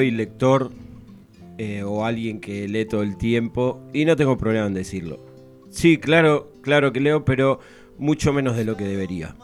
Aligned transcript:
hábil 0.00 0.16
lector 0.16 0.70
eh, 1.58 1.82
o 1.82 2.04
alguien 2.04 2.40
que 2.40 2.66
lee 2.66 2.86
todo 2.86 3.02
el 3.02 3.16
tiempo 3.16 3.80
y 3.92 4.04
no 4.04 4.16
tengo 4.16 4.36
problema 4.36 4.66
en 4.66 4.74
decirlo. 4.74 5.20
Sí, 5.68 5.98
claro, 5.98 6.52
claro 6.62 6.92
que 6.92 7.00
leo, 7.00 7.24
pero 7.24 7.60
mucho 7.98 8.32
menos 8.32 8.56
de 8.56 8.64
lo 8.64 8.76
que 8.76 8.84
debería. 8.84 9.36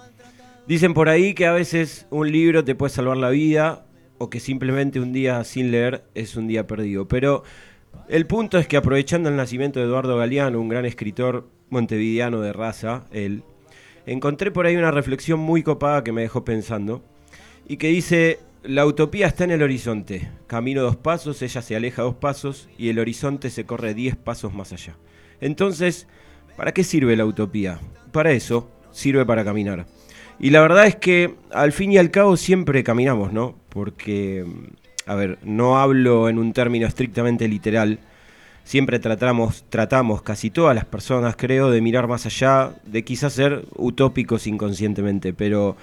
Dicen 0.67 0.95
por 0.95 1.09
ahí 1.09 1.35
que 1.35 1.47
a 1.47 1.53
veces 1.53 2.07
un 2.11 2.33
libro 2.33 2.65
te 2.65 2.75
puede 2.75 2.91
salvar 2.93 3.19
la 3.19 3.31
vida 3.31 3.87
o 4.19 4.31
que 4.31 4.41
simplemente 4.41 4.99
un 4.99 5.13
día 5.13 5.45
sin 5.45 5.71
leer 5.71 6.05
es 6.15 6.37
un 6.37 6.49
día 6.49 6.67
perdido. 6.67 7.07
Pero 7.07 7.45
el 8.09 8.27
punto 8.27 8.59
es 8.59 8.67
que 8.67 8.77
aprovechando 8.77 9.29
el 9.29 9.37
nacimiento 9.37 9.79
de 9.79 9.87
Eduardo 9.87 10.17
Galeano, 10.17 10.61
un 10.61 10.69
gran 10.69 10.87
escritor 10.87 11.49
montevideano 11.69 12.41
de 12.41 12.53
raza, 12.53 13.05
él, 13.13 13.43
encontré 14.07 14.51
por 14.51 14.67
ahí 14.67 14.77
una 14.77 14.91
reflexión 14.91 15.39
muy 15.39 15.63
copada 15.63 16.03
que 16.03 16.13
me 16.13 16.23
dejó 16.23 16.45
pensando 16.45 17.03
y 17.69 17.77
que 17.77 17.89
dice, 17.89 18.39
la 18.67 18.87
utopía 18.87 19.27
está 19.27 19.45
en 19.45 19.53
el 19.53 19.63
horizonte. 19.63 20.29
Camino 20.47 20.83
dos 20.83 20.97
pasos, 20.97 21.41
ella 21.43 21.63
se 21.63 21.77
aleja 21.77 22.03
dos 22.03 22.17
pasos 22.17 22.69
y 22.77 22.89
el 22.89 22.99
horizonte 22.99 23.51
se 23.51 23.65
corre 23.65 23.95
diez 23.95 24.17
pasos 24.17 24.53
más 24.53 24.73
allá. 24.73 24.97
Entonces, 25.41 26.07
¿para 26.57 26.73
qué 26.73 26.85
sirve 26.85 27.17
la 27.17 27.27
utopía? 27.27 27.79
Para 28.13 28.33
eso, 28.33 28.71
sirve 28.91 29.25
para 29.25 29.45
caminar. 29.45 29.87
Y 30.39 30.51
la 30.51 30.61
verdad 30.61 30.87
es 30.87 30.97
que 30.97 31.35
al 31.51 31.73
fin 31.73 31.93
y 31.93 31.99
al 31.99 32.11
cabo 32.11 32.37
siempre 32.37 32.85
caminamos, 32.85 33.33
¿no? 33.33 33.57
Porque, 33.69 34.45
a 35.07 35.15
ver, 35.15 35.39
no 35.43 35.79
hablo 35.79 36.29
en 36.29 36.39
un 36.39 36.53
término 36.53 36.87
estrictamente 36.87 37.49
literal. 37.49 38.01
Siempre 38.65 38.99
tratamos, 38.99 39.65
tratamos, 39.69 40.23
casi 40.23 40.51
todas 40.51 40.75
las 40.75 40.85
personas 40.85 41.37
creo, 41.37 41.71
de 41.71 41.81
mirar 41.81 42.09
más 42.09 42.27
allá, 42.27 42.75
de 42.85 43.05
quizás 43.05 43.33
ser 43.33 43.65
utópicos 43.77 44.47
inconscientemente, 44.47 45.33
pero 45.33 45.77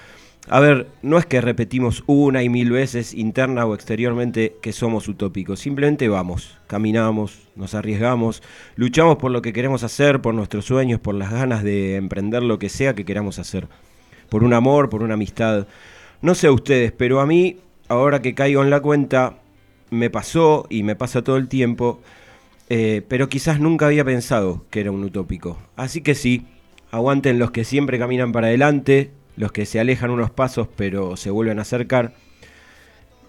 a 0.49 0.59
ver, 0.59 0.87
no 1.01 1.17
es 1.17 1.25
que 1.25 1.39
repetimos 1.39 2.03
una 2.05 2.43
y 2.43 2.49
mil 2.49 2.69
veces 2.69 3.13
interna 3.13 3.65
o 3.65 3.73
exteriormente 3.73 4.57
que 4.61 4.73
somos 4.73 5.07
utópicos, 5.07 5.61
simplemente 5.61 6.09
vamos, 6.09 6.59
caminamos, 6.67 7.47
nos 7.55 7.75
arriesgamos, 7.75 8.43
luchamos 8.75 9.15
por 9.17 9.31
lo 9.31 9.41
que 9.41 9.53
queremos 9.53 9.83
hacer, 9.83 10.21
por 10.21 10.33
nuestros 10.33 10.65
sueños, 10.65 10.99
por 10.99 11.15
las 11.15 11.31
ganas 11.31 11.63
de 11.63 11.95
emprender 11.95 12.43
lo 12.43 12.59
que 12.59 12.67
sea 12.67 12.93
que 12.93 13.05
queramos 13.05 13.39
hacer, 13.39 13.69
por 14.27 14.43
un 14.43 14.53
amor, 14.53 14.89
por 14.89 15.01
una 15.01 15.13
amistad. 15.13 15.65
No 16.21 16.35
sé 16.35 16.49
ustedes, 16.49 16.91
pero 16.91 17.21
a 17.21 17.25
mí, 17.25 17.59
ahora 17.87 18.21
que 18.21 18.35
caigo 18.35 18.63
en 18.63 18.69
la 18.69 18.81
cuenta, 18.81 19.37
me 19.91 20.09
pasó 20.09 20.65
y 20.69 20.83
me 20.83 20.97
pasa 20.97 21.21
todo 21.23 21.37
el 21.37 21.47
tiempo, 21.47 22.01
eh, 22.69 23.01
pero 23.07 23.29
quizás 23.29 23.61
nunca 23.61 23.85
había 23.85 24.03
pensado 24.03 24.65
que 24.69 24.81
era 24.81 24.91
un 24.91 25.05
utópico. 25.05 25.57
Así 25.77 26.01
que 26.01 26.15
sí, 26.15 26.47
aguanten 26.91 27.39
los 27.39 27.51
que 27.51 27.63
siempre 27.63 27.97
caminan 27.97 28.33
para 28.33 28.47
adelante, 28.47 29.11
los 29.35 29.51
que 29.51 29.65
se 29.65 29.79
alejan 29.79 30.09
unos 30.09 30.31
pasos 30.31 30.67
pero 30.75 31.17
se 31.17 31.29
vuelven 31.29 31.59
a 31.59 31.63
acercar, 31.63 32.13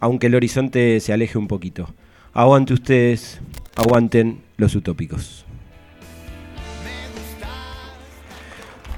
aunque 0.00 0.26
el 0.26 0.34
horizonte 0.34 1.00
se 1.00 1.12
aleje 1.12 1.38
un 1.38 1.48
poquito. 1.48 1.94
Aguante 2.32 2.74
ustedes, 2.74 3.40
aguanten 3.76 4.42
los 4.56 4.74
utópicos. 4.74 5.44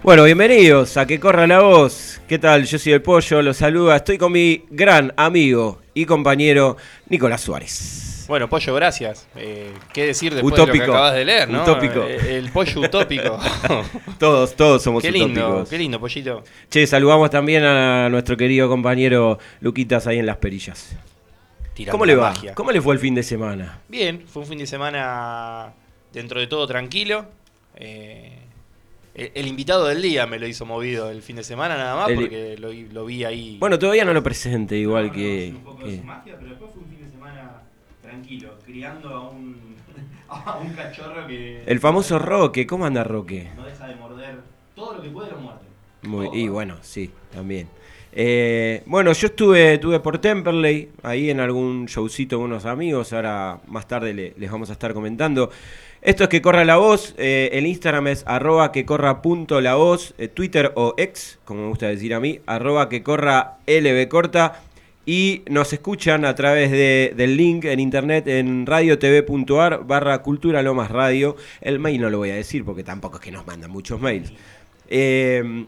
Bueno, 0.03 0.23
bienvenidos 0.23 0.97
a 0.97 1.07
Que 1.07 1.19
Corra 1.19 1.47
la 1.49 1.61
Voz. 1.61 2.21
¿Qué 2.29 2.39
tal? 2.39 2.65
Yo 2.65 2.79
soy 2.79 2.93
el 2.93 3.03
Pollo, 3.03 3.43
los 3.43 3.57
saluda. 3.57 3.97
Estoy 3.97 4.19
con 4.19 4.31
mi 4.31 4.65
gran 4.71 5.13
amigo 5.17 5.81
y 5.95 6.05
compañero 6.05 6.77
Nicolás 7.09 7.41
Suárez. 7.41 8.06
Bueno, 8.29 8.49
Pollo, 8.49 8.75
gracias. 8.75 9.29
Eh, 9.37 9.73
¿Qué 9.93 10.07
decir 10.07 10.35
después 10.35 10.55
de 10.55 10.67
lo 10.67 10.73
que 10.73 10.83
acabas 10.83 11.15
de 11.15 11.25
leer, 11.25 11.49
no? 11.49 11.63
Utópico. 11.63 12.03
Eh, 12.05 12.37
el 12.37 12.51
pollo 12.51 12.81
utópico. 12.81 13.39
todos, 14.19 14.57
todos 14.57 14.83
somos 14.83 15.03
qué 15.03 15.11
lindo, 15.13 15.41
utópicos. 15.47 15.69
Qué 15.69 15.79
lindo, 15.79 16.01
Pollito. 16.01 16.43
Che, 16.71 16.87
saludamos 16.87 17.31
también 17.31 17.65
a 17.65 18.09
nuestro 18.09 18.37
querido 18.37 18.69
compañero 18.69 19.39
Luquitas 19.61 20.07
ahí 20.07 20.19
en 20.19 20.27
Las 20.27 20.37
Perillas. 20.39 20.97
Tirando 21.75 21.93
¿Cómo 21.93 22.07
le 22.07 22.17
va? 22.17 22.31
magia. 22.31 22.55
¿Cómo 22.55 22.73
le 22.73 22.81
fue 22.81 22.95
el 22.95 23.01
fin 23.01 23.15
de 23.15 23.23
semana? 23.23 23.81
Bien, 23.89 24.25
fue 24.27 24.43
un 24.43 24.49
fin 24.49 24.59
de 24.59 24.67
semana 24.67 25.73
dentro 26.13 26.41
de 26.41 26.47
todo 26.47 26.67
tranquilo. 26.67 27.27
Eh, 27.77 28.33
el, 29.15 29.31
el 29.35 29.47
invitado 29.47 29.87
del 29.87 30.01
día 30.03 30.27
me 30.27 30.39
lo 30.39 30.47
hizo 30.47 30.65
movido 30.67 31.11
el 31.11 31.23
fin 31.23 31.37
de 31.37 31.45
semana 31.45 31.77
nada 31.77 31.95
más 31.97 32.09
El- 32.09 32.17
porque 32.17 32.57
lo, 32.59 32.73
lo 32.73 33.05
vi 33.05 33.25
ahí. 33.25 33.57
Bueno, 33.61 33.79
todavía 33.79 34.05
no 34.05 34.13
lo 34.15 34.23
presente 34.23 34.77
igual 34.77 35.13
que... 35.13 35.53
un 35.55 35.63
poco 35.63 35.85
que- 35.85 35.91
de 35.91 35.99
su 35.99 36.05
magia, 36.05 36.35
pero 36.39 36.51
después 36.51 36.71
fue 36.73 36.83
un 36.83 36.89
fin 36.89 37.05
de 37.05 37.11
semana 37.11 37.63
tranquilo, 38.17 38.55
criando 38.65 39.09
a 39.11 39.31
un, 39.31 39.57
a 40.29 40.59
un 40.59 40.73
cachorro 40.73 41.27
que 41.27 41.63
El 41.67 41.81
famoso 41.81 42.19
Roque, 42.19 42.67
¿cómo 42.67 42.87
anda 42.87 43.05
Roque? 43.05 43.49
no 43.57 43.65
deja 43.65 43.87
de 43.87 43.97
morder 43.97 44.37
todo 44.75 44.95
lo 44.97 45.03
que 45.03 45.11
puede 45.11 45.31
lo 45.33 45.39
muerde. 45.39 45.61
Muy, 46.03 46.29
y 46.33 46.49
bueno, 46.49 46.77
sí, 46.83 47.11
también. 47.33 47.69
Eh, 48.13 48.83
bueno, 48.87 49.13
yo 49.13 49.27
estuve, 49.27 49.75
estuve 49.75 50.01
por 50.01 50.19
Temperley, 50.19 50.91
ahí 51.03 51.29
en 51.31 51.41
algún 51.41 51.85
showcito 51.87 52.37
con 52.39 52.47
unos 52.47 52.65
amigos, 52.65 53.13
ahora 53.13 53.61
más 53.67 53.87
tarde 53.87 54.15
le- 54.15 54.35
les 54.39 54.51
vamos 54.51 54.71
a 54.71 54.73
estar 54.73 54.95
comentando. 54.95 55.51
Esto 56.01 56.23
es 56.25 56.29
que 56.31 56.41
corra 56.41 56.65
la 56.65 56.77
voz, 56.77 57.15
eh, 57.19 57.51
el 57.53 57.67
Instagram 57.67 58.07
es 58.09 58.23
arroba 58.27 58.71
que 58.73 58.87
corra 58.87 59.21
punto 59.23 59.61
la 59.61 59.75
voz, 59.75 60.15
eh, 60.19 60.29
Twitter 60.29 60.73
o 60.77 60.95
ex, 60.97 61.39
como 61.45 61.63
me 61.63 61.69
gusta 61.69 61.89
decir 61.89 62.15
a 62.15 62.21
mí, 62.21 62.41
arroba 62.47 62.89
que 62.89 63.03
corra 63.03 63.57
lb 63.67 64.09
corta. 64.09 64.63
Y 65.09 65.43
nos 65.49 65.73
escuchan 65.73 66.25
a 66.25 66.35
través 66.35 66.71
de- 66.73 67.15
del 67.17 67.37
link 67.37 67.65
en 67.65 67.79
internet 67.79 68.27
en 68.27 68.67
radiotv.ar 68.67 69.85
barra 69.87 70.21
cultura 70.21 70.63
lo 70.63 70.75
más 70.75 70.91
radio. 70.91 71.37
El 71.61 71.79
mail 71.79 72.01
no 72.01 72.11
lo 72.11 72.19
voy 72.19 72.31
a 72.31 72.35
decir 72.35 72.65
porque 72.65 72.83
tampoco 72.83 73.17
es 73.19 73.23
que 73.23 73.31
nos 73.31 73.47
mandan 73.47 73.71
muchos 73.71 74.01
mails. 74.01 74.33
Eh, 74.89 75.65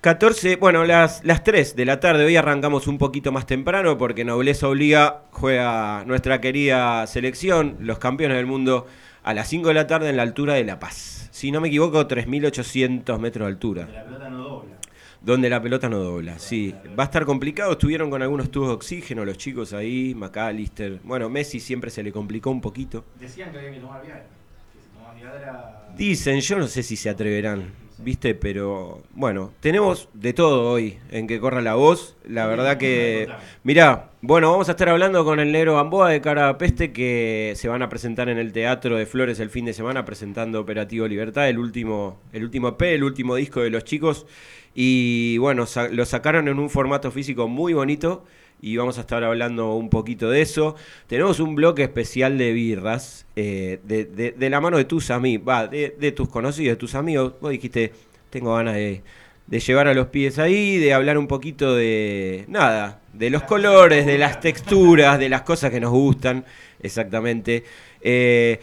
14, 0.00 0.56
bueno, 0.56 0.84
las, 0.84 1.22
las 1.24 1.44
3 1.44 1.76
de 1.76 1.84
la 1.84 2.00
tarde, 2.00 2.24
hoy 2.24 2.34
arrancamos 2.36 2.86
un 2.86 2.96
poquito 2.96 3.32
más 3.32 3.44
temprano 3.44 3.98
porque 3.98 4.24
Nobleza 4.24 4.66
Obliga 4.68 5.24
juega 5.32 6.04
nuestra 6.06 6.40
querida 6.40 7.06
selección, 7.06 7.76
los 7.80 7.98
campeones 7.98 8.38
del 8.38 8.46
mundo, 8.46 8.86
a 9.24 9.34
las 9.34 9.48
5 9.48 9.68
de 9.68 9.74
la 9.74 9.86
tarde 9.86 10.08
en 10.08 10.16
la 10.16 10.22
altura 10.22 10.54
de 10.54 10.64
La 10.64 10.78
Paz. 10.78 11.28
Si 11.32 11.50
no 11.50 11.60
me 11.60 11.68
equivoco, 11.68 12.06
3.800 12.08 13.18
metros 13.18 13.46
de 13.46 13.52
altura. 13.52 13.88
La 13.92 14.04
pelota 14.04 14.30
no 14.30 14.38
dobla. 14.38 14.76
Donde 15.22 15.50
la 15.50 15.60
pelota 15.60 15.88
no 15.88 15.98
dobla, 15.98 16.38
sí. 16.38 16.74
Va 16.98 17.04
a 17.04 17.06
estar 17.06 17.26
complicado, 17.26 17.72
estuvieron 17.72 18.08
con 18.08 18.22
algunos 18.22 18.50
tubos 18.50 18.68
de 18.68 18.74
oxígeno 18.74 19.24
los 19.24 19.36
chicos 19.36 19.74
ahí, 19.74 20.14
McAllister. 20.14 20.98
Bueno, 21.04 21.28
Messi 21.28 21.60
siempre 21.60 21.90
se 21.90 22.02
le 22.02 22.10
complicó 22.10 22.50
un 22.50 22.62
poquito. 22.62 23.04
Decían 23.18 23.52
que 23.52 23.58
había 23.58 23.72
que 23.72 23.80
tomar 23.80 24.02
Viagra. 24.02 24.24
Que 24.72 24.80
si 24.80 24.88
tomaba 24.88 25.14
Viagra. 25.14 25.88
Dicen, 25.94 26.40
yo 26.40 26.58
no 26.58 26.66
sé 26.68 26.82
si 26.82 26.96
se 26.96 27.10
atreverán, 27.10 27.70
¿viste? 28.02 28.34
Pero 28.34 29.02
bueno, 29.12 29.52
tenemos 29.60 30.08
de 30.14 30.32
todo 30.32 30.70
hoy 30.70 30.98
en 31.10 31.26
que 31.26 31.40
corra 31.40 31.60
la 31.60 31.74
voz. 31.74 32.16
La 32.28 32.46
verdad 32.46 32.76
que. 32.78 33.28
Mirá, 33.62 34.10
bueno, 34.22 34.50
vamos 34.50 34.68
a 34.68 34.72
estar 34.72 34.88
hablando 34.88 35.24
con 35.24 35.40
el 35.40 35.52
negro 35.52 35.76
Gamboa 35.76 36.10
de 36.10 36.20
Cara 36.20 36.48
a 36.48 36.58
Peste 36.58 36.92
que 36.92 37.52
se 37.56 37.68
van 37.68 37.82
a 37.82 37.88
presentar 37.88 38.28
en 38.28 38.38
el 38.38 38.52
Teatro 38.52 38.96
de 38.96 39.06
Flores 39.06 39.40
el 39.40 39.50
fin 39.50 39.64
de 39.64 39.72
semana 39.72 40.04
presentando 40.04 40.60
Operativo 40.60 41.06
Libertad, 41.08 41.48
el 41.48 41.58
último, 41.58 42.18
el 42.32 42.44
último 42.44 42.68
EP, 42.68 42.82
el 42.94 43.04
último 43.04 43.34
disco 43.36 43.60
de 43.60 43.70
los 43.70 43.84
chicos. 43.84 44.26
Y 44.74 45.38
bueno, 45.38 45.66
sa- 45.66 45.88
lo 45.88 46.04
sacaron 46.06 46.48
en 46.48 46.58
un 46.58 46.70
formato 46.70 47.10
físico 47.10 47.48
muy 47.48 47.72
bonito 47.72 48.24
y 48.62 48.76
vamos 48.76 48.98
a 48.98 49.02
estar 49.02 49.24
hablando 49.24 49.74
un 49.74 49.88
poquito 49.88 50.28
de 50.30 50.42
eso. 50.42 50.76
Tenemos 51.06 51.40
un 51.40 51.54
bloque 51.54 51.82
especial 51.82 52.36
de 52.38 52.52
birras, 52.52 53.26
eh, 53.36 53.78
de, 53.84 54.04
de- 54.04 54.50
la 54.50 54.60
mano 54.60 54.76
de 54.76 54.84
tus 54.84 55.10
amigos, 55.10 55.48
va, 55.48 55.66
de, 55.66 55.96
de 55.98 56.12
tus 56.12 56.28
conocidos, 56.28 56.72
de 56.72 56.76
tus 56.76 56.94
amigos. 56.94 57.34
Vos 57.40 57.50
dijiste, 57.52 57.92
tengo 58.28 58.54
ganas 58.54 58.74
de, 58.74 59.02
de 59.46 59.60
llevar 59.60 59.88
a 59.88 59.94
los 59.94 60.08
pies 60.08 60.38
ahí, 60.38 60.76
de 60.78 60.92
hablar 60.92 61.16
un 61.18 61.26
poquito 61.26 61.74
de 61.74 62.44
nada, 62.48 63.00
de 63.12 63.30
los 63.30 63.42
colores, 63.44 64.06
de 64.06 64.18
las 64.18 64.40
texturas, 64.40 65.18
de 65.18 65.28
las 65.28 65.42
cosas 65.42 65.70
que 65.70 65.80
nos 65.80 65.90
gustan, 65.90 66.44
exactamente. 66.80 67.64
Eh, 68.00 68.60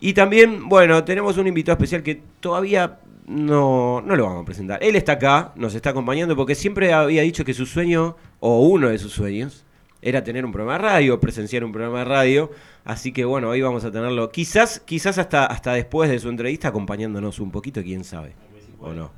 y 0.00 0.12
también, 0.12 0.68
bueno, 0.68 1.02
tenemos 1.04 1.36
un 1.38 1.46
invitado 1.48 1.74
especial 1.76 2.02
que 2.02 2.20
todavía 2.40 2.98
no, 3.28 4.00
no 4.00 4.16
lo 4.16 4.24
vamos 4.24 4.42
a 4.42 4.44
presentar. 4.46 4.82
Él 4.82 4.96
está 4.96 5.12
acá, 5.12 5.52
nos 5.54 5.74
está 5.74 5.90
acompañando 5.90 6.34
porque 6.34 6.54
siempre 6.54 6.92
había 6.92 7.22
dicho 7.22 7.44
que 7.44 7.52
su 7.52 7.66
sueño, 7.66 8.16
o 8.40 8.66
uno 8.66 8.88
de 8.88 8.98
sus 8.98 9.12
sueños, 9.12 9.64
era 10.00 10.24
tener 10.24 10.44
un 10.44 10.52
programa 10.52 10.78
de 10.78 10.84
radio, 10.84 11.20
presenciar 11.20 11.62
un 11.62 11.72
programa 11.72 12.00
de 12.00 12.04
radio. 12.06 12.50
Así 12.84 13.12
que 13.12 13.24
bueno, 13.24 13.50
hoy 13.50 13.60
vamos 13.60 13.84
a 13.84 13.90
tenerlo. 13.90 14.30
Quizás, 14.30 14.80
quizás 14.80 15.18
hasta, 15.18 15.44
hasta 15.44 15.74
después 15.74 16.08
de 16.08 16.18
su 16.18 16.30
entrevista 16.30 16.68
acompañándonos 16.68 17.38
un 17.38 17.50
poquito, 17.50 17.82
quién 17.82 18.02
sabe. 18.02 18.32
O 18.80 18.94
no. 18.94 19.12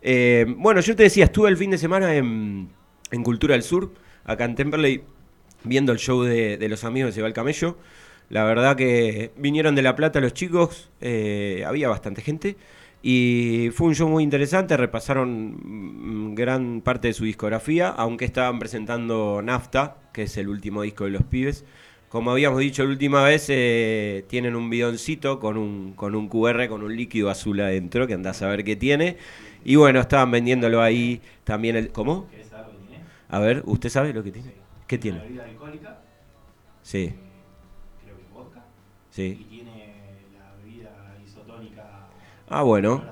Eh, 0.00 0.46
bueno, 0.56 0.80
yo 0.80 0.94
te 0.94 1.02
decía, 1.02 1.24
estuve 1.24 1.48
el 1.48 1.56
fin 1.56 1.70
de 1.70 1.78
semana 1.78 2.14
en, 2.14 2.68
en 3.10 3.22
Cultura 3.24 3.54
del 3.54 3.62
Sur 3.62 3.92
acá 4.24 4.44
en 4.44 4.54
Temperley, 4.54 5.02
viendo 5.64 5.90
el 5.90 5.98
show 5.98 6.22
de, 6.22 6.56
de 6.56 6.68
los 6.68 6.84
amigos 6.84 7.14
de 7.14 7.20
Se 7.20 7.26
el 7.26 7.32
camello. 7.32 7.76
La 8.28 8.44
verdad 8.44 8.76
que 8.76 9.32
vinieron 9.36 9.74
de 9.74 9.82
La 9.82 9.96
Plata 9.96 10.20
los 10.20 10.34
chicos, 10.34 10.88
eh, 11.00 11.64
había 11.66 11.88
bastante 11.88 12.22
gente. 12.22 12.56
Y 13.02 13.70
fue 13.72 13.88
un 13.88 13.94
show 13.94 14.08
muy 14.08 14.22
interesante, 14.22 14.76
repasaron 14.76 15.56
mm, 16.30 16.34
gran 16.34 16.82
parte 16.82 17.08
de 17.08 17.14
su 17.14 17.24
discografía, 17.24 17.88
aunque 17.88 18.26
estaban 18.26 18.58
presentando 18.58 19.40
Nafta, 19.42 19.96
que 20.12 20.24
es 20.24 20.36
el 20.36 20.48
último 20.48 20.82
disco 20.82 21.04
de 21.04 21.10
los 21.10 21.22
pibes. 21.22 21.64
Como 22.10 22.32
habíamos 22.32 22.58
dicho 22.60 22.82
la 22.84 22.90
última 22.90 23.22
vez, 23.24 23.46
eh, 23.48 24.24
tienen 24.28 24.56
un 24.56 24.68
bidoncito 24.68 25.38
con 25.40 25.56
un, 25.56 25.92
con 25.94 26.14
un 26.14 26.28
QR, 26.28 26.68
con 26.68 26.82
un 26.82 26.94
líquido 26.96 27.30
azul 27.30 27.60
adentro, 27.60 28.06
que 28.06 28.14
andás 28.14 28.42
a 28.42 28.48
ver 28.48 28.64
qué 28.64 28.76
tiene. 28.76 29.16
Y 29.64 29.76
bueno, 29.76 30.00
estaban 30.00 30.30
vendiéndolo 30.30 30.82
ahí 30.82 31.20
también. 31.44 31.76
El, 31.76 31.92
¿Cómo? 31.92 32.26
A 33.28 33.38
ver, 33.38 33.62
¿usted 33.66 33.88
sabe 33.88 34.12
lo 34.12 34.22
que 34.24 34.32
tiene? 34.32 34.54
¿Qué 34.86 34.96
Una 34.96 35.02
tiene? 35.02 35.18
bebida 35.20 35.44
alcohólica, 35.44 36.00
Sí, 36.82 37.14
creo 38.04 38.16
que 38.16 38.24
vodka. 38.34 38.64
Sí. 39.10 39.46
Ah, 42.50 42.62
bueno. 42.62 43.04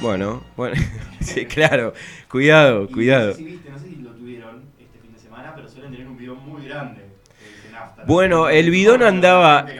Bueno, 0.00 0.42
bueno. 0.56 0.76
sí, 1.20 1.46
claro. 1.46 1.94
Cuidado, 2.30 2.84
Y 2.84 2.88
cuidado. 2.88 3.28
No 3.28 3.34
sé, 3.34 3.40
si 3.46 3.52
viste, 3.52 3.70
no 3.70 3.78
sé 3.78 3.88
si 3.90 4.02
lo 4.02 4.10
tuvieron 4.16 4.70
este 4.80 4.98
fin 5.00 5.12
de 5.12 5.18
semana, 5.20 5.52
pero 5.54 5.68
suelen 5.68 5.92
tener 5.92 6.08
un 6.08 6.18
bidón 6.18 6.38
muy 6.40 6.64
grande. 6.64 7.02
dice 7.54 7.70
nafta. 7.70 8.02
Bueno, 8.06 8.48
el 8.48 8.70
bidón 8.70 9.02
andaba- 9.02 9.78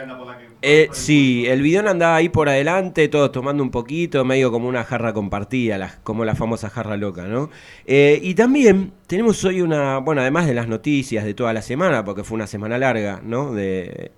Eh, 0.63 0.91
sí, 0.93 1.47
el 1.49 1.63
bidón 1.63 1.89
andaba 1.89 2.17
ahí 2.17 2.29
por 2.31 2.49
adelante, 2.49 3.09
todos 3.09 3.33
tomando 3.33 3.63
un 3.65 3.71
poquito, 3.73 4.25
medio 4.25 4.53
como 4.53 4.69
una 4.69 4.85
jarra 4.85 5.13
compartida, 5.15 5.79
la- 5.79 6.01
como 6.05 6.25
la 6.25 6.35
famosa 6.37 6.71
jarra 6.71 6.97
loca, 6.99 7.27
¿no? 7.29 7.51
Eh, 7.87 8.21
y 8.23 8.35
también 8.37 8.93
tenemos 9.09 9.45
hoy 9.45 9.63
una, 9.63 9.99
bueno, 9.99 10.23
además 10.23 10.47
de 10.49 10.55
las 10.55 10.69
noticias 10.69 11.25
de 11.25 11.35
toda 11.35 11.53
la 11.55 11.63
semana, 11.63 12.05
porque 12.05 12.25
fue 12.25 12.37
una 12.37 12.49
semana 12.49 12.79
larga, 12.79 13.21
¿no? 13.25 13.53
De, 13.55 14.13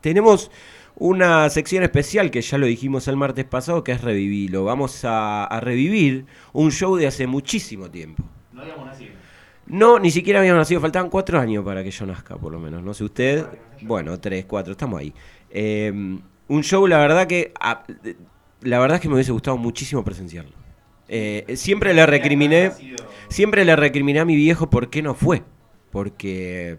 tenemos 0.00 0.50
una 0.96 1.48
sección 1.50 1.82
especial 1.82 2.30
que 2.30 2.40
ya 2.40 2.58
lo 2.58 2.66
dijimos 2.66 3.08
el 3.08 3.16
martes 3.16 3.44
pasado, 3.44 3.82
que 3.84 3.92
es 3.92 4.00
Revivirlo. 4.00 4.64
Vamos 4.64 5.04
a, 5.04 5.44
a 5.44 5.60
revivir 5.60 6.26
un 6.52 6.70
show 6.70 6.96
de 6.96 7.06
hace 7.06 7.26
muchísimo 7.26 7.90
tiempo. 7.90 8.22
No 8.52 8.62
habíamos 8.62 8.86
nacido. 8.86 9.12
No, 9.66 9.98
ni 9.98 10.10
siquiera 10.10 10.40
habíamos 10.40 10.58
nacido, 10.58 10.80
faltaban 10.80 11.08
cuatro 11.08 11.40
años 11.40 11.64
para 11.64 11.82
que 11.82 11.90
yo 11.90 12.04
nazca, 12.04 12.36
por 12.36 12.52
lo 12.52 12.60
menos. 12.60 12.82
No 12.82 12.92
sé 12.92 13.04
usted. 13.04 13.46
Bueno, 13.82 14.18
tres, 14.20 14.44
cuatro, 14.44 14.72
estamos 14.72 15.00
ahí. 15.00 15.12
Eh, 15.50 15.90
un 16.48 16.62
show, 16.62 16.86
la 16.86 16.98
verdad 16.98 17.26
que. 17.26 17.52
la 18.60 18.78
verdad 18.78 18.96
es 18.96 19.00
que 19.00 19.08
me 19.08 19.14
hubiese 19.14 19.32
gustado 19.32 19.56
muchísimo 19.56 20.04
presenciarlo. 20.04 20.52
Eh, 21.08 21.54
siempre 21.56 21.94
le 21.94 22.04
recriminé. 22.06 22.72
Siempre 23.28 23.64
le 23.64 23.74
recriminé 23.74 24.20
a 24.20 24.24
mi 24.24 24.36
viejo 24.36 24.68
por 24.68 24.90
qué 24.90 25.02
no 25.02 25.14
fue. 25.14 25.42
Porque. 25.90 26.78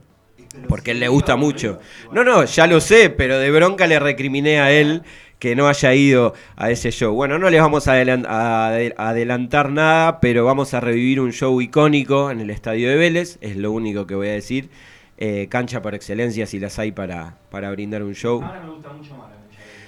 Porque 0.67 0.91
él 0.91 0.99
le 0.99 1.07
gusta 1.07 1.35
mucho. 1.35 1.79
No, 2.11 2.23
no, 2.23 2.43
ya 2.45 2.67
lo 2.67 2.79
sé, 2.81 3.09
pero 3.09 3.37
de 3.39 3.51
bronca 3.51 3.87
le 3.87 3.99
recriminé 3.99 4.59
a 4.59 4.71
él 4.71 5.03
que 5.39 5.55
no 5.55 5.67
haya 5.67 5.93
ido 5.93 6.33
a 6.55 6.71
ese 6.71 6.91
show. 6.91 7.13
Bueno, 7.13 7.37
no 7.37 7.49
les 7.49 7.61
vamos 7.61 7.87
a, 7.87 7.93
adelan- 7.93 8.25
a 8.27 8.69
adel- 8.71 8.93
a 8.97 9.09
adelantar 9.09 9.69
nada, 9.71 10.19
pero 10.19 10.45
vamos 10.45 10.73
a 10.73 10.79
revivir 10.79 11.19
un 11.19 11.31
show 11.33 11.59
icónico 11.61 12.31
en 12.31 12.39
el 12.39 12.49
estadio 12.49 12.89
de 12.89 12.95
Vélez, 12.95 13.37
es 13.41 13.55
lo 13.57 13.71
único 13.71 14.07
que 14.07 14.15
voy 14.15 14.29
a 14.29 14.31
decir. 14.33 14.69
Eh, 15.17 15.47
cancha 15.49 15.81
por 15.81 15.93
excelencia 15.95 16.45
si 16.45 16.59
las 16.59 16.77
hay 16.79 16.91
para, 16.91 17.37
para 17.49 17.69
brindar 17.71 18.03
un 18.03 18.13
show. 18.15 18.41
Ahora 18.43 18.61
me 18.61 18.69
gusta 18.71 18.89
mucho 18.91 19.15
más 19.15 19.29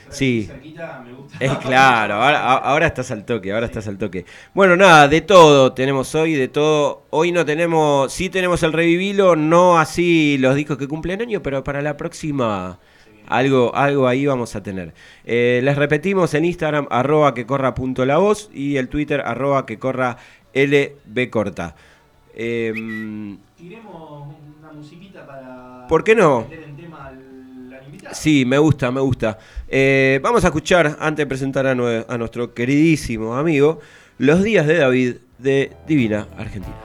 Sí. 0.09 0.45
Cerquita 0.48 1.04
me 1.06 1.13
gusta. 1.13 1.38
Es 1.39 1.57
claro, 1.57 2.15
ahora 2.15 2.88
estás 2.88 3.12
al 3.12 3.25
toque, 3.25 3.51
ahora 3.51 3.65
estás 3.65 3.88
al 3.88 3.98
toque. 3.98 4.25
Bueno, 4.54 4.75
nada, 4.75 5.07
de 5.07 5.21
todo 5.21 5.74
tenemos 5.74 6.13
hoy, 6.15 6.33
de 6.33 6.48
todo. 6.48 7.04
Hoy 7.09 7.31
no 7.31 7.45
tenemos, 7.45 8.12
sí 8.12 8.30
tenemos 8.30 8.63
el 8.63 8.74
revivilo, 8.74 9.36
no 9.36 9.77
así 9.77 10.38
los 10.39 10.56
discos 10.56 10.77
que 10.77 10.88
cumplen 10.88 11.21
año, 11.21 11.42
pero 11.42 11.63
para 11.63 11.81
la 11.81 11.98
próxima 11.98 12.80
algo, 13.27 13.75
algo 13.75 14.07
ahí 14.07 14.25
vamos 14.25 14.56
a 14.56 14.63
tener. 14.63 14.94
Eh, 15.25 15.59
les 15.63 15.75
repetimos 15.75 16.33
en 16.33 16.45
Instagram, 16.45 16.88
arroba 16.89 17.33
que 17.33 17.45
corra 17.45 17.74
punto 17.75 18.06
la 18.06 18.18
voz 18.18 18.50
y 18.53 18.77
el 18.77 18.88
Twitter, 18.88 19.21
arroba 19.21 19.65
que 19.65 19.77
corra 19.77 20.18
lb 20.53 21.30
corta. 21.30 21.75
Em, 22.33 23.38
Tiremos 23.57 24.36
una 24.60 24.71
musiquita 24.71 25.25
para. 25.25 25.88
¿Por 25.88 26.03
qué 26.03 26.15
no? 26.15 26.42
meter 26.42 26.63
en 26.63 26.77
tema 26.77 27.07
al, 27.07 27.74
al 27.74 27.86
invitado. 27.86 27.96
Sí, 28.12 28.45
me 28.45 28.57
gusta, 28.57 28.92
me 28.92 29.01
gusta. 29.01 29.38
Eh, 29.68 30.19
vamos 30.24 30.44
a 30.44 30.48
escuchar, 30.48 30.98
antes 31.00 31.18
de 31.24 31.27
presentar 31.27 31.68
a, 31.68 31.75
nue- 31.75 32.06
a 32.07 32.18
nuestro 32.18 32.54
queridísimo 32.54 33.36
amigo, 33.36 33.80
Los 34.19 34.44
días 34.44 34.65
de 34.65 34.77
David 34.77 35.15
de 35.38 35.71
Divina 35.88 36.27
Argentina. 36.38 36.75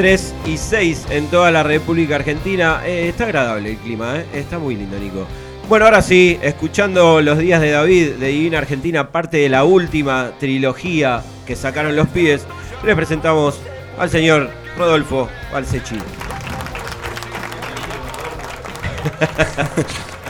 3 0.00 0.34
y 0.46 0.56
6 0.56 1.08
en 1.10 1.26
toda 1.26 1.50
la 1.50 1.62
República 1.62 2.14
Argentina. 2.16 2.80
Eh, 2.86 3.10
está 3.10 3.24
agradable 3.24 3.72
el 3.72 3.76
clima, 3.76 4.16
eh. 4.16 4.24
está 4.32 4.58
muy 4.58 4.74
lindo, 4.74 4.98
Nico. 4.98 5.26
Bueno, 5.68 5.84
ahora 5.84 6.00
sí, 6.00 6.38
escuchando 6.40 7.20
Los 7.20 7.36
Días 7.36 7.60
de 7.60 7.72
David 7.72 8.12
de 8.12 8.28
Divina 8.28 8.56
Argentina, 8.56 9.12
parte 9.12 9.36
de 9.36 9.50
la 9.50 9.64
última 9.64 10.30
trilogía 10.40 11.22
que 11.46 11.54
sacaron 11.54 11.96
los 11.96 12.08
pies 12.08 12.46
les 12.82 12.96
presentamos 12.96 13.60
al 13.98 14.08
señor 14.08 14.48
Rodolfo 14.78 15.28
Balsechi. 15.52 15.98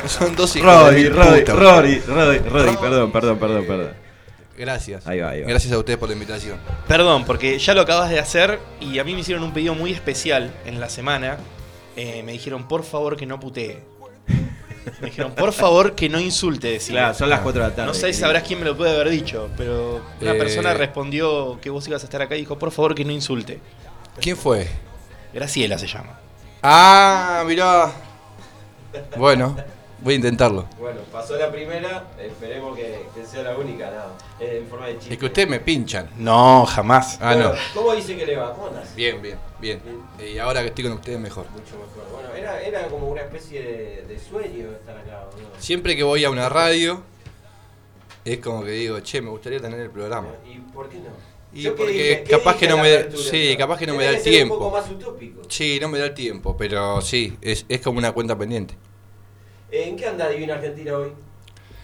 Son 0.08 0.34
dos 0.34 0.56
hijos 0.56 0.66
Roddy, 0.66 1.04
de 1.04 1.10
Roddy, 1.10 1.44
Roddy, 1.44 2.00
Roddy, 2.00 2.38
Roddy, 2.38 2.76
perdón, 2.76 3.12
perdón, 3.12 3.38
perdón, 3.38 3.64
perdón. 3.68 3.99
Gracias. 4.60 5.06
Ahí 5.06 5.20
va, 5.20 5.30
ahí 5.30 5.40
va. 5.40 5.48
Gracias 5.48 5.72
a 5.72 5.78
ustedes 5.78 5.98
por 5.98 6.08
la 6.08 6.12
invitación. 6.14 6.58
Perdón, 6.86 7.24
porque 7.24 7.58
ya 7.58 7.72
lo 7.74 7.80
acabas 7.80 8.10
de 8.10 8.18
hacer 8.18 8.58
y 8.80 8.98
a 8.98 9.04
mí 9.04 9.14
me 9.14 9.20
hicieron 9.20 9.42
un 9.42 9.52
pedido 9.52 9.74
muy 9.74 9.90
especial 9.92 10.52
en 10.66 10.78
la 10.80 10.90
semana. 10.90 11.38
Eh, 11.96 12.22
me 12.24 12.32
dijeron, 12.32 12.68
por 12.68 12.84
favor, 12.84 13.16
que 13.16 13.24
no 13.26 13.40
putee. 13.40 13.82
Me 15.00 15.06
dijeron, 15.08 15.32
por 15.34 15.52
favor, 15.54 15.94
que 15.94 16.08
no 16.10 16.20
insulte. 16.20 16.78
Claro, 16.78 17.14
son 17.14 17.30
las 17.30 17.40
4 17.40 17.62
de 17.62 17.68
la 17.68 17.74
tarde. 17.74 17.88
No 17.88 17.94
sé 17.94 18.12
si 18.12 18.20
sabrás 18.20 18.42
quién 18.42 18.58
me 18.60 18.66
lo 18.66 18.76
puede 18.76 18.92
haber 18.94 19.08
dicho, 19.10 19.48
pero 19.56 20.02
una 20.20 20.32
Eh. 20.32 20.38
persona 20.38 20.74
respondió 20.74 21.58
que 21.60 21.70
vos 21.70 21.86
ibas 21.88 22.02
a 22.02 22.04
estar 22.06 22.20
acá 22.22 22.36
y 22.36 22.40
dijo, 22.40 22.58
por 22.58 22.70
favor, 22.70 22.94
que 22.94 23.04
no 23.04 23.12
insulte. 23.12 23.60
¿Quién 24.20 24.36
fue? 24.36 24.68
Graciela 25.32 25.78
se 25.78 25.86
llama. 25.86 26.18
Ah, 26.62 27.44
mirá. 27.46 27.92
Bueno, 29.16 29.56
voy 30.02 30.14
a 30.14 30.16
intentarlo. 30.16 30.66
Bueno, 30.78 31.00
pasó 31.12 31.36
la 31.36 31.50
primera, 31.50 32.08
esperemos 32.20 32.76
que, 32.76 33.06
que 33.14 33.24
sea 33.26 33.42
la 33.42 33.56
única, 33.56 33.90
nada. 33.90 34.12
En 34.38 34.66
forma 34.66 34.86
de 34.86 34.98
chiste. 34.98 35.14
Es 35.14 35.20
que 35.20 35.26
ustedes 35.26 35.48
me 35.48 35.60
pinchan. 35.60 36.10
No, 36.18 36.64
jamás. 36.66 37.18
Ah, 37.20 37.34
Bueno, 37.34 37.50
no. 37.52 37.58
¿Cómo 37.74 37.94
dice 37.94 38.16
que 38.16 38.26
le 38.26 38.36
va? 38.36 38.52
¿Cómo 38.54 38.68
andás? 38.68 38.94
Bien, 38.94 39.20
bien, 39.20 39.38
bien. 39.60 39.80
Y 40.26 40.38
ahora 40.38 40.60
que 40.62 40.68
estoy 40.68 40.84
con 40.84 40.92
ustedes 40.94 41.18
mejor. 41.18 41.46
Mucho 41.50 41.76
mejor. 41.76 42.10
Bueno, 42.12 42.34
era, 42.34 42.60
era 42.62 42.86
como 42.88 43.08
una 43.08 43.22
especie 43.22 43.62
de, 43.62 44.02
de 44.08 44.18
sueño 44.18 44.70
estar 44.72 44.96
acá, 44.96 45.26
¿o 45.34 45.40
¿no? 45.40 45.48
Siempre 45.58 45.96
que 45.96 46.02
voy 46.02 46.24
a 46.24 46.30
una 46.30 46.48
radio, 46.48 47.02
es 48.24 48.38
como 48.38 48.64
que 48.64 48.70
digo, 48.72 49.00
che, 49.00 49.20
me 49.20 49.30
gustaría 49.30 49.60
tener 49.60 49.80
el 49.80 49.90
programa. 49.90 50.28
¿Y 50.46 50.58
por 50.72 50.88
qué 50.88 50.98
no? 50.98 51.30
Y 51.52 51.62
Yo 51.62 51.74
porque 51.74 51.92
dije, 51.92 52.22
¿qué 52.24 52.30
capaz 52.30 52.52
dije 52.54 52.66
que 52.66 52.70
no 52.70 52.76
la 52.76 52.82
me 52.84 52.90
da- 52.90 52.98
apertura? 53.00 53.24
sí, 53.30 53.56
capaz 53.58 53.78
que 53.78 53.86
no 53.86 53.94
me 53.94 53.98
Tenés 54.04 54.12
da 54.12 54.18
el 54.18 54.22
ser 54.24 54.32
tiempo. 54.32 54.54
un 54.54 54.60
poco 54.60 54.76
más 54.76 54.88
utópico. 54.90 55.42
Sí, 55.48 55.78
no 55.80 55.88
me 55.88 55.98
da 55.98 56.04
el 56.06 56.14
tiempo, 56.14 56.56
pero 56.56 57.00
sí, 57.00 57.36
es, 57.40 57.66
es 57.68 57.80
como 57.80 57.98
una 57.98 58.12
cuenta 58.12 58.38
pendiente. 58.38 58.74
¿En 59.72 59.96
qué 59.96 60.06
anda 60.06 60.28
Divina 60.28 60.54
Argentina 60.54 60.94
hoy? 60.96 61.12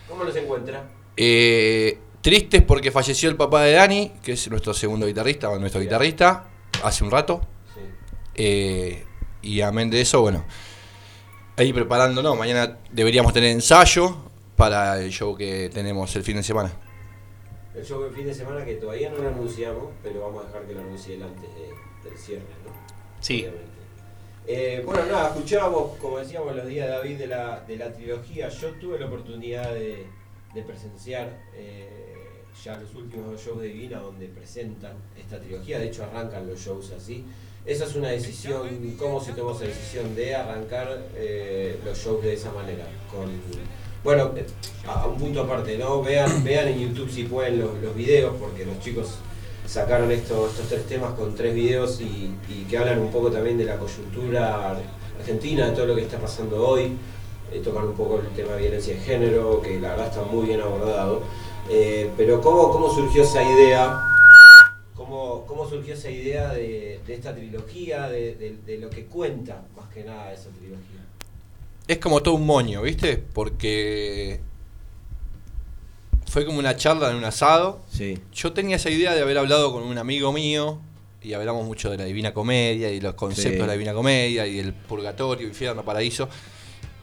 ¿Cómo 0.08 0.24
los 0.24 0.34
encuentra? 0.36 0.88
Eh, 1.16 1.98
tristes 2.20 2.62
porque 2.62 2.90
falleció 2.90 3.28
el 3.30 3.36
papá 3.36 3.62
de 3.62 3.72
Dani, 3.72 4.12
que 4.22 4.32
es 4.32 4.50
nuestro 4.50 4.74
segundo 4.74 5.06
guitarrista, 5.06 5.50
o 5.50 5.58
nuestro 5.58 5.80
guitarrista, 5.80 6.48
hace 6.82 7.04
un 7.04 7.10
rato. 7.10 7.40
Sí. 7.74 7.80
Eh, 8.34 9.04
y 9.42 9.60
amén 9.60 9.90
de 9.90 10.00
eso, 10.00 10.20
bueno, 10.20 10.44
ahí 11.56 11.72
preparándonos. 11.72 12.36
Mañana 12.36 12.78
deberíamos 12.90 13.32
tener 13.32 13.50
ensayo 13.50 14.16
para 14.56 15.00
el 15.00 15.10
show 15.10 15.36
que 15.36 15.70
tenemos 15.72 16.14
el 16.16 16.22
fin 16.24 16.36
de 16.36 16.42
semana. 16.42 16.72
El 17.74 17.84
show 17.84 18.02
del 18.02 18.12
fin 18.14 18.26
de 18.26 18.34
semana 18.34 18.64
que 18.64 18.74
todavía 18.74 19.10
no 19.10 19.18
lo 19.18 19.28
anunciamos, 19.28 19.90
pero 20.02 20.22
vamos 20.22 20.42
a 20.44 20.46
dejar 20.48 20.62
que 20.66 20.72
lo 20.74 20.80
anuncie 20.80 21.14
él 21.16 21.22
antes 21.22 21.42
de- 21.54 22.08
del 22.08 22.18
cierre, 22.18 22.42
¿no? 22.64 22.72
Sí. 23.20 23.40
Obviamente. 23.42 23.75
Eh, 24.48 24.80
bueno, 24.86 25.04
nada, 25.06 25.30
escuchábamos, 25.30 25.98
como 25.98 26.18
decíamos 26.18 26.54
los 26.54 26.68
días 26.68 26.88
David, 26.88 27.18
de 27.18 27.26
la, 27.26 27.64
de 27.66 27.76
la 27.76 27.92
trilogía. 27.92 28.48
Yo 28.48 28.70
tuve 28.80 28.98
la 28.98 29.06
oportunidad 29.06 29.74
de, 29.74 30.06
presenciar 30.66 31.36
eh, 31.52 32.44
ya 32.64 32.78
los 32.78 32.94
últimos 32.94 33.44
shows 33.44 33.60
de 33.60 33.68
Divina 33.68 33.98
donde 33.98 34.28
presentan 34.28 34.92
esta 35.18 35.40
trilogía. 35.40 35.80
De 35.80 35.88
hecho, 35.88 36.04
arrancan 36.04 36.46
los 36.46 36.60
shows 36.60 36.92
así. 36.92 37.24
Esa 37.64 37.84
es 37.86 37.96
una 37.96 38.10
decisión, 38.10 38.94
¿cómo 38.96 39.20
se 39.20 39.32
tomó 39.32 39.50
esa 39.50 39.64
decisión 39.64 40.14
de 40.14 40.36
arrancar 40.36 41.02
eh, 41.16 41.76
los 41.84 41.98
shows 41.98 42.22
de 42.22 42.34
esa 42.34 42.52
manera? 42.52 42.84
Con, 43.10 43.28
bueno, 44.04 44.32
eh, 44.36 44.46
a 44.86 45.08
un 45.08 45.18
punto 45.18 45.42
aparte, 45.42 45.76
¿no? 45.76 46.00
Vean, 46.04 46.44
vean 46.44 46.68
en 46.68 46.78
YouTube 46.78 47.10
si 47.10 47.24
pueden 47.24 47.58
los 47.58 47.96
videos, 47.96 48.36
porque 48.38 48.64
los 48.64 48.78
chicos 48.78 49.18
sacaron 49.66 50.10
estos, 50.10 50.52
estos 50.52 50.68
tres 50.68 50.86
temas 50.86 51.12
con 51.14 51.34
tres 51.34 51.54
videos 51.54 52.00
y, 52.00 52.34
que 52.68 52.78
hablan 52.78 52.98
un 52.98 53.10
poco 53.10 53.30
también 53.30 53.58
de 53.58 53.64
la 53.64 53.76
coyuntura 53.76 54.76
argentina, 55.18 55.66
de 55.66 55.72
todo 55.72 55.86
lo 55.86 55.94
que 55.94 56.02
está 56.02 56.18
pasando 56.18 56.66
hoy. 56.66 56.92
Eh, 57.52 57.60
tocan 57.62 57.84
un 57.84 57.94
poco 57.94 58.20
el 58.20 58.28
tema 58.34 58.52
de 58.54 58.62
violencia 58.62 58.94
de 58.94 59.00
género, 59.00 59.62
que 59.62 59.78
la 59.78 59.90
verdad 59.90 60.06
está 60.08 60.22
muy 60.22 60.46
bien 60.46 60.60
abordado. 60.60 61.22
Eh, 61.70 62.10
pero 62.16 62.40
¿cómo, 62.40 62.72
¿cómo 62.72 62.92
surgió 62.92 63.22
esa 63.22 63.42
idea? 63.42 64.00
¿Cómo, 64.94 65.44
cómo 65.46 65.68
surgió 65.68 65.94
esa 65.94 66.10
idea 66.10 66.52
de, 66.52 67.00
esta 67.06 67.34
trilogía, 67.34 68.08
de 68.08 68.78
lo 68.80 68.90
que 68.90 69.04
cuenta 69.06 69.62
más 69.76 69.88
que 69.92 70.02
nada 70.02 70.32
esa 70.32 70.50
trilogía? 70.50 71.06
Es 71.86 71.98
como 71.98 72.20
todo 72.20 72.34
un 72.34 72.44
moño, 72.44 72.82
¿viste? 72.82 73.16
Porque 73.16 74.40
fue 76.36 76.44
como 76.44 76.58
una 76.58 76.76
charla 76.76 77.08
en 77.08 77.16
un 77.16 77.24
asado. 77.24 77.80
Sí. 77.90 78.18
Yo 78.34 78.52
tenía 78.52 78.76
esa 78.76 78.90
idea 78.90 79.14
de 79.14 79.22
haber 79.22 79.38
hablado 79.38 79.72
con 79.72 79.82
un 79.84 79.96
amigo 79.96 80.34
mío 80.34 80.78
y 81.22 81.32
hablamos 81.32 81.64
mucho 81.64 81.90
de 81.90 81.96
la 81.96 82.04
Divina 82.04 82.34
Comedia 82.34 82.90
y 82.90 83.00
los 83.00 83.14
conceptos 83.14 83.52
Sí. 83.54 83.58
de 83.58 83.66
la 83.66 83.72
Divina 83.72 83.94
Comedia 83.94 84.46
y 84.46 84.58
el 84.58 84.74
purgatorio, 84.74 85.48
infierno, 85.48 85.82
paraíso. 85.82 86.28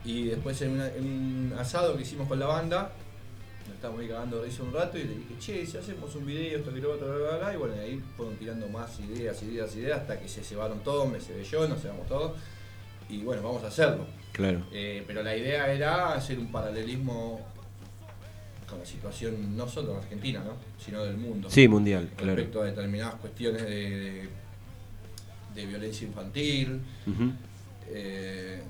Y 0.05 0.25
después 0.25 0.61
en, 0.61 0.73
una- 0.73 0.87
en 0.89 1.03
un 1.51 1.55
asado 1.59 1.97
que 1.97 2.03
hicimos 2.03 2.27
con 2.27 2.37
la 2.39 2.45
banda, 2.45 2.91
nos 3.65 3.73
estábamos 3.73 4.01
ahí 4.01 4.07
cagando 4.07 4.39
de 4.39 4.51
un 4.61 4.71
rato 4.71 4.99
y 4.99 5.03
le 5.05 5.15
dije, 5.15 5.33
che, 5.39 5.65
si 5.65 5.77
hacemos 5.77 6.13
un 6.13 6.27
video, 6.27 6.59
esto 6.59 6.71
que 6.71 6.79
lo 6.79 6.91
otro, 6.93 7.07
bla, 7.07 7.15
bla, 7.17 7.37
bla", 7.39 7.53
y 7.55 7.57
bueno, 7.57 7.73
ahí 7.81 8.03
fueron 8.15 8.35
tirando 8.35 8.67
más 8.67 8.99
ideas, 8.99 9.41
ideas, 9.41 9.75
ideas, 9.75 10.01
hasta 10.01 10.19
que 10.19 10.29
se 10.29 10.43
cebaron 10.43 10.83
todos, 10.83 11.09
me 11.09 11.19
cebé 11.19 11.43
yo, 11.43 11.67
nos 11.67 11.81
cebamos 11.81 12.05
todos, 12.07 12.33
y 13.09 13.23
bueno, 13.23 13.41
vamos 13.41 13.63
a 13.63 13.67
hacerlo. 13.69 14.05
Claro. 14.31 14.61
Eh, 14.71 15.03
pero 15.07 15.23
la 15.23 15.35
idea 15.35 15.73
era 15.73 16.13
hacer 16.13 16.37
un 16.37 16.51
paralelismo 16.51 17.51
con 18.73 18.79
la 18.79 18.85
situación 18.85 19.55
no 19.55 19.67
solo 19.67 19.91
de 19.93 19.97
Argentina, 19.99 20.43
¿no? 20.45 20.53
sino 20.83 21.03
del 21.03 21.17
mundo. 21.17 21.49
Sí, 21.49 21.67
mundial, 21.67 22.09
claro. 22.15 22.35
Respecto 22.35 22.61
a 22.61 22.65
determinadas 22.65 23.15
cuestiones 23.15 23.61
de, 23.63 23.69
de- 23.99 24.29
de 25.55 25.65
violencia 25.67 26.07
infantil, 26.07 26.81
eh, 27.89 28.61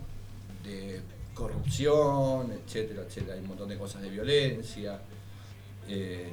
de 0.66 1.00
corrupción, 1.34 2.52
etcétera, 2.52 3.04
etcétera. 3.08 3.36
Hay 3.36 3.40
un 3.42 3.48
montón 3.48 3.70
de 3.70 3.78
cosas 3.78 4.02
de 4.02 4.10
violencia, 4.10 5.00
eh, 5.88 6.30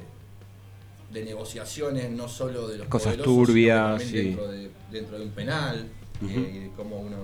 de 1.11 1.23
negociaciones 1.25 2.09
no 2.11 2.27
solo 2.27 2.67
de 2.67 2.77
los 2.79 2.87
Cosas 2.87 3.15
turbias, 3.17 4.01
sí. 4.03 4.17
dentro, 4.17 4.47
de, 4.51 4.69
dentro 4.91 5.17
de 5.17 5.23
un 5.25 5.31
penal, 5.31 5.87
Ujú. 6.21 6.31
eh, 6.39 6.51
y 6.53 6.59
de 6.59 6.69
cómo 6.75 6.99
uno 6.99 7.17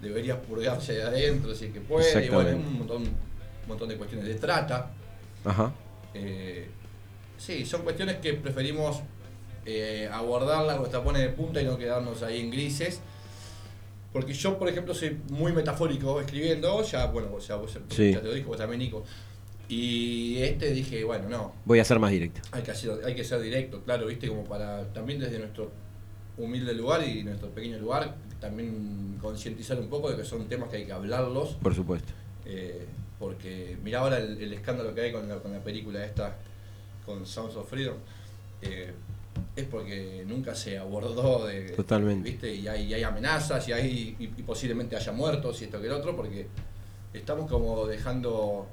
debería 0.00 0.40
purgarse 0.40 0.92
de 0.94 1.02
adentro 1.02 1.54
si 1.54 1.66
es 1.66 1.72
que 1.72 1.80
puede, 1.80 2.24
y 2.24 2.28
bueno, 2.28 2.56
un 2.56 2.78
montón, 2.78 3.02
un 3.02 3.68
montón 3.68 3.88
de 3.88 3.96
cuestiones 3.96 4.28
de 4.28 4.34
trata. 4.36 4.90
Ajá. 5.44 5.72
Eh, 6.14 6.68
sí, 7.38 7.64
son 7.66 7.82
cuestiones 7.82 8.16
que 8.16 8.34
preferimos 8.34 9.00
eh, 9.66 10.08
abordarlas 10.12 10.78
o 10.78 10.84
tapones 10.84 11.22
de 11.22 11.28
punta 11.30 11.60
y 11.60 11.64
no 11.64 11.76
quedarnos 11.78 12.22
ahí 12.22 12.40
en 12.40 12.50
grises. 12.50 13.00
Porque 14.12 14.32
yo, 14.32 14.58
por 14.58 14.68
ejemplo, 14.68 14.94
soy 14.94 15.18
muy 15.30 15.52
metafórico 15.52 16.20
escribiendo, 16.20 16.82
ya, 16.84 17.06
bueno, 17.06 17.40
sea, 17.40 17.56
vos 17.56 17.76
Sí. 17.88 18.12
ya 18.12 18.20
te 18.20 18.28
lo 18.28 18.32
dije, 18.34 18.46
vos 18.46 18.56
también, 18.58 18.78
Nico. 18.80 19.02
Y 19.68 20.38
este 20.42 20.70
dije, 20.72 21.02
bueno, 21.04 21.28
no, 21.28 21.54
Voy 21.64 21.78
a 21.80 21.84
ser 21.84 21.98
más 21.98 22.10
directo. 22.12 22.40
hay 22.52 22.62
que, 22.62 22.70
hacer, 22.70 22.92
hay 23.04 23.14
que 23.14 23.24
ser 23.24 23.40
directo, 23.40 23.80
claro, 23.82 24.06
viste, 24.06 24.28
como 24.28 24.44
para 24.44 24.84
también 24.92 25.18
desde 25.18 25.38
nuestro 25.38 25.72
humilde 26.36 26.74
lugar 26.74 27.02
y 27.08 27.24
nuestro 27.24 27.48
pequeño 27.48 27.78
lugar, 27.78 28.14
también 28.40 29.16
concientizar 29.20 29.78
un 29.80 29.88
poco 29.88 30.10
de 30.10 30.16
que 30.18 30.24
son 30.24 30.46
temas 30.48 30.68
que 30.68 30.76
hay 30.76 30.84
que 30.84 30.92
hablarlos 30.92 31.54
Por 31.62 31.74
supuesto. 31.74 32.12
eh, 32.44 32.86
porque 33.18 33.76
mira 33.82 34.00
ahora 34.00 34.18
el, 34.18 34.40
el 34.42 34.52
escándalo 34.52 34.94
que 34.94 35.02
hay 35.02 35.12
con 35.12 35.28
la, 35.28 35.36
con 35.36 35.52
la 35.52 35.60
película 35.60 36.04
esta, 36.04 36.36
con 37.04 37.26
Sounds 37.26 37.56
of 37.56 37.68
Freedom, 37.68 37.96
eh, 38.62 38.92
es 39.56 39.64
porque 39.66 40.24
nunca 40.26 40.54
se 40.54 40.78
abordó 40.78 41.46
de... 41.46 41.70
Totalmente. 41.70 42.30
¿viste? 42.30 42.54
Y 42.54 42.68
hay, 42.68 42.84
y 42.84 42.94
hay 42.94 43.02
amenazas 43.02 43.66
y, 43.68 43.72
hay, 43.72 44.16
y, 44.18 44.24
y 44.24 44.42
posiblemente 44.42 44.96
haya 44.96 45.12
muertos 45.12 45.60
y 45.60 45.64
esto 45.64 45.80
que 45.80 45.86
el 45.86 45.92
otro, 45.92 46.16
porque 46.16 46.46
estamos 47.12 47.50
como 47.50 47.86
dejando 47.86 48.66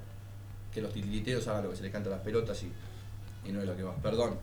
que 0.74 0.82
los 0.82 0.94
titiriteros 0.94 1.48
hagan 1.48 1.64
lo 1.64 1.72
que 1.72 1.78
se 1.78 1.84
les 1.84 1.92
canta 1.92 2.10
a 2.10 2.14
las 2.14 2.22
pelotas 2.22 2.64
y, 2.64 3.50
y 3.50 3.52
no 3.52 3.62
es 3.62 3.68
lo 3.68 3.76
que 3.76 3.84
va. 3.84 3.96
Perdón, 3.98 4.36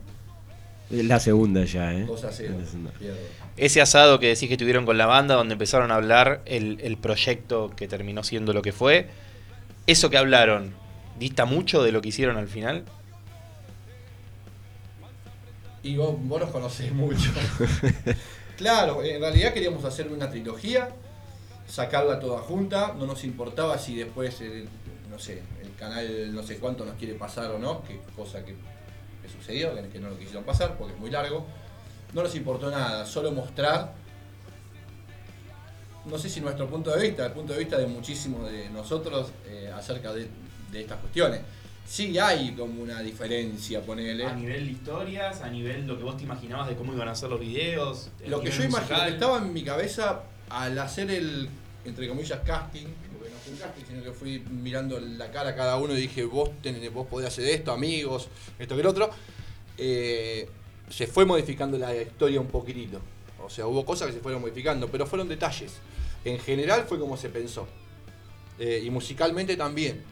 Es 0.91 1.05
la 1.05 1.19
segunda 1.21 1.65
ya, 1.65 1.95
¿eh? 1.95 2.05
2 2.07 2.25
a 2.25 2.33
0. 2.33 2.55
Es 2.55 2.61
la 2.61 2.67
segunda. 2.67 2.91
pierdo. 2.93 3.19
Ese 3.57 3.81
asado 3.81 4.19
que 4.19 4.29
decís 4.29 4.49
que 4.49 4.57
tuvieron 4.57 4.85
con 4.87 4.99
la 4.99 5.07
banda, 5.07 5.35
donde 5.35 5.55
empezaron 5.55 5.91
a 5.91 5.97
hablar 5.97 6.43
el, 6.47 6.79
el 6.83 6.97
proyecto 6.97 7.71
que 7.75 7.89
terminó 7.89 8.23
siendo 8.23 8.53
lo 8.53 8.63
que 8.63 8.73
fue, 8.73 9.09
eso 9.89 10.11
que 10.11 10.19
hablaron, 10.19 10.75
¿dista 11.19 11.47
mucho 11.47 11.83
de 11.83 11.93
lo 11.93 12.03
que 12.03 12.11
hicieron 12.11 12.37
al 12.37 12.47
final? 12.47 12.85
Y 15.83 15.97
vos, 15.97 16.15
vos 16.21 16.41
nos 16.41 16.51
conocés 16.51 16.93
mucho. 16.93 17.31
claro, 18.59 19.03
en 19.03 19.19
realidad 19.19 19.55
queríamos 19.55 19.87
hacer 19.87 20.09
una 20.09 20.29
trilogía, 20.29 20.91
sacarla 21.67 22.21
toda 22.21 22.41
junta, 22.41 22.95
no 22.99 23.07
nos 23.07 23.25
importaba 23.25 23.79
si 23.79 23.97
después, 23.97 24.43
el, 24.43 24.69
no 25.09 25.19
sé, 25.19 25.43
el 25.63 25.75
canal 25.75 26.35
no 26.35 26.43
sé 26.43 26.59
cuánto 26.59 26.85
nos 26.85 26.97
quiere 26.97 27.15
pasar 27.15 27.51
o 27.53 27.59
no, 27.59 27.83
que 27.83 27.99
cosa 28.15 28.45
que, 28.45 28.55
que 29.23 29.29
sucedió, 29.31 29.75
que, 29.75 29.89
que 29.89 30.01
no 30.01 30.11
lo 30.11 30.19
quisieron 30.19 30.45
pasar 30.45 30.77
porque 30.77 30.93
es 30.93 31.01
muy 31.01 31.11
largo. 31.11 31.47
No 32.13 32.23
nos 32.23 32.35
importó 32.35 32.71
nada, 32.71 33.07
solo 33.07 33.33
mostrar, 33.33 33.95
no 36.11 36.19
sé 36.19 36.29
si 36.29 36.41
nuestro 36.41 36.69
punto 36.69 36.91
de 36.95 37.09
vista, 37.09 37.27
el 37.27 37.33
punto 37.33 37.53
de 37.53 37.59
vista 37.61 37.79
de 37.79 37.87
muchísimos 37.87 38.51
de 38.51 38.69
nosotros 38.71 39.31
eh, 39.47 39.71
acerca 39.75 40.13
de, 40.13 40.29
de 40.73 40.81
estas 40.81 40.99
cuestiones. 40.99 41.41
Sí 41.87 42.19
hay 42.19 42.53
como 42.53 42.83
una 42.83 43.01
diferencia, 43.01 43.81
ponele. 43.81 44.27
A 44.27 44.35
nivel 44.35 44.67
de 44.67 44.73
historias, 44.73 45.41
a 45.41 45.49
nivel 45.49 45.87
lo 45.87 45.97
que 45.97 46.05
vos 46.05 46.17
te 46.17 46.25
imaginabas 46.25 46.69
de 46.69 46.77
cómo 46.77 46.93
iban 46.93 47.09
a 47.09 47.15
ser 47.15 47.31
los 47.31 47.41
videos. 47.41 48.11
Lo 48.27 48.41
que 48.41 48.51
yo 48.51 48.63
que 48.63 49.09
estaba 49.09 49.39
en 49.39 49.53
mi 49.53 49.63
cabeza 49.65 50.23
al 50.51 50.79
hacer 50.79 51.11
el, 51.11 51.49
entre 51.87 52.09
comillas, 52.09 52.41
casting, 52.45 52.87
porque 53.17 53.31
no 53.31 53.39
fue 53.43 53.53
un 53.53 53.59
casting, 53.59 53.85
sino 53.89 54.03
que 54.03 54.13
fui 54.13 54.41
mirando 54.41 55.01
la 55.01 55.31
cara 55.31 55.51
a 55.51 55.55
cada 55.55 55.77
uno 55.79 55.95
y 55.95 56.01
dije, 56.03 56.25
vos, 56.25 56.51
tenés, 56.63 56.93
vos 56.93 57.07
podés 57.07 57.29
hacer 57.29 57.47
esto, 57.47 57.73
amigos, 57.73 58.29
esto 58.59 58.75
que 58.75 58.81
el 58.83 58.87
otro. 58.87 59.11
eh, 59.79 60.49
se 60.91 61.07
fue 61.07 61.25
modificando 61.25 61.79
la 61.79 61.95
historia 61.95 62.41
un 62.41 62.49
poquitito. 62.49 63.01
O 63.43 63.51
sea, 63.51 63.67
hubo 63.67 63.85
cosas 63.85 64.09
que 64.09 64.15
se 64.15 64.21
fueron 64.21 64.41
modificando, 64.41 64.89
pero 64.89 65.07
fueron 65.07 65.29
detalles. 65.29 65.73
En 66.29 66.39
general 66.39 66.85
fue 66.89 66.99
como 66.99 67.17
se 67.17 67.29
pensó. 67.29 67.67
Eh, 68.59 68.83
y 68.85 68.91
musicalmente 68.91 69.57
también. 69.57 70.03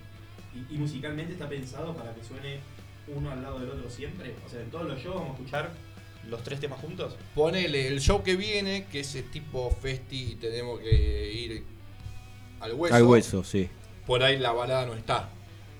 ¿Y, 0.55 0.75
y 0.75 0.79
musicalmente 0.79 1.33
está 1.33 1.49
pensado 1.49 1.95
para 1.95 2.15
que 2.15 2.25
suene 2.25 2.61
uno 3.09 3.31
al 3.31 3.43
lado 3.43 3.59
del 3.59 3.71
otro 3.71 3.91
siempre? 3.91 4.35
O 4.47 4.49
sea, 4.49 4.61
en 4.61 4.71
todos 4.71 4.87
los 4.87 4.99
shows 5.01 5.17
vamos 5.17 5.31
a 5.31 5.35
escuchar. 5.35 5.71
¿Los 6.29 6.43
tres 6.43 6.59
temas 6.59 6.81
juntos? 6.81 7.17
Ponele 7.35 7.87
el 7.87 8.01
show 8.01 8.23
que 8.23 8.35
viene, 8.35 8.87
que 8.91 9.01
es 9.01 9.15
el 9.15 9.31
tipo 9.31 9.71
festi 9.71 10.33
y 10.33 10.35
tenemos 10.37 10.81
que 10.81 11.33
ir 11.33 11.65
al 12.61 12.75
hueso. 12.75 12.97
Al 12.97 13.05
hueso, 13.05 13.45
sí. 13.45 13.69
Por 14.07 14.23
ahí 14.23 14.39
la 14.39 14.53
balada 14.53 14.87
no 14.87 14.95
está. 14.95 15.29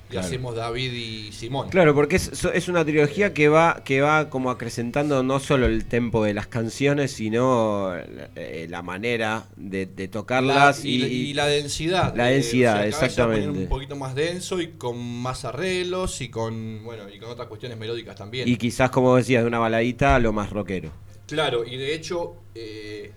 Claro. 0.09 0.27
hacemos 0.27 0.55
David 0.55 0.93
y 0.93 1.33
Simón. 1.33 1.69
Claro, 1.69 1.95
porque 1.95 2.17
es, 2.17 2.45
es 2.45 2.69
una 2.69 2.85
trilogía 2.85 3.35
que 3.35 3.49
va, 3.49 3.83
que 3.85 4.01
va 4.01 4.31
como 4.31 4.51
acrecentando 4.51 5.23
no 5.23 5.41
solo 5.41 5.67
el 5.67 5.85
tempo 5.87 6.23
de 6.25 6.33
las 6.33 6.47
canciones, 6.47 7.11
sino 7.13 7.93
eh, 8.37 8.67
la 8.71 8.83
manera 8.83 9.47
de, 9.57 9.87
de 9.87 10.07
tocarlas 10.09 10.85
La- 10.85 10.89
y, 10.91 11.03
y, 11.03 11.07
y 11.31 11.35
la 11.35 11.47
densidad. 11.47 12.15
La 12.15 12.31
Eh, 12.31 12.35
densidad, 12.35 12.87
exactamente. 12.87 13.49
un 13.49 13.67
poquito 13.69 13.97
más 13.97 14.15
denso 14.15 14.61
y 14.61 14.69
con 14.73 14.97
más 14.99 15.45
arreglos 15.45 16.21
y 16.21 16.29
con 16.29 16.85
bueno 16.85 17.09
y 17.13 17.19
con 17.19 17.31
otras 17.31 17.49
cuestiones 17.49 17.77
melódicas 17.77 18.15
también. 18.15 18.49
y 18.49 18.57
quizás, 18.57 18.91
como 18.91 19.17
decías, 19.17 19.43
de 19.43 19.49
una 19.49 19.59
baladita 19.59 20.15
a 20.15 20.19
lo 20.21 20.33
más 20.33 20.51
rockero. 20.51 20.91
Claro, 21.27 21.65
y 21.65 21.77
de 21.77 21.95
hecho 21.95 22.37
eh, 22.55 23.13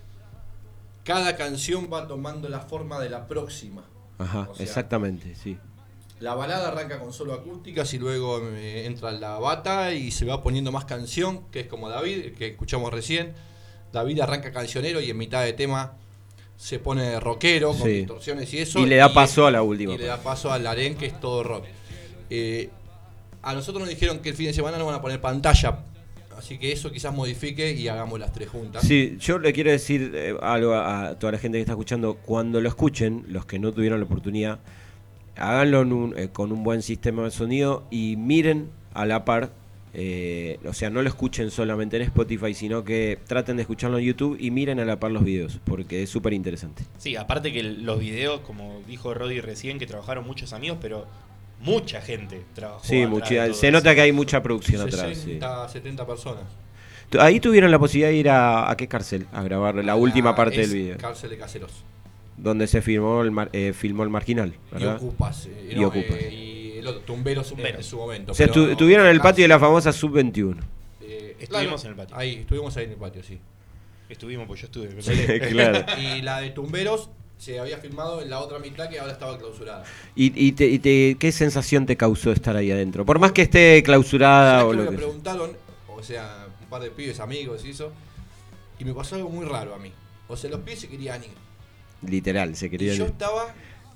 cada 1.04 1.36
canción 1.36 1.90
va 1.92 2.08
tomando 2.08 2.50
la 2.50 2.60
forma 2.62 3.00
de 3.00 3.10
la 3.10 3.28
próxima. 3.28 3.84
Ajá, 4.18 4.48
O 4.50 4.56
sea, 4.56 4.66
exactamente, 4.66 5.34
sí. 5.36 5.58
La 6.20 6.36
balada 6.36 6.68
arranca 6.68 7.00
con 7.00 7.14
solo 7.14 7.34
acústicas 7.34 7.94
y 7.94 7.98
luego 7.98 8.42
eh, 8.54 8.86
entra 8.86 9.12
la 9.12 9.40
bata 9.40 9.94
y 9.94 10.12
se 10.12 10.26
va 10.26 10.44
poniendo 10.44 10.72
más 10.72 10.84
canción, 10.86 11.44
que 11.50 11.62
es 11.62 11.68
como 11.68 11.88
David, 11.90 12.34
que 12.38 12.48
escuchamos 12.48 12.92
recién. 12.92 13.34
David 13.94 14.20
arranca 14.20 14.52
cancionero 14.52 15.00
y 15.00 15.10
en 15.10 15.18
mitad 15.18 15.44
de 15.44 15.54
tema 15.54 15.94
se 16.58 16.78
pone 16.80 17.20
rockero 17.22 17.70
con 17.70 17.84
Sí. 17.88 18.00
distorsiones 18.00 18.54
y 18.54 18.60
eso. 18.60 18.80
Y 18.80 18.86
le 18.86 18.98
da 18.98 19.14
paso 19.14 19.48
a 19.48 19.52
la 19.52 19.62
última 19.64 19.94
Y 19.94 19.98
le 19.98 20.06
da 20.08 20.18
paso 20.22 20.52
al 20.52 20.68
aren 20.68 20.96
que 20.96 21.06
es 21.06 21.20
todo 21.22 21.42
rock. 21.44 21.64
Eh, 22.30 22.70
a 23.42 23.54
nosotros 23.54 23.80
nos 23.82 23.90
dijeron 23.90 24.20
que 24.20 24.30
el 24.30 24.36
fin 24.36 24.48
de 24.48 24.54
semana 24.54 24.78
no 24.78 24.86
van 24.86 24.96
a 24.96 25.02
poner 25.02 25.22
pantalla, 25.22 25.80
así 26.38 26.58
que 26.60 26.74
eso 26.74 26.92
quizás 26.92 27.14
modifique 27.14 27.72
y 27.72 27.88
hagamos 27.88 28.20
las 28.20 28.34
tres 28.34 28.50
juntas. 28.50 28.86
Sí, 28.86 29.16
yo 29.22 29.40
le 29.40 29.54
quiero 29.54 29.72
decir 29.72 30.12
eh, 30.14 30.36
algo 30.42 30.76
a 30.76 31.16
toda 31.18 31.32
la 31.32 31.38
gente 31.40 31.58
que 31.58 31.62
está 31.62 31.72
escuchando. 31.72 32.16
Cuando 32.16 32.60
lo 32.60 32.68
escuchen, 32.68 33.24
los 33.30 33.46
que 33.46 33.58
no 33.58 33.72
tuvieron 33.72 34.00
la 34.02 34.06
oportunidad, 34.06 34.60
háganlo 35.40 35.82
en 35.82 35.94
un- 35.94 36.18
eh, 36.18 36.30
con 36.32 36.52
un 36.52 36.64
buen 36.64 36.82
sistema 36.82 37.24
de 37.24 37.32
sonido 37.32 37.84
y 37.90 38.16
miren 38.18 38.70
a 38.94 39.06
la 39.06 39.26
par. 39.26 39.52
eh, 39.96 40.60
o 40.68 40.74
sea, 40.74 40.92
no 40.92 41.02
lo 41.02 41.08
escuchen 41.10 41.50
solamente 41.50 41.96
en 41.98 42.04
Spotify, 42.04 42.54
sino 42.54 42.84
que 42.84 43.18
traten 43.26 43.56
de 43.56 43.64
escucharlo 43.64 43.98
en 43.98 44.06
YouTube 44.06 44.38
y 44.40 44.52
miren 44.52 44.80
a 44.80 44.86
la 44.86 45.00
par 45.00 45.10
los 45.10 45.24
videos, 45.24 45.60
porque 45.64 46.04
es 46.04 46.12
súper 46.12 46.34
interesante. 46.34 46.84
Sí, 47.00 47.16
aparte 47.16 47.52
que 47.52 47.64
los 47.64 48.00
videos, 48.00 48.42
como 48.42 48.82
dijo 48.88 49.16
Roddy 49.16 49.42
recién, 49.42 49.80
que 49.80 49.88
trabajaron 49.88 50.28
muchos 50.28 50.54
amigos, 50.54 50.78
pero 50.80 51.08
mucha 51.62 52.02
gente 52.02 52.44
trabajó. 52.54 52.84
Sí, 52.86 53.08
mucha- 53.08 53.52
se 53.52 53.68
eso. 53.68 53.72
nota 53.72 53.96
que 53.96 54.02
hay 54.02 54.12
mucha 54.12 54.44
producción 54.44 54.80
atrás. 54.84 55.08
sí. 55.18 55.24
60, 55.24 55.68
70 55.70 56.06
personas. 56.06 56.44
Ahí 57.20 57.40
tuvieron 57.40 57.72
la 57.72 57.80
posibilidad 57.80 58.10
de 58.10 58.16
ir 58.18 58.30
a, 58.30 58.70
a 58.70 58.78
qué 58.78 58.88
cárcel 58.88 59.26
a 59.34 59.42
grabar 59.42 59.74
la 59.84 59.96
última 59.96 60.30
Ah, 60.30 60.36
parte 60.36 60.62
es 60.62 60.70
del 60.70 60.80
video, 60.80 60.98
Cárcel 61.00 61.32
de 61.32 61.38
caseros. 61.40 61.72
Donde 62.42 62.68
se 62.68 62.82
filmó 62.82 63.22
el, 63.22 63.32
mar- 63.32 63.50
eh, 63.54 63.74
filmó 63.74 64.04
el 64.04 64.10
marginal, 64.10 64.54
Y 64.72 64.74
¿verdad? 64.76 64.96
ocupas. 64.98 65.46
eh, 65.48 65.76
Y 65.78 65.84
Ocupas. 65.84 66.18
eh, 66.20 66.34
y 66.34 66.78
el 66.80 66.88
otro, 66.88 67.02
Tumberos, 67.02 67.50
Tumberos. 67.50 67.78
en 67.78 67.84
su 67.84 67.98
momento. 67.98 68.32
O 68.32 68.36
sea, 68.36 68.46
estuvieron 68.48 69.06
en 69.06 69.12
el 69.12 69.20
patio 69.22 69.44
de 69.44 69.48
la 69.50 69.60
famosa 69.60 69.92
Sub-21. 69.92 70.58
eh, 71.02 71.36
Estuvimos 71.40 71.84
en 71.86 71.92
el 71.92 71.96
patio. 71.98 72.16
Ahí, 72.18 72.36
estuvimos 72.36 72.76
ahí 72.78 72.86
en 72.86 72.92
el 72.92 72.98
patio, 72.98 73.24
sí. 73.24 73.40
Estuvimos, 74.10 74.48
pues 74.48 74.62
yo 74.62 74.66
estuve. 74.68 74.88
claro. 75.50 75.86
Y 76.02 76.22
la 76.22 76.40
de 76.42 76.50
Tumberos 76.52 77.10
se 77.38 77.60
había 77.60 77.78
filmado 77.78 78.22
en 78.22 78.30
la 78.30 78.40
otra 78.40 78.60
mitad 78.60 78.90
que 78.90 79.00
ahora 79.00 79.14
estaba 79.14 79.38
clausurada. 79.38 79.84
¿Y, 80.16 80.32
y 80.48 80.52
te- 80.54 80.68
y 80.68 80.80
te- 80.80 81.16
qué 81.20 81.32
sensación 81.32 81.86
te 81.86 81.96
causó 81.96 82.32
estar 82.32 82.56
ahí 82.56 82.72
adentro? 82.72 83.06
Por 83.06 83.20
más 83.20 83.32
que 83.34 83.44
esté 83.44 83.82
clausurada 83.84 84.60
¿Sabes 84.62 84.66
o 84.66 84.72
qué 84.72 84.76
lo 84.78 84.84
me 84.84 84.90
que 84.90 84.96
sea. 84.98 85.06
preguntaron, 85.06 85.52
o 85.88 86.04
sea, 86.04 86.48
un 86.62 86.68
par 86.70 86.82
de 86.82 86.90
pibes 86.92 87.20
amigos 87.20 87.64
y 87.66 87.70
eso, 87.72 87.92
y 88.80 88.84
me 88.86 88.94
pasó 88.94 89.16
algo 89.16 89.30
muy 89.30 89.46
raro 89.46 89.74
a 89.76 89.78
mí. 89.80 89.92
O 90.28 90.36
sea, 90.36 90.50
los 90.50 90.60
pibes 90.62 90.80
se 90.82 90.88
querían 90.90 91.24
ir. 91.24 91.30
Literal, 92.02 92.56
se 92.56 92.70
quería 92.70 92.94
y 92.94 92.98
yo 92.98 93.06
estaba 93.06 93.54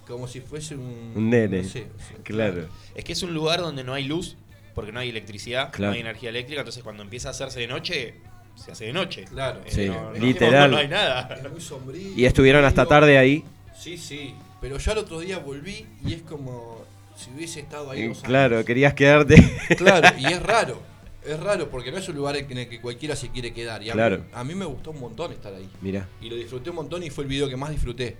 como 0.07 0.27
si 0.27 0.41
fuese 0.41 0.75
un... 0.75 1.13
Un 1.15 1.29
nene. 1.29 1.63
no 1.63 1.69
sé, 1.69 1.87
Claro. 2.23 2.67
Es 2.95 3.03
que 3.05 3.13
es 3.13 3.23
un 3.23 3.33
lugar 3.33 3.61
donde 3.61 3.83
no 3.83 3.93
hay 3.93 4.03
luz, 4.03 4.35
porque 4.75 4.91
no 4.91 4.99
hay 4.99 5.09
electricidad, 5.09 5.71
Claro. 5.71 5.91
no 5.91 5.95
hay 5.95 6.01
energía 6.01 6.29
eléctrica, 6.29 6.61
entonces 6.61 6.83
cuando 6.83 7.03
empieza 7.03 7.29
a 7.29 7.31
hacerse 7.31 7.59
de 7.61 7.67
noche, 7.67 8.15
se 8.55 8.71
hace 8.71 8.85
de 8.85 8.93
noche. 8.93 9.23
Claro. 9.25 9.61
Eh, 9.65 9.71
Sí, 9.71 9.87
no- 9.87 10.11
literal. 10.13 10.71
No, 10.71 10.77
hay 10.77 10.87
nada. 10.87 11.33
Es 11.43 11.49
muy 11.51 11.61
sombrío. 11.61 12.11
Y 12.15 12.25
estuvieron 12.25 12.65
hasta 12.65 12.85
tarde 12.85 13.17
ahí. 13.17 13.43
Sí, 13.79 13.97
sí. 13.97 14.35
Pero 14.61 14.77
yo 14.77 14.91
al 14.91 14.97
otro 14.99 15.19
día 15.19 15.39
volví 15.39 15.85
y 16.05 16.13
es 16.13 16.21
como 16.21 16.83
si 17.15 17.31
hubiese 17.31 17.61
estado 17.61 17.89
ahí 17.91 18.07
dos 18.07 18.17
años. 18.17 18.27
Claro, 18.27 18.65
querías 18.65 18.93
quedarte. 18.93 19.35
Claro, 19.77 20.09
y 20.19 20.25
es 20.25 20.41
raro. 20.43 20.81
Es 21.25 21.39
raro 21.39 21.69
porque 21.69 21.91
no 21.91 21.97
es 21.97 22.07
un 22.09 22.15
lugar 22.15 22.36
en 22.38 22.57
el 22.57 22.67
que 22.69 22.81
cualquiera 22.81 23.15
se 23.15 23.29
quiere 23.29 23.53
quedar. 23.53 23.81
Y 23.83 23.89
a, 23.89 23.93
Claro. 23.93 24.17
mí, 24.19 24.23
a 24.33 24.43
mí 24.43 24.55
me 24.55 24.65
gustó 24.65 24.91
un 24.91 24.99
montón 24.99 25.31
estar 25.31 25.53
ahí. 25.53 25.69
Mira. 25.81 26.07
Y 26.21 26.29
lo 26.29 26.36
disfruté 26.36 26.69
un 26.69 26.75
montón 26.77 27.01
y 27.03 27.09
fue 27.09 27.23
el 27.23 27.29
video 27.29 27.47
que 27.47 27.55
más 27.57 27.69
disfruté. 27.71 28.17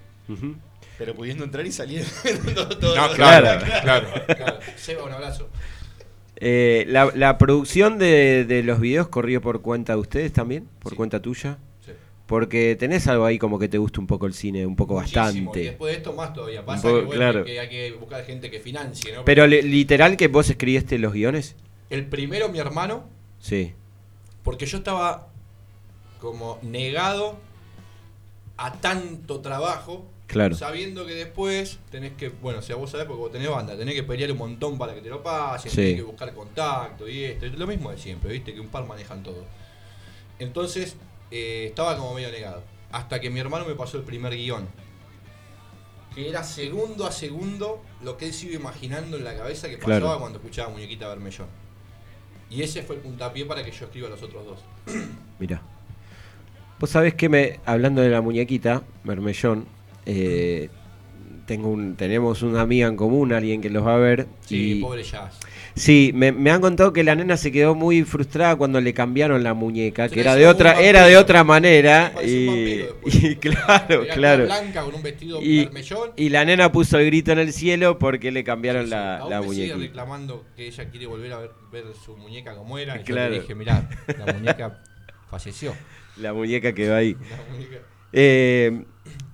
Pero 0.98 1.14
pudiendo 1.16 1.44
entrar 1.44 1.66
y 1.66 1.72
salir. 1.72 2.06
todo- 2.56 2.78
todo- 2.78 2.96
No, 2.96 3.10
claro. 3.14 3.60
claro. 3.82 4.08
claro. 4.28 4.60
Seba, 4.78 5.04
un 5.04 5.12
abrazo. 5.12 5.50
Eh, 6.38 6.86
la, 6.88 7.12
la 7.16 7.38
producción 7.38 7.98
de, 8.00 8.46
de 8.46 8.64
los 8.64 8.80
videos 8.80 9.08
corrió 9.08 9.42
por 9.42 9.62
cuenta 9.62 9.94
de 9.94 10.00
ustedes 10.00 10.34
también, 10.34 10.68
por 10.80 10.92
Sí. 10.92 10.96
cuenta 10.98 11.22
tuya. 11.22 11.58
Sí. 11.86 11.92
Porque 12.26 12.76
tenés 12.78 13.08
algo 13.08 13.26
ahí 13.26 13.38
como 13.38 13.60
que 13.60 13.68
te 13.68 13.78
gusta 13.78 14.00
un 14.02 14.08
poco 14.08 14.26
el 14.28 14.34
cine, 14.34 14.66
un 14.66 14.76
poco 14.76 14.96
Muchísimo. 14.96 15.22
Y 15.22 15.26
bastante. 15.36 15.60
después 15.62 15.92
de 15.92 15.98
esto 15.98 16.14
más 16.14 16.34
todavía. 16.34 16.66
Pasa 16.66 16.84
poco, 16.84 17.00
que, 17.02 17.06
bueno, 17.06 17.20
claro. 17.22 17.44
que 17.46 17.60
hay 17.60 17.70
que 17.70 17.92
buscar 17.94 18.24
gente 18.26 18.50
que 18.50 18.60
financie, 18.60 19.14
¿no? 19.14 19.26
Pero 19.26 19.46
li- 19.48 19.62
literal 19.62 20.16
que 20.18 20.28
vos 20.28 20.50
escribiste 20.50 20.98
los 21.00 21.14
guiones. 21.14 21.56
El 21.94 22.08
primero, 22.08 22.50
mi 22.50 22.58
hermano, 22.58 23.04
Sí. 23.40 23.72
porque 24.44 24.66
yo 24.66 24.80
estaba 24.80 25.28
como 26.20 26.58
negado 26.64 27.38
a 28.58 28.74
tanto 28.74 29.42
trabajo, 29.42 30.04
Claro. 30.26 30.56
sabiendo 30.56 31.06
que 31.06 31.14
después 31.14 31.78
tenés 31.92 32.14
que, 32.14 32.30
bueno, 32.30 32.60
o 32.60 32.62
sea, 32.64 32.78
vos 32.78 32.90
sabés 32.90 33.06
porque 33.06 33.20
vos 33.22 33.32
tenés 33.32 33.48
banda, 33.50 33.78
tenés 33.78 33.94
que 33.94 34.02
pelear 34.02 34.32
un 34.32 34.40
montón 34.40 34.80
para 34.80 34.96
que 34.96 35.02
te 35.02 35.10
lo 35.10 35.22
pasen, 35.22 35.70
Sí. 35.70 35.78
tenés 35.78 35.96
que 35.98 36.02
buscar 36.02 36.34
contacto 36.34 37.08
y 37.08 37.26
esto, 37.26 37.46
es 37.46 37.54
lo 37.60 37.68
mismo 37.68 37.92
de 37.92 37.98
siempre, 38.00 38.32
viste, 38.34 38.56
que 38.56 38.60
un 38.60 38.70
par 38.70 38.88
manejan 38.88 39.22
todo. 39.22 39.46
Entonces, 40.40 40.96
eh, 41.30 41.66
estaba 41.70 41.96
como 41.96 42.16
medio 42.16 42.32
negado, 42.32 42.64
hasta 42.92 43.20
que 43.22 43.30
mi 43.30 43.40
hermano 43.40 43.66
me 43.66 43.76
pasó 43.76 43.98
el 43.98 44.04
primer 44.04 44.34
guion, 44.36 44.68
que 46.16 46.28
era 46.28 46.44
segundo 46.44 47.06
a 47.06 47.12
segundo 47.12 47.84
lo 48.02 48.18
que 48.18 48.26
él 48.26 48.34
se 48.34 48.48
iba 48.48 48.56
imaginando 48.56 49.18
en 49.18 49.24
la 49.24 49.36
cabeza 49.36 49.70
que 49.70 49.78
pasaba 49.78 50.00
Claro. 50.00 50.20
cuando 50.20 50.40
escuchaba 50.40 50.70
Muñequita 50.70 51.08
Bermellón. 51.10 51.48
Y 52.54 52.62
ese 52.62 52.84
fue 52.84 52.98
el 52.98 53.02
puntapié 53.02 53.46
para 53.46 53.64
que 53.64 53.72
yo 53.72 53.86
escriba 53.86 54.10
los 54.10 54.22
otros 54.22 54.46
dos. 54.46 54.60
Mira. 55.40 55.62
Vos 56.80 56.90
sabés 56.90 57.16
que 57.16 57.30
me, 57.30 57.60
hablando 57.66 58.02
de 58.02 58.10
la 58.10 58.22
muñequita, 58.22 58.84
Mermellón, 59.04 59.66
eh, 60.06 60.70
tengo 61.46 61.70
un, 61.70 61.96
tenemos 61.96 62.42
una 62.42 62.62
amiga 62.62 62.88
en 62.88 62.96
común, 62.96 63.34
alguien 63.34 63.62
que 63.62 63.70
los 63.70 63.86
va 63.86 63.96
a 63.96 64.00
ver. 64.00 64.28
Sí, 64.46 64.80
y, 64.80 64.82
pobre 64.82 65.04
Jazz. 65.04 65.40
Sí, 65.76 66.12
me, 66.14 66.32
me 66.32 66.52
han 66.52 66.62
contado 66.62 66.94
que 66.94 67.04
la 67.04 67.16
nena 67.16 67.36
se 67.36 67.52
quedó 67.52 67.74
muy 67.74 68.04
frustrada 68.04 68.56
cuando 68.56 68.80
le 68.80 68.94
cambiaron 68.94 69.42
la 69.44 69.54
muñeca, 69.56 70.08
que 70.08 70.20
era 70.20 70.36
de 70.36 70.46
otra, 70.48 70.80
era 70.80 71.06
de 71.08 71.18
otra 71.18 71.44
manera. 71.44 72.14
Y, 72.24 72.82
y 73.06 73.36
claro, 73.38 74.04
Era 74.04 74.14
claro. 74.14 74.46
blanca 74.46 74.84
con 74.84 74.94
un 74.96 75.02
vestido 75.04 75.42
Y, 75.42 75.68
y 76.16 76.30
la 76.30 76.46
nena 76.46 76.72
puso 76.72 77.00
el 77.00 77.08
grito 77.08 77.32
en 77.32 77.40
el 77.40 77.52
cielo 77.54 77.98
porque 77.98 78.32
le 78.32 78.44
cambiaron 78.44 78.84
Sí, 78.86 78.92
la, 78.92 79.18
aún 79.18 79.30
la 79.32 79.42
me 79.42 79.48
sigue 79.50 79.56
muñequita. 79.74 79.78
reclamando 79.88 80.46
que 80.56 80.68
ella 80.68 80.90
quiere 80.90 81.08
volver 81.08 81.34
a 81.34 81.40
ver, 81.40 81.52
ver 81.72 81.86
su 82.06 82.16
muñeca 82.18 82.56
como 82.56 82.78
era. 82.78 83.00
Y 83.02 83.04
Claro. 83.04 83.30
yo 83.32 83.36
le 83.38 83.42
dije, 83.42 83.56
mirá, 83.56 83.90
la 84.26 84.34
muñeca 84.34 84.80
falleció. 85.30 85.74
La 86.18 86.34
muñeca 86.34 86.74
quedó 86.74 86.96
ahí. 86.96 87.14
La 87.30 87.52
muñeca... 87.52 87.78
Eh, 88.16 88.84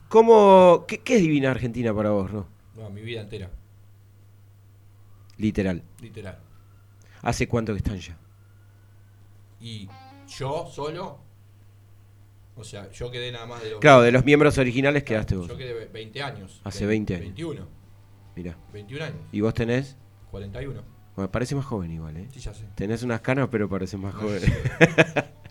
¿cómo, 0.09 0.85
qué, 0.87 0.99
qué 0.99 1.15
es 1.15 1.21
Divina 1.21 1.51
Argentina 1.51 1.93
para 1.93 2.09
vos, 2.11 2.29
Ro? 2.29 2.47
No, 2.75 2.89
mi 2.89 3.01
vida 3.01 3.21
entera, 3.21 3.49
Literal. 5.37 5.83
literal. 6.01 6.39
¿Hace 7.21 7.47
cuánto 7.47 7.71
que 7.73 7.77
están 7.77 7.97
ya? 7.99 8.17
Y 9.61 9.87
yo 10.37 10.67
solo, 10.71 11.19
o 12.55 12.63
sea, 12.63 12.89
yo 12.91 13.09
quedé 13.11 13.31
nada 13.31 13.45
más 13.45 13.61
de 13.63 13.71
los... 13.71 13.79
Claro, 13.79 14.01
de 14.01 14.11
los 14.11 14.23
miembros 14.25 14.57
originales 14.57 15.03
quedaste 15.03 15.35
vos. 15.35 15.47
Yo 15.47 15.57
quedé 15.57 15.73
ve- 15.73 15.85
20 15.91 16.21
años. 16.23 16.61
Hace 16.63 16.81
Ve- 16.85 16.89
20 16.91 17.13
años. 17.15 17.25
21, 17.25 17.67
Mira. 18.35 18.57
21 18.73 19.03
años, 19.05 19.17
¿Y 19.31 19.41
vos 19.41 19.53
tenés? 19.53 19.97
41. 20.31 20.81
Bueno, 21.15 21.31
parece 21.31 21.55
más 21.55 21.65
joven 21.65 21.91
igual, 21.91 22.15
¿eh? 22.17 22.27
Sí, 22.31 22.39
ya 22.39 22.53
sé. 22.53 22.65
Tenés 22.75 23.03
unas 23.03 23.19
canas, 23.19 23.49
pero 23.51 23.67
parece 23.67 23.97
más 23.97 24.13
joven. 24.15 24.41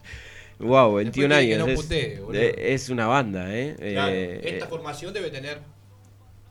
wow, 0.59 0.95
21 0.95 1.35
Después 1.35 1.41
dije 1.41 1.49
que 1.49 1.55
años. 1.55 1.67
no 1.67 1.73
es, 1.73 1.81
putee, 1.83 2.21
boludo. 2.21 2.41
es 2.43 2.89
una 2.91 3.07
banda, 3.07 3.57
¿eh? 3.57 3.75
Claro, 3.79 4.13
Eh, 4.15 4.41
esta 4.45 4.65
eh, 4.65 4.69
formación 4.69 5.13
debe 5.15 5.31
tener 5.31 5.61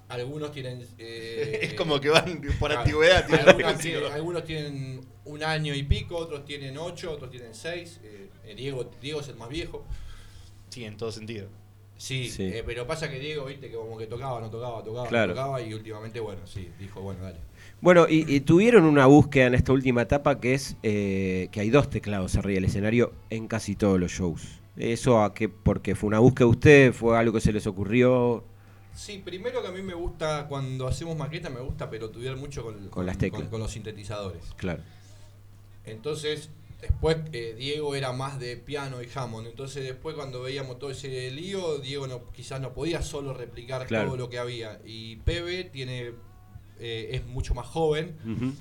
Algunos 0.10 0.52
tienen. 0.54 0.86
eh, 0.98 1.60
es 1.64 1.74
como 1.74 2.00
que 2.00 2.10
van 2.10 2.40
por 2.60 2.70
claro, 2.70 2.80
antigüedad. 2.82 3.26
tienen 3.28 3.48
Algunos 3.50 3.58
tienen, 3.58 3.78
decirlo. 3.78 4.14
algunos 4.14 4.44
tienen 4.46 5.02
un 5.26 5.44
año 5.44 5.74
y 5.76 5.84
pico, 5.84 6.16
otros 6.18 6.46
tienen 6.46 6.78
ocho, 6.78 7.12
otros 7.12 7.30
tienen 7.30 7.54
seis. 7.54 8.00
eh, 8.04 8.30
eh, 8.46 8.56
Diego, 8.56 8.90
Diego 9.02 9.20
es 9.20 9.28
el 9.28 9.36
más 9.36 9.50
viejo. 9.50 9.86
Sí, 10.70 10.86
en 10.86 10.96
todo 10.96 11.12
sentido. 11.12 11.50
Sí, 11.98 12.30
Sí. 12.30 12.44
eh, 12.44 12.64
pero 12.66 12.86
pasa 12.88 13.10
que 13.10 13.20
Diego, 13.20 13.44
viste, 13.46 13.70
que 13.70 13.76
como 13.76 13.98
que 13.98 14.06
tocaba, 14.08 14.40
no 14.40 14.50
tocaba, 14.50 14.82
tocaba, 14.84 15.08
Claro. 15.10 15.28
no 15.28 15.34
tocaba, 15.34 15.62
y 15.62 15.74
últimamente, 15.74 16.20
bueno, 16.22 16.46
sí, 16.48 16.70
dijo, 16.80 17.02
bueno, 17.02 17.24
dale. 17.24 17.40
Bueno, 17.80 18.08
y, 18.10 18.26
y 18.34 18.40
tuvieron 18.42 18.86
una 18.86 19.06
búsqueda 19.06 19.46
en 19.48 19.56
esta 19.56 19.72
última 19.72 20.02
etapa 20.02 20.40
que 20.40 20.54
es 20.56 20.78
eh, 20.84 21.50
que 21.52 21.60
hay 21.60 21.70
dos 21.70 21.90
teclados 21.90 22.36
arriba 22.36 22.56
del 22.56 22.66
escenario 22.66 23.14
en 23.30 23.48
casi 23.48 23.76
todos 23.76 24.00
los 24.00 24.12
shows. 24.12 24.62
¿Eso 24.78 25.22
a 25.24 25.34
qué? 25.34 25.48
Porque 25.50 25.96
fue 25.96 26.08
una 26.08 26.20
búsqueda 26.20 26.46
de 26.46 26.52
ustedes, 26.52 26.96
fue 26.96 27.18
algo 27.18 27.34
que 27.34 27.42
se 27.42 27.54
les 27.54 27.66
ocurrió. 27.68 28.44
Sí, 28.96 29.22
primero 29.24 29.62
que 29.62 29.68
a 29.68 29.72
mí 29.72 29.84
me 29.84 29.94
gusta, 29.94 30.48
cuando 30.48 30.88
hacemos 30.88 31.16
maqueta, 31.16 31.52
me 31.52 31.60
gusta 31.62 31.88
pelotudear 31.90 32.36
mucho 32.36 32.64
con, 32.64 32.90
Con 32.90 33.06
las 33.06 33.18
teclas. 33.20 33.44
con- 33.44 33.52
con 33.52 33.60
los 33.60 33.72
sintetizadores. 33.72 34.42
Claro. 34.56 34.82
Entonces, 35.86 36.50
después 36.82 37.18
eh, 37.32 37.56
Diego 37.58 37.96
era 37.96 38.12
más 38.12 38.40
de 38.40 38.58
piano 38.58 39.02
y 39.02 39.08
Hammond. 39.14 39.48
Entonces, 39.48 39.84
después 39.84 40.16
cuando 40.16 40.42
veíamos 40.42 40.80
todo 40.80 40.92
ese 40.92 41.30
lío, 41.32 41.78
Diego 41.80 42.08
no, 42.08 42.24
quizás 42.32 42.60
no 42.60 42.74
podía 42.74 43.02
solo 43.02 43.34
replicar 43.34 43.86
Claro. 43.88 44.08
todo 44.08 44.18
lo 44.18 44.30
que 44.30 44.40
había. 44.40 44.80
Y 44.86 45.18
Pebe 45.18 45.64
tiene, 45.64 46.14
eh, 46.80 47.10
es 47.14 47.26
mucho 47.26 47.54
más 47.54 47.66
joven 47.68 48.16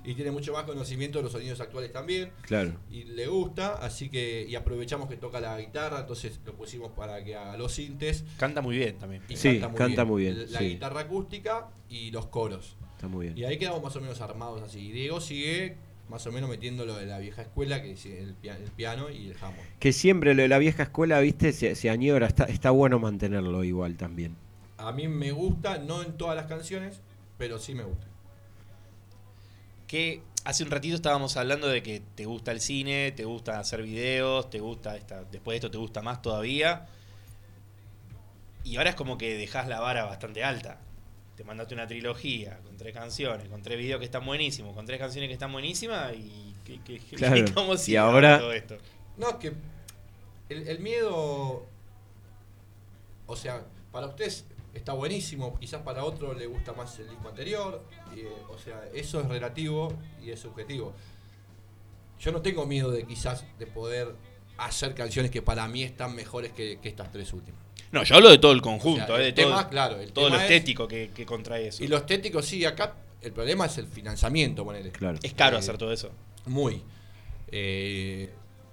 y 0.05 0.15
tiene 0.15 0.31
mucho 0.31 0.53
más 0.53 0.65
conocimiento 0.65 1.19
de 1.19 1.25
los 1.25 1.33
sonidos 1.33 1.61
actuales 1.61 1.93
también. 1.93 2.31
Claro. 2.43 2.73
Y 2.91 3.05
le 3.05 3.27
gusta, 3.27 3.75
así 3.75 4.09
que. 4.09 4.47
Y 4.49 4.55
aprovechamos 4.55 5.09
que 5.09 5.17
toca 5.17 5.41
la 5.41 5.59
guitarra, 5.61 6.01
entonces 6.01 6.41
lo 6.45 6.55
pusimos 6.55 6.93
para 6.93 7.23
que 7.25 7.35
haga 7.37 7.57
los 7.57 7.73
sintes. 7.73 8.25
Canta 8.39 8.63
muy 8.63 8.77
bien 8.77 8.97
también. 8.99 9.23
Y 9.29 9.37
Sí, 9.37 9.61
canta 9.77 10.05
muy 10.05 10.23
bien, 10.23 10.51
La 10.53 10.59
sí. 10.61 10.69
guitarra 10.71 11.01
acústica 11.03 11.69
y 11.91 12.11
los 12.11 12.27
coros. 12.27 12.77
Está 12.95 13.09
muy 13.09 13.27
Y 13.27 13.33
bien. 13.35 13.49
ahí 13.51 13.59
quedamos 13.59 13.83
más 13.83 13.95
o 13.97 14.01
menos 14.01 14.21
armados 14.21 14.63
así. 14.63 14.81
Y 14.89 14.93
Diego 14.93 15.21
sigue 15.21 15.77
más 16.09 16.25
o 16.27 16.33
menos 16.33 16.49
metiendo 16.49 16.87
lo 16.87 16.97
de 16.97 17.05
la 17.05 17.19
vieja 17.19 17.43
escuela, 17.43 17.83
que 17.83 17.91
es 17.93 18.07
el, 18.07 18.35
pia- 18.37 18.57
el 18.57 18.71
piano 18.71 19.11
y 19.11 19.27
el 19.27 19.35
jamón. 19.35 19.59
Que 19.81 19.93
siempre 19.93 20.35
lo 20.35 20.43
de 20.43 20.49
la 20.49 20.59
vieja 20.59 20.85
escuela, 20.85 21.19
viste, 21.21 21.53
se, 21.53 21.75
se 21.75 21.91
añora. 21.91 22.27
Está, 22.29 22.45
está 22.45 22.71
bueno 22.71 22.99
mantenerlo 22.99 23.65
igual 23.65 23.97
también. 23.97 24.37
A 24.79 24.93
mí 24.93 25.09
me 25.09 25.33
gusta, 25.33 25.79
no 25.79 26.03
en 26.03 26.17
todas 26.17 26.37
las 26.37 26.47
canciones, 26.47 27.01
pero 27.39 27.59
sí 27.59 27.75
me 27.75 27.85
gusta. 27.85 28.07
Que 29.87 30.23
hace 30.45 30.65
un 30.65 30.71
ratito 30.71 30.97
estábamos 30.97 31.37
hablando 31.37 31.69
de 31.69 31.83
que 31.83 32.03
te 32.15 32.25
gusta 32.25 32.51
el 32.53 32.61
cine, 32.61 33.13
te 33.13 33.25
gusta 33.25 33.59
hacer 33.59 33.83
videos, 33.83 34.51
te 34.51 34.59
gusta 34.61 34.97
esta, 34.97 35.23
después 35.25 35.55
de 35.55 35.57
esto 35.59 35.71
te 35.71 35.79
gusta 35.79 36.03
más 36.03 36.23
todavía. 36.23 36.87
Y 38.65 38.77
ahora 38.79 38.91
es 38.91 38.97
como 38.97 39.17
que 39.17 39.37
dejas 39.37 39.69
la 39.69 39.79
vara 39.81 40.05
bastante 40.05 40.43
alta. 40.43 40.81
Te 41.37 41.45
mandaste 41.45 41.75
una 41.75 41.87
trilogía 41.87 42.59
con 42.65 42.77
tres 42.77 42.95
canciones, 42.95 43.49
con 43.49 43.63
tres 43.63 43.79
videos 43.79 43.99
que 44.01 44.07
están 44.07 44.25
buenísimos, 44.27 44.75
con 44.75 44.87
tres 44.87 44.99
canciones 44.99 45.29
que 45.29 45.35
están 45.35 45.53
buenísimas 45.53 46.15
y 46.15 46.55
que, 46.65 46.81
que, 46.81 46.99
que- 46.99 47.17
Claro. 47.17 47.45
¿cómo 47.55 47.75
Y 47.87 47.97
ahora- 47.97 48.39
todo 48.39 48.53
esto? 48.53 48.77
No, 49.19 49.29
es 49.31 49.35
que 49.37 49.53
el, 50.49 50.67
el 50.69 50.79
miedo, 50.81 51.65
o 53.27 53.37
sea, 53.37 53.63
para 53.93 54.07
ustedes 54.09 54.45
está 54.77 54.93
buenísimo, 54.93 55.59
quizás 55.59 55.83
para 55.83 56.05
otro 56.05 56.35
le 56.35 56.47
gusta 56.47 56.73
más 56.73 56.99
el 56.99 57.09
disco 57.09 57.29
anterior, 57.29 57.83
y, 58.15 58.21
eh, 58.21 58.29
o 58.49 58.59
sea, 58.59 58.83
eso 58.95 59.21
es 59.21 59.27
relativo 59.29 59.93
y 60.23 60.31
es 60.31 60.41
subjetivo. 60.41 60.95
Yo 62.19 62.33
no 62.33 62.41
tengo 62.43 62.67
miedo 62.67 62.91
de 62.91 63.05
quizás 63.05 63.45
de 63.59 63.67
poder 63.67 64.15
hacer 64.59 64.95
canciones 64.95 65.31
que 65.31 65.43
para 65.43 65.69
mí 65.69 65.83
están 65.83 66.15
mejores 66.15 66.53
que, 66.53 66.79
que 66.81 66.89
estas 66.89 67.13
tres 67.13 67.33
últimas. 67.33 67.61
No, 67.93 68.03
yo 68.03 68.17
hablo 68.17 68.31
de 68.31 68.39
todo 68.39 68.53
el 68.53 68.63
conjunto, 68.63 69.05
O 69.15 69.17
sea, 69.17 69.21
eh, 69.25 69.29
el 69.29 69.35
de 69.35 69.43
todo, 69.43 69.69
claro, 69.69 70.01
el 70.01 70.13
todo 70.13 70.29
lo 70.31 70.37
es- 70.37 70.43
estético 70.43 70.89
que, 70.89 71.11
que 71.15 71.27
contrae 71.27 71.69
eso. 71.69 71.85
Y 71.85 71.89
lo 71.89 71.99
estético 71.99 72.43
sí, 72.43 72.65
acá 72.65 72.95
el 73.21 73.33
problema 73.33 73.67
es 73.67 73.79
el 73.79 73.87
financiamiento, 73.87 74.65
ponele. 74.65 74.91
Claro. 74.93 75.19
Es 75.23 75.35
caro 75.35 75.57
Eh, 75.57 75.61
hacer 75.61 75.77
todo 75.79 75.93
eso. 75.93 76.11
Muy. 76.47 76.83
Eh, 77.49 78.31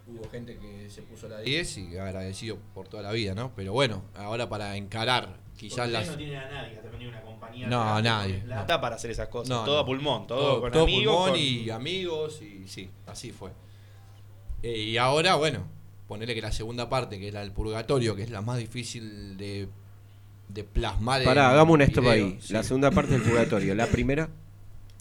hubo 0.08 0.30
gente 0.30 0.58
que 0.58 0.90
se 0.90 1.02
puso 1.04 1.28
la 1.28 1.40
10 1.42 1.78
y 1.78 1.98
agradecido 1.98 2.58
por 2.74 2.88
toda 2.88 3.04
la 3.04 3.12
vida, 3.12 3.36
¿no? 3.36 3.52
Pero 3.56 3.74
bueno, 3.74 4.04
ahora 4.16 4.50
para 4.50 4.76
encarar 4.78 5.38
quizás 5.58 5.90
las... 5.90 6.08
no 6.08 6.16
tiene 6.18 6.38
a 6.38 6.50
nadie, 6.52 6.76
hasta 6.78 6.90
venir 6.90 7.08
una 7.10 7.22
compañía. 7.22 7.68
No, 7.68 8.02
nadie. 8.02 8.36
plata. 8.40 8.62
Está 8.62 8.82
para 8.82 8.96
hacer 8.96 9.12
esas 9.12 9.28
cosas, 9.30 9.50
No, 9.50 9.64
todo 9.66 9.76
no. 9.76 9.82
a 9.82 9.86
pulmón, 9.86 10.28
todo, 10.28 10.40
todo, 10.40 10.62
con 10.62 10.72
todo 10.72 10.84
amigos. 10.84 11.16
pulmón 11.16 11.30
con- 11.32 11.40
y 11.40 11.70
amigos 11.70 12.42
y 12.42 12.68
sí, 12.68 12.90
así 13.08 13.32
fue. 13.32 13.52
Eh, 14.62 14.78
y 14.78 14.98
ahora, 14.98 15.36
bueno, 15.36 15.64
ponerle 16.08 16.36
que 16.36 16.42
la 16.42 16.52
segunda 16.52 16.90
parte, 16.90 17.20
que 17.20 17.28
es 17.28 17.34
la 17.34 17.42
del 17.42 17.52
purgatorio, 17.52 18.16
que 18.16 18.24
es 18.24 18.30
la 18.30 18.42
más 18.42 18.58
difícil 18.58 19.38
de, 19.38 19.68
de 20.50 20.64
plasmar 20.64 21.22
en 21.22 21.26
Pará, 21.28 21.50
hagamos 21.50 21.74
un 21.76 21.82
stop 21.82 22.08
ahí. 22.08 22.38
sí. 22.42 22.54
La 22.54 22.64
segunda 22.64 22.92
parte 22.92 23.12
del 23.14 23.22
purgatorio. 23.22 23.76
La 23.76 23.88
primera. 23.88 24.30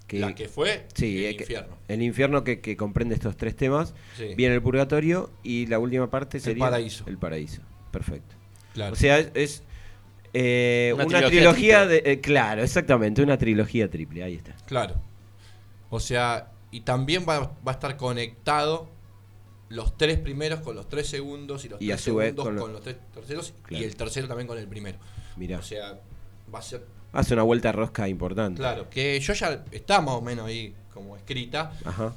Que, 0.08 0.18
La 0.18 0.34
que 0.34 0.46
fue 0.48 0.86
sí, 0.94 1.24
el 1.24 1.32
eh, 1.32 1.36
que- 1.36 1.44
infierno. 1.44 1.76
el 1.88 2.02
infierno 2.02 2.44
que, 2.44 2.60
que 2.60 2.76
comprende 2.76 3.14
estos 3.14 3.36
tres 3.36 3.56
temas. 3.56 3.94
Sí. 4.16 4.34
Viene 4.36 4.56
el 4.56 4.60
purgatorio 4.62 5.30
y 5.42 5.66
la 5.66 5.78
última 5.78 6.10
parte 6.10 6.38
sería. 6.40 6.60
paraíso. 6.64 7.04
El 7.06 7.16
paraíso. 7.16 7.62
Perfecto. 7.90 8.34
Claro. 8.74 8.92
O 8.92 8.96
sea, 8.96 9.18
es. 9.18 9.30
es, 9.34 9.62
eh, 10.34 10.92
Una 10.94 11.04
una, 11.04 11.18
trilogía 11.18 11.30
trilogía, 11.40 11.86
de. 11.86 12.02
eh, 12.04 12.20
claro, 12.20 12.62
exactamente, 12.62 13.22
una 13.22 13.36
trilogía 13.38 13.90
triple. 13.90 14.22
Ahí 14.24 14.34
está. 14.34 14.54
Claro. 14.66 14.94
O 15.90 16.00
sea, 16.00 16.50
y 16.70 16.80
también 16.80 17.24
va, 17.28 17.38
va 17.40 17.52
a 17.66 17.70
estar 17.72 17.96
conectado 17.96 18.88
los 19.68 19.96
tres 19.96 20.18
primeros 20.18 20.60
con 20.60 20.74
los 20.76 20.88
tres 20.88 21.06
segundos 21.08 21.64
y 21.64 21.68
los 21.68 21.80
Y 21.82 21.88
tres 21.88 22.00
segundos 22.02 22.34
con 22.44 22.56
con, 22.56 22.68
lo- 22.68 22.72
los 22.74 22.82
tres 22.82 22.96
terceros 23.14 23.54
Claro. 23.62 23.82
y 23.82 23.86
el 23.86 23.96
tercero 23.96 24.28
también 24.28 24.46
con 24.46 24.58
el 24.58 24.66
primero. 24.68 24.98
Mirá. 25.36 25.58
O 25.58 25.62
sea, 25.62 25.98
va 26.54 26.58
a 26.58 26.62
ser 26.62 26.84
Hace 27.12 27.34
una 27.34 27.42
vuelta 27.42 27.72
rosca 27.72 28.08
importante. 28.08 28.58
claro. 28.58 28.88
Que 28.88 29.20
yo 29.20 29.34
ya 29.34 29.64
está 29.70 30.00
más 30.00 30.14
o 30.14 30.22
menos 30.22 30.46
ahí 30.46 30.74
como 30.94 31.14
escrita. 31.16 31.72
Ajá. 31.84 32.14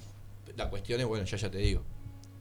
La 0.56 0.69
cuestión 0.69 1.01
es, 1.01 1.06
bueno, 1.06 1.25
ya 1.25 1.36
ya 1.36 1.51
te 1.51 1.58
digo. 1.58 1.82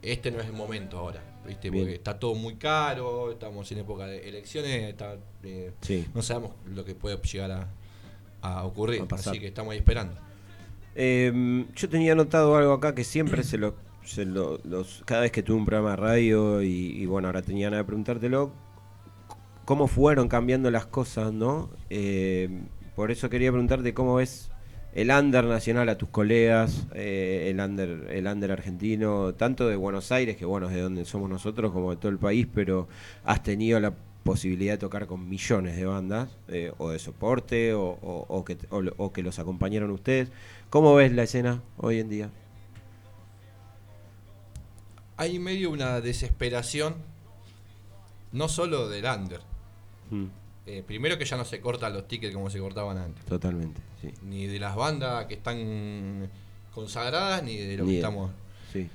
Este 0.04 0.30
no 0.30 0.40
es 0.40 0.46
el 0.46 0.52
momento 0.52 0.98
ahora, 0.98 1.22
¿viste? 1.46 1.70
Bien. 1.70 1.84
Porque 1.84 1.94
está 1.96 2.18
todo 2.18 2.34
muy 2.34 2.56
caro, 2.56 3.32
estamos 3.32 3.70
en 3.72 3.78
época 3.78 4.06
de 4.06 4.28
elecciones, 4.28 4.82
está, 4.90 5.16
eh, 5.42 5.72
Sí. 5.80 6.06
no 6.14 6.22
sabemos 6.22 6.52
lo 6.66 6.84
que 6.84 6.94
puede 6.94 7.16
llegar 7.16 7.50
a, 7.52 7.68
a 8.42 8.64
ocurrir. 8.64 9.02
A 9.10 9.14
así 9.14 9.38
que 9.40 9.46
estamos 9.48 9.72
ahí 9.72 9.78
esperando. 9.78 10.14
Eh, 10.94 11.64
yo 11.74 11.88
tenía 11.88 12.12
anotado 12.12 12.56
algo 12.56 12.72
acá 12.74 12.94
que 12.94 13.02
siempre 13.04 13.42
se 13.42 13.56
lo, 13.58 13.74
se 14.04 14.24
lo- 14.26 14.60
los, 14.64 15.02
cada 15.06 15.22
vez 15.22 15.32
que 15.32 15.42
tuve 15.42 15.56
un 15.56 15.64
programa 15.64 15.90
de 15.90 15.96
radio 15.96 16.62
y, 16.62 16.68
y 17.00 17.06
bueno, 17.06 17.28
ahora 17.28 17.42
tenía 17.42 17.70
nada 17.70 17.82
de 17.82 17.86
preguntártelo, 17.86 18.52
cómo 19.64 19.88
fueron 19.88 20.28
cambiando 20.28 20.70
las 20.70 20.86
cosas, 20.86 21.32
¿no? 21.32 21.70
Eh, 21.90 22.48
por 22.94 23.10
eso 23.10 23.28
quería 23.30 23.50
preguntarte 23.50 23.94
cómo 23.94 24.16
ves 24.16 24.50
el 24.94 25.10
under 25.10 25.44
nacional 25.44 25.88
a 25.88 25.98
tus 25.98 26.08
colegas, 26.08 26.86
eh, 26.94 27.48
el 27.50 27.60
under, 27.60 28.08
el 28.10 28.26
under 28.26 28.52
argentino, 28.52 29.34
tanto 29.34 29.68
de 29.68 29.76
Buenos 29.76 30.10
Aires, 30.12 30.36
que 30.36 30.44
bueno, 30.46 30.68
es 30.68 30.74
de 30.74 30.80
donde 30.82 31.04
somos 31.04 31.28
nosotros, 31.28 31.72
como 31.72 31.90
de 31.90 31.96
todo 31.96 32.10
el 32.10 32.18
país, 32.18 32.46
pero 32.54 32.88
has 33.24 33.42
tenido 33.42 33.78
la 33.80 33.92
posibilidad 34.22 34.74
de 34.74 34.78
tocar 34.78 35.06
con 35.06 35.28
millones 35.28 35.76
de 35.76 35.84
bandas, 35.84 36.28
eh, 36.48 36.72
o 36.78 36.90
de 36.90 36.98
soporte, 36.98 37.74
o, 37.74 37.82
o- 37.82 38.24
o 38.28 38.44
que, 38.44 38.56
o 38.70 39.12
que 39.12 39.22
los 39.22 39.38
acompañaron 39.38 39.90
ustedes. 39.90 40.30
¿Cómo 40.70 40.94
ves 40.94 41.12
la 41.12 41.24
escena 41.24 41.60
hoy 41.76 41.98
en 42.00 42.08
día? 42.08 42.30
hay 45.16 45.38
medio 45.38 45.70
una 45.70 46.00
desesperación, 46.00 46.94
no 48.32 48.48
solo 48.48 48.88
del 48.88 49.04
under. 49.04 49.40
Mm, 50.10 50.24
Eh, 50.66 50.82
primero 50.86 51.18
que 51.18 51.26
ya 51.26 51.36
no 51.36 51.44
se 51.44 51.60
cortan 51.60 51.92
los 51.92 52.08
tickets 52.08 52.34
como 52.34 52.48
se 52.48 52.58
cortaban 52.58 52.96
antes. 52.96 53.22
totalmente, 53.26 53.80
sí. 54.06 54.14
Ni 54.22 54.46
de 54.46 54.58
las 54.58 54.74
bandas 54.76 55.26
que 55.26 55.34
están 55.34 56.30
consagradas, 56.74 57.42
ni 57.42 57.56
de 57.56 57.76
lo 57.76 57.84
Ni 57.84 57.90
que 57.92 57.96
estamos. 57.96 58.30
sí. 58.72 58.88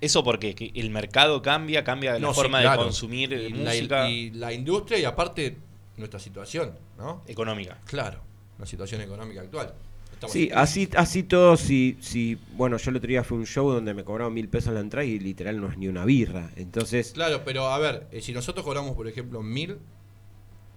Eso 0.00 0.24
porque 0.24 0.54
que 0.54 0.72
el 0.76 0.88
mercado 0.88 1.42
cambia, 1.42 1.84
cambia 1.84 2.18
la 2.18 2.28
sí, 2.28 2.34
forma 2.34 2.60
claro. 2.62 2.80
de 2.80 2.86
consumir 2.86 3.32
y 3.34 3.52
música 3.52 4.00
La, 4.04 4.10
y 4.10 4.30
la 4.30 4.50
industria 4.52 4.98
y 4.98 5.04
aparte 5.04 5.58
nuestra 5.98 6.18
situación, 6.18 6.72
¿no? 6.96 7.22
económica. 7.26 7.76
Claro, 7.84 8.18
la 8.58 8.64
situación 8.64 9.02
económica 9.02 9.42
actual. 9.42 9.74
Estamos 10.12 10.32
Sí, 10.32 10.50
así, 10.54 10.88
así 10.96 11.22
todo, 11.22 11.54
si, 11.58 11.98
si, 12.00 12.38
bueno, 12.54 12.78
yo 12.78 12.90
el 12.90 12.96
otro 12.96 13.08
día 13.08 13.22
fue 13.24 13.36
un 13.36 13.44
show 13.46 13.70
donde 13.70 13.92
me 13.92 14.02
cobraron 14.02 14.32
mil 14.32 14.48
pesos 14.48 14.72
la 14.72 14.80
entrada 14.80 15.04
y 15.04 15.18
literal 15.18 15.60
no 15.60 15.68
es 15.70 15.76
ni 15.76 15.86
una 15.88 16.06
birra. 16.06 16.50
Entonces, 16.56 17.12
Claro, 17.12 17.42
pero 17.44 17.68
a 17.68 17.78
ver, 17.78 18.06
eh, 18.10 18.22
si 18.22 18.32
nosotros 18.32 18.64
cobramos, 18.64 18.96
por 18.96 19.06
ejemplo, 19.06 19.42
mil, 19.42 19.76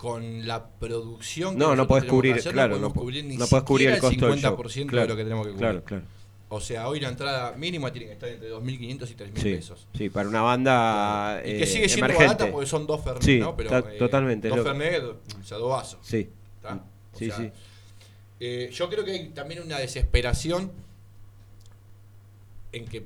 con 0.04 0.46
la 0.46 0.68
producción 0.68 1.54
que 1.54 1.60
no, 1.60 1.78
no 1.78 1.88
podés 1.88 2.04
cubrir, 2.04 2.36
hacer, 2.36 2.52
claro, 2.52 2.76
no 2.76 2.90
no, 2.90 2.94
cubrir 2.94 3.24
ni 3.24 3.38
no 3.38 3.48
podés 3.48 3.64
cubrir 3.64 3.88
el 3.88 4.00
costo 4.00 4.28
del 4.28 4.38
show. 4.38 4.58
50% 4.58 4.86
Claro, 4.88 5.04
de 5.04 5.08
lo 5.08 5.16
que 5.16 5.24
tenemos 5.24 5.48
que 5.48 5.54
cubrir. 5.54 5.70
Claro, 5.70 5.84
claro. 5.86 6.04
O 6.50 6.60
sea, 6.60 6.90
hoy 6.90 7.00
la 7.00 7.08
entrada 7.08 7.54
mínima 7.54 7.90
tiene 7.94 8.08
que 8.08 8.12
estar 8.12 8.28
entre 8.28 8.52
2.500 8.52 8.82
y 8.82 9.16
3.000 9.16 9.38
Sí, 9.38 9.54
pesos. 9.56 9.88
sí, 9.98 10.10
para 10.10 10.28
una 10.28 10.42
banda 10.42 11.40
y 11.42 11.48
que 11.58 11.64
eh, 11.64 11.66
sigue 11.68 11.88
siendo 11.88 12.08
emergente. 12.08 12.34
barata 12.36 12.52
porque 12.52 12.68
son 12.68 12.86
dos 12.86 13.02
Fernet, 13.02 13.24
Sí, 13.24 13.40
¿no? 13.40 13.56
Pero, 13.56 13.78
eh, 13.78 13.96
totalmente, 13.98 14.50
Dos 14.50 14.62
Fernet, 14.62 15.02
o 15.04 15.44
sea, 15.46 15.58
dos 15.58 15.70
vasos. 15.70 16.00
Sí, 16.04 16.30
¿tá? 16.62 16.84
O 17.14 17.18
sí, 17.18 17.28
sea, 17.28 17.38
sí. 17.38 17.50
eh, 18.42 18.70
yo 18.74 18.90
creo 18.90 19.06
que 19.06 19.12
hay 19.12 19.30
también 19.30 19.62
una 19.64 19.80
desesperación 19.80 20.70
en 22.74 22.86
que 22.86 23.06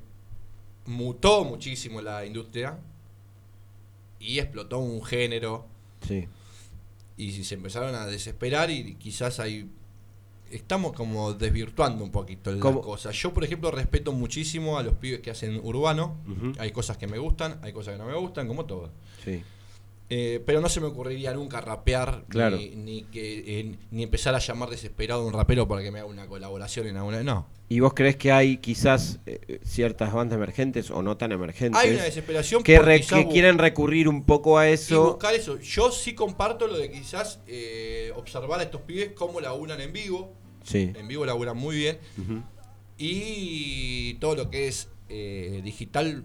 mutó 0.88 1.44
muchísimo 1.46 2.02
la 2.02 2.26
industria 2.26 2.80
y 4.20 4.40
explotó 4.40 4.80
un 4.80 5.04
género 5.06 5.68
sí. 6.08 6.28
Y 7.18 7.44
se 7.44 7.56
empezaron 7.56 7.96
a 7.96 8.06
desesperar 8.06 8.70
y 8.70 8.96
quizás 8.96 9.40
hay 9.40 9.70
estamos 10.52 10.94
como 10.94 11.34
desvirtuando 11.34 12.04
un 12.04 12.12
poquito 12.12 12.52
la 12.52 12.60
¿Cómo? 12.60 12.82
cosa. 12.82 13.12
Yo, 13.12 13.34
por 13.34 13.44
ejemplo, 13.44 13.72
respeto 13.72 14.14
muchísimo 14.14 14.78
a 14.78 14.84
los 14.84 14.96
pibes 14.96 15.20
que 15.20 15.32
hacen 15.32 15.60
urbano. 15.62 16.18
Hay 16.60 16.72
cosas 16.72 16.98
que 16.98 17.08
me 17.08 17.18
gustan, 17.18 17.60
hay 17.64 17.74
cosas 17.74 17.94
que 17.94 18.00
no 18.00 18.06
me 18.06 18.16
gustan, 18.16 18.48
como 18.48 18.66
todo. 18.66 18.92
Sí. 19.24 19.44
Eh, 20.10 20.42
pero 20.46 20.62
no 20.62 20.70
se 20.70 20.80
me 20.80 20.88
ocurriría 20.88 21.34
nunca 21.34 21.60
rapear 21.60 22.24
Claro. 22.30 22.56
ni, 22.56 22.70
ni 22.78 23.04
que 23.04 23.60
eh, 23.60 23.76
ni 23.92 24.04
empezar 24.04 24.34
a 24.36 24.40
llamar 24.40 24.70
desesperado 24.70 25.22
a 25.24 25.26
un 25.26 25.34
rapero 25.34 25.68
para 25.68 25.82
que 25.84 25.92
me 25.92 26.00
haga 26.00 26.08
una 26.08 26.28
colaboración 26.28 26.88
en 26.88 26.96
alguna. 26.96 27.24
No. 27.24 27.46
¿Y 27.68 27.82
vos 27.82 27.94
crees 27.94 28.16
que 28.16 28.32
hay 28.32 28.58
quizás 28.60 29.20
eh, 29.26 29.60
ciertas 29.66 30.14
bandas 30.14 30.38
emergentes 30.38 30.90
o 30.92 31.02
no 31.04 31.18
tan 31.18 31.34
emergentes 31.34 31.82
Hay 31.82 31.92
una 31.96 32.04
desesperación 32.06 32.64
que, 32.64 32.80
re- 32.80 33.02
quieren 33.30 33.58
recurrir 33.58 34.08
un 34.08 34.24
poco 34.24 34.58
a 34.58 34.70
y 34.70 34.74
eso? 34.74 35.04
buscar 35.16 35.36
eso. 35.36 35.60
Yo 35.60 35.92
sí 35.92 36.16
comparto 36.16 36.68
lo 36.68 36.78
de 36.78 36.90
quizás 36.90 37.42
eh, 37.46 38.14
observar 38.16 38.62
a 38.62 38.64
estos 38.64 38.80
pibes 38.84 39.12
cómo 39.14 39.42
laburan 39.42 39.82
en 39.82 39.92
vivo. 39.92 40.34
Sí. 40.64 40.94
En 40.96 41.10
vivo 41.10 41.26
laburan 41.26 41.58
muy 41.58 41.76
bien. 41.76 41.98
Y 42.98 44.16
todo 44.16 44.36
lo 44.36 44.50
que 44.50 44.68
es 44.68 44.90
eh, 45.10 45.62
digital, 45.64 46.24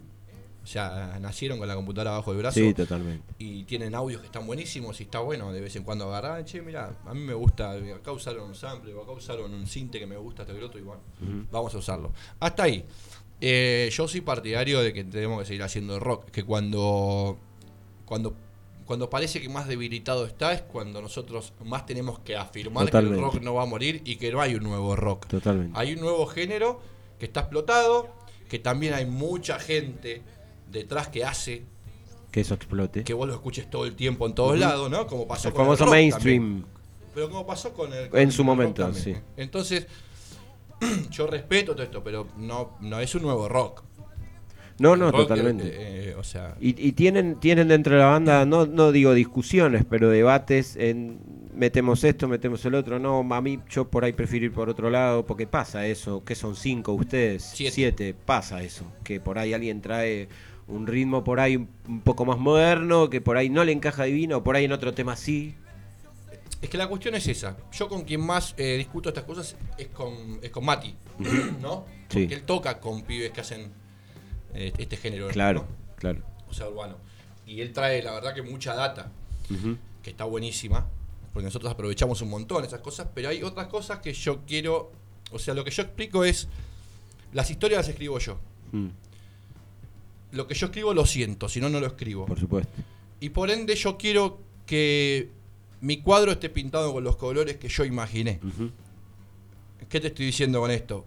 o 0.63 0.67
sea, 0.67 1.19
nacieron 1.21 1.59
con 1.59 1.67
la 1.67 1.75
computadora 1.75 2.13
abajo 2.13 2.33
del 2.33 2.43
brazo. 2.43 2.61
Sí, 2.61 2.73
totalmente. 2.73 3.25
y 3.39 3.65
tienen 3.65 3.95
audios 3.95 4.21
que 4.21 4.27
están 4.27 4.47
buenísimos 4.47 5.01
y 5.01 5.05
está 5.05 5.19
bueno 5.19 5.53
de 5.53 5.61
vez 5.61 5.75
en 5.75 5.83
cuando 5.83 6.05
agarrar, 6.09 6.45
che, 6.45 6.63
mira, 6.63 6.93
a 7.05 7.15
mí 7.15 7.21
me 7.21 7.35
gusta, 7.35 7.73
acá 7.73 8.13
usaron 8.13 8.49
un 8.49 8.55
sample, 8.55 8.95
o 8.95 9.03
acá 9.03 9.13
usaron 9.13 9.53
un 9.53 9.67
cinte 9.67 9.99
que 9.99 10.07
me 10.07 10.17
gusta, 10.17 10.45
lo 10.45 10.67
otro, 10.67 10.79
y 10.79 10.83
bueno, 10.83 11.01
vamos 11.51 11.75
a 11.75 11.79
usarlo. 11.79 12.13
Hasta 12.39 12.63
ahí. 12.65 12.85
Eh, 13.41 13.91
yo 13.93 14.07
soy 14.07 14.21
partidario 14.21 14.81
de 14.81 14.93
que 14.93 15.03
tenemos 15.03 15.41
que 15.41 15.47
seguir 15.47 15.65
haciendo 15.65 15.99
rock, 15.99 16.31
que 16.31 16.45
cuando, 16.45 17.39
cuando, 18.05 18.37
cuando 18.85 19.11
parece 19.11 19.41
que 19.41 19.49
más 19.49 19.67
debilitado 19.67 20.27
está 20.27 20.53
es 20.53 20.63
cuando 20.63 21.03
nosotros 21.03 21.53
más 21.65 21.85
tenemos 21.85 22.21
que 22.21 22.37
afirmar 22.37 22.87
Totalmente. 22.87 23.19
que 23.19 23.25
el 23.25 23.33
rock 23.33 23.43
no 23.43 23.55
va 23.55 23.65
a 23.65 23.67
morir 23.67 24.01
y 24.05 24.15
que 24.15 24.31
no 24.31 24.41
hay 24.41 24.55
un 24.55 24.63
nuevo 24.63 24.95
rock. 24.95 25.27
Totalmente. 25.27 25.77
Hay 25.77 25.95
un 25.95 26.01
nuevo 26.01 26.25
género 26.27 26.81
que 27.19 27.27
está 27.27 27.41
explotado, 27.41 28.15
que 28.49 28.61
también 28.61 28.95
hay 28.95 29.07
mucha 29.07 29.59
gente 29.59 30.23
detrás 30.73 31.09
que 31.09 31.25
hace 31.25 31.65
Que 32.33 32.41
eso 32.41 32.55
explote. 32.55 33.05
que 33.05 33.15
vos 33.15 33.29
lo 33.29 33.35
escuches 33.35 33.69
todo 33.71 33.85
el 33.87 33.95
tiempo 33.95 34.27
en 34.27 34.35
todos 34.35 34.59
lados, 34.59 34.91
¿no? 34.91 35.07
Como 35.07 35.29
pasó 35.29 35.49
El 35.49 35.55
con 35.55 35.65
famoso 35.65 35.85
el 35.85 35.89
rock 35.91 35.95
mainstream. 35.97 36.43
también. 36.63 36.73
Pero 37.15 37.29
como 37.31 37.47
pasó 37.47 37.73
con 37.75 37.93
el 37.93 38.05
En 38.05 38.11
con 38.11 38.33
su 38.33 38.43
el 38.43 38.47
momento, 38.47 38.83
también. 38.83 39.05
sí. 39.05 39.15
Entonces, 39.37 39.87
yo 41.11 41.27
respeto 41.27 41.73
todo 41.73 41.83
esto, 41.85 42.03
pero 42.03 42.27
no, 42.39 42.77
no 42.81 43.01
es 43.01 43.15
un 43.15 43.23
nuevo 43.23 43.49
rock. 43.49 43.83
No, 44.79 44.97
no, 44.97 45.11
rock, 45.13 45.29
totalmente. 45.29 45.67
eh, 45.69 45.75
eh, 46.11 46.15
o 46.19 46.25
sea, 46.25 46.57
Y, 46.59 46.71
y 46.89 46.93
tienen, 46.93 47.39
tienen 47.39 47.69
dentro 47.69 47.95
de 47.95 48.01
la 48.01 48.07
banda, 48.07 48.45
no, 48.47 48.67
no 48.67 48.91
digo 48.91 49.13
discusiones, 49.15 49.85
pero 49.89 50.09
debates 50.09 50.75
en 50.77 51.21
metemos 51.55 52.03
esto, 52.03 52.27
metemos 52.27 52.65
el 52.65 52.75
otro. 52.75 52.99
No, 52.99 53.21
a 53.33 53.41
mí 53.43 53.61
yo 53.69 53.87
por 53.89 54.05
ahí 54.05 54.13
prefiero 54.15 54.47
ir 54.47 54.53
por 54.53 54.69
otro 54.71 54.91
lado, 54.91 55.25
porque 55.27 55.47
pasa 55.47 55.87
eso, 55.87 56.25
que 56.25 56.35
son 56.35 56.57
cinco 56.57 56.95
ustedes, 56.95 57.45
Siete. 57.55 57.75
siete, 57.75 58.15
pasa 58.15 58.63
eso, 58.63 58.85
que 59.05 59.21
por 59.21 59.39
ahí 59.39 59.53
alguien 59.53 59.83
trae 59.83 60.29
un 60.73 60.87
ritmo 60.87 61.23
por 61.23 61.41
ahí 61.41 61.57
un, 61.57 62.01
poco 62.03 62.25
más 62.25 62.39
moderno, 62.39 63.11
que 63.11 63.21
por 63.21 63.37
ahí 63.37 63.49
no 63.49 63.65
le 63.65 63.73
encaja 63.73 64.05
divino, 64.05 64.39
o 64.39 64.45
por 64.45 64.57
ahí 64.57 64.65
en 64.65 64.73
otro 64.73 64.95
tema 64.95 65.17
sí. 65.17 65.55
es 66.61 66.69
que 66.69 66.79
la 66.79 66.89
cuestión 66.89 67.15
es 67.15 67.27
esa. 67.29 67.57
Yo 67.73 67.89
con 67.89 68.03
quien 68.03 68.21
más 68.21 68.55
eh, 68.57 68.77
discuto 68.79 69.11
estas 69.11 69.25
cosas 69.25 69.57
es 69.79 69.89
con, 69.89 70.39
es 70.43 70.51
con 70.51 70.65
Mati, 70.65 70.95
¿no? 71.61 71.85
Sí. 72.09 72.21
Porque 72.21 72.35
él 72.35 72.43
toca 72.43 72.81
con 72.81 73.03
pibes 73.03 73.31
que 73.31 73.41
hacen 73.41 73.71
eh, 74.55 74.73
este 74.79 74.97
género. 74.97 75.29
Claro, 75.29 75.61
¿no? 75.61 75.97
claro. 75.97 76.23
O 76.49 76.55
sea, 76.55 76.69
urbano. 76.69 76.97
Y 77.47 77.61
él 77.61 77.73
trae, 77.73 78.03
la 78.03 78.13
verdad, 78.13 78.35
que 78.35 78.43
mucha 78.43 78.75
data. 78.75 79.11
Que 80.03 80.11
está 80.11 80.25
buenísima, 80.25 80.87
porque 81.33 81.45
nosotros 81.45 81.71
aprovechamos 81.71 82.23
un 82.23 82.31
montón 82.31 82.65
esas 82.65 82.81
cosas, 82.81 83.09
pero 83.15 83.29
hay 83.29 83.43
otras 83.43 83.67
cosas 83.67 83.99
que 83.99 84.15
yo 84.15 84.41
quiero, 84.47 84.91
o 85.31 85.39
sea, 85.39 85.53
lo 85.53 85.63
que 85.63 85.71
yo 85.71 85.83
explico 85.83 86.25
es, 86.25 86.49
las 87.35 87.51
historias 87.51 87.81
las 87.81 87.89
escribo 87.89 88.19
yo. 88.19 88.39
Mm, 88.73 88.89
Lo 90.33 90.47
que 90.47 90.55
yo 90.55 90.67
escribo 90.67 90.93
lo 90.95 91.07
siento, 91.07 91.49
si 91.49 91.61
no, 91.61 91.69
no 91.69 91.79
lo 91.81 91.87
escribo. 91.87 92.27
por 92.27 92.39
supuesto. 92.41 92.73
Y 93.21 93.29
por 93.31 93.51
ende 93.51 93.75
yo 93.77 93.97
quiero 93.97 94.41
que 94.67 95.29
mi 95.81 95.99
cuadro 95.99 96.33
esté 96.33 96.49
pintado 96.49 96.93
con 96.93 97.05
los 97.05 97.17
colores 97.17 97.57
que 97.57 97.69
yo 97.69 97.85
imaginé. 97.85 98.41
¿Qué 99.89 100.01
te 100.01 100.09
estoy 100.09 100.27
diciendo 100.27 100.61
con 100.61 100.71
esto? 100.71 101.05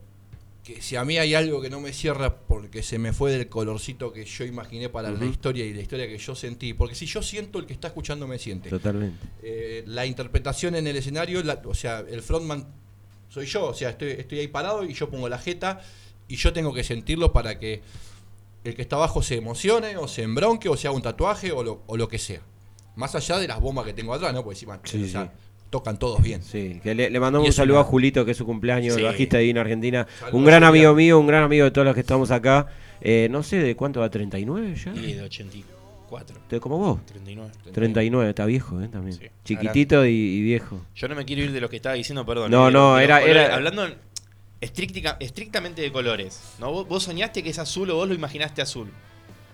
Que 0.64 0.82
si 0.82 0.96
a 0.96 1.06
mí 1.06 1.18
hay 1.18 1.34
algo 1.36 1.62
que 1.62 1.70
no 1.70 1.80
me 1.80 1.94
cierra 1.94 2.36
porque 2.38 2.82
se 2.84 2.98
me 2.98 3.14
fue 3.14 3.32
del 3.32 3.48
colorcito 3.48 4.12
que 4.12 4.26
yo 4.26 4.46
imaginé 4.46 4.90
para 4.90 5.12
la 5.12 5.26
historia 5.26 5.66
y 5.66 5.74
la 5.74 5.82
historia 5.82 6.08
que 6.08 6.18
yo 6.18 6.36
sentí, 6.36 6.74
porque 6.74 6.96
si 6.96 7.06
yo 7.06 7.22
siento, 7.22 7.60
el 7.60 7.66
que 7.68 7.74
está 7.74 7.88
escuchando 7.90 8.28
me 8.28 8.40
siente. 8.40 8.70
Totalmente. 8.70 9.26
Eh, 9.44 9.84
la 9.88 10.06
interpretación 10.06 10.76
en 10.76 10.88
el 10.88 10.96
escenario, 10.96 11.44
la- 11.44 11.62
o 11.66 11.74
sea, 11.74 12.00
el 12.00 12.22
frontman 12.22 12.66
soy 13.30 13.46
yo, 13.46 13.66
o 13.66 13.74
sea, 13.74 13.90
estoy, 13.92 14.10
estoy 14.12 14.40
ahí 14.40 14.48
parado 14.48 14.84
y 14.84 14.94
yo 14.94 15.10
pongo 15.10 15.30
la 15.30 15.38
jeta 15.38 15.82
y 16.28 16.36
yo 16.36 16.52
tengo 16.54 16.74
que 16.74 16.84
sentirlo 16.84 17.32
para 17.32 17.60
que 17.60 17.82
el 18.66 18.76
que 18.76 18.82
está 18.82 18.96
abajo 18.98 19.22
se 19.22 19.36
emocione 19.36 19.96
o 19.98 20.08
se 20.08 20.24
embronque 20.24 20.68
o 20.70 20.76
se 20.78 20.88
haga 20.88 20.96
un 20.96 21.02
tatuaje 21.04 21.52
o 21.52 21.64
lo, 21.64 21.82
o 21.88 21.98
lo 21.98 22.08
que 22.08 22.18
sea. 22.18 22.42
Más 22.96 23.14
allá 23.16 23.38
de 23.40 23.48
las 23.48 23.60
bombas 23.60 23.86
que 23.86 23.94
tengo 23.94 24.14
atrás, 24.14 24.34
¿no? 24.34 24.44
Porque 24.44 24.56
encima 24.56 24.80
Sí, 24.84 25.04
o 25.04 25.08
sea, 25.08 25.24
sí. 25.24 25.30
tocan 25.70 26.00
todos 26.00 26.22
bien. 26.22 26.42
Sí, 26.44 26.80
que 26.82 26.96
le, 26.96 27.10
le 27.10 27.20
mandamos 27.20 27.48
un 27.48 27.54
saludo 27.54 27.78
una- 27.80 27.88
a 27.88 27.90
Julito, 27.90 28.24
que 28.26 28.32
es 28.32 28.38
su 28.38 28.46
cumpleaños, 28.46 28.94
Sí. 28.96 29.02
el 29.02 29.06
bajista 29.08 29.38
de 29.38 29.44
Divina 29.44 29.62
Argentina. 29.62 30.08
Saludos, 30.20 30.34
un 30.34 30.46
gran 30.46 30.60
Julián. 30.62 30.70
amigo 30.70 30.96
mío, 30.96 31.20
un 31.20 31.28
gran 31.28 31.44
amigo 31.44 31.66
de 31.66 31.72
todos 31.72 31.86
los 31.86 31.94
que 31.94 32.02
estamos 32.02 32.32
acá. 32.32 32.68
Eh, 33.02 33.28
no 33.30 33.44
sé 33.44 33.58
de 33.58 33.76
cuánto 33.76 34.00
va, 34.00 34.10
¿39 34.10 34.76
ya? 34.76 34.94
Y 34.96 35.14
de 35.14 35.22
84, 35.24 36.38
De 36.50 36.60
como 36.60 36.78
vos. 36.78 37.06
39. 37.06 37.52
39, 37.74 38.30
está 38.30 38.46
viejo, 38.46 38.82
¿eh? 38.82 38.88
También. 38.88 39.18
Sí. 39.18 39.26
Chiquitito 39.44 40.06
y, 40.06 40.10
y 40.12 40.42
viejo. 40.42 40.80
Yo 40.96 41.08
no 41.10 41.16
me 41.16 41.26
quiero 41.26 41.44
ir 41.44 41.52
de 41.52 41.60
lo 41.62 41.70
que 41.70 41.76
estaba 41.76 41.96
diciendo, 41.96 42.26
perdón. 42.26 42.50
No, 42.52 42.70
eh, 42.70 42.72
no, 42.72 42.98
era- 43.00 43.22
era- 43.22 43.54
Hablando 43.56 43.88
estrictica- 44.62 45.18
estrictamente 45.20 45.82
de 45.82 45.92
colores. 45.92 46.40
¿no? 46.60 46.72
Vos, 46.72 46.88
vos 46.88 47.04
soñaste 47.04 47.44
que 47.44 47.50
es 47.50 47.60
azul 47.60 47.90
o 47.92 47.96
vos 47.96 48.08
lo 48.08 48.14
imaginaste 48.14 48.62
azul. 48.62 48.92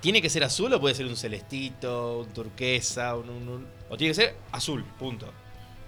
¿Tiene 0.02 0.22
que 0.22 0.30
ser 0.30 0.44
azul 0.44 0.74
o 0.74 0.80
puede 0.82 0.96
ser 0.96 1.06
un 1.06 1.16
celestito, 1.16 2.20
un 2.20 2.30
turquesa, 2.34 3.16
un, 3.16 3.30
un- 3.30 3.48
un- 3.50 3.68
o 3.90 3.98
tiene 3.98 4.12
que 4.12 4.16
ser 4.22 4.36
azul, 4.52 4.84
punto? 4.98 5.28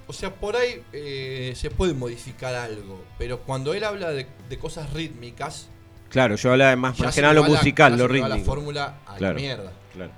O 0.06 0.14
sea, 0.14 0.34
por 0.36 0.56
ahí 0.56 0.84
eh, 0.92 1.54
se 1.56 1.70
puede 1.72 1.94
modificar 1.94 2.54
algo, 2.54 3.02
pero 3.18 3.40
cuando 3.40 3.74
él 3.74 3.84
habla 3.84 4.12
de, 4.12 4.28
de 4.50 4.60
cosas 4.60 4.92
rítmicas, 4.94 5.70
Claro, 6.10 6.36
yo 6.36 6.52
hablaba 6.52 6.70
de 6.70 6.76
más, 6.76 7.00
más 7.00 7.16
que 7.16 7.22
nada 7.24 7.34
lo 7.34 7.44
musical, 7.44 7.94
ya 7.94 7.98
lo 7.98 8.04
va 8.08 8.14
la 8.20 8.36
rítmico. 8.36 8.46
fórmula 8.46 9.00
a 9.08 9.16
Claro. 9.16 9.34
la 9.34 9.40
mierda. 9.40 9.74
Claro. 9.94 10.12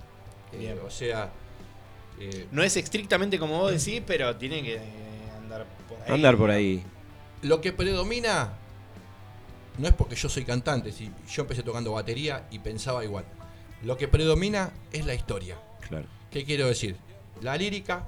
Eh, 0.51 0.57
Bien. 0.57 0.79
o 0.85 0.89
sea, 0.89 1.31
eh, 2.19 2.47
No 2.51 2.63
es 2.63 2.75
estrictamente 2.75 3.39
como 3.39 3.59
vos 3.59 3.71
decís, 3.71 4.01
pero 4.05 4.35
tiene 4.35 4.61
que 4.61 4.75
eh, 4.75 4.81
andar 5.37 5.65
por 5.87 5.97
ahí. 6.01 6.11
Andar 6.13 6.35
por 6.35 6.51
ahí. 6.51 6.83
Lo 7.43 7.61
que 7.61 7.71
predomina 7.71 8.49
no 9.77 9.87
es 9.87 9.93
porque 9.93 10.15
yo 10.15 10.29
soy 10.29 10.45
cantante, 10.45 10.91
si 10.91 11.11
yo 11.29 11.41
empecé 11.43 11.63
tocando 11.63 11.91
batería 11.93 12.47
y 12.51 12.59
pensaba 12.59 13.03
igual. 13.03 13.25
Lo 13.83 13.97
que 13.97 14.07
predomina 14.07 14.71
es 14.91 15.05
la 15.05 15.13
historia. 15.13 15.57
Claro. 15.87 16.07
¿Qué 16.31 16.43
quiero 16.45 16.67
decir? 16.67 16.97
La 17.41 17.55
lírica 17.57 18.07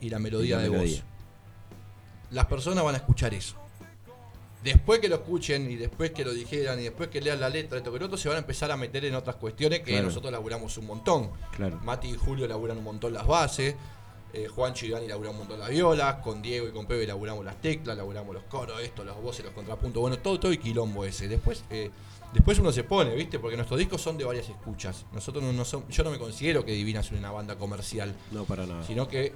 y 0.00 0.08
la 0.10 0.18
melodía 0.18 0.56
Y 0.56 0.58
la 0.58 0.62
de 0.62 0.70
melodía. 0.70 0.96
voz. 1.02 1.04
Las 2.30 2.46
personas 2.46 2.84
van 2.84 2.94
a 2.94 2.98
escuchar 2.98 3.34
eso. 3.34 3.56
Después 4.62 4.98
que 5.00 5.08
lo 5.10 5.16
escuchen 5.16 5.70
y 5.70 5.76
después 5.76 6.12
que 6.12 6.24
lo 6.24 6.32
dijeran 6.32 6.80
y 6.80 6.84
después 6.84 7.10
que 7.10 7.20
lean 7.20 7.38
la 7.38 7.50
letra, 7.50 7.76
esto 7.76 7.92
que 7.92 7.98
lo 7.98 8.06
otro, 8.06 8.16
se 8.16 8.28
van 8.28 8.36
a 8.36 8.40
empezar 8.40 8.70
a 8.70 8.76
meter 8.78 9.04
en 9.04 9.14
otras 9.14 9.36
cuestiones 9.36 9.80
que 9.80 9.90
Claro. 9.92 10.06
nosotros 10.06 10.32
laburamos 10.32 10.78
un 10.78 10.86
montón. 10.86 11.30
Claro. 11.54 11.78
Mati 11.84 12.08
y 12.08 12.14
Julio 12.16 12.46
laburan 12.48 12.78
un 12.78 12.84
montón 12.84 13.12
las 13.12 13.26
bases. 13.26 13.74
Eh, 14.36 14.48
Juancho 14.48 14.84
y 14.84 14.90
Dani 14.90 15.06
laburan 15.06 15.32
un 15.32 15.38
montón 15.38 15.60
las 15.60 15.70
violas. 15.70 16.16
Con 16.16 16.42
Diego 16.42 16.66
y 16.66 16.72
con 16.72 16.86
Pepe 16.86 17.06
laburamos 17.06 17.44
las 17.44 17.60
teclas, 17.60 17.96
laburamos 17.96 18.34
los 18.34 18.42
coros, 18.44 18.80
esto, 18.82 19.04
los 19.04 19.20
voces, 19.22 19.44
los 19.44 19.54
contrapuntos. 19.54 20.00
Bueno, 20.00 20.18
todo, 20.18 20.40
todo 20.40 20.52
y 20.52 20.58
quilombo 20.58 21.04
ese. 21.04 21.28
Después, 21.28 21.62
eh, 21.70 21.90
después 22.32 22.58
uno 22.58 22.72
se 22.72 22.82
pone, 22.82 23.14
¿viste? 23.14 23.38
Porque 23.38 23.56
nuestros 23.56 23.78
discos 23.78 24.02
son 24.02 24.18
de 24.18 24.24
varias 24.24 24.48
escuchas. 24.48 25.06
Nosotros 25.12 25.44
no, 25.44 25.52
no 25.52 25.64
son, 25.64 25.88
yo 25.88 26.02
no 26.02 26.10
me 26.10 26.18
considero 26.18 26.64
que 26.64 26.72
Divina 26.72 26.98
es 27.00 27.12
una 27.12 27.30
banda 27.30 27.54
comercial, 27.56 28.12
No, 28.32 28.44
para 28.44 28.66
nada. 28.66 28.84
sino 28.84 29.06
que 29.06 29.32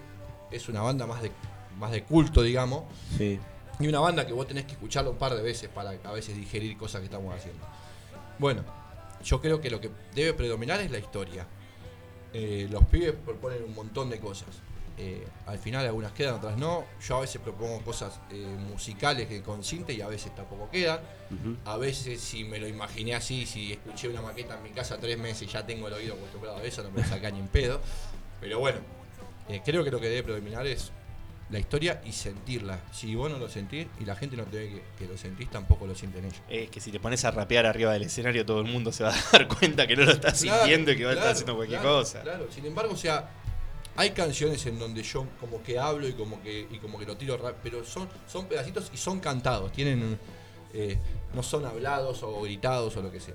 es 0.50 0.68
una 0.68 0.82
banda 0.82 1.06
más 1.06 1.22
de, 1.22 1.30
más 1.78 1.92
de 1.92 2.02
culto, 2.02 2.42
digamos. 2.42 2.82
Sí. 3.16 3.38
Y 3.78 3.86
una 3.86 4.00
banda 4.00 4.26
que 4.26 4.32
vos 4.32 4.48
tenés 4.48 4.64
que 4.64 4.72
escucharlo 4.72 5.12
un 5.12 5.18
par 5.18 5.36
de 5.36 5.42
veces 5.42 5.68
para 5.68 5.90
a 5.90 6.12
veces 6.12 6.36
digerir 6.36 6.76
cosas 6.76 7.00
que 7.00 7.04
estamos 7.04 7.32
haciendo. 7.32 7.64
Bueno, 8.40 8.64
yo 9.22 9.40
creo 9.40 9.60
que 9.60 9.70
lo 9.70 9.80
que 9.80 9.90
debe 10.14 10.34
predominar 10.34 10.80
es 10.80 10.90
la 10.90 10.98
historia. 10.98 11.46
Eh, 12.32 12.66
los 12.70 12.84
pibes 12.86 13.12
proponen 13.24 13.62
un 13.62 13.74
montón 13.76 14.10
de 14.10 14.18
cosas. 14.18 14.48
Eh, 15.00 15.24
al 15.46 15.58
final 15.58 15.86
algunas 15.86 16.10
quedan, 16.12 16.34
otras 16.34 16.56
no. 16.56 16.84
Yo 17.06 17.18
a 17.18 17.20
veces 17.20 17.40
propongo 17.40 17.80
cosas 17.82 18.18
eh, 18.32 18.56
musicales 18.68 19.28
que 19.28 19.42
con 19.42 19.62
cinta 19.62 19.92
y 19.92 20.00
a 20.00 20.08
veces 20.08 20.34
tampoco 20.34 20.68
quedan. 20.70 20.98
A 21.64 21.76
veces 21.76 22.20
si 22.20 22.42
me 22.44 22.58
lo 22.58 22.66
imaginé 22.66 23.14
así, 23.14 23.46
si 23.46 23.72
escuché 23.72 24.08
una 24.08 24.22
maqueta 24.22 24.56
en 24.56 24.62
mi 24.64 24.70
casa 24.70 24.98
tres 24.98 25.16
meses 25.18 25.42
y 25.42 25.46
ya 25.46 25.64
tengo 25.64 25.86
el 25.88 25.94
oído 25.94 26.14
acostumbrado 26.14 26.58
a 26.58 26.64
eso, 26.64 26.82
no 26.82 26.90
me 26.90 27.02
lo 27.02 27.06
saca 27.08 27.30
ni 27.30 27.38
en 27.38 27.46
pedo. 27.48 27.80
Pero 28.40 28.58
bueno, 28.58 28.78
eh, 29.48 29.60
creo 29.64 29.84
que 29.84 29.90
lo 29.90 30.00
que 30.00 30.08
debe 30.08 30.24
predominar 30.24 30.66
es 30.66 30.90
la 31.50 31.58
historia 31.58 32.00
y 32.04 32.12
sentirla. 32.12 32.80
Si 32.92 33.14
vos 33.14 33.30
no 33.30 33.38
lo 33.38 33.48
sentís 33.48 33.86
y 34.00 34.04
la 34.04 34.16
gente 34.16 34.36
no 34.36 34.44
te 34.44 34.58
ve 34.58 34.68
que, 34.68 34.82
que 35.04 35.10
lo 35.10 35.16
sentís, 35.16 35.48
tampoco 35.50 35.86
lo 35.86 35.94
sienten 35.94 36.24
ellos. 36.24 36.40
Es 36.48 36.70
que 36.70 36.80
si 36.80 36.90
te 36.90 36.98
pones 37.00 37.24
a 37.24 37.30
rapear 37.30 37.66
arriba 37.66 37.92
del 37.92 38.02
escenario, 38.02 38.44
todo 38.44 38.60
el 38.60 38.66
mundo 38.66 38.90
se 38.92 39.04
va 39.04 39.14
a 39.14 39.22
dar 39.32 39.46
cuenta 39.48 39.86
que 39.86 39.96
no 39.96 40.04
lo 40.04 40.12
estás 40.12 40.42
Claro, 40.42 40.58
sintiendo 40.58 40.90
y 40.92 40.96
que 40.96 41.04
va 41.04 41.12
a 41.12 41.14
estar 41.14 41.30
haciendo 41.30 41.54
cualquier 41.56 41.80
claro, 41.80 41.98
cosa. 42.00 42.20
Claro, 42.22 42.48
sin 42.50 42.66
embargo, 42.66 42.92
o 42.92 42.96
sea, 42.96 43.30
Hay 43.98 44.10
canciones 44.10 44.64
en 44.66 44.78
donde 44.78 45.02
yo 45.02 45.26
como 45.40 45.60
que 45.60 45.76
hablo 45.76 46.06
y 46.06 46.12
como 46.12 46.40
que, 46.40 46.68
y 46.70 46.78
como 46.78 47.00
que 47.00 47.04
lo 47.04 47.16
tiro 47.16 47.36
rap, 47.36 47.56
pero 47.64 47.84
son, 47.84 48.08
son 48.28 48.46
pedacitos 48.46 48.92
y 48.94 48.96
son 48.96 49.18
cantados, 49.18 49.72
tienen 49.72 50.16
eh, 50.72 50.96
no 51.34 51.42
son 51.42 51.66
hablados 51.66 52.22
o 52.22 52.40
gritados 52.42 52.96
o 52.96 53.02
lo 53.02 53.10
que 53.10 53.18
sea. 53.18 53.34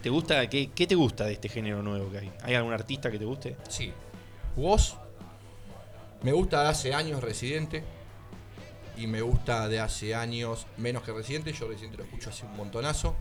¿Te 0.00 0.10
gusta, 0.10 0.48
qué, 0.48 0.70
qué 0.72 0.86
te 0.86 0.94
gusta 0.94 1.24
de 1.24 1.32
este 1.32 1.48
género 1.48 1.82
nuevo 1.82 2.08
que 2.12 2.18
hay? 2.18 2.32
¿Hay 2.42 2.54
algún 2.54 2.72
artista 2.72 3.10
que 3.10 3.18
te 3.18 3.24
guste? 3.24 3.56
Sí. 3.68 3.92
Vos 4.54 4.96
me 6.22 6.30
gusta 6.30 6.62
de 6.62 6.68
hace 6.68 6.94
años 6.94 7.20
Residente 7.20 7.82
y 8.96 9.08
me 9.08 9.22
gusta 9.22 9.68
de 9.68 9.80
hace 9.80 10.14
años 10.14 10.68
menos 10.76 11.02
que 11.02 11.12
Residente. 11.12 11.52
Yo 11.52 11.66
Residente 11.66 11.96
lo 11.96 12.04
escucho 12.04 12.30
hace 12.30 12.46
un 12.46 12.56
montonazo. 12.56 13.16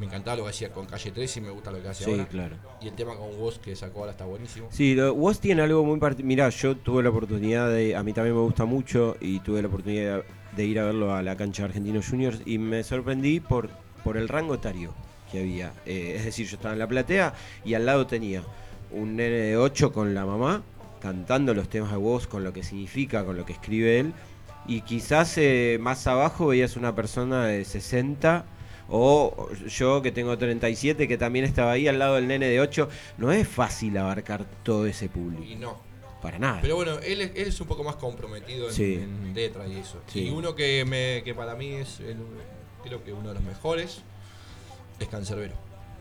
Me 0.00 0.06
encantaba 0.06 0.38
lo 0.38 0.44
que 0.44 0.50
hacía 0.50 0.72
con 0.72 0.86
Calle 0.86 1.10
3 1.12 1.36
y 1.36 1.40
me 1.42 1.50
gusta 1.50 1.70
lo 1.70 1.80
que 1.82 1.88
hace 1.88 2.04
Sí, 2.04 2.10
ahora. 2.10 2.26
claro. 2.26 2.56
Y 2.80 2.88
el 2.88 2.94
tema 2.94 3.14
con 3.16 3.36
vos 3.38 3.58
que 3.62 3.76
sacó 3.76 4.00
ahora 4.00 4.12
está 4.12 4.24
buenísimo. 4.24 4.66
Sí, 4.70 4.98
Woz 4.98 5.38
tiene 5.40 5.60
algo 5.62 5.84
muy 5.84 5.98
particular. 6.00 6.26
Mirá, 6.26 6.48
yo 6.48 6.74
tuve 6.76 7.02
la 7.02 7.10
oportunidad 7.10 7.70
de. 7.70 7.94
A 7.94 8.02
mí 8.02 8.12
también 8.14 8.34
me 8.34 8.40
gusta 8.42 8.64
mucho 8.64 9.16
y 9.20 9.40
tuve 9.40 9.60
la 9.60 9.68
oportunidad 9.68 10.22
de 10.56 10.64
ir 10.64 10.80
a 10.80 10.84
verlo 10.86 11.14
a 11.14 11.22
la 11.22 11.36
cancha 11.36 11.62
de 11.62 11.68
Argentinos 11.68 12.08
Juniors 12.08 12.40
y 12.46 12.56
me 12.58 12.82
sorprendí 12.82 13.40
por, 13.40 13.68
por 14.02 14.16
el 14.16 14.26
rango 14.28 14.54
etario 14.54 14.94
que 15.30 15.40
había. 15.40 15.74
Eh, 15.84 16.14
es 16.16 16.24
decir, 16.24 16.46
yo 16.48 16.56
estaba 16.56 16.72
en 16.72 16.78
la 16.80 16.88
platea 16.88 17.34
y 17.64 17.74
al 17.74 17.84
lado 17.84 18.06
tenía 18.06 18.42
un 18.90 19.16
nene 19.16 19.36
de 19.36 19.56
8 19.58 19.92
con 19.92 20.14
la 20.14 20.24
mamá 20.24 20.62
cantando 21.00 21.52
los 21.54 21.68
temas 21.68 21.90
de 21.92 21.98
Woz 21.98 22.26
con 22.26 22.42
lo 22.42 22.52
que 22.54 22.62
significa, 22.62 23.24
con 23.24 23.36
lo 23.36 23.44
que 23.44 23.52
escribe 23.52 24.00
él. 24.00 24.14
Y 24.66 24.80
quizás 24.80 25.36
eh, 25.36 25.76
más 25.78 26.06
abajo 26.06 26.46
veías 26.48 26.76
una 26.76 26.94
persona 26.94 27.44
de 27.46 27.64
60 27.66 28.44
o 28.90 29.48
yo 29.68 30.02
que 30.02 30.10
tengo 30.12 30.36
37 30.36 31.06
que 31.08 31.16
también 31.16 31.44
estaba 31.44 31.72
ahí 31.72 31.86
al 31.88 31.98
lado 31.98 32.16
del 32.16 32.26
nene 32.28 32.46
de 32.48 32.60
8. 32.60 32.88
No 33.18 33.32
es 33.32 33.46
fácil 33.48 33.96
abarcar 33.96 34.44
todo 34.62 34.86
ese 34.86 35.06
Y 35.06 35.08
público. 35.08 35.44
no. 35.58 35.90
Para 36.20 36.38
nada. 36.38 36.58
Pero 36.60 36.76
bueno, 36.76 36.98
él 36.98 37.22
es, 37.22 37.30
él 37.34 37.48
es 37.48 37.58
un 37.62 37.66
poco 37.66 37.82
más 37.82 37.96
comprometido 37.96 38.68
en, 38.68 38.74
Sí. 38.74 38.94
en 39.02 39.32
letra 39.34 39.66
y 39.66 39.76
eso. 39.78 40.02
Sí. 40.06 40.24
Y 40.26 40.30
uno 40.30 40.54
que, 40.54 40.84
me, 40.84 41.22
que 41.24 41.34
para 41.34 41.54
mí 41.54 41.68
es, 41.68 41.98
el- 42.00 42.18
creo 42.84 43.02
que 43.02 43.12
uno 43.14 43.28
de 43.28 43.34
los 43.36 43.42
mejores, 43.42 44.02
es 44.98 45.08
Cancerbero. 45.08 45.54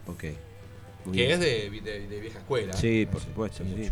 Ok. 0.07 0.25
Muy 1.05 1.15
Que 1.15 1.27
bien. 1.27 1.31
es 1.31 1.39
de, 1.39 1.69
de- 1.69 2.07
de 2.09 2.19
vieja 2.19 2.39
escuela. 2.39 2.73
Sí, 2.73 3.07
por 3.09 3.21
supuesto. 3.21 3.63
sí. 3.63 3.89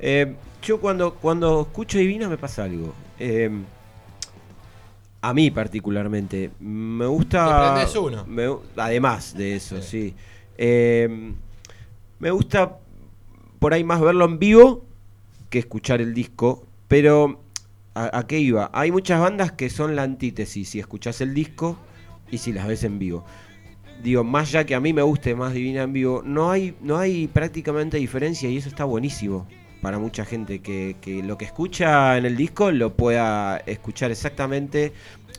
Eh, 0.00 0.34
yo 0.62 0.80
cuando, 0.80 1.14
cuando 1.14 1.62
escucho 1.62 1.96
Divina 1.96 2.28
me 2.28 2.36
pasa 2.36 2.64
algo. 2.64 2.92
Eh, 3.18 3.50
a 5.22 5.34
mí 5.34 5.50
particularmente. 5.50 6.50
Me 6.60 7.06
gusta... 7.06 7.86
¿Te 7.92 7.98
uno? 7.98 8.24
me 8.26 8.48
además 8.76 9.36
de 9.36 9.56
eso, 9.56 9.80
Sí. 9.82 9.88
sí. 10.10 10.14
Eh, 10.58 11.32
me 12.18 12.30
gusta 12.30 12.78
por 13.58 13.72
ahí 13.74 13.84
más 13.84 14.00
verlo 14.00 14.24
en 14.26 14.38
vivo 14.38 14.84
que 15.48 15.58
escuchar 15.58 16.00
el 16.00 16.14
disco. 16.14 16.66
Pero, 16.88 17.40
¿a, 17.94 18.18
a 18.18 18.26
qué 18.26 18.38
iba? 18.38 18.70
Hay 18.72 18.92
muchas 18.92 19.20
bandas 19.20 19.52
que 19.52 19.70
son 19.70 19.96
la 19.96 20.02
antítesis 20.02 20.68
si 20.70 20.80
escuchás 20.80 21.20
el 21.20 21.34
disco 21.34 21.78
y 22.30 22.38
si 22.38 22.52
las 22.52 22.66
ves 22.66 22.84
en 22.84 22.98
vivo. 22.98 23.24
Digo, 24.02 24.24
más 24.24 24.50
ya 24.50 24.64
que 24.64 24.74
a 24.74 24.80
mí 24.80 24.92
me 24.92 25.02
guste 25.02 25.34
más 25.34 25.52
Divina 25.52 25.82
en 25.82 25.92
vivo, 25.92 26.22
no 26.24 26.50
hay, 26.50 26.74
no 26.80 26.96
hay 26.96 27.28
prácticamente 27.28 27.98
diferencia 27.98 28.48
y 28.48 28.56
eso 28.56 28.68
está 28.68 28.84
buenísimo 28.84 29.46
para 29.80 29.98
mucha 29.98 30.24
gente. 30.24 30.60
Que, 30.60 30.96
que 31.00 31.22
lo 31.22 31.38
que 31.38 31.44
escucha 31.44 32.16
en 32.16 32.26
el 32.26 32.36
disco 32.36 32.70
lo 32.70 32.94
pueda 32.94 33.58
escuchar 33.58 34.10
exactamente, 34.10 34.92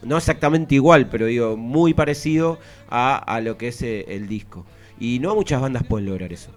no 0.03 0.17
exactamente 0.17 0.75
igual, 0.75 1.07
pero 1.09 1.25
digo, 1.25 1.57
muy 1.57 1.93
parecido 1.93 2.59
a, 2.89 3.17
a 3.17 3.41
lo 3.41 3.57
que 3.57 3.69
es 3.69 3.81
eh, 3.81 4.05
el 4.09 4.27
disco. 4.27 4.65
Y 4.99 5.19
no 5.19 5.35
muchas 5.35 5.61
bandas 5.61 5.83
pueden 5.83 6.07
lograr 6.07 6.31
eso. 6.31 6.51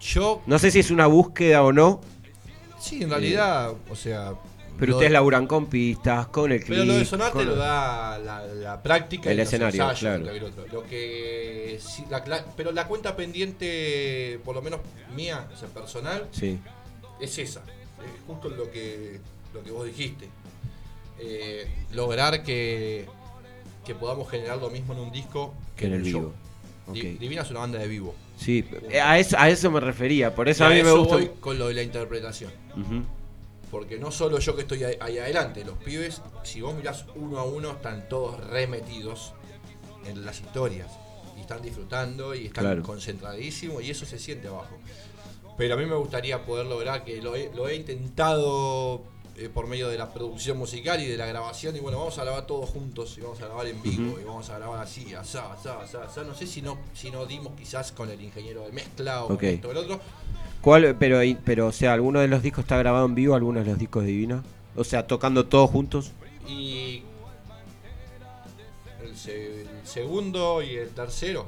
Yo, 0.00 0.42
No 0.46 0.58
sé 0.58 0.70
si 0.70 0.78
es 0.78 0.90
una 0.90 1.06
búsqueda 1.06 1.64
o 1.64 1.72
no, 1.72 2.00
sí, 2.78 3.02
en 3.02 3.10
realidad, 3.10 3.74
o 3.90 3.96
sea. 3.96 4.34
Pero 4.78 4.92
ustedes 4.94 5.12
laburan 5.12 5.46
con 5.46 5.66
pistas, 5.66 6.26
con 6.28 6.52
el 6.52 6.58
clip. 6.60 6.70
Pero 6.70 6.84
lo 6.84 6.94
de 6.94 7.04
sonar 7.04 7.32
te 7.32 7.44
lo 7.44 7.56
da 7.56 8.18
la, 8.18 8.44
la 8.46 8.82
práctica 8.82 9.30
El 9.30 9.36
y 9.36 9.38
los 9.38 9.46
escenario, 9.48 9.82
ensayos, 9.82 9.98
claro. 10.00 10.24
lo 10.24 10.30
que 10.32 10.36
el 10.38 10.44
otro. 10.44 10.66
Lo 10.72 10.86
que 10.86 11.78
sí, 11.80 12.04
la 12.10 12.24
cla- 12.24 12.44
pero 12.56 12.72
la 12.72 12.86
cuenta 12.86 13.16
pendiente, 13.16 14.38
por 14.44 14.54
lo 14.54 14.62
menos 14.62 14.80
mía, 15.14 15.48
o 15.52 15.56
sea, 15.56 15.68
personal, 15.68 16.26
Sí, 16.30 16.58
es 17.20 17.38
esa. 17.38 17.60
Es 17.60 18.22
justo 18.26 18.48
lo 18.48 18.70
que, 18.70 19.18
lo 19.54 19.62
que 19.62 19.70
vos 19.70 19.86
dijiste. 19.86 20.28
Eh, 21.18 21.66
lograr 21.92 22.42
que, 22.42 23.06
que 23.84 23.94
podamos 23.94 24.30
generar 24.30 24.58
lo 24.58 24.68
mismo 24.70 24.92
en 24.92 25.00
un 25.00 25.10
disco 25.12 25.54
que 25.76 25.86
en 25.86 25.94
el 25.94 26.02
vivo. 26.02 26.32
Ok. 26.86 26.94
Di- 26.94 27.02
Divina 27.18 27.42
es 27.42 27.50
una 27.50 27.60
banda 27.60 27.78
de 27.78 27.88
vivo. 27.88 28.14
Sí, 28.38 28.64
a 29.02 29.18
eso, 29.18 29.36
a 29.38 29.48
eso 29.48 29.70
me 29.70 29.80
refería, 29.80 30.34
por 30.34 30.46
eso 30.48 30.62
Y 30.64 30.66
a 30.66 30.70
mí 30.76 30.82
me 30.82 30.92
gusta. 30.92 31.14
voy 31.16 31.30
con 31.40 31.58
lo 31.58 31.68
de 31.68 31.74
la 31.74 31.82
interpretación. 31.82 32.52
Ujú. 32.76 33.02
Porque 33.70 33.98
no 33.98 34.10
solo 34.10 34.38
yo 34.38 34.54
que 34.54 34.62
estoy 34.62 34.84
ahí, 34.84 35.18
adelante, 35.18 35.64
los 35.64 35.76
pibes, 35.78 36.22
si 36.44 36.60
vos 36.60 36.74
mirás 36.74 37.04
uno 37.16 37.38
a 37.38 37.44
uno, 37.44 37.72
están 37.72 38.08
todos 38.08 38.38
remetidos 38.48 39.32
en 40.06 40.24
las 40.24 40.40
historias. 40.40 40.88
Y 41.36 41.40
están 41.40 41.60
disfrutando 41.62 42.34
y 42.34 42.46
están 42.46 42.64
Claro. 42.64 42.82
concentradísimos 42.82 43.82
y 43.82 43.90
eso 43.90 44.06
se 44.06 44.18
siente 44.18 44.48
abajo. 44.48 44.78
Pero 45.58 45.74
a 45.74 45.76
mí 45.76 45.86
me 45.86 45.96
gustaría 45.96 46.44
poder 46.44 46.66
lograr 46.66 47.04
que 47.04 47.20
lo 47.20 47.34
he, 47.34 47.50
lo 47.54 47.68
he 47.68 47.74
intentado 47.76 49.02
eh, 49.36 49.48
por 49.52 49.66
medio 49.66 49.88
de 49.88 49.98
la 49.98 50.12
producción 50.14 50.56
musical 50.56 51.00
y 51.02 51.06
de 51.06 51.16
la 51.16 51.26
grabación. 51.26 51.74
Y 51.76 51.80
bueno, 51.80 51.98
vamos 51.98 52.16
a 52.18 52.22
grabar 52.24 52.46
todos 52.46 52.70
juntos 52.70 53.16
y 53.18 53.20
vamos 53.22 53.40
a 53.42 53.46
grabar 53.46 53.66
en 53.66 53.82
vivo 53.82 54.18
y 54.20 54.24
vamos 54.24 54.48
a 54.48 54.58
grabar 54.58 54.80
así, 54.82 55.12
asá, 55.14 55.52
asá, 55.52 55.80
asá, 55.80 56.04
asá. 56.04 56.24
No 56.24 56.34
sé 56.34 56.46
si 56.46 56.62
no, 56.62 56.78
si 56.94 57.10
no 57.10 57.26
dimos 57.26 57.52
quizás 57.54 57.92
con 57.92 58.10
el 58.10 58.20
ingeniero 58.22 58.62
de 58.64 58.72
mezcla 58.72 59.24
o 59.24 59.34
Ok. 59.34 59.40
con 59.40 59.44
esto 59.48 59.68
o 59.68 59.70
el 59.72 59.76
otro. 59.78 60.00
¿Cuál, 60.66 60.96
pero, 60.98 61.20
pero, 61.44 61.68
o 61.68 61.72
sea, 61.72 61.92
¿alguno 61.92 62.18
de 62.18 62.26
los 62.26 62.42
discos 62.42 62.64
está 62.64 62.76
grabado 62.76 63.06
en 63.06 63.14
vivo? 63.14 63.36
¿Algunos 63.36 63.64
de 63.64 63.70
los 63.70 63.78
discos 63.78 64.02
de 64.02 64.08
Divina? 64.10 64.42
O 64.74 64.82
sea, 64.82 65.06
tocando 65.06 65.46
todos 65.46 65.70
juntos. 65.70 66.10
Y 66.48 67.04
el, 69.00 69.16
se- 69.16 69.62
el 69.62 69.68
segundo 69.84 70.62
y 70.62 70.74
el 70.74 70.90
tercero, 70.90 71.46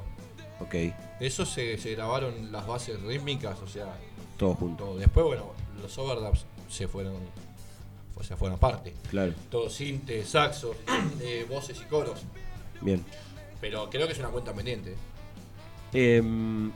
Ok, 0.61 0.73
esos 1.19 1.49
se, 1.49 1.77
se 1.77 1.95
grabaron 1.95 2.49
las 2.53 2.65
bases 2.65 3.01
rítmicas, 3.01 3.59
o 3.61 3.67
sea, 3.67 3.93
todos 4.37 4.57
juntos. 4.57 4.87
todo. 4.87 4.97
Después, 4.97 5.25
bueno, 5.25 5.51
los 5.81 5.97
overdubs 5.97 6.45
se 6.69 6.87
fueron, 6.87 7.15
o 8.15 8.23
sea, 8.23 8.37
fueron 8.37 8.55
aparte. 8.57 8.93
Claro, 9.09 9.33
Todo 9.51 9.69
sinte, 9.69 10.23
saxos, 10.23 10.77
eh, 11.21 11.45
voces 11.49 11.77
y 11.81 11.85
coros. 11.89 12.21
bien. 12.79 13.03
Pero 13.59 13.89
creo 13.89 14.07
que 14.07 14.13
es 14.13 14.19
una 14.19 14.29
cuenta 14.29 14.53
pendiente. 14.53 14.95
Em, 15.91 16.71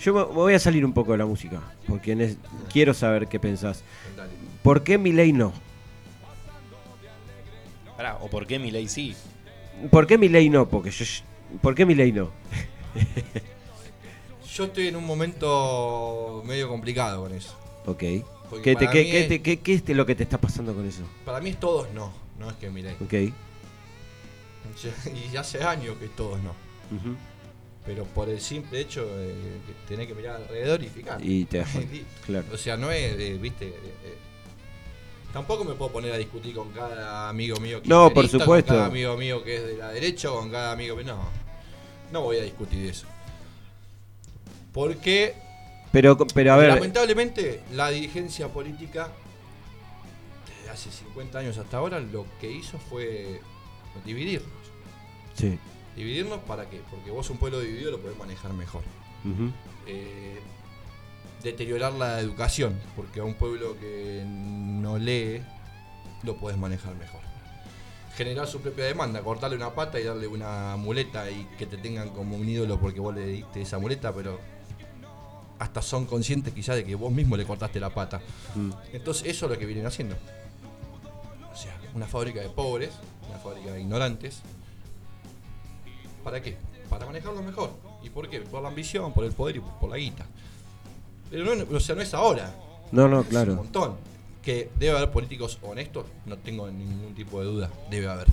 yo 0.00 0.14
me 0.14 0.22
voy 0.24 0.54
a 0.54 0.58
salir 0.58 0.84
un 0.84 0.92
poco 0.92 1.12
de 1.12 1.18
la 1.18 1.26
música, 1.26 1.60
porque 1.88 2.12
es- 2.12 2.36
quiero 2.72 2.92
saber 2.94 3.28
qué 3.28 3.40
pensás. 3.40 3.82
Dale. 4.16 4.30
¿Por 4.62 4.82
qué 4.82 4.98
Milei 4.98 5.32
no? 5.32 5.52
Pará, 7.96 8.16
¿o 8.20 8.28
por 8.28 8.46
qué 8.46 8.58
Milei 8.58 8.88
sí? 8.88 9.14
¿Por 9.90 10.06
qué 10.06 10.18
Milei 10.18 10.50
no? 10.50 10.68
Porque 10.68 10.90
yo, 10.90 11.04
¿Por 11.62 11.74
qué 11.74 11.86
Milei 11.86 12.12
no? 12.12 12.30
Yo 14.54 14.64
estoy 14.64 14.88
en 14.88 14.96
un 14.96 15.04
momento 15.04 16.42
medio 16.46 16.68
complicado 16.68 17.22
con 17.22 17.32
eso. 17.34 17.54
Ok. 17.84 17.98
¿Qué, 17.98 18.22
te- 18.62 18.74
para 18.74 18.90
qué- 18.90 19.04
mí 19.04 19.10
qué 19.10 19.20
es- 19.22 19.28
te- 19.28 19.42
qué- 19.42 19.60
qué 19.60 19.74
es 19.74 19.88
lo 19.88 20.06
que 20.06 20.14
te 20.14 20.22
está 20.22 20.38
pasando 20.38 20.74
con 20.74 20.86
eso? 20.86 21.02
Para 21.26 21.40
mí 21.40 21.50
es 21.50 21.60
todos 21.60 21.92
no, 21.92 22.10
no 22.38 22.48
es 22.50 22.56
que 22.56 22.70
miré. 22.70 22.92
Ok. 22.94 23.12
Y 25.32 25.36
hace 25.36 25.62
años 25.62 25.96
que 25.98 26.08
todos 26.08 26.40
no. 26.42 26.50
ujú. 26.90 27.14
Pero 27.86 28.04
por 28.04 28.28
el 28.28 28.40
simple 28.40 28.80
hecho 28.80 29.06
de 29.06 29.28
que 29.28 29.72
tenés 29.88 30.08
que 30.08 30.14
mirar 30.14 30.36
alrededor 30.36 30.82
y 30.82 30.88
fijar. 30.88 31.24
Y 31.24 31.44
te 31.44 31.58
das 31.58 31.70
cuenta, 31.72 31.94
Y- 31.94 32.04
claro. 32.26 32.46
O 32.52 32.56
sea, 32.56 32.76
no 32.76 32.90
es, 32.90 33.16
de, 33.16 33.34
viste. 33.38 33.66
de- 33.66 33.70
de- 33.72 34.26
tampoco 35.32 35.64
me 35.64 35.74
puedo 35.74 35.92
poner 35.92 36.12
a 36.12 36.16
discutir 36.18 36.54
con 36.54 36.70
cada 36.72 37.28
amigo 37.28 37.58
mío 37.60 37.80
que 37.82 37.88
No, 37.88 38.08
es 38.08 38.12
por 38.12 38.26
supuesto. 38.28 38.68
Con 38.68 38.76
cada 38.78 38.86
amigo 38.86 39.16
mío 39.16 39.44
que 39.44 39.56
es 39.56 39.66
de 39.66 39.76
la 39.76 39.90
derecha 39.92 40.32
o 40.32 40.38
con 40.40 40.50
cada 40.50 40.72
amigo. 40.72 41.00
No, 41.02 41.28
no 42.10 42.22
voy 42.22 42.38
a 42.38 42.42
discutir 42.42 42.86
eso. 42.88 43.06
Porque, 44.72 45.34
Pero, 45.92 46.16
pero 46.18 46.52
a 46.52 46.56
ver, 46.56 46.68
lamentablemente, 46.74 47.62
la 47.72 47.90
dirigencia 47.90 48.48
política, 48.48 49.10
desde 50.58 50.70
hace 50.70 50.90
50 50.90 51.38
años 51.38 51.56
hasta 51.56 51.78
ahora, 51.78 51.98
lo 52.00 52.26
que 52.40 52.50
hizo 52.50 52.78
fue 52.78 53.40
dividirnos. 54.04 54.50
sí. 55.34 55.58
Dividirnos 55.96 56.40
para 56.40 56.68
qué? 56.68 56.80
Porque 56.90 57.10
vos 57.10 57.28
un 57.30 57.38
pueblo 57.38 57.60
dividido 57.60 57.90
lo 57.90 58.00
podés 58.00 58.18
manejar 58.18 58.52
mejor. 58.52 58.82
eh, 59.86 60.38
deteriorar 61.42 61.92
la 61.92 62.20
educación, 62.20 62.78
porque 62.94 63.20
a 63.20 63.24
un 63.24 63.34
pueblo 63.34 63.78
que 63.78 64.24
no 64.26 64.98
lee 64.98 65.42
lo 66.22 66.36
puedes 66.36 66.58
manejar 66.58 66.94
mejor. 66.96 67.20
Generar 68.16 68.46
su 68.46 68.60
propia 68.60 68.84
demanda, 68.84 69.22
cortarle 69.22 69.56
una 69.56 69.74
pata 69.74 70.00
y 70.00 70.04
darle 70.04 70.26
una 70.26 70.76
muleta 70.76 71.30
y 71.30 71.44
que 71.58 71.66
te 71.66 71.76
tengan 71.76 72.10
como 72.10 72.36
un 72.36 72.48
ídolo 72.48 72.80
porque 72.80 73.00
vos 73.00 73.14
le 73.14 73.26
diste 73.26 73.62
esa 73.62 73.78
muleta, 73.78 74.12
pero 74.12 74.40
hasta 75.58 75.82
son 75.82 76.06
conscientes 76.06 76.52
quizás 76.52 76.76
de 76.76 76.84
que 76.84 76.94
vos 76.94 77.12
mismo 77.12 77.36
le 77.36 77.44
cortaste 77.44 77.78
la 77.78 77.90
pata. 77.90 78.20
Mm. 78.54 78.70
Entonces 78.92 79.26
eso 79.26 79.46
es 79.46 79.52
lo 79.52 79.58
que 79.58 79.66
vienen 79.66 79.86
haciendo. 79.86 80.16
O 81.52 81.56
sea, 81.56 81.78
una 81.94 82.06
fábrica 82.06 82.40
de 82.40 82.48
pobres, 82.48 82.90
una 83.28 83.38
fábrica 83.38 83.72
de 83.72 83.80
ignorantes. 83.80 84.40
¿Para 86.26 86.42
qué? 86.42 86.56
Para 86.90 87.06
manejarlo 87.06 87.40
mejor. 87.40 87.70
¿Y 88.02 88.10
por 88.10 88.28
qué? 88.28 88.40
Por 88.40 88.60
la 88.60 88.68
ambición, 88.68 89.12
por 89.14 89.24
el 89.24 89.30
poder 89.30 89.54
y 89.58 89.60
por 89.80 89.88
la 89.88 89.96
guita. 89.96 90.26
Pero 91.30 91.54
no, 91.54 91.76
o 91.76 91.78
sea, 91.78 91.94
no 91.94 92.02
es 92.02 92.12
ahora. 92.14 92.52
No, 92.90 93.06
no, 93.06 93.20
Es 93.20 93.26
un 93.26 93.30
claro. 93.30 93.54
montón. 93.54 93.94
Que 94.42 94.68
debe 94.76 94.96
haber 94.96 95.12
políticos 95.12 95.56
honestos, 95.62 96.04
no 96.24 96.36
tengo 96.36 96.68
ningún 96.68 97.14
tipo 97.14 97.38
de 97.38 97.46
duda. 97.46 97.70
Debe 97.92 98.08
haber. 98.08 98.26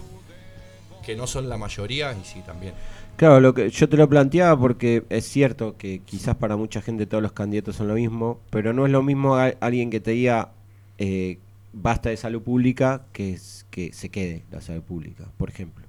Que 1.06 1.16
no 1.16 1.28
son 1.28 1.48
la 1.50 1.58
mayoría 1.58 2.14
y 2.20 2.26
sí 2.26 2.42
también. 2.44 2.74
Claro, 3.16 3.40
lo 3.40 3.54
que 3.54 3.70
yo 3.70 3.88
te 3.88 3.96
lo 3.96 4.10
planteaba 4.10 4.60
porque 4.60 5.04
es 5.12 5.26
cierto 5.28 5.78
que 5.78 6.00
quizás 6.04 6.36
para 6.36 6.58
mucha 6.58 6.82
gente 6.82 7.06
todos 7.06 7.22
los 7.22 7.32
candidatos 7.34 7.76
son 7.76 7.88
lo 7.90 7.94
mismo, 7.94 8.40
pero 8.50 8.74
no 8.74 8.88
es 8.88 8.92
lo 8.92 9.04
mismo 9.04 9.36
a- 9.36 9.54
alguien 9.60 9.92
que 9.92 10.00
te 10.00 10.12
diga 10.12 10.50
eh, 10.98 11.38
basta 11.74 12.10
de 12.10 12.18
salud 12.18 12.42
pública 12.42 13.06
que, 13.14 13.34
es- 13.34 13.68
que 13.70 13.94
se 13.94 14.10
quede 14.10 14.46
la 14.52 14.62
salud 14.62 14.82
pública, 14.82 15.26
por 15.38 15.50
ejemplo. 15.50 15.86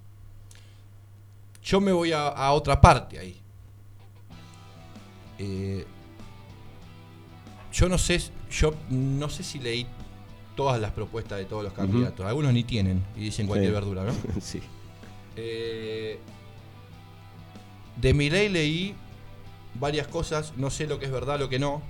Yo 1.65 1.81
me 1.81 1.93
voy 1.93 2.13
a, 2.13 2.29
a 2.29 2.53
otra 2.53 2.81
parte 2.81 3.19
ahí. 3.19 3.41
Eh, 5.39 5.85
yo 7.73 7.89
no 7.89 7.99
sé, 7.99 8.21
yo 8.51 8.75
no 8.91 9.29
sé 9.29 9.43
si 9.43 9.59
leí 9.59 9.87
todas 10.55 10.81
las 10.81 10.93
propuestas 10.93 11.39
de 11.39 11.45
todos 11.47 11.65
los 11.65 11.73
candidatos. 11.73 12.25
Algunos 12.27 12.53
ni 12.53 12.65
tienen 12.65 13.03
y 13.17 13.21
dicen 13.21 13.47
cualquier 13.47 13.71
Sí. 13.73 13.75
verdura, 13.75 14.05
¿no? 14.05 14.13
sí. 14.41 14.61
Eh, 15.37 16.19
de 17.97 18.15
mi 18.15 18.31
ley 18.31 18.49
leí 18.49 18.95
varias 19.75 20.07
cosas, 20.07 20.53
no 20.57 20.71
sé 20.71 20.87
lo 20.87 20.99
que 20.99 21.07
es 21.07 21.11
verdad, 21.11 21.39
lo 21.39 21.49
que 21.49 21.59
no, 21.59 21.83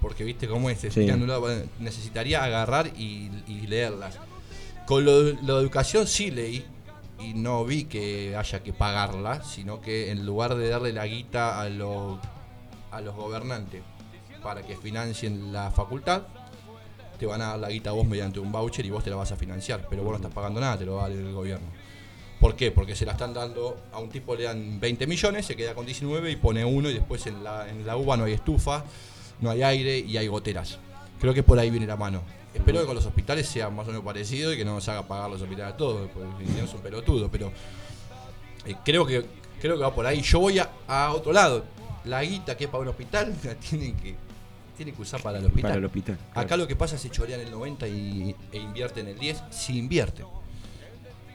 porque 0.00 0.24
viste 0.24 0.48
cómo 0.48 0.70
es, 0.70 0.80
Sí. 0.80 1.06
lado, 1.06 1.46
necesitaría 1.78 2.42
agarrar 2.42 2.88
y, 2.96 3.30
y 3.46 3.66
leerlas. 3.68 4.18
Con 4.86 5.04
lo 5.04 5.22
de 5.22 5.32
educación 5.60 6.08
sí 6.08 6.30
leí 6.32 6.64
y 7.22 7.34
no 7.34 7.64
vi 7.64 7.84
que 7.84 8.36
haya 8.36 8.62
que 8.62 8.72
pagarla, 8.72 9.42
sino 9.42 9.80
que 9.80 10.10
en 10.10 10.26
lugar 10.26 10.54
de 10.54 10.68
darle 10.68 10.92
la 10.92 11.06
guita 11.06 11.60
a, 11.60 11.68
los 11.68 12.18
a 12.90 13.00
los 13.00 13.14
gobernantes 13.14 13.82
para 14.42 14.62
que 14.62 14.76
financien 14.76 15.52
la 15.52 15.70
facultad, 15.70 16.22
te 17.18 17.26
van 17.26 17.40
a 17.42 17.48
dar 17.48 17.58
la 17.60 17.70
guita 17.70 17.90
a 17.90 17.92
vos 17.92 18.06
mediante 18.06 18.40
un 18.40 18.50
voucher 18.50 18.84
y 18.84 18.90
vos 18.90 19.04
te 19.04 19.10
la 19.10 19.16
vas 19.16 19.30
a 19.30 19.36
financiar, 19.36 19.86
pero 19.88 20.02
vos 20.02 20.10
no 20.12 20.16
estás 20.16 20.32
pagando 20.32 20.60
nada, 20.60 20.76
te 20.78 20.84
lo 20.84 20.96
va 20.96 21.06
a 21.06 21.08
dar 21.08 21.18
el 21.18 21.32
gobierno. 21.32 21.66
¿Por 22.40 22.56
qué? 22.56 22.72
Porque 22.72 22.96
se 22.96 23.06
la 23.06 23.12
están 23.12 23.32
dando, 23.32 23.76
a 23.92 24.00
un 24.00 24.08
tipo 24.08 24.34
le 24.34 24.44
dan 24.44 24.80
20 24.80 25.06
millones, 25.06 25.46
se 25.46 25.54
queda 25.54 25.74
con 25.74 25.86
19 25.86 26.28
y 26.28 26.36
pone 26.36 26.64
uno 26.64 26.90
y 26.90 26.94
después 26.94 27.24
en 27.28 27.44
la, 27.44 27.68
en 27.68 27.86
la 27.86 27.96
uva 27.96 28.16
no 28.16 28.24
hay 28.24 28.32
estufa, 28.32 28.84
no 29.40 29.50
hay 29.50 29.62
aire 29.62 29.98
y 29.98 30.16
hay 30.16 30.26
goteras. 30.26 30.78
Creo 31.20 31.32
que 31.32 31.44
por 31.44 31.56
ahí 31.60 31.70
viene 31.70 31.86
la 31.86 31.96
mano. 31.96 32.22
Espero 32.54 32.80
que 32.80 32.86
con 32.86 32.94
los 32.94 33.06
hospitales 33.06 33.48
sea 33.48 33.70
más 33.70 33.86
o 33.86 33.90
menos 33.90 34.04
parecido 34.04 34.52
y 34.52 34.56
que 34.56 34.64
no 34.64 34.74
nos 34.74 34.88
haga 34.88 35.06
pagar 35.06 35.30
los 35.30 35.40
hospitales 35.40 35.74
a 35.74 35.76
todos, 35.76 36.10
porque 36.12 36.46
si 36.46 36.52
no 36.52 36.64
es 36.64 36.74
un 36.74 36.80
pelotudo, 36.80 37.30
pero 37.30 37.50
eh, 38.66 38.76
creo 38.84 39.06
que 39.06 39.24
creo 39.60 39.76
que 39.76 39.82
va 39.82 39.94
por 39.94 40.06
ahí. 40.06 40.20
Yo 40.20 40.40
voy 40.40 40.58
a, 40.58 40.70
a 40.86 41.12
otro 41.12 41.32
lado. 41.32 41.64
La 42.04 42.22
guita 42.22 42.56
que 42.56 42.64
es 42.64 42.70
para 42.70 42.82
un 42.82 42.88
hospital 42.88 43.34
la 43.44 43.54
tienen 43.54 43.96
que, 43.96 44.16
tienen 44.76 44.94
que 44.94 45.02
usar 45.02 45.22
para 45.22 45.38
el 45.38 45.46
hospital. 45.46 45.70
Para 45.70 45.78
el 45.78 45.84
hospital. 45.84 46.18
Acá 46.32 46.46
claro. 46.46 46.62
lo 46.62 46.68
que 46.68 46.76
pasa 46.76 46.96
es 46.96 47.02
que 47.02 47.10
chorean 47.10 47.40
el 47.40 47.50
90 47.50 47.88
y, 47.88 48.36
e 48.50 48.58
invierten 48.58 49.08
el 49.08 49.18
10, 49.18 49.42
si 49.50 49.78
invierten. 49.78 50.26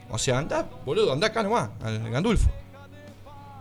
O 0.10 0.18
sea, 0.18 0.38
anda, 0.38 0.70
boludo, 0.86 1.12
anda 1.12 1.28
acá 1.28 1.44
nomás, 1.44 1.70
al 1.82 2.10
Gandulfo. 2.10 2.50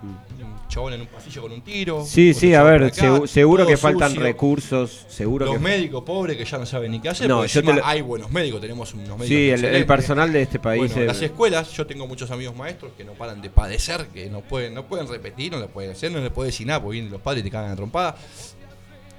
Un 0.02 0.68
chabón 0.68 0.92
en 0.92 1.00
un 1.00 1.06
pasillo 1.06 1.42
con 1.42 1.52
un 1.52 1.62
tiro. 1.62 2.00
Mm. 2.02 2.06
Sí, 2.06 2.34
sí, 2.34 2.52
a 2.54 2.62
ver, 2.62 2.84
acá, 2.84 3.26
seguro 3.26 3.66
que 3.66 3.76
faltan 3.76 4.10
sucio. 4.10 4.22
recursos, 4.22 5.06
seguro 5.08 5.46
Los 5.46 5.54
que... 5.56 5.60
médicos 5.60 6.04
pobres 6.04 6.36
que 6.36 6.44
ya 6.44 6.58
no 6.58 6.66
saben 6.66 6.92
ni 6.92 7.00
qué 7.00 7.08
hacer. 7.08 7.28
No, 7.28 7.44
yo 7.46 7.52
te 7.52 7.58
encima 7.60 7.76
lo- 7.76 7.86
hay 7.86 8.02
buenos 8.02 8.30
médicos, 8.30 8.60
tenemos 8.60 8.92
unos 8.92 9.06
médicos. 9.18 9.26
Sí, 9.28 9.50
el, 9.50 9.64
el 9.64 9.86
personal 9.86 10.32
de 10.32 10.42
este 10.42 10.58
país... 10.58 10.78
Bueno, 10.92 11.02
eh, 11.02 11.06
las 11.06 11.22
escuelas, 11.22 11.72
yo 11.72 11.86
tengo 11.86 12.06
muchos 12.06 12.30
amigos 12.30 12.54
maestros 12.54 12.92
que 12.96 13.04
no 13.04 13.12
paran 13.14 13.40
de 13.40 13.48
padecer, 13.50 14.06
que 14.08 14.28
no 14.28 14.42
pueden, 14.42 14.74
no 14.74 14.84
pueden 14.86 15.08
repetir, 15.08 15.52
no 15.52 15.58
lo 15.58 15.68
pueden 15.68 15.92
hacer, 15.92 16.12
no 16.12 16.18
le 16.20 16.30
pueden 16.30 16.50
decir 16.50 16.66
nada, 16.66 16.80
porque 16.82 16.94
vienen 16.94 17.10
los 17.12 17.22
padres 17.22 17.40
y 17.40 17.44
te 17.44 17.50
cagan 17.50 17.70
a 17.72 17.76
trompada. 17.76 18.16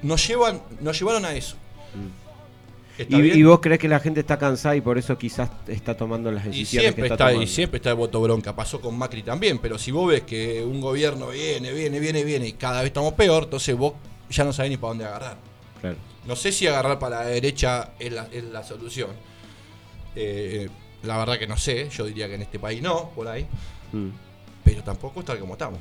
Nos 0.04 0.28
llevan, 0.28 0.62
nos 0.80 1.00
llevaron 1.00 1.26
a 1.26 1.34
eso. 1.34 1.56
¿Está 1.96 2.27
y, 2.98 3.44
vos 3.44 3.60
crees 3.60 3.80
que 3.80 3.88
la 3.88 4.00
gente 4.00 4.22
está 4.22 4.38
cansada 4.38 4.76
y 4.76 4.82
por 4.82 4.98
eso 4.98 5.18
quizás 5.18 5.50
está 5.68 5.96
tomando 5.96 6.32
las 6.32 6.46
Y 6.46 6.50
decisiones 6.50 6.84
siempre 6.84 7.02
que 7.04 7.08
está, 7.08 7.14
está, 7.14 7.26
tomando. 7.26 7.44
y 7.44 7.48
siempre 7.48 7.78
está 7.78 7.90
el 7.92 7.96
voto 7.96 8.22
bronca. 8.22 8.56
Pasó 8.56 8.82
con 8.82 8.98
Macri 8.98 9.24
también, 9.24 9.60
pero 9.60 9.78
si 9.78 9.92
vos 9.92 10.08
ves 10.10 10.24
que 10.24 10.64
un 10.64 10.82
gobierno 10.82 11.30
viene, 11.30 11.72
viene, 11.74 12.00
viene, 12.00 12.24
viene 12.24 12.48
y 12.48 12.54
cada 12.54 12.80
vez 12.80 12.88
estamos 12.88 13.14
peor, 13.14 13.44
entonces 13.44 13.76
vos 13.76 13.94
ya 14.30 14.44
no 14.44 14.54
sabés 14.54 14.72
ni 14.72 14.78
para 14.78 14.90
dónde 14.90 15.06
agarrar. 15.06 15.38
Claro. 15.82 15.98
No 16.26 16.36
sé 16.36 16.52
si 16.52 16.68
agarrar 16.68 17.00
para 17.00 17.24
la 17.24 17.26
derecha 17.28 17.92
es 18.00 18.12
la, 18.12 18.28
es 18.32 18.44
la 18.44 18.64
solución. 18.64 19.12
Eh, 20.16 20.68
la 21.04 21.18
verdad 21.18 21.38
que 21.38 21.48
no 21.48 21.58
sé, 21.58 21.90
yo 21.90 22.06
diría 22.06 22.28
que 22.28 22.36
en 22.36 22.42
este 22.42 22.60
país 22.60 22.82
no, 22.82 23.12
por 23.12 23.28
ahí. 23.28 23.48
Mm. 23.94 24.10
pero 24.64 24.84
tampoco 24.84 25.22
estar 25.22 25.40
como 25.40 25.54
estamos. 25.54 25.80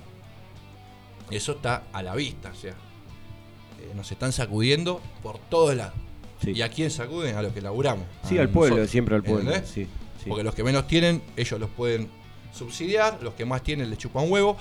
Eso 1.31 1.53
está 1.53 1.85
a 1.93 2.03
la 2.03 2.15
vista, 2.15 2.51
o 2.51 2.55
sea, 2.55 2.71
eh, 2.71 3.93
nos 3.97 4.13
están 4.13 4.33
sacudiendo 4.33 5.01
por 5.23 5.39
todos 5.39 5.75
lados. 5.75 6.06
Sí. 6.53 6.59
¿Y 6.59 6.63
a 6.63 6.69
quién 6.69 6.91
sacuden? 6.91 7.37
A 7.37 7.43
los 7.43 7.53
que 7.53 7.61
laburamos. 7.61 8.07
Sí, 8.25 8.39
al 8.39 8.49
pueblo, 8.49 8.77
nosotros, 8.77 8.91
siempre 8.91 9.15
al 9.17 9.23
pueblo. 9.23 9.53
Sí, 9.65 9.87
sí. 10.23 10.29
Porque 10.29 10.45
los 10.45 10.55
que 10.55 10.65
menos 10.65 10.87
tienen, 10.87 11.23
ellos 11.37 11.59
los 11.61 11.71
pueden 11.71 12.09
subsidiar, 12.53 13.19
los 13.23 13.35
que 13.35 13.45
más 13.45 13.63
tienen 13.63 13.91
les 13.91 13.99
chupan 13.99 14.31
huevo. 14.31 14.57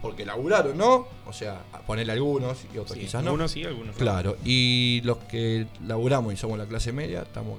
Porque 0.00 0.24
laburaron, 0.24 0.78
¿no? 0.78 1.08
O 1.26 1.32
sea, 1.32 1.62
a 1.72 1.80
ponerle 1.80 2.12
algunos 2.12 2.58
y 2.72 2.78
otros 2.78 2.96
Sí, 2.96 3.00
quizás 3.00 3.22
no. 3.24 3.30
algunos 3.30 3.50
sí, 3.50 3.64
algunos 3.64 3.94
no. 3.96 3.98
Claro, 3.98 4.36
y 4.44 5.00
los 5.02 5.18
que 5.18 5.66
laburamos 5.86 6.32
y 6.32 6.36
somos 6.36 6.56
la 6.56 6.66
clase 6.66 6.92
media, 6.92 7.22
estamos. 7.22 7.58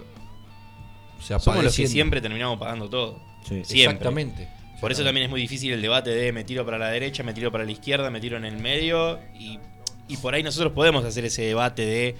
O 1.20 1.22
sea, 1.22 1.38
Somos 1.38 1.63
los 1.65 1.76
que 1.76 1.88
siempre 1.88 2.22
terminamos 2.22 2.57
pagando 2.57 2.89
todo. 2.89 3.20
Sí. 3.43 3.65
Siempre. 3.65 3.82
Exactamente. 3.82 4.47
Por 4.80 4.93
eso 4.93 5.03
también 5.03 5.26
es 5.26 5.30
muy 5.30 5.41
difícil 5.41 5.74
el 5.74 5.82
debate 5.82 6.11
de 6.11 6.32
me 6.32 6.45
tiro 6.45 6.63
para 6.63 6.78
la 6.78 6.88
derecha, 6.88 7.24
me 7.24 7.34
tiro 7.34 7.51
para 7.51 7.65
la 7.65 7.72
izquierda, 7.72 8.09
me 8.09 8.22
tiro 8.22 8.38
en 8.38 8.45
el 8.45 8.57
medio. 8.57 9.20
Y, 9.38 9.59
y 10.07 10.15
por 10.17 10.34
ahí 10.34 10.41
nosotros 10.41 10.72
podemos 10.72 11.03
hacer 11.03 11.26
ese 11.26 11.41
debate 11.41 11.86
de 11.86 12.15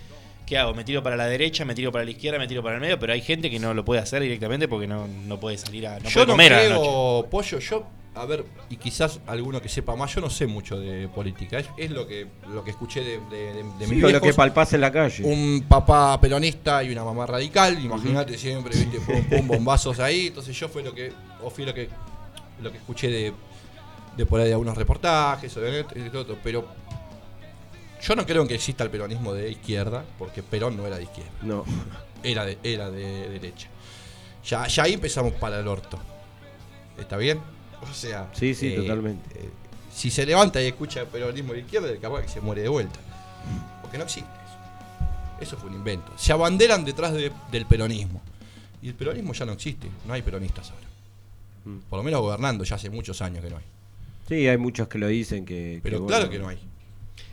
¿qué 0.50 0.58
hago? 0.58 0.74
¿Me 0.74 0.84
tiro 0.84 1.02
para 1.04 1.16
la 1.16 1.28
derecha, 1.28 1.64
me 1.64 1.76
tiro 1.76 1.91
para 1.91 2.04
la 2.04 2.12
izquierda, 2.12 2.39
me 2.39 2.47
tiro 2.47 2.62
para 2.64 2.76
el 2.76 2.82
medio? 2.82 2.97
Pero 3.00 3.14
hay 3.14 3.22
gente 3.22 3.50
que 3.52 3.60
no 3.60 3.74
lo 3.74 3.86
puede 3.86 4.02
hacer 4.02 4.22
directamente 4.24 4.68
porque 4.68 4.88
no, 4.88 5.08
no 5.08 5.39
puede 5.39 5.58
salir 5.58 5.86
a. 5.88 6.00
No 6.00 6.10
yo 6.10 6.14
puede 6.14 6.26
no 6.28 6.34
comer 6.34 6.54
a 6.54 6.64
la 6.64 6.70
noche. 6.70 6.82
creo, 6.82 7.28
pollo, 7.30 7.60
yo, 7.60 7.84
a 8.16 8.26
ver, 8.26 8.43
y 8.70 8.76
quizás 8.78 9.20
alguno 9.28 9.62
que 9.62 9.70
sepa 9.70 9.95
más, 9.95 10.14
yo 10.16 10.20
no 10.22 10.30
sé 10.30 10.47
mucho 10.47 10.78
de 10.80 11.08
política, 11.08 11.60
es, 11.60 11.68
es 11.78 11.91
lo 11.91 12.08
que 12.08 12.26
lo 12.52 12.64
que 12.64 12.72
escuché 12.72 13.02
de, 13.02 13.20
de, 13.30 13.54
de- 13.54 13.64
de 13.64 13.86
Sí, 13.86 13.93
mis 13.93 14.02
con 14.04 14.12
lo 14.12 14.20
que 14.20 14.34
palpás 14.34 14.74
en 14.74 14.82
la 14.82 14.91
calle. 14.91 15.24
un 15.24 15.64
papá 15.70 16.20
peronista 16.20 16.84
y 16.84 16.91
una 16.91 17.04
mamá 17.04 17.26
radical, 17.28 17.78
imagínate 17.80 18.38
siempre, 18.38 18.76
viste, 18.76 19.00
pum, 19.06 19.24
pum, 19.30 19.47
bombazos 19.47 20.00
ahí, 20.00 20.28
entonces 20.28 20.58
yo 20.60 20.68
fue 20.68 20.82
lo 20.84 20.93
que, 20.93 21.14
o 21.43 21.50
fui 21.52 21.64
lo 21.66 21.74
que, 21.74 21.88
lo 22.62 22.72
que 22.72 22.78
escuché 22.80 23.10
de, 23.10 23.34
de 24.18 24.26
por 24.26 24.41
ahí 24.41 24.47
de 24.47 24.54
algunos 24.54 24.76
reportajes, 24.76 25.56
o 25.56 25.62
de, 25.62 25.84
de 25.84 26.18
otro, 26.18 26.38
pero 26.43 26.66
yo 28.02 28.16
no 28.16 28.26
creo 28.26 28.47
que 28.47 28.56
exista 28.56 28.84
el 28.84 28.89
peronismo 28.89 29.34
de 29.34 29.52
izquierda, 29.52 30.04
porque 30.18 30.41
Perón 30.43 30.78
no 30.78 30.86
era 30.88 30.97
de 30.97 31.04
izquierda, 31.04 31.32
No. 31.41 31.64
era 32.24 32.45
de, 32.45 32.58
era 32.64 32.89
de 32.89 33.30
derecha. 33.30 33.68
Ya, 34.45 34.66
ya 34.68 34.84
ahí 34.84 34.93
empezamos 34.93 35.34
para 35.34 35.60
el 35.60 35.68
orto. 35.68 36.00
¿Está 36.97 37.18
bien? 37.18 37.39
O 37.89 37.93
sea, 37.93 38.30
Sí, 38.34 38.54
sí, 38.54 38.74
eh, 38.74 38.76
totalmente. 38.78 39.39
eh, 39.39 39.50
si 39.93 40.10
se 40.12 40.26
levanta 40.26 40.62
y 40.62 40.68
escucha 40.68 41.02
el 41.02 41.08
peronismo 41.08 41.54
de 41.54 41.60
izquierda, 41.60 41.89
capaz 42.02 42.22
que 42.24 42.28
se 42.30 42.41
muere 42.41 42.62
de 42.62 42.70
vuelta. 42.70 43.00
Porque 43.82 43.97
no 43.97 44.04
existe 44.06 44.30
eso. 44.30 45.41
Eso 45.41 45.58
fue 45.58 45.70
un 45.70 45.76
invento. 45.78 46.12
Se 46.18 46.32
abanderan 46.34 46.84
detrás 46.86 47.14
de- 47.14 47.32
del 47.52 47.66
peronismo. 47.66 48.22
Y 48.82 48.89
el 48.89 48.95
peronismo 48.95 49.34
ya 49.34 49.45
no 49.45 49.54
existe. 49.54 49.89
No 50.06 50.14
hay 50.14 50.22
peronistas 50.22 50.72
ahora. 50.72 50.88
Mm. 51.66 51.78
Por 51.89 51.97
lo 51.97 52.04
menos 52.04 52.22
gobernando, 52.22 52.64
ya 52.64 52.76
hace 52.76 52.89
muchos 52.89 53.22
años 53.22 53.43
que 53.43 53.50
no 53.50 53.58
hay. 53.58 53.64
Sí, 54.28 54.47
hay 54.47 54.58
muchos 54.58 54.88
que 54.88 54.97
lo 55.00 55.08
dicen 55.08 55.45
que... 55.45 55.80
Pero 55.84 56.02
que, 56.02 56.08
claro 56.08 56.28
bueno, 56.28 56.32
que 56.32 56.39
no 56.39 56.50
hay. 56.50 56.60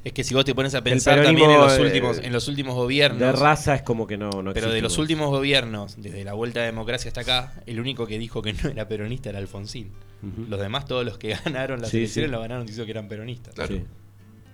Es 0.05 0.12
que 0.12 0.22
si 0.24 0.34
vos 0.34 0.45
te 0.45 0.55
pones 0.55 0.74
a 0.74 0.82
pensar 0.82 1.22
también 1.22 1.51
en 1.51 1.59
los 1.59 1.78
eh, 1.78 1.82
últimos, 1.82 2.18
en 2.18 2.32
los 2.32 2.47
últimos 2.49 2.74
gobiernos. 2.74 3.20
De 3.20 3.32
raza 3.32 3.74
es 3.74 3.82
como 3.82 4.07
que 4.07 4.16
no, 4.16 4.30
no 4.43 4.53
Pero 4.53 4.70
de 4.70 4.80
los 4.80 4.99
últimos 4.99 5.30
gobiernos, 5.30 6.01
desde 6.01 6.22
la 6.24 6.32
vuelta 6.32 6.61
a 6.61 6.62
la 6.62 6.66
democracia 6.66 7.09
hasta 7.09 7.22
acá, 7.22 7.55
el 7.66 7.80
único 7.80 8.07
que 8.07 8.18
dijo 8.18 8.41
que 8.43 8.53
no 8.53 8.68
era 8.68 8.87
peronista 8.89 9.30
era 9.30 9.39
Alfonsín. 9.39 9.91
Los 10.49 10.61
demás, 10.61 10.87
todos 10.87 11.05
los 11.05 11.18
que 11.18 11.37
ganaron 11.45 11.80
las 11.80 11.91
Sí, 11.91 11.99
elecciones, 11.99 12.28
sí. 12.30 12.32
lo 12.32 12.41
ganaron 12.41 12.66
diciendo 12.66 12.84
que 12.87 12.91
eran 12.93 13.09
peronistas. 13.09 13.55
Claro. 13.55 13.74
Sí. 13.74 13.82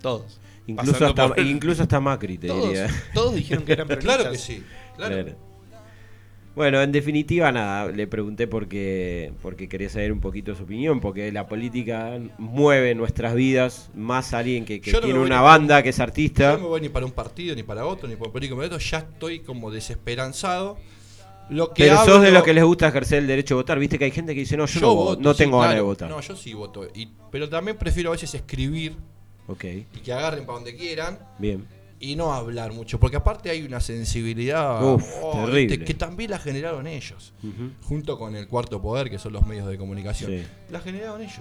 Todos. 0.00 0.40
Incluso 0.66 1.06
hasta, 1.06 1.28
por- 1.28 1.38
incluso 1.40 1.82
hasta 1.82 2.00
Macri, 2.00 2.38
te 2.38 2.48
Todos, 2.48 2.68
diría. 2.68 2.88
todos 3.14 3.34
dijeron 3.34 3.64
que 3.64 3.72
eran 3.72 3.88
peronistas. 3.88 4.16
Claro 4.20 4.32
que 4.32 4.38
sí. 4.38 4.62
Claro. 4.96 5.14
Claro. 5.22 5.51
Bueno, 6.54 6.82
en 6.82 6.92
definitiva, 6.92 7.50
nada, 7.50 7.90
le 7.90 8.06
pregunté 8.06 8.46
porque, 8.46 9.32
porque 9.40 9.70
quería 9.70 9.88
saber 9.88 10.12
un 10.12 10.20
poquito 10.20 10.54
su 10.54 10.64
opinión, 10.64 11.00
porque 11.00 11.32
la 11.32 11.48
política 11.48 12.18
mueve 12.36 12.94
nuestras 12.94 13.34
vidas, 13.34 13.90
más 13.94 14.34
alguien 14.34 14.66
que, 14.66 14.80
que 14.82 14.90
Yo 14.90 15.00
no 15.00 15.06
tiene 15.06 15.18
una 15.18 15.40
banda, 15.40 15.76
para- 15.76 15.82
que 15.82 15.88
es 15.88 15.96
Yo 15.96 16.02
artista. 16.02 16.52
no 16.52 16.58
me 16.58 16.66
voy 16.68 16.80
ni 16.82 16.88
para 16.90 17.06
un 17.06 17.12
partido, 17.12 17.54
ni 17.56 17.62
para 17.62 17.86
otro, 17.86 18.06
ni 18.06 18.16
para 18.16 18.26
un 18.26 18.32
político. 18.32 18.78
Ya 18.78 18.98
estoy 18.98 19.40
como 19.40 19.70
desesperanzado. 19.70 20.76
Lo 21.48 21.72
que 21.72 21.84
Pero 21.84 22.04
sos 22.04 22.22
de 22.22 22.30
los 22.30 22.42
que 22.42 22.52
les 22.54 22.64
gusta 22.64 22.88
ejercer 22.88 23.18
el 23.18 23.26
derecho 23.26 23.54
a 23.54 23.56
votar. 23.58 23.78
Viste 23.78 23.98
que 23.98 24.04
hay 24.04 24.10
gente 24.10 24.34
que 24.34 24.40
dice, 24.40 24.56
no, 24.56 24.66
yo, 24.66 24.80
no, 24.80 24.94
voto, 24.94 25.20
no 25.22 25.32
sí, 25.32 25.38
tengo 25.38 25.58
ganas 25.60 25.74
de 25.76 25.80
votar. 25.82 26.08
No, 26.10 26.20
yo 26.20 26.36
sí 26.36 26.54
voto. 26.54 26.86
Y- 26.94 27.08
pero 27.30 27.48
también 27.48 27.76
prefiero 27.78 28.10
a 28.10 28.12
veces 28.12 28.34
escribir 28.34 28.94
Ok, 29.48 29.64
y 29.64 29.84
que 30.04 30.12
agarren 30.12 30.46
para 30.46 30.56
donde 30.58 30.76
quieran 30.76 31.18
bien. 31.38 31.66
Y 32.02 32.16
no 32.16 32.34
hablar 32.34 32.72
mucho. 32.72 32.98
Porque 32.98 33.16
aparte 33.16 33.48
hay 33.48 33.62
una 33.62 33.80
sensibilidad 33.80 34.82
Uf, 34.82 35.04
oh, 35.22 35.32
terrible. 35.44 35.76
¿viste? 35.76 35.84
que 35.84 35.94
también 35.94 36.32
la 36.32 36.38
generaron 36.38 36.86
ellos. 36.88 37.32
Junto 37.84 38.18
con 38.18 38.34
el 38.34 38.48
cuarto 38.48 38.82
poder, 38.82 39.08
que 39.08 39.18
son 39.18 39.32
los 39.32 39.46
medios 39.46 39.68
de 39.68 39.78
comunicación. 39.78 40.30
Sí. 40.32 40.44
La 40.70 40.80
generaron 40.80 41.22
ellos. 41.22 41.40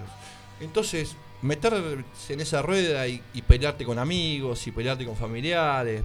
Entonces, 0.60 1.16
meterse 1.42 2.04
en 2.32 2.40
esa 2.40 2.62
rueda 2.62 3.08
y, 3.08 3.20
y 3.34 3.42
pelearte 3.42 3.84
con 3.84 3.98
amigos 3.98 4.64
y 4.68 4.70
pelearte 4.70 5.04
con 5.04 5.16
familiares, 5.16 6.04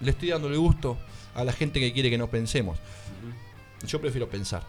le 0.00 0.10
estoy 0.10 0.28
dando 0.28 0.48
el 0.48 0.58
gusto 0.58 0.98
a 1.34 1.42
la 1.42 1.52
gente 1.52 1.80
que 1.80 1.90
quiere 1.94 2.10
que 2.10 2.18
no 2.18 2.28
pensemos. 2.28 2.78
Yo 3.86 3.98
prefiero 3.98 4.28
pensar. 4.28 4.62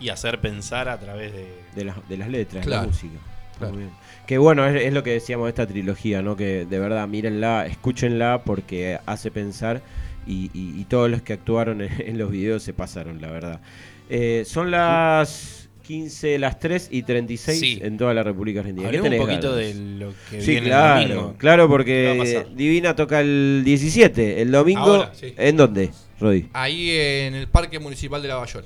Y 0.00 0.08
hacer 0.08 0.40
pensar 0.40 0.88
a 0.88 0.98
través 0.98 1.32
de. 1.32 1.62
de, 1.76 1.84
las, 1.84 2.08
de 2.08 2.16
las 2.16 2.28
letras, 2.28 2.64
de 2.64 2.70
la 2.70 2.82
música. 2.82 3.14
Claro. 3.58 3.74
Muy 3.74 3.82
bien. 3.84 3.94
Que 4.26 4.38
bueno, 4.38 4.66
es, 4.66 4.82
es 4.82 4.92
lo 4.92 5.02
que 5.02 5.10
decíamos 5.10 5.46
de 5.46 5.50
esta 5.50 5.66
trilogía, 5.66 6.22
¿no? 6.22 6.36
Que 6.36 6.64
de 6.64 6.78
verdad, 6.78 7.06
mírenla, 7.08 7.66
escúchenla 7.66 8.42
porque 8.44 8.98
hace 9.06 9.30
pensar 9.30 9.82
y, 10.26 10.50
y- 10.54 10.80
y 10.80 10.84
todos 10.84 11.10
los 11.10 11.20
que 11.22 11.34
actuaron 11.34 11.82
en, 11.82 11.90
en 12.00 12.18
los 12.18 12.30
videos 12.30 12.62
se 12.62 12.72
pasaron, 12.72 13.20
la 13.20 13.30
verdad. 13.30 13.60
Eh, 14.08 14.44
son 14.46 14.70
las 14.70 15.68
15, 15.82 16.38
las 16.38 16.58
3 16.58 16.88
y 16.90 17.02
36 17.02 17.60
Sí. 17.60 17.78
en 17.82 17.98
toda 17.98 18.14
la 18.14 18.22
República 18.22 18.60
Argentina. 18.60 18.90
¿Qué 18.90 19.00
un 19.02 19.16
poquito 19.18 19.50
ganas? 19.54 19.56
de 19.56 19.74
lo 19.98 20.14
que 20.30 20.40
Sí, 20.40 20.52
viene 20.52 20.66
claro, 20.68 21.00
el 21.02 21.08
domingo. 21.10 21.34
claro, 21.36 21.62
¿Qué 21.84 22.06
va 22.06 22.12
a 22.14 22.16
porque? 22.16 22.46
Divina 22.54 22.96
toca 22.96 23.20
el 23.20 23.62
17, 23.64 24.40
el 24.40 24.50
domingo. 24.50 24.80
Ahora, 24.80 25.12
sí. 25.14 25.34
¿En 25.36 25.56
dónde, 25.58 25.90
Rodi? 26.18 26.48
Ahí 26.54 26.90
en 26.90 27.34
el 27.34 27.48
Parque 27.48 27.78
Municipal 27.78 28.22
de 28.22 28.28
Lavallol. 28.28 28.64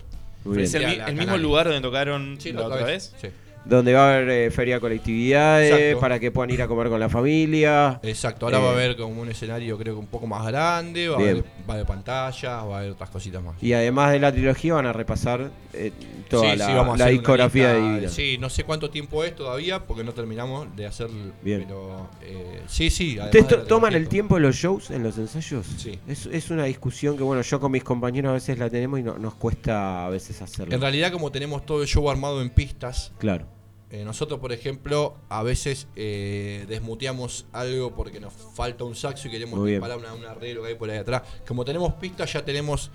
¿Es 0.57 0.73
el, 0.75 1.15
mismo 1.17 1.37
lugar 1.37 1.67
donde 1.67 1.81
tocaron 1.83 2.37
Sí, 2.41 2.53
la 2.53 2.63
otra 2.69 2.85
vez? 2.85 3.13
Sí. 3.21 3.29
Donde 3.65 3.93
va 3.93 4.11
a 4.11 4.15
haber 4.17 4.29
eh, 4.31 4.51
feria 4.51 4.77
de 4.77 4.81
colectividades 4.81 5.73
Exacto. 5.73 6.01
para 6.01 6.19
que 6.19 6.31
puedan 6.31 6.51
ir 6.51 6.63
a 6.63 6.69
comer 6.69 6.89
con 6.89 6.99
la 7.01 7.09
familia. 7.09 8.01
Exacto, 8.03 8.47
ahora 8.47 8.59
Eh, 8.59 8.63
va 8.63 8.69
a 8.71 8.73
haber 8.73 8.97
como 8.97 9.21
un 9.21 9.29
escenario 9.31 9.77
creo 9.77 9.95
que 9.95 10.01
un 10.01 10.07
poco 10.07 10.27
más 10.27 10.47
grande, 10.47 11.09
va 11.09 11.17
a, 11.17 11.21
haber, 11.21 11.37
va 11.39 11.43
a 11.69 11.73
haber 11.75 11.87
pantallas, 11.87 12.51
va 12.67 12.77
a 12.77 12.79
haber 12.79 12.93
otras 12.93 13.11
cositas 13.11 13.43
más. 13.43 13.63
Y 13.63 13.73
además 13.75 14.13
de 14.13 14.21
la 14.21 14.33
trilogía 14.33 14.75
van 14.75 14.87
a 14.87 14.93
repasar 14.93 15.51
eh, 15.75 15.93
toda 16.31 16.53
Sí, 16.53 16.57
la, 16.59 16.97
sí, 17.07 17.11
discografía 17.13 17.75
de 17.75 17.81
Divina. 17.83 18.09
Sí, 18.09 18.39
no 18.39 18.49
sé 18.49 18.65
cuánto 18.65 18.89
tiempo 18.91 19.23
es 19.25 19.35
todavía 19.37 19.85
porque 19.85 20.03
no 20.05 20.13
terminamos 20.13 20.75
de 20.77 20.87
hacer. 20.87 21.09
Bien. 21.43 21.65
Pero 21.67 22.09
eh, 22.23 22.63
sí, 22.69 22.89
sí. 22.91 23.19
¿Ustedes 23.21 23.49
to- 23.49 23.63
toman 23.65 23.95
el 23.95 24.09
tiempo 24.09 24.37
en 24.39 24.45
los 24.45 24.57
shows, 24.57 24.91
en 24.91 25.03
los 25.03 25.19
ensayos? 25.19 25.67
Sí. 25.77 25.99
Es, 26.09 26.27
es 26.27 26.51
una 26.51 26.65
discusión 26.65 27.17
que, 27.17 27.23
bueno, 27.23 27.43
yo 27.43 27.61
con 27.61 27.71
mis 27.73 27.85
compañeros 27.85 28.31
a 28.31 28.33
veces 28.35 28.59
la 28.59 28.71
tenemos 28.71 28.99
y 29.01 29.03
no- 29.03 29.19
nos 29.19 29.35
cuesta 29.35 30.07
a 30.07 30.09
veces 30.09 30.41
hacerlo. 30.41 30.75
En 30.75 30.81
realidad, 30.81 31.13
como 31.13 31.31
tenemos 31.31 31.67
todo 31.67 31.83
el 31.83 31.89
show 31.89 32.09
armado 32.11 32.41
en 32.41 32.51
pistas, 32.51 33.13
Claro, 33.19 33.47
eh, 33.91 34.05
nosotros, 34.05 34.39
por 34.39 34.53
ejemplo, 34.53 35.17
a 35.31 35.43
veces 35.43 35.89
eh, 35.97 36.67
desmuteamos 36.69 37.47
algo 37.53 37.95
porque 37.95 38.21
nos 38.21 38.35
falta 38.35 38.85
un 38.85 38.95
saxo 38.95 39.29
y 39.29 39.31
queremos 39.31 39.65
disparar 39.65 39.97
una, 39.97 40.13
un 40.13 40.27
arreglo 40.27 40.63
que 40.63 40.69
hay 40.69 40.75
por 40.75 40.91
ahí 40.91 40.99
atrás. 40.99 41.23
Como 41.47 41.65
tenemos 41.65 41.95
pistas, 41.95 42.33
ya 42.33 42.45
tenemos. 42.45 42.91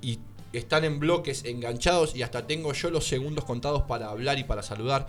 Y 0.00 0.20
están 0.52 0.84
en 0.84 1.00
bloques 1.00 1.44
enganchados 1.44 2.14
y 2.14 2.22
hasta 2.22 2.46
tengo 2.46 2.72
yo 2.72 2.90
los 2.90 3.06
segundos 3.08 3.44
contados 3.44 3.82
para 3.82 4.08
hablar 4.08 4.38
y 4.38 4.44
para 4.44 4.62
saludar. 4.62 5.08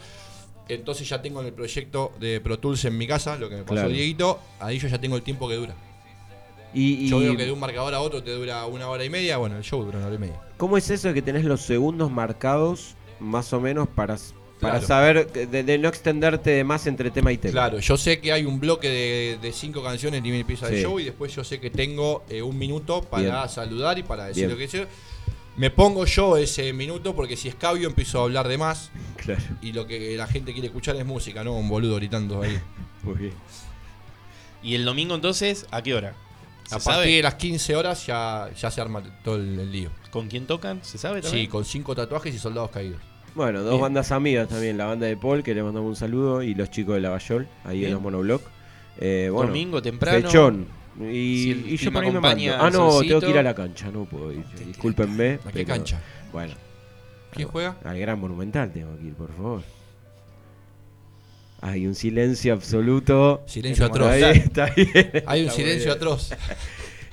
Entonces 0.67 1.07
ya 1.07 1.21
tengo 1.21 1.41
en 1.41 1.47
el 1.47 1.53
proyecto 1.53 2.11
de 2.19 2.41
Pro 2.41 2.57
Tools 2.57 2.83
en 2.85 2.97
mi 2.97 3.05
casa, 3.05 3.37
lo 3.37 3.49
que 3.49 3.57
me 3.57 3.61
pasó 3.61 3.73
Claro. 3.75 3.89
Dieguito, 3.89 4.39
ahí 4.59 4.79
yo 4.79 4.87
ya 4.87 4.99
tengo 4.99 5.15
el 5.15 5.21
tiempo 5.21 5.47
que 5.47 5.53
dura. 5.55 5.75
y, 6.73 7.05
y 7.05 7.09
Yo 7.09 7.19
veo 7.19 7.37
que 7.37 7.45
de 7.45 7.51
un 7.51 7.59
marcador 7.59 7.93
a 7.93 7.99
otro 7.99 8.23
te 8.23 8.31
dura 8.31 8.65
una 8.65 8.89
hora 8.89 9.05
y 9.05 9.09
media, 9.11 9.37
bueno, 9.37 9.57
el 9.57 9.63
show 9.63 9.83
dura 9.83 9.99
una 9.99 10.07
hora 10.07 10.15
y 10.15 10.19
media. 10.19 10.41
¿cómo 10.57 10.77
es 10.77 10.89
eso 10.89 11.09
de 11.09 11.13
que 11.13 11.21
tenés 11.21 11.43
los 11.43 11.61
segundos 11.61 12.09
marcados 12.09 12.95
más 13.19 13.53
o 13.53 13.61
menos 13.61 13.87
para, 13.87 14.17
para 14.67 14.79
Claro. 14.79 14.87
saber 14.87 15.31
de, 15.31 15.63
de 15.63 15.77
no 15.77 15.87
extenderte 15.89 16.49
de 16.51 16.63
más 16.63 16.85
entre 16.87 17.11
tema 17.11 17.31
y 17.31 17.37
tema? 17.37 17.51
Claro, 17.53 17.79
yo 17.79 17.97
sé 17.97 18.19
que 18.19 18.31
hay 18.31 18.45
un 18.45 18.59
bloque 18.59 18.89
de, 18.89 19.39
de 19.41 19.51
cinco 19.53 19.83
canciones 19.83 20.21
ni 20.21 20.29
empieza 20.37 20.67
el 20.69 20.75
Sí. 20.75 20.81
show 20.83 20.99
y 20.99 21.03
después 21.05 21.33
yo 21.35 21.43
sé 21.43 21.59
que 21.59 21.69
tengo 21.69 22.23
eh, 22.29 22.41
un 22.41 22.57
minuto 22.57 23.01
para 23.03 23.23
Bien. 23.23 23.49
saludar 23.49 23.97
y 23.99 24.03
para 24.03 24.25
decir 24.25 24.43
Bien. 24.47 24.51
lo 24.51 24.57
que 24.57 24.67
sea. 24.67 24.87
Me 25.57 25.69
pongo 25.69 26.05
yo 26.05 26.35
ese 26.35 26.73
minuto 26.73 27.15
porque 27.15 27.37
si 27.37 27.47
escabio 27.47 27.87
empiezo 27.87 28.19
a 28.19 28.23
hablar 28.23 28.47
de 28.49 28.57
más 28.57 28.91
Claro, 29.15 29.41
y 29.61 29.71
lo 29.71 29.87
que 29.87 30.17
la 30.17 30.27
gente 30.27 30.51
quiere 30.51 30.67
escuchar 30.67 30.95
es 30.97 31.05
música, 31.05 31.43
no 31.45 31.53
un 31.53 31.69
boludo 31.69 31.95
gritando 31.95 32.41
ahí. 32.41 32.59
muy 33.03 33.15
bien. 33.15 33.33
¿Y 34.61 34.75
el 34.75 34.83
domingo 34.83 35.15
entonces, 35.15 35.65
a 35.71 35.81
qué 35.81 35.93
hora? 35.93 36.13
¿Se 36.67 36.75
A 36.75 36.79
sabe? 36.79 36.95
partir 36.97 37.15
de 37.17 37.21
las 37.23 37.35
15 37.35 37.75
horas 37.75 38.05
ya, 38.07 38.49
ya 38.59 38.71
se 38.71 38.81
arma 38.81 39.03
todo 39.23 39.35
el, 39.35 39.59
el 39.59 39.71
lío. 39.71 39.91
¿Con 40.09 40.27
quién 40.27 40.47
tocan? 40.47 40.83
¿Se 40.83 40.97
sabe 40.97 41.21
también? 41.21 41.45
Sí, 41.45 41.47
con 41.47 41.63
cinco 41.63 41.95
tatuajes 41.95 42.33
y 42.33 42.39
soldados 42.39 42.71
caídos. 42.71 42.99
Bueno, 43.35 43.61
dos 43.61 43.71
Bien. 43.71 43.81
bandas 43.81 44.11
amigas 44.11 44.47
también, 44.47 44.77
la 44.77 44.85
banda 44.85 45.05
de 45.07 45.17
Paul, 45.17 45.43
que 45.43 45.53
le 45.53 45.61
mandamos 45.61 45.89
un 45.89 45.95
saludo, 45.95 46.41
y 46.41 46.55
los 46.55 46.69
chicos 46.71 46.95
de 46.95 47.01
Lavallol, 47.01 47.47
ahí 47.65 47.79
Bien. 47.79 47.89
en 47.89 47.93
los 47.95 48.01
monobloc. 48.01 48.41
Eh, 48.97 49.29
bueno, 49.31 49.47
Domingo 49.49 49.81
temprano. 49.81 50.21
Fechón. 50.21 50.67
Y, 51.01 51.03
Si 51.43 51.51
el 51.51 51.69
y 51.73 51.77
yo 51.77 51.91
por 51.91 52.03
ahí 52.05 52.11
me 52.11 52.19
mando. 52.21 52.43
Ah, 52.57 52.69
no, 52.71 52.91
solcito. 52.91 53.19
tengo 53.19 53.21
que 53.21 53.29
ir 53.31 53.37
a 53.39 53.43
la 53.43 53.53
cancha, 53.53 53.91
no 53.91 54.05
puedo 54.05 54.31
ir. 54.31 54.45
Discúlpenme. 54.65 55.39
¿A 55.45 55.51
qué 55.51 55.65
cancha? 55.65 55.99
Bueno, 56.31 56.53
¿Quién 57.31 57.49
juega? 57.49 57.75
al 57.83 57.99
Gran 57.99 58.17
Monumental 58.19 58.71
tengo 58.71 58.97
que 58.97 59.03
ir, 59.07 59.13
por 59.15 59.33
favor. 59.35 59.61
Hay 61.61 61.87
un 61.87 61.95
silencio 61.95 62.53
absoluto. 62.53 63.43
Silencio 63.47 63.85
atroz. 63.85 64.11
ahí 64.11 64.23
está 64.37 64.67
bien. 64.73 64.89
Hay 65.27 65.43
un 65.45 65.51
silencio 65.51 65.91
atroz. 65.91 66.31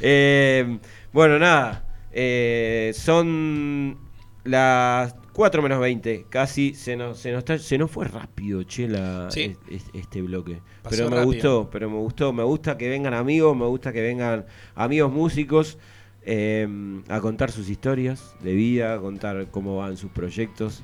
Eh, 0.05 0.79
bueno, 1.13 1.39
nada. 1.39 1.85
eh, 2.11 2.93
son 2.97 3.97
las 4.43 5.15
4 5.33 5.63
menos 5.63 5.81
20. 5.81 6.27
Casi 6.29 6.75
se 6.75 6.97
nos, 6.97 7.19
se 7.19 7.33
nos, 7.33 7.45
se 7.63 7.79
nos 7.79 7.91
fue 7.91 8.07
rápido, 8.09 8.63
che, 8.65 8.89
la- 8.89 9.31
Sí. 9.31 9.57
es- 9.69 9.85
es- 9.87 9.91
este 9.95 10.21
bloque. 10.23 10.61
Pasó 10.83 10.97
pero 10.97 11.11
me 11.11 11.17
rápido. 11.17 11.33
gustó, 11.33 11.71
pero 11.71 11.89
me 11.91 11.97
gustó. 11.97 12.33
Me 12.33 12.43
gusta 12.43 12.77
que 12.77 12.89
vengan 12.89 13.15
amigos, 13.15 13.57
me 13.57 13.67
gusta 13.67 13.93
que 13.93 14.03
vengan 14.03 14.45
amigos 14.75 15.13
músicos 15.13 15.79
eh, 16.25 16.69
a 17.09 17.21
contar 17.21 17.51
sus 17.51 17.69
historias 17.69 18.35
de 18.45 18.55
vida, 18.55 18.95
a 18.95 19.01
contar 19.01 19.49
cómo 19.51 19.79
van 19.79 19.97
sus 19.97 20.11
proyectos. 20.11 20.83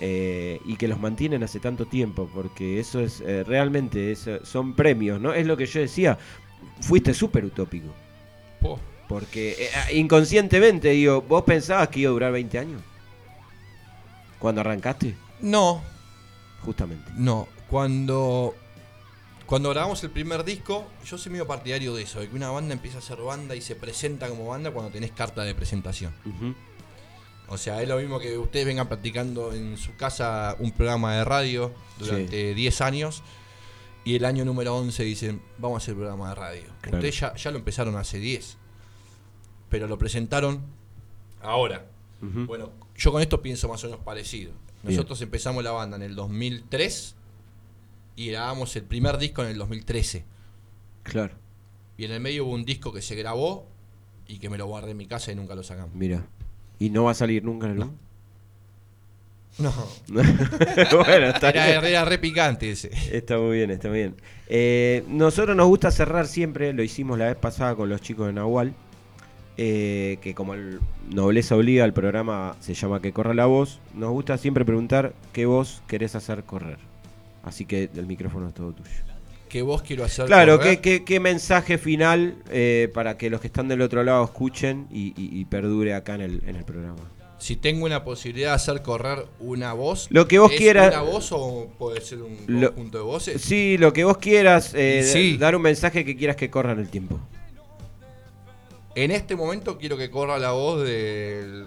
eh, 0.00 0.58
y 0.66 0.74
que 0.74 0.88
los 0.88 0.98
mantienen 0.98 1.44
hace 1.44 1.60
tanto 1.60 1.86
tiempo, 1.86 2.28
porque 2.34 2.80
eso 2.80 2.98
es 3.00 3.20
eh, 3.24 3.44
realmente 3.44 4.10
es, 4.10 4.28
son 4.42 4.74
premios, 4.74 5.20
¿no? 5.20 5.32
Es 5.32 5.46
lo 5.46 5.56
que 5.56 5.66
yo 5.66 5.78
decía, 5.78 6.18
fuiste 6.80 7.14
súper 7.14 7.44
utópico. 7.44 7.86
Po. 8.60 8.80
Porque 9.08 9.68
inconscientemente, 9.92 10.90
digo, 10.90 11.22
¿vos 11.22 11.44
pensabas 11.44 11.88
que 11.88 12.00
iba 12.00 12.10
a 12.10 12.12
durar 12.12 12.32
20 12.32 12.58
años? 12.58 12.82
Cuando 14.44 14.60
arrancaste, 14.60 15.16
No, 15.40 15.82
justamente. 16.62 17.10
No, 17.16 17.48
cuando 17.70 18.54
cuando 19.46 19.70
grabamos 19.70 20.04
el 20.04 20.10
primer 20.10 20.44
disco, 20.44 20.86
yo 21.02 21.16
soy 21.16 21.32
medio 21.32 21.46
partidario 21.46 21.94
de 21.94 22.02
eso, 22.02 22.20
de 22.20 22.28
que 22.28 22.36
una 22.36 22.50
banda 22.50 22.74
empieza 22.74 22.98
a 22.98 23.00
ser 23.00 23.16
banda 23.22 23.56
y 23.56 23.62
se 23.62 23.74
presenta 23.74 24.28
como 24.28 24.46
banda 24.48 24.70
cuando 24.70 24.92
tenés 24.92 25.12
carta 25.12 25.44
de 25.44 25.54
presentación. 25.54 26.12
O 27.48 27.56
sea, 27.56 27.80
es 27.80 27.88
lo 27.88 27.96
mismo 27.96 28.18
que 28.18 28.36
ustedes 28.36 28.66
vengan 28.66 28.86
practicando 28.86 29.54
en 29.54 29.78
su 29.78 29.96
casa 29.96 30.56
un 30.58 30.72
programa 30.72 31.16
de 31.16 31.24
radio 31.24 31.72
durante 31.98 32.52
10 32.52 32.80
años 32.82 33.22
y 34.04 34.14
el 34.14 34.26
año 34.26 34.44
número 34.44 34.76
11 34.76 35.04
dicen, 35.04 35.42
vamos 35.56 35.76
a 35.76 35.78
hacer 35.82 35.94
programa 35.94 36.28
de 36.28 36.34
radio. 36.34 36.66
Claro. 36.82 36.98
Ustedes 36.98 37.18
ya, 37.18 37.34
ya 37.34 37.50
lo 37.50 37.56
empezaron 37.56 37.96
hace 37.96 38.18
10, 38.18 38.58
pero 39.70 39.86
lo 39.88 39.96
presentaron 39.96 40.60
ahora. 41.40 41.86
Bueno, 42.20 42.83
yo 43.04 43.12
con 43.12 43.20
esto 43.20 43.42
pienso 43.42 43.68
más 43.68 43.84
o 43.84 43.88
menos 43.88 44.02
parecido. 44.02 44.52
Bien. 44.82 44.96
Nosotros 44.96 45.20
empezamos 45.20 45.62
la 45.62 45.72
banda 45.72 45.96
en 45.96 46.02
el 46.02 46.14
2003 46.14 47.14
y 48.16 48.28
grabamos 48.30 48.74
el 48.76 48.84
primer 48.84 49.18
disco 49.18 49.42
en 49.42 49.48
el 49.50 49.58
2013. 49.58 50.24
Claro, 51.02 51.34
Y 51.98 52.06
en 52.06 52.12
el 52.12 52.20
medio 52.20 52.46
hubo 52.46 52.54
un 52.54 52.64
disco 52.64 52.92
que 52.92 53.02
se 53.02 53.14
grabó 53.14 53.66
y 54.26 54.38
que 54.38 54.48
me 54.48 54.56
lo 54.56 54.66
guardé 54.66 54.92
en 54.92 54.96
mi 54.96 55.06
casa 55.06 55.30
y 55.32 55.34
nunca 55.34 55.54
lo 55.54 55.62
sacamos. 55.62 55.94
mira. 55.94 56.26
¿Y 56.78 56.90
no 56.90 57.04
va 57.04 57.12
a 57.12 57.14
salir 57.14 57.44
nunca 57.44 57.68
la 57.68 57.74
luz? 57.74 57.86
No, 59.58 59.72
bueno, 60.08 61.26
está 61.28 61.50
era, 61.50 61.66
bien. 61.80 61.84
era 61.84 62.04
re 62.04 62.18
picante 62.18 62.70
ese. 62.70 62.90
Está 63.16 63.38
muy 63.38 63.58
bien, 63.58 63.70
está 63.70 63.88
muy 63.88 63.98
bien. 63.98 64.16
Eh, 64.48 65.04
nosotros 65.06 65.56
nos 65.56 65.68
gusta 65.68 65.90
cerrar 65.92 66.26
siempre, 66.26 66.72
lo 66.72 66.82
hicimos 66.82 67.18
la 67.18 67.26
vez 67.26 67.36
pasada 67.36 67.76
con 67.76 67.88
los 67.88 68.00
chicos 68.00 68.26
de 68.26 68.32
Nahual, 68.32 68.74
eh, 69.56 70.18
que 70.20 70.34
como 70.34 70.54
el 70.54 70.80
Nobleza 71.10 71.56
Obliga, 71.56 71.84
el 71.84 71.92
programa 71.92 72.56
se 72.60 72.74
llama 72.74 73.00
Que 73.00 73.12
Corra 73.12 73.34
la 73.34 73.46
Voz, 73.46 73.80
nos 73.94 74.10
gusta 74.10 74.36
siempre 74.38 74.64
preguntar 74.64 75.12
qué 75.32 75.46
voz 75.46 75.82
querés 75.86 76.14
hacer 76.14 76.44
correr. 76.44 76.78
Así 77.42 77.64
que 77.66 77.90
el 77.94 78.06
micrófono 78.06 78.48
es 78.48 78.54
todo 78.54 78.72
tuyo. 78.72 78.90
Que 79.48 79.62
vos 79.62 79.82
quiero 79.82 80.04
hacer. 80.04 80.26
Claro, 80.26 80.56
correr. 80.58 80.80
¿qué, 80.80 80.98
qué, 81.00 81.04
qué 81.04 81.20
mensaje 81.20 81.78
final 81.78 82.36
eh, 82.50 82.90
para 82.92 83.16
que 83.16 83.30
los 83.30 83.40
que 83.40 83.46
están 83.46 83.68
del 83.68 83.82
otro 83.82 84.02
lado 84.02 84.24
escuchen 84.24 84.86
y, 84.90 85.08
y- 85.16 85.38
y 85.38 85.44
perdure 85.44 85.94
acá 85.94 86.14
en 86.16 86.22
el, 86.22 86.42
en 86.46 86.56
el 86.56 86.64
programa? 86.64 86.96
Si 87.38 87.56
tengo 87.56 87.84
una 87.84 88.02
posibilidad 88.04 88.50
de 88.50 88.54
hacer 88.54 88.82
correr 88.82 89.26
una 89.38 89.74
voz. 89.74 90.06
Lo 90.10 90.26
que 90.26 90.38
vos 90.38 90.50
¿es 90.50 90.58
quieras- 90.58 90.88
¿Una 90.94 91.02
voz 91.02 91.30
o 91.32 91.68
puede 91.78 92.00
ser 92.00 92.22
un 92.22 92.36
Lo- 92.46 92.68
conjunto 92.74 92.98
de 92.98 93.04
voces? 93.04 93.42
Sí, 93.42 93.76
lo 93.78 93.92
que 93.92 94.02
vos 94.04 94.16
quieras, 94.16 94.72
eh, 94.74 95.02
sí. 95.04 95.36
dar 95.36 95.54
un 95.54 95.62
mensaje 95.62 96.04
que 96.04 96.16
quieras 96.16 96.36
que 96.36 96.48
corra 96.50 96.72
en 96.72 96.78
el 96.80 96.88
tiempo. 96.88 97.20
En 98.94 99.10
este 99.10 99.34
momento 99.36 99.76
quiero 99.78 99.96
que 99.96 100.10
corra 100.10 100.38
la 100.38 100.52
voz 100.52 100.82
del- 100.84 101.66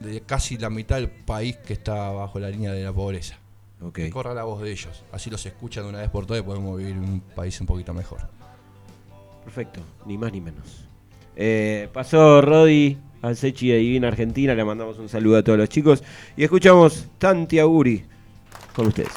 de 0.00 0.20
casi 0.20 0.56
la 0.56 0.70
mitad 0.70 0.96
del 0.96 1.08
país 1.10 1.56
que 1.56 1.72
está 1.72 2.10
bajo 2.10 2.38
la 2.38 2.48
línea 2.50 2.72
de 2.72 2.84
la 2.84 2.92
pobreza. 2.92 3.36
Ok. 3.80 3.94
Que 3.94 4.10
corra 4.10 4.34
la 4.34 4.44
voz 4.44 4.62
de 4.62 4.70
ellos. 4.70 5.02
Así 5.12 5.30
los 5.30 5.44
escuchan 5.46 5.84
de 5.84 5.90
una 5.90 5.98
vez 5.98 6.10
por 6.10 6.26
todas 6.26 6.42
y 6.42 6.46
podemos 6.46 6.76
vivir 6.78 6.92
en 6.94 7.02
un 7.04 7.20
país 7.20 7.60
un 7.60 7.66
poquito 7.66 7.92
mejor. 7.94 8.20
Perfecto, 9.44 9.80
ni 10.06 10.16
más 10.18 10.32
ni 10.32 10.40
menos. 10.40 10.84
Eh, 11.34 11.88
pasó 11.92 12.40
Rodi 12.40 12.98
al 13.22 13.36
Sechi 13.36 13.68
de 13.68 13.78
Divina 13.78 14.08
Argentina, 14.08 14.54
le 14.54 14.64
mandamos 14.64 14.98
un 14.98 15.08
saludo 15.08 15.38
a 15.38 15.42
todos 15.42 15.58
los 15.58 15.68
chicos 15.68 16.02
y 16.36 16.44
escuchamos 16.44 17.06
Tanti 17.18 17.58
Auguri 17.58 18.04
con 18.74 18.88
ustedes. 18.88 19.12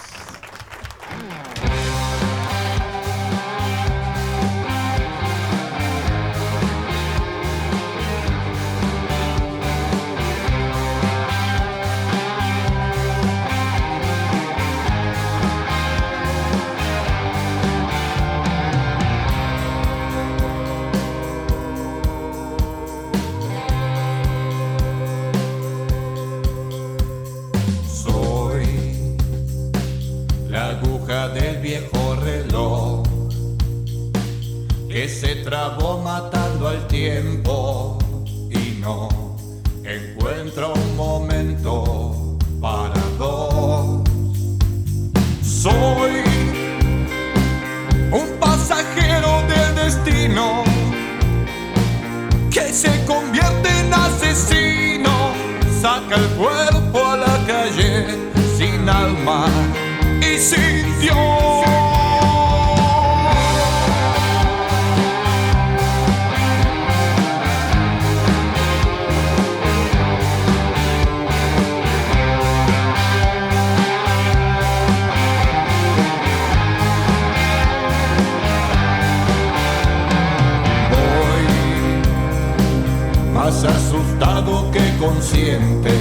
gente. 85.62 86.01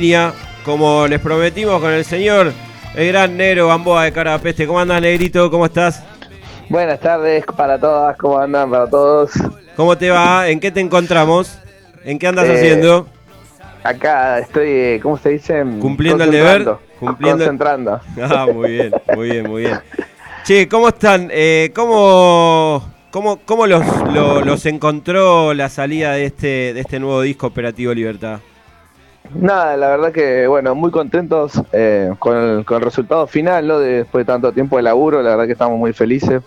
Línea, 0.00 0.32
como 0.64 1.06
les 1.06 1.20
prometimos 1.20 1.78
con 1.78 1.90
el 1.92 2.06
señor, 2.06 2.52
el 2.94 3.08
gran 3.08 3.36
Nero 3.36 3.68
Gamboa 3.68 4.04
de 4.04 4.12
Cara 4.12 4.38
Peste. 4.38 4.66
¿Cómo 4.66 4.80
andas, 4.80 5.02
Negrito? 5.02 5.50
¿Cómo 5.50 5.66
estás? 5.66 6.02
Buenas 6.70 6.98
tardes 7.00 7.44
para 7.54 7.78
todas, 7.78 8.16
¿cómo 8.16 8.38
andan 8.38 8.70
para 8.70 8.88
todos? 8.88 9.30
¿Cómo 9.76 9.98
te 9.98 10.08
va? 10.08 10.48
¿En 10.48 10.58
qué 10.58 10.70
te 10.70 10.80
encontramos? 10.80 11.58
¿En 12.02 12.18
qué 12.18 12.26
andas 12.28 12.46
Eh, 12.46 12.54
haciendo? 12.54 13.06
Acá 13.82 14.38
estoy, 14.38 14.68
eh, 14.70 15.00
¿cómo 15.02 15.18
se 15.18 15.30
dice? 15.30 15.62
¿Cumpliendo 15.80 16.24
el 16.24 16.30
deber? 16.30 16.64
Concentrando. 16.64 16.80
Cumpliendo- 16.98 17.44
Concentrando. 17.44 18.00
Ah, 18.34 18.46
muy 18.50 18.70
bien, 18.70 18.92
muy 19.14 19.30
bien, 19.30 19.48
muy 19.50 19.62
bien. 19.64 19.80
Che, 20.44 20.66
¿cómo 20.66 20.88
están? 20.88 21.28
Eh, 21.30 21.72
¿Cómo, 21.74 22.90
cómo, 23.10 23.38
cómo 23.44 23.66
los, 23.66 23.84
lo- 24.14 24.40
los 24.40 24.64
encontró 24.64 25.52
la 25.52 25.68
salida 25.68 26.12
de 26.12 26.24
este, 26.24 26.72
de 26.72 26.80
este 26.80 26.98
nuevo 26.98 27.20
disco 27.20 27.48
Operativo 27.48 27.92
Libertad? 27.92 28.40
Nada, 29.34 29.76
la 29.76 29.88
verdad 29.88 30.12
que, 30.12 30.46
bueno, 30.46 30.74
muy 30.74 30.90
contentos 30.90 31.52
eh, 31.72 32.10
con, 32.18 32.36
el, 32.36 32.64
con 32.64 32.78
el 32.78 32.82
resultado 32.82 33.26
final, 33.26 33.66
¿no? 33.68 33.78
De- 33.78 33.98
después 33.98 34.26
de 34.26 34.32
tanto 34.32 34.52
tiempo 34.52 34.76
de 34.76 34.82
laburo, 34.82 35.22
la 35.22 35.30
verdad 35.30 35.46
que 35.46 35.52
estamos 35.52 35.78
muy 35.78 35.92
felices. 35.92 36.42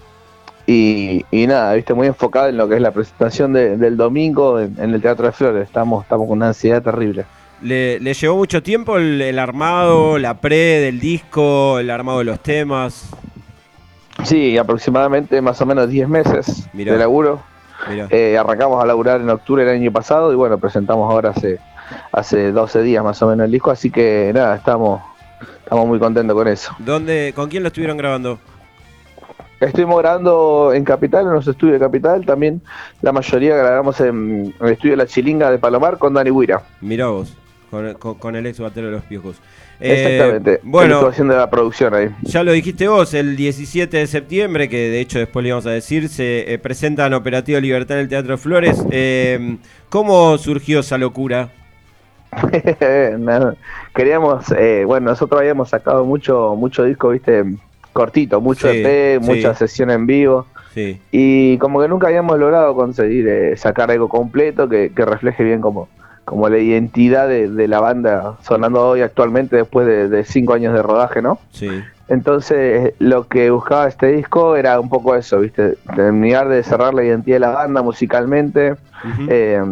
Y, 0.65 1.25
y 1.31 1.45
nada, 1.47 1.73
viste, 1.73 1.93
muy 1.93 2.07
enfocado 2.07 2.47
en 2.47 2.57
lo 2.57 2.67
que 2.69 2.75
es 2.75 2.81
la 2.81 2.91
presentación 2.91 3.53
de- 3.53 3.77
del 3.77 3.97
domingo 3.97 4.59
en, 4.59 4.75
en 4.79 4.93
el 4.93 5.01
Teatro 5.01 5.25
de 5.25 5.31
Flores. 5.31 5.63
Estamos, 5.67 6.03
estamos 6.03 6.27
con 6.27 6.38
una 6.38 6.47
ansiedad 6.47 6.81
terrible. 6.81 7.25
¿Le, 7.61 7.99
le 8.01 8.13
llevó 8.13 8.36
mucho 8.36 8.61
tiempo 8.61 8.97
el, 8.97 9.21
el 9.21 9.39
armado, 9.39 10.17
la 10.17 10.34
pre 10.36 10.79
del 10.81 10.99
disco, 10.99 11.79
el 11.79 11.89
armado 11.89 12.19
de 12.19 12.25
los 12.25 12.39
temas? 12.41 13.09
Sí, 14.23 14.57
aproximadamente 14.57 15.41
más 15.41 15.59
o 15.61 15.65
menos 15.65 15.89
10 15.89 16.07
meses 16.07 16.67
Mirá. 16.73 16.93
de 16.93 16.99
laburo. 16.99 17.41
Eh, 18.09 18.38
arrancamos 18.38 18.81
a 18.81 18.86
laburar 18.86 19.19
en 19.19 19.29
octubre 19.29 19.65
del 19.65 19.75
año 19.75 19.91
pasado 19.91 20.31
y 20.31 20.36
bueno, 20.36 20.57
presentamos 20.57 21.11
ahora 21.11 21.31
hace, 21.31 21.59
hace 22.12 22.52
12 22.52 22.82
días 22.84 23.04
más 23.04 23.22
o 23.22 23.28
menos 23.28 23.46
el 23.46 23.52
disco, 23.52 23.72
así 23.72 23.89
que 23.89 24.32
nada, 24.34 24.56
estamos, 24.56 25.02
estamos 25.64 25.88
muy 25.88 26.00
contentos 26.00 26.36
con 26.36 26.48
eso. 26.48 26.76
¿Dónde, 26.80 27.34
¿Con 27.36 27.50
quién 27.50 27.64
lo 27.64 27.68
estuvieron 27.68 27.98
grabando? 27.98 28.39
Estuvimos 29.60 29.98
grabando 30.02 30.72
en 30.74 30.84
Capital, 30.84 31.26
en 31.26 31.34
los 31.34 31.48
estudios 31.48 31.80
de 31.80 31.86
Capital, 31.86 32.26
también 32.26 32.62
la 33.02 33.14
mayoría 33.14 33.56
grabamos 33.56 34.00
en, 34.02 34.54
el 34.60 34.70
estudio 34.70 34.96
La 34.98 35.06
Chilinga 35.06 35.50
de 35.52 35.58
Palomar 35.58 35.98
con 35.98 36.14
Dani 36.14 36.32
Huira. 36.32 36.62
Mirá 36.82 37.08
vos, 37.08 37.34
con, 37.72 37.94
con- 37.94 38.16
con 38.16 38.36
el 38.36 38.46
ex 38.46 38.60
batero 38.60 38.88
de 38.88 38.94
los 38.94 39.04
piojos. 39.04 39.38
Eh, 39.80 39.94
Exactamente. 40.04 40.52
Él 40.56 40.60
bueno, 40.64 41.08
haciendo 41.08 41.38
la 41.38 41.50
producción 41.50 41.94
ahí. 41.94 42.10
Ya 42.24 42.44
lo 42.44 42.52
dijiste 42.52 42.89
vos, 42.89 43.14
el 43.14 43.38
17 43.38 43.96
de 43.98 44.08
septiembre, 44.08 44.68
que 44.68 44.89
de 44.89 45.00
hecho 45.00 45.20
después 45.20 45.44
le 45.44 45.50
íbamos 45.50 45.66
a 45.66 45.72
decir, 45.72 46.10
se 46.10 46.54
eh, 46.54 46.60
presentan 46.60 47.14
Operativo 47.14 47.60
Libertad 47.62 47.98
en 47.98 48.04
el 48.04 48.10
Teatro 48.10 48.38
Flores. 48.38 48.84
Eh, 48.91 49.58
¿Cómo 49.89 50.38
surgió 50.38 50.82
esa 50.82 50.98
locura? 50.98 51.50
Queríamos, 53.95 54.51
eh, 54.57 54.84
bueno, 54.86 55.11
nosotros 55.11 55.39
habíamos 55.39 55.69
sacado 55.69 56.05
mucho, 56.05 56.55
mucho 56.57 56.84
disco, 56.84 57.09
viste, 57.09 57.43
cortito, 57.91 58.41
mucho 58.41 58.69
Sí, 58.71 58.81
EP, 58.84 59.21
sí. 59.21 59.29
mucha 59.29 59.53
sesión 59.53 59.91
en 59.91 60.05
vivo. 60.05 60.45
Sí, 60.73 60.99
Y 61.11 61.57
como 61.59 61.79
que 61.81 61.88
nunca 61.88 62.07
habíamos 62.07 62.39
logrado 62.39 62.73
conseguir 62.75 63.27
eh, 63.27 63.55
sacar 63.57 63.91
algo 63.91 64.09
completo 64.09 64.67
que, 64.67 64.91
que 64.91 65.05
refleje 65.05 65.43
bien 65.43 65.61
como, 65.61 65.88
como 66.25 66.49
la 66.49 66.57
identidad 66.57 67.27
de, 67.27 67.47
de 67.47 67.67
la 67.67 67.79
banda 67.79 68.38
sonando 68.41 68.88
hoy 68.88 69.01
actualmente 69.01 69.55
después 69.55 69.86
de, 69.86 70.09
de 70.09 70.23
cinco 70.23 70.53
años 70.53 70.73
de 70.73 70.81
rodaje, 70.81 71.21
¿no? 71.21 71.39
sí. 71.51 71.69
Entonces 72.09 72.93
lo 72.99 73.27
que 73.29 73.49
buscaba 73.49 73.88
este 73.88 74.07
disco 74.07 74.57
era 74.57 74.77
un 74.77 74.89
poco 74.89 75.15
eso, 75.15 75.39
¿viste? 75.39 75.77
Terminar 75.95 76.49
de 76.49 76.61
cerrar 76.61 76.93
la 76.93 77.03
identidad 77.03 77.38
de 77.38 77.39
la 77.39 77.49
banda 77.51 77.81
musicalmente, 77.81 78.75
eh, 79.29 79.63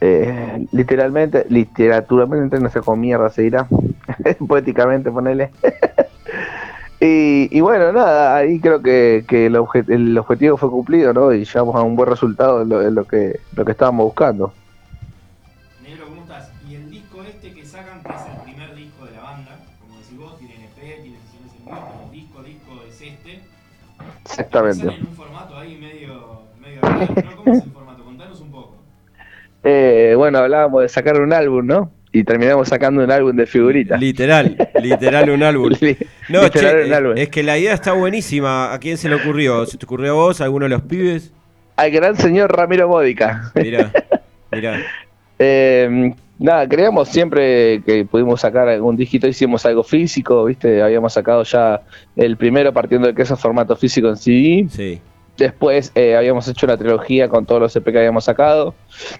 eh, 0.00 0.66
literalmente, 0.72 1.46
literaturamente, 1.48 2.60
no 2.60 2.70
sé 2.70 2.80
cómo 2.80 2.96
mierda 2.96 3.30
se 3.30 3.42
dirá, 3.42 3.68
poéticamente 4.48 5.10
ponele. 5.10 5.50
y, 7.00 7.48
y 7.56 7.60
bueno, 7.60 7.92
nada, 7.92 8.36
ahí 8.36 8.60
creo 8.60 8.82
que, 8.82 9.24
que 9.28 9.46
el, 9.46 9.56
obje- 9.56 9.84
el 9.92 10.16
objetivo 10.18 10.56
fue 10.56 10.70
cumplido, 10.70 11.12
¿no? 11.12 11.32
Y 11.32 11.44
llegamos 11.44 11.76
a 11.76 11.82
un 11.82 11.96
buen 11.96 12.08
resultado 12.10 12.62
en 12.62 12.68
lo, 12.68 12.82
en 12.82 12.94
lo 12.94 13.06
que, 13.06 13.40
lo 13.52 13.64
que 13.64 13.72
estábamos 13.72 14.04
buscando. 14.06 14.56
Negro, 15.78 16.08
¿cómo 16.08 16.22
estás? 16.22 16.54
Y 16.60 16.74
el 16.74 16.90
disco 16.90 17.22
este 17.24 17.52
que 17.52 17.64
sacan, 17.64 18.04
que 18.04 18.12
es 18.12 18.26
el 18.28 18.38
primer 18.40 18.74
disco 18.74 19.04
de 19.04 19.12
la 19.12 19.22
banda, 19.22 19.74
como 19.78 19.98
decís 19.98 20.18
vos, 20.18 20.36
tiene 20.38 20.64
EP, 20.64 21.00
tiene 21.02 21.20
sesiones 21.20 21.54
en 21.54 21.66
vivo, 21.70 21.84
pero 21.88 22.02
el 22.02 22.10
disco, 22.10 22.42
disco 22.44 22.82
es 22.82 22.90
este. 22.90 23.28
Exactamente. 24.24 24.88
En 24.90 25.00
un 25.00 25.10
formato 25.10 25.56
ahí 25.58 25.76
medio, 25.78 26.34
medio 26.76 26.76
raro, 26.80 27.16
¿no? 27.16 27.32
¿Cómo 27.34 27.52
es 27.54 27.64
el 27.64 27.77
Eh, 29.70 30.14
bueno, 30.16 30.38
hablábamos 30.38 30.80
de 30.80 30.88
sacar 30.88 31.20
un 31.20 31.30
álbum, 31.30 31.66
¿no? 31.66 31.92
Y 32.10 32.24
terminamos 32.24 32.68
sacando 32.68 33.04
un 33.04 33.10
álbum 33.10 33.36
de 33.36 33.44
figuritas. 33.44 34.00
Literal, 34.00 34.56
literal 34.82 35.28
un 35.28 35.42
álbum. 35.42 35.72
No, 36.30 36.42
literal 36.42 36.76
che, 36.76 36.86
un 36.86 36.94
álbum. 36.94 37.12
es 37.18 37.28
que 37.28 37.42
la 37.42 37.58
idea 37.58 37.74
está 37.74 37.92
buenísima. 37.92 38.72
¿A 38.72 38.78
quién 38.78 38.96
se 38.96 39.10
le 39.10 39.16
ocurrió? 39.16 39.66
¿Se 39.66 39.76
te 39.76 39.84
ocurrió 39.84 40.12
a 40.12 40.14
vos, 40.14 40.40
a 40.40 40.44
alguno 40.44 40.64
de 40.64 40.70
los 40.70 40.82
pibes? 40.82 41.32
Al 41.76 41.90
gran 41.90 42.16
señor 42.16 42.50
Ramiro 42.50 42.88
Módica. 42.88 43.52
Mirá, 43.54 43.92
mirá. 44.52 44.80
Eh, 45.38 46.14
nada, 46.38 46.66
creíamos 46.66 47.08
siempre 47.08 47.82
que 47.84 48.06
pudimos 48.06 48.40
sacar 48.40 48.68
algún 48.70 48.96
dígito, 48.96 49.28
hicimos 49.28 49.66
algo 49.66 49.84
físico, 49.84 50.46
¿viste? 50.46 50.82
Habíamos 50.82 51.12
sacado 51.12 51.42
ya 51.42 51.82
el 52.16 52.38
primero 52.38 52.72
partiendo 52.72 53.08
de 53.08 53.14
que 53.14 53.22
es 53.22 53.38
formato 53.38 53.76
físico 53.76 54.08
en 54.08 54.16
CD. 54.16 54.66
Sí, 54.70 54.98
Después 55.38 55.92
eh, 55.94 56.16
habíamos 56.16 56.46
hecho 56.48 56.66
una 56.66 56.76
trilogía 56.76 57.28
con 57.28 57.46
todos 57.46 57.60
los 57.60 57.76
EP 57.76 57.92
que 57.92 57.98
habíamos 57.98 58.24
sacado, 58.24 58.74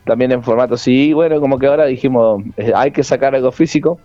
también 0.05 0.33
en 0.33 0.43
formato 0.43 0.77
CD. 0.77 1.15
Bueno, 1.15 1.41
como 1.41 1.59
que 1.59 1.67
ahora 1.69 1.87
dijimos, 1.87 2.43
eh, 2.57 2.73
hay 2.75 2.91
que 2.91 3.05
sacar 3.05 3.35
algo 3.35 3.53
físico, 3.53 4.01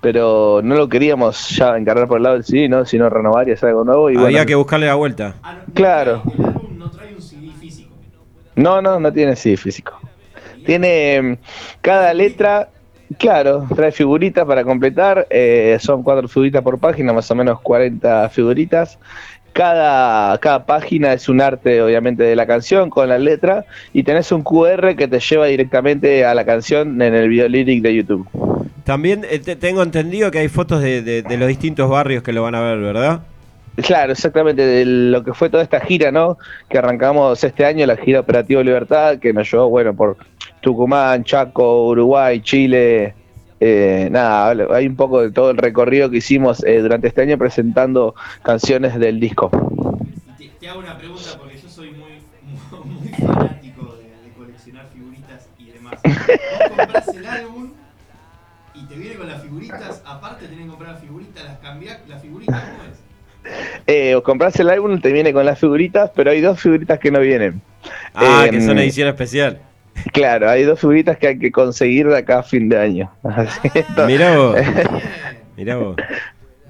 pero 0.00 0.60
no 0.62 0.76
lo 0.76 0.88
queríamos 0.88 1.48
ya 1.50 1.76
encargar 1.76 2.06
por 2.06 2.18
el 2.18 2.22
lado 2.22 2.34
del 2.36 2.44
CD, 2.44 2.68
¿no? 2.68 2.84
sino 2.84 3.08
renovar 3.10 3.48
y 3.48 3.52
hacer 3.52 3.70
algo 3.70 3.84
nuevo. 3.84 4.10
Y 4.10 4.14
había 4.14 4.24
bueno, 4.30 4.46
que 4.46 4.54
buscarle 4.54 4.86
la 4.86 4.94
vuelta. 4.94 5.34
Ah, 5.42 5.64
Claro. 5.74 6.22
trae- 6.24 6.38
el 6.38 6.44
álbum 6.46 6.78
no 6.78 6.90
trae 6.90 7.14
un 7.16 7.22
CD 7.22 7.52
físico. 7.52 7.96
No, 8.54 8.80
no, 8.80 9.00
no 9.00 9.12
tiene 9.12 9.34
CD 9.36 9.56
físico. 9.56 9.98
Tiene 10.62 11.20
mm, 11.22 11.36
cada 11.80 12.12
letra, 12.14 12.70
claro, 13.18 13.66
trae 13.74 13.90
figuritas 13.92 14.44
para 14.46 14.64
completar. 14.64 15.26
eh, 15.30 15.76
son 15.80 16.02
cuatro 16.02 16.28
figuritas 16.28 16.62
por 16.62 16.78
página, 16.78 17.12
más 17.12 17.30
o 17.30 17.34
menos 17.34 17.60
40 17.60 18.28
figuritas. 18.28 18.98
Cada, 19.52 20.38
cada 20.38 20.64
página 20.66 21.12
es 21.12 21.28
un 21.28 21.40
arte, 21.40 21.82
obviamente, 21.82 22.22
de 22.22 22.36
la 22.36 22.46
canción 22.46 22.90
con 22.90 23.08
la 23.08 23.18
letra. 23.18 23.64
Y 23.92 24.02
tenés 24.04 24.30
un 24.32 24.42
QR 24.42 24.94
que 24.96 25.08
te 25.08 25.18
lleva 25.20 25.46
directamente 25.46 26.24
a 26.24 26.34
la 26.34 26.44
canción 26.44 27.00
en 27.02 27.14
el 27.14 27.28
video 27.28 27.48
lyric 27.48 27.82
de 27.82 27.94
YouTube. 27.94 28.28
También 28.84 29.24
eh, 29.28 29.38
te- 29.40 29.56
tengo 29.56 29.82
entendido 29.82 30.30
que 30.30 30.38
hay 30.38 30.48
fotos 30.48 30.80
de, 30.80 31.02
de- 31.02 31.22
de 31.22 31.36
los 31.36 31.48
distintos 31.48 31.90
barrios 31.90 32.22
que 32.22 32.32
lo 32.32 32.42
van 32.42 32.54
a 32.54 32.60
ver, 32.60 32.78
¿verdad? 32.78 33.20
Claro, 33.76 34.12
exactamente, 34.12 34.64
de 34.64 34.84
lo 34.84 35.22
que 35.22 35.34
fue 35.34 35.50
toda 35.50 35.62
esta 35.62 35.78
gira, 35.80 36.10
¿no? 36.10 36.36
Que 36.68 36.78
arrancamos 36.78 37.42
este 37.44 37.64
año, 37.64 37.86
la 37.86 37.96
gira 37.96 38.20
Operativo 38.20 38.60
Libertad, 38.62 39.18
que 39.18 39.32
nos 39.32 39.50
llevó, 39.50 39.68
bueno, 39.68 39.94
por 39.94 40.16
Tucumán, 40.60 41.22
Chaco, 41.22 41.86
Uruguay, 41.88 42.40
Chile, 42.40 43.14
eh, 43.60 44.08
nada, 44.10 44.54
hay 44.74 44.86
un 44.86 44.96
poco 44.96 45.20
de 45.20 45.30
todo 45.32 45.50
el 45.50 45.56
recorrido 45.56 46.10
que 46.10 46.18
hicimos 46.18 46.64
eh, 46.64 46.80
durante 46.80 47.08
este 47.08 47.22
año 47.22 47.38
presentando 47.38 48.14
canciones 48.42 48.98
del 48.98 49.20
disco. 49.20 49.50
Te, 50.36 50.50
te 50.60 50.68
hago 50.68 50.78
una 50.80 50.96
pregunta 50.96 51.36
porque 51.38 51.58
yo 51.58 51.68
soy 51.68 51.90
muy, 51.90 52.12
muy, 52.92 53.10
fanático 53.18 53.96
de, 53.96 54.20
de 54.20 54.32
coleccionar 54.32 54.88
figuritas 54.90 55.50
y 55.58 55.70
demás. 55.72 56.00
Vos 56.52 56.72
comprás 56.76 57.12
el 57.14 57.26
álbum 57.26 57.72
y 58.72 58.86
te 58.86 58.96
viene 58.96 59.16
con 59.16 59.26
las 59.26 59.40
figuritas, 59.40 60.02
aparte 60.06 60.46
tenés 60.48 60.64
que 60.64 60.70
comprar 60.70 60.92
las 60.92 61.00
figuritas, 61.00 61.44
las 61.44 61.58
cambiás, 61.58 62.00
las 62.08 62.20
figuritas, 62.20 62.60
¿cómo 62.64 62.84
es? 62.84 63.02
Eh, 63.86 64.14
o 64.14 64.22
compras 64.22 64.58
el 64.60 64.68
álbum, 64.70 65.00
te 65.00 65.12
viene 65.12 65.32
con 65.32 65.44
las 65.46 65.58
figuritas, 65.58 66.10
pero 66.14 66.30
hay 66.30 66.40
dos 66.40 66.60
figuritas 66.60 66.98
que 66.98 67.10
no 67.10 67.20
vienen. 67.20 67.62
Ah, 68.14 68.46
que 68.50 68.56
Em, 68.56 68.66
son 68.66 68.78
edición 68.78 69.08
especial. 69.08 69.62
Claro, 70.12 70.48
hay 70.50 70.64
dos 70.64 70.80
figuritas 70.80 71.16
que 71.18 71.28
hay 71.28 71.38
que 71.38 71.50
conseguir 71.52 72.08
de 72.08 72.16
acá 72.18 72.40
a 72.40 72.42
fin 72.42 72.68
de 72.68 72.78
año. 72.78 73.10
Así 73.22 73.68
que 73.70 73.80
esto, 73.80 74.06
Mirá 74.06 74.36
vos, 74.36 74.56
mirá 75.56 75.76
vos. 75.76 75.96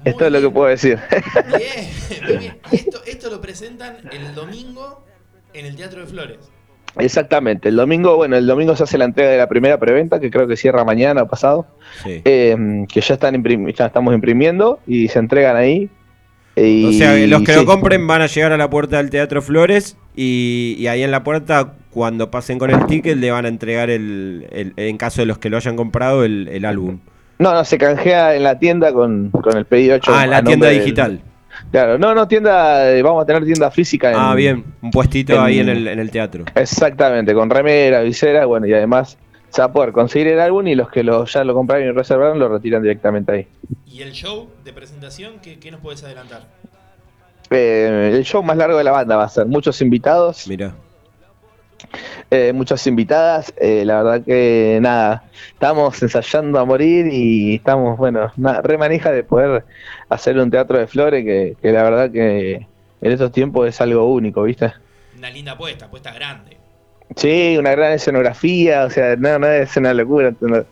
esto 0.05 0.25
es 0.25 0.31
lo 0.31 0.41
que 0.41 0.49
puedo 0.49 0.67
decir. 0.69 0.97
Bien, 1.47 1.89
muy 2.27 2.37
bien. 2.37 2.53
Y 2.71 2.75
esto, 2.75 3.01
esto 3.05 3.29
lo 3.29 3.41
presentan 3.41 3.97
el 4.11 4.33
domingo 4.35 5.03
en 5.53 5.65
el 5.65 5.75
Teatro 5.75 6.01
de 6.01 6.07
Flores. 6.07 6.37
Exactamente, 6.97 7.69
el 7.69 7.75
domingo, 7.75 8.15
bueno, 8.15 8.35
el 8.35 8.47
domingo 8.47 8.75
se 8.75 8.83
hace 8.83 8.97
la 8.97 9.05
entrega 9.05 9.29
de 9.29 9.37
la 9.37 9.47
primera 9.47 9.77
preventa, 9.79 10.19
que 10.19 10.31
creo 10.31 10.47
que 10.47 10.57
cierra 10.57 10.83
mañana 10.83 11.21
o 11.23 11.27
pasado, 11.27 11.67
Sí. 12.03 12.21
eh, 12.25 12.85
que 12.91 13.01
ya 13.01 13.13
están 13.13 13.43
ya 13.77 13.85
estamos 13.85 14.13
imprimiendo 14.15 14.79
y 14.87 15.07
se 15.07 15.19
entregan 15.19 15.55
ahí. 15.55 15.89
Y- 16.55 16.85
O 16.87 16.91
sea, 16.91 17.15
los 17.27 17.43
que 17.43 17.53
sí. 17.53 17.59
lo 17.59 17.65
compren 17.65 18.05
van 18.07 18.23
a 18.23 18.25
llegar 18.27 18.51
a 18.53 18.57
la 18.57 18.69
puerta 18.71 18.97
del 18.97 19.11
Teatro 19.11 19.41
Flores 19.43 19.97
y, 20.15 20.75
y 20.79 20.87
ahí 20.87 21.03
en 21.03 21.11
la 21.11 21.23
puerta, 21.23 21.73
cuando 21.99 22.31
pasen 22.31 22.57
con 22.59 22.69
el 22.71 22.85
ticket, 22.85 23.17
le 23.17 23.29
van 23.29 23.43
a 23.43 23.49
entregar, 23.49 23.89
el, 23.89 24.47
el- 24.51 24.71
en 24.77 24.95
caso 24.97 25.21
de 25.21 25.25
los 25.25 25.37
que 25.37 25.49
lo 25.49 25.57
hayan 25.57 25.75
comprado, 25.75 26.23
el, 26.23 26.47
el 26.47 26.63
álbum. 26.63 26.99
No, 27.39 27.53
no, 27.53 27.65
se 27.65 27.77
canjea 27.77 28.35
en 28.35 28.43
la 28.43 28.57
tienda 28.57 28.93
con, 28.93 29.31
con 29.31 29.57
el 29.57 29.65
pedido 29.65 29.95
hecho. 29.97 30.09
Ah, 30.15 30.23
en 30.23 30.29
la 30.29 30.41
tienda 30.41 30.67
del- 30.69 30.79
digital. 30.79 31.19
Claro, 31.71 31.97
no, 31.97 32.15
no, 32.15 32.25
tienda, 32.25 32.89
eh, 32.89 33.01
vamos 33.01 33.21
a 33.21 33.25
tener 33.25 33.43
tienda 33.43 33.69
física. 33.69 34.11
En, 34.11 34.15
Ah, 34.17 34.33
bien, 34.33 34.63
un 34.81 34.91
puestito 34.91 35.33
en- 35.33 35.41
ahí 35.41 35.59
en 35.59 35.67
el, 35.67 35.87
en 35.89 35.99
el 35.99 36.09
teatro. 36.09 36.45
Exactamente, 36.55 37.33
con 37.33 37.49
remera, 37.49 37.99
visera, 37.99 38.45
bueno, 38.45 38.65
y 38.65 38.73
además 38.73 39.17
se 39.49 39.61
va 39.61 39.65
a 39.65 39.73
poder 39.73 39.91
conseguir 39.91 40.27
el 40.29 40.39
álbum 40.39 40.65
y 40.67 40.75
los 40.75 40.89
que 40.89 41.03
lo, 41.03 41.25
ya 41.25 41.43
lo 41.43 41.53
compraron 41.53 41.85
y 41.85 41.91
reservaron 41.91 42.39
lo 42.39 42.47
retiran 42.47 42.81
directamente 42.81 43.31
ahí. 43.33 43.47
¿Y 43.85 44.01
el 44.03 44.13
show 44.13 44.47
de 44.63 44.71
presentación? 44.71 45.33
¿Qué, 45.41 45.59
qué 45.59 45.69
nos 45.69 45.81
puedes 45.81 46.01
adelantar? 46.05 46.43
Eh, 47.49 48.13
el 48.15 48.23
show 48.23 48.41
más 48.41 48.55
largo 48.55 48.77
de 48.77 48.85
la 48.85 48.91
banda 48.91 49.17
va 49.17 49.25
a 49.25 49.29
ser 49.29 49.45
muchos 49.47 49.81
invitados, 49.81 50.47
Mirá. 50.47 50.71
Eh, 52.31 52.53
muchas 52.53 52.85
invitadas. 52.87 53.53
eh, 53.57 53.83
la 53.85 54.03
verdad 54.03 54.25
que 54.25 54.79
nada, 54.81 55.23
estamos 55.53 56.01
ensayando 56.01 56.59
a 56.59 56.65
morir 56.65 57.07
y 57.11 57.55
estamos, 57.55 57.97
bueno, 57.97 58.31
una 58.37 58.61
re 58.61 58.77
manija 58.77 59.11
de 59.11 59.23
poder 59.23 59.65
hacer 60.09 60.37
un 60.37 60.51
teatro 60.51 60.77
de 60.77 60.87
flores 60.87 61.23
que, 61.25 61.55
que 61.61 61.71
la 61.71 61.83
verdad 61.83 62.11
que 62.11 62.67
en 63.01 63.11
estos 63.11 63.31
tiempos 63.31 63.67
es 63.67 63.79
algo 63.81 64.11
único, 64.11 64.43
¿viste? 64.43 64.73
Una 65.17 65.29
linda 65.29 65.53
apuesta, 65.53 65.85
apuesta 65.85 66.13
grande. 66.13 66.57
Sí, 67.15 67.57
una 67.57 67.71
gran 67.71 67.93
escenografía, 67.93 68.85
o 68.85 68.89
sea, 68.89 69.15
no, 69.15 69.39
no 69.39 69.47
es 69.47 69.75
una 69.77 69.93
locura. 69.93 70.33
no. 70.41 70.63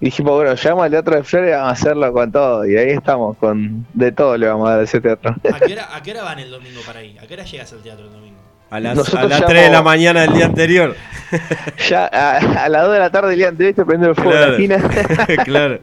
Y 0.00 0.06
dijimos, 0.06 0.34
bueno, 0.34 0.54
llegamos 0.54 0.84
al 0.84 0.90
Teatro 0.90 1.16
de 1.16 1.24
Flores, 1.24 1.52
vamos 1.52 1.68
a 1.68 1.72
hacerlo 1.72 2.12
con 2.12 2.30
todo. 2.32 2.66
Y 2.66 2.76
ahí 2.76 2.90
estamos, 2.90 3.36
con 3.38 3.86
de 3.94 4.12
todo 4.12 4.36
le 4.36 4.46
vamos 4.48 4.68
a 4.68 4.72
dar 4.72 4.80
a 4.80 4.82
ese 4.84 5.00
teatro. 5.00 5.34
¿A 5.52 5.60
qué, 5.60 5.72
hora, 5.72 5.96
¿A 5.96 6.02
qué 6.02 6.10
hora 6.10 6.22
van 6.24 6.38
el 6.38 6.50
domingo 6.50 6.80
para 6.86 7.00
ahí? 7.00 7.16
¿A 7.18 7.26
qué 7.26 7.34
hora 7.34 7.44
llegas 7.44 7.72
al 7.72 7.82
teatro 7.82 8.04
el 8.06 8.12
domingo? 8.12 8.33
A 8.74 8.80
las, 8.80 8.96
Nosotros 8.96 9.22
a 9.22 9.26
las 9.28 9.40
llamo- 9.40 9.50
3 9.50 9.62
de 9.66 9.70
la 9.70 9.82
mañana 9.82 10.20
del 10.22 10.32
día 10.32 10.46
anterior. 10.46 10.96
ya 11.88 12.06
a, 12.12 12.64
a 12.64 12.68
las 12.68 12.82
2 12.82 12.92
de 12.92 12.98
la 12.98 13.10
tarde 13.10 13.28
del 13.30 13.38
día 13.38 13.48
anterior 13.48 13.74
te 13.74 13.84
prende 13.84 14.08
el 14.08 14.14
fuego 14.16 14.30
Claro. 14.32 14.56
en 14.56 14.68
la 14.68 14.76
esquina. 14.76 15.44
claro. 15.44 15.78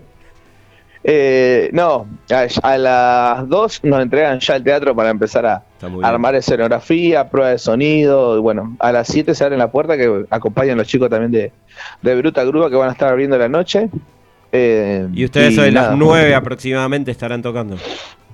Eh, 1.04 1.70
no, 1.74 2.06
a, 2.32 2.48
a 2.74 2.78
las 2.78 3.50
2 3.50 3.80
nos 3.86 4.02
entregan 4.02 4.39
ya 4.39 4.56
el 4.58 4.64
teatro 4.64 4.96
para 4.96 5.10
empezar 5.10 5.46
a 5.48 5.64
armar 6.04 6.36
escenografía, 6.36 7.30
prueba 7.30 7.50
de 7.52 7.58
sonido. 7.60 8.38
Y 8.38 8.42
bueno, 8.42 8.76
a 8.80 8.92
las 8.92 9.08
7 9.08 9.34
se 9.34 9.44
abren 9.44 9.60
la 9.60 9.72
puerta 9.72 9.96
que 9.98 10.26
acompañan 10.30 10.78
los 10.78 10.88
chicos 10.88 11.10
también 11.10 11.32
de, 11.32 11.52
de 12.02 12.16
Bruta 12.16 12.44
Grúa 12.44 12.70
que 12.70 12.76
van 12.76 12.89
a 12.89 12.92
estar 12.92 13.10
abriendo 13.10 13.38
la 13.38 13.48
noche. 13.48 13.89
Eh, 14.52 15.08
Y 15.14 15.24
ustedes 15.26 15.56
nada. 15.74 15.89
las 15.92 15.98
9 15.98 16.36
aproximadamente 16.36 17.10
estarán 17.10 17.42
tocando. 17.42 17.78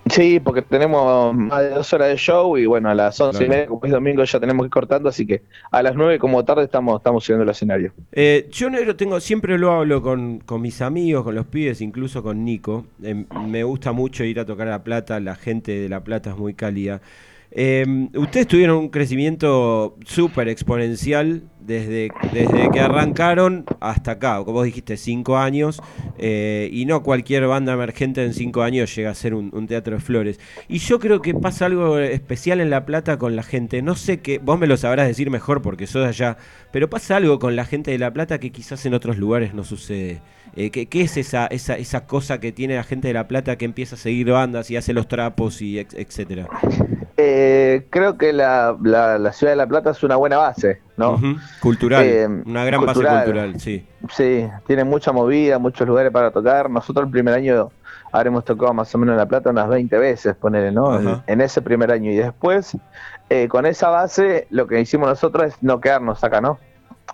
Sí, 0.10 0.40
porque 0.40 0.62
tenemos 0.62 1.34
más 1.34 1.62
de 1.62 1.70
dos 1.72 1.92
horas 1.94 2.10
de 2.10 2.18
show 2.18 2.58
y 2.58 2.66
bueno, 2.66 2.90
a 2.90 2.96
las 2.96 3.20
once 3.20 3.46
y 3.46 3.50
media, 3.50 3.68
como 3.68 3.86
es 3.86 3.92
domingo, 3.92 4.24
ya 4.24 4.40
tenemos 4.40 4.64
que 4.64 4.68
ir 4.68 4.72
cortando, 4.72 5.10
así 5.10 5.26
que 5.26 5.42
a 5.72 5.82
las 5.82 5.96
nueve 5.96 6.20
como 6.20 6.44
tarde 6.46 6.64
estamos, 6.64 6.98
estamos 6.98 7.24
subiendo 7.24 7.44
el 7.44 7.50
escenario. 7.50 7.92
Eh, 8.12 8.48
yo 8.52 8.70
negro 8.70 8.96
tengo, 8.96 9.20
siempre 9.20 9.58
lo 9.58 9.72
hablo 9.72 10.02
con, 10.02 10.40
con 10.40 10.62
mis 10.62 10.82
amigos, 10.82 11.24
con 11.24 11.36
los 11.36 11.46
pibes, 11.48 11.82
incluso 11.82 12.24
con 12.24 12.44
Nico. 12.46 12.86
Eh, 13.04 13.26
me 13.48 13.64
gusta 13.64 13.92
mucho 13.92 14.24
ir 14.24 14.40
a 14.40 14.46
tocar 14.46 14.68
a 14.68 14.72
La 14.72 14.84
Plata, 14.84 15.20
la 15.20 15.36
gente 15.36 15.72
de 15.72 15.90
La 15.90 16.04
Plata 16.04 16.32
es 16.32 16.38
muy 16.38 16.54
cálida. 16.54 17.02
Eh, 17.52 18.10
ustedes 18.16 18.48
tuvieron 18.48 18.78
un 18.78 18.90
crecimiento 18.90 19.98
súper 20.06 20.50
exponencial 20.50 21.44
desde, 21.68 22.10
desde 22.32 22.70
que 22.72 22.80
arrancaron 22.80 23.66
hasta 23.82 24.12
acá, 24.12 24.38
como 24.38 24.54
vos 24.54 24.66
dijiste, 24.66 24.96
cinco 24.96 25.38
años, 25.38 25.82
eh, 26.18 26.70
y 26.72 26.86
no 26.86 27.04
cualquier 27.04 27.46
banda 27.46 27.74
emergente 27.74 28.24
en 28.24 28.34
cinco 28.34 28.64
años 28.64 28.96
llega 28.96 29.12
a 29.12 29.16
ser 29.16 29.34
un, 29.34 29.68
teatro 29.68 29.96
de 29.96 30.02
flores. 30.02 30.40
Y 30.70 30.78
yo 30.80 31.00
creo 31.00 31.22
que 31.22 31.34
pasa 31.34 31.66
algo 31.66 32.00
especial 32.00 32.62
en 32.62 32.70
La 32.70 32.86
Plata 32.86 33.18
con 33.18 33.36
la 33.36 33.44
gente, 33.44 33.82
no 33.82 33.96
sé 33.96 34.22
qué, 34.22 34.40
vos 34.40 34.58
me 34.58 34.66
lo 34.66 34.78
sabrás 34.78 35.08
decir 35.08 35.30
mejor 35.30 35.62
porque 35.62 35.88
sos 35.88 36.06
allá, 36.06 36.38
pero 36.72 36.90
pasa 36.90 37.18
algo 37.18 37.38
con 37.38 37.56
la 37.56 37.66
gente 37.66 37.92
de 37.92 37.98
La 37.98 38.14
Plata 38.14 38.40
que 38.40 38.52
quizás 38.52 38.86
en 38.86 38.94
otros 38.94 39.18
lugares 39.18 39.54
no 39.54 39.66
sucede. 39.66 40.22
Eh, 40.56 40.70
¿qué, 40.72 40.86
qué 40.86 41.02
es 41.02 41.18
esa, 41.18 41.48
esa, 41.48 41.76
esa 41.76 42.08
cosa 42.08 42.40
que 42.40 42.54
tiene 42.54 42.76
la 42.76 42.84
gente 42.84 43.10
de 43.10 43.14
La 43.14 43.28
Plata 43.28 43.58
que 43.58 43.66
empieza 43.66 43.96
a 43.96 44.00
seguir 44.00 44.32
bandas 44.32 44.72
y 44.72 44.78
hace 44.78 44.94
los 44.94 45.08
trapos 45.08 45.62
y 45.62 45.80
etcétera? 45.80 46.48
Eh, 47.20 47.88
creo 47.90 48.16
que 48.16 48.32
la, 48.32 48.78
la, 48.84 49.18
la 49.18 49.34
ciudad 49.34 49.54
de 49.54 49.58
La 49.58 49.66
Plata 49.66 49.90
es 49.90 50.04
una 50.04 50.18
buena 50.18 50.38
base, 50.38 50.82
¿no? 50.98 51.20
Cultural, 51.60 52.04
Eh, 52.06 52.28
una 52.28 52.64
gran 52.64 52.80
cultural. 52.84 53.14
base 53.16 53.26
cultural, 53.26 53.60
sí. 53.60 53.88
Sí, 54.12 54.48
tiene 54.68 54.84
mucha 54.84 55.12
movida, 55.12 55.58
muchos 55.58 55.88
lugares 55.88 56.12
para 56.12 56.30
tocar. 56.30 56.70
Nosotros 56.70 57.06
el 57.08 57.12
primer 57.12 57.34
año 57.34 57.72
habremos 58.12 58.46
tocado 58.46 58.72
más 58.74 58.94
o 58.94 59.00
menos 59.00 59.14
en 59.14 59.18
La 59.18 59.26
Plata 59.26 59.50
unas 59.50 59.68
20 59.68 59.98
veces, 59.98 60.36
ponele, 60.36 60.72
¿no? 60.72 61.24
En, 61.26 61.42
ese 61.42 61.62
primer 61.64 61.92
año. 61.92 62.12
Y 62.12 62.18
después, 62.18 62.78
eh, 63.30 63.48
con 63.48 63.66
esa 63.66 63.90
base, 63.90 64.46
lo 64.52 64.68
que 64.68 64.80
hicimos 64.80 65.10
nosotros 65.10 65.48
es 65.48 65.64
no 65.64 65.82
quedarnos 65.82 66.24
acá, 66.24 66.40
¿no? 66.40 66.60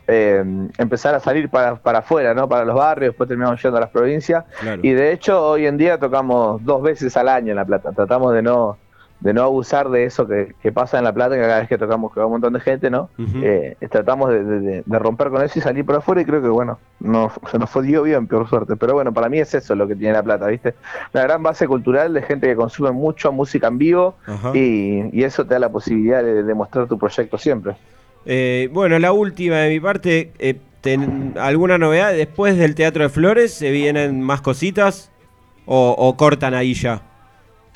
Eh, 0.07 0.43
empezar 0.79 1.15
a 1.15 1.21
salir 1.21 1.47
para, 1.49 1.75
para 1.77 1.99
afuera, 1.99 2.33
¿no? 2.33 2.49
Para 2.49 2.65
los 2.65 2.75
barrios, 2.75 3.11
después 3.11 3.29
terminamos 3.29 3.61
yendo 3.63 3.77
a 3.77 3.81
las 3.81 3.89
provincias. 3.89 4.43
Claro. 4.59 4.81
Y 4.83 4.91
de 4.91 5.13
hecho, 5.13 5.41
hoy 5.47 5.65
en 5.65 5.77
día 5.77 5.97
tocamos 5.97 6.61
dos 6.65 6.81
veces 6.81 7.15
al 7.15 7.29
año 7.29 7.51
en 7.51 7.55
La 7.55 7.63
Plata. 7.63 7.93
Tratamos 7.93 8.33
de 8.33 8.41
no 8.41 8.77
de 9.23 9.33
no 9.33 9.41
abusar 9.43 9.89
de 9.89 10.03
eso 10.03 10.27
que, 10.27 10.53
que 10.61 10.73
pasa 10.73 10.97
en 10.97 11.05
La 11.05 11.13
Plata, 11.13 11.35
que 11.35 11.41
cada 11.41 11.59
vez 11.61 11.69
que 11.69 11.77
tocamos 11.77 12.13
que 12.13 12.19
va 12.19 12.25
un 12.25 12.33
montón 12.33 12.51
de 12.51 12.59
gente, 12.59 12.89
¿no? 12.89 13.09
Eh, 13.17 13.77
tratamos 13.89 14.29
de, 14.31 14.43
de- 14.43 14.83
romper 14.99 15.29
con 15.29 15.41
eso 15.41 15.57
y 15.57 15.61
salir 15.61 15.85
por 15.85 15.95
afuera 15.95 16.21
y 16.21 16.25
creo 16.25 16.41
que, 16.41 16.49
bueno, 16.49 16.77
no, 16.99 17.31
se 17.49 17.57
nos 17.57 17.69
fue 17.69 17.83
dio 17.83 18.03
bien, 18.03 18.27
peor 18.27 18.49
suerte. 18.49 18.75
Pero 18.75 18.95
bueno, 18.95 19.13
para 19.13 19.29
mí 19.29 19.39
es 19.39 19.53
eso 19.53 19.75
lo 19.75 19.87
que 19.87 19.95
tiene 19.95 20.11
La 20.13 20.23
Plata, 20.23 20.47
¿viste? 20.47 20.73
Una 21.13 21.23
gran 21.23 21.41
base 21.41 21.67
cultural 21.67 22.13
de 22.13 22.21
gente 22.21 22.47
que 22.47 22.55
consume 22.57 22.91
mucho 22.91 23.31
música 23.31 23.67
en 23.67 23.77
vivo 23.77 24.15
y, 24.53 25.17
y 25.17 25.23
eso 25.23 25.45
te 25.45 25.53
da 25.53 25.59
la 25.59 25.69
posibilidad 25.69 26.21
de, 26.21 26.43
de 26.43 26.53
mostrar 26.53 26.87
tu 26.87 26.97
proyecto 26.99 27.37
siempre. 27.37 27.75
Eh, 28.25 28.69
bueno, 28.73 28.99
la 28.99 29.13
última 29.13 29.55
de 29.59 29.69
mi 29.69 29.79
parte, 29.79 30.33
eh, 30.39 30.55
ten- 30.81 31.35
¿alguna 31.39 31.77
novedad? 31.77 32.11
Después 32.11 32.57
del 32.57 32.75
Teatro 32.75 33.03
de 33.03 33.09
Flores, 33.09 33.53
¿se 33.53 33.71
vienen 33.71 34.21
más 34.21 34.41
cositas? 34.41 35.11
¿O, 35.65 35.95
o 35.97 36.17
cortan 36.17 36.53
ahí 36.53 36.73
ya? 36.73 37.01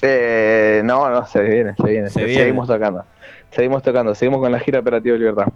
Eh, 0.02 0.82
no, 0.84 1.10
no, 1.10 1.26
se 1.26 1.42
viene, 1.42 1.76
se 1.76 1.90
viene. 1.90 2.10
Se 2.10 2.24
viene. 2.24 2.42
Seguimos 2.42 2.68
tocando. 2.68 3.04
Seguimos 3.52 3.82
tocando, 3.82 4.14
seguimos 4.14 4.42
con 4.42 4.52
la 4.52 4.60
gira 4.60 4.80
Operativa 4.80 5.18
Libertad. 5.18 5.48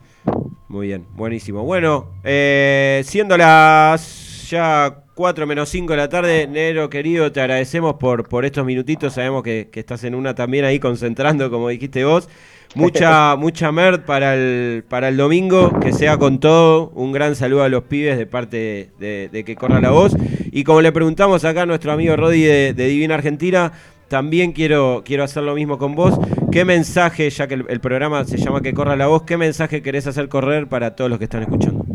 Muy 0.67 0.87
bien, 0.87 1.05
buenísimo. 1.13 1.63
Bueno, 1.63 2.07
eh, 2.23 3.01
siendo 3.05 3.37
las 3.37 4.49
ya 4.49 5.03
4 5.13 5.45
menos 5.45 5.69
5 5.69 5.93
de 5.93 5.97
la 5.97 6.09
tarde, 6.09 6.47
Nero 6.47 6.89
querido, 6.89 7.31
te 7.31 7.41
agradecemos 7.41 7.95
por, 7.95 8.27
por 8.27 8.45
estos 8.45 8.65
minutitos. 8.65 9.13
Sabemos 9.13 9.43
que, 9.43 9.69
que 9.71 9.81
estás 9.81 10.03
en 10.03 10.15
una 10.15 10.33
también 10.33 10.65
ahí 10.65 10.79
concentrando, 10.79 11.51
como 11.51 11.69
dijiste 11.69 12.03
vos. 12.05 12.29
Mucha, 12.73 13.35
mucha 13.37 13.71
merd 13.71 14.01
para 14.01 14.35
el, 14.35 14.83
para 14.87 15.09
el 15.09 15.17
domingo, 15.17 15.77
que 15.79 15.91
sea 15.91 16.17
con 16.17 16.39
todo. 16.39 16.89
Un 16.95 17.11
gran 17.11 17.35
saludo 17.35 17.63
a 17.63 17.69
los 17.69 17.83
pibes 17.83 18.17
de 18.17 18.25
parte 18.25 18.91
de, 18.97 19.29
de 19.31 19.43
que 19.43 19.55
corra 19.55 19.81
la 19.81 19.91
voz. 19.91 20.15
Y 20.51 20.63
como 20.63 20.81
le 20.81 20.91
preguntamos 20.91 21.43
acá 21.45 21.63
a 21.63 21.65
nuestro 21.65 21.91
amigo 21.91 22.15
Rodi 22.15 22.43
de, 22.43 22.73
de 22.73 22.87
Divina 22.87 23.15
Argentina, 23.15 23.73
también 24.11 24.51
quiero, 24.51 25.03
quiero 25.05 25.23
hacer 25.23 25.41
lo 25.41 25.55
mismo 25.55 25.77
con 25.77 25.95
vos. 25.95 26.19
¿Qué 26.51 26.65
mensaje, 26.65 27.29
ya 27.29 27.47
que 27.47 27.53
el, 27.53 27.65
el 27.69 27.79
programa 27.79 28.25
se 28.25 28.35
llama 28.35 28.59
Que 28.61 28.73
corra 28.73 28.97
la 28.97 29.07
voz, 29.07 29.23
qué 29.23 29.37
mensaje 29.37 29.81
querés 29.81 30.05
hacer 30.05 30.27
correr 30.27 30.67
para 30.67 30.97
todos 30.97 31.09
los 31.09 31.17
que 31.17 31.23
están 31.23 31.43
escuchando? 31.43 31.85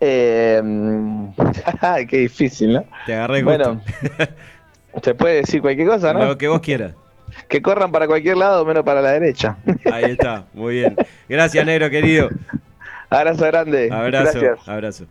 Eh, 0.00 0.60
qué 2.08 2.16
difícil, 2.18 2.72
¿no? 2.72 2.84
Te 3.06 3.14
agarré 3.14 3.44
Bueno, 3.44 3.80
se 5.02 5.14
puede 5.14 5.36
decir 5.36 5.60
cualquier 5.60 5.86
cosa, 5.86 6.12
¿no? 6.12 6.24
Lo 6.24 6.36
que 6.36 6.48
vos 6.48 6.58
quieras. 6.60 6.94
que 7.46 7.62
corran 7.62 7.92
para 7.92 8.08
cualquier 8.08 8.38
lado 8.38 8.64
menos 8.64 8.82
para 8.82 9.00
la 9.00 9.12
derecha. 9.12 9.58
Ahí 9.92 10.10
está, 10.10 10.46
muy 10.52 10.74
bien. 10.74 10.96
Gracias, 11.28 11.64
negro 11.64 11.88
querido. 11.88 12.30
Abrazo 13.10 13.44
grande. 13.44 13.90
Abrazo, 13.92 14.40
Gracias. 14.40 14.68
abrazo. 14.68 15.06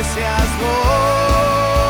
Que 0.00 0.04
seas 0.04 0.50
vos. 0.60 1.82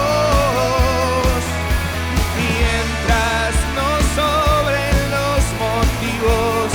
Mientras 2.40 3.52
no 3.76 3.90
sobren 4.16 4.96
los 5.16 5.42
motivos, 5.64 6.68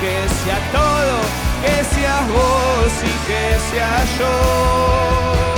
que 0.00 0.16
sea 0.44 0.60
todo, 0.72 1.16
que 1.62 1.76
seas 1.94 2.24
vos 2.28 2.92
y 3.02 3.14
que 3.26 3.44
sea 3.70 3.96
yo. 4.18 5.55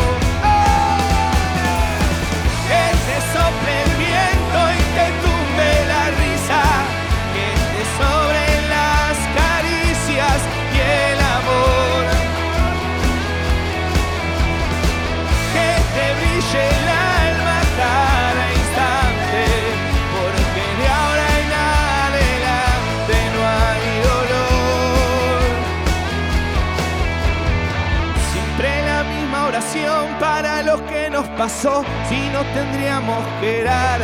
Pasó, 31.39 31.84
si 32.09 32.28
no 32.30 32.43
tendríamos 32.53 33.24
que 33.41 33.62
dar 33.62 34.01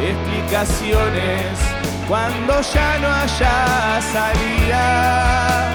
explicaciones 0.00 1.58
cuando 2.08 2.58
ya 2.62 2.98
no 2.98 3.08
haya 3.08 4.00
salida. 4.00 5.68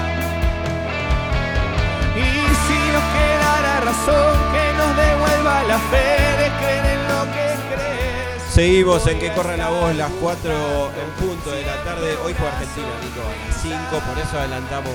Y 2.16 2.28
si 2.66 2.78
nos 2.92 3.04
quedara 3.14 3.80
razón, 3.82 4.34
que 4.52 4.64
nos 4.76 4.96
devuelva 4.96 5.62
la 5.62 5.78
fe 5.78 6.08
de 6.42 6.50
creer 6.58 6.86
en 6.86 7.02
lo 7.08 7.22
que 7.32 7.46
crees. 7.72 8.42
Seguimos 8.52 9.06
en 9.06 9.18
que 9.20 9.32
corre 9.32 9.56
la 9.56 9.68
voz 9.68 9.94
las 9.94 10.10
4 10.20 10.50
en 10.90 11.24
punto 11.24 11.52
de 11.52 11.64
la 11.64 11.76
tarde. 11.84 12.16
Hoy 12.24 12.34
fue 12.34 12.48
Argentina, 12.48 12.88
Nico, 13.00 13.20
a 13.22 13.46
las 13.46 13.62
5, 13.62 13.76
por 14.08 14.18
eso 14.18 14.38
adelantamos 14.38 14.92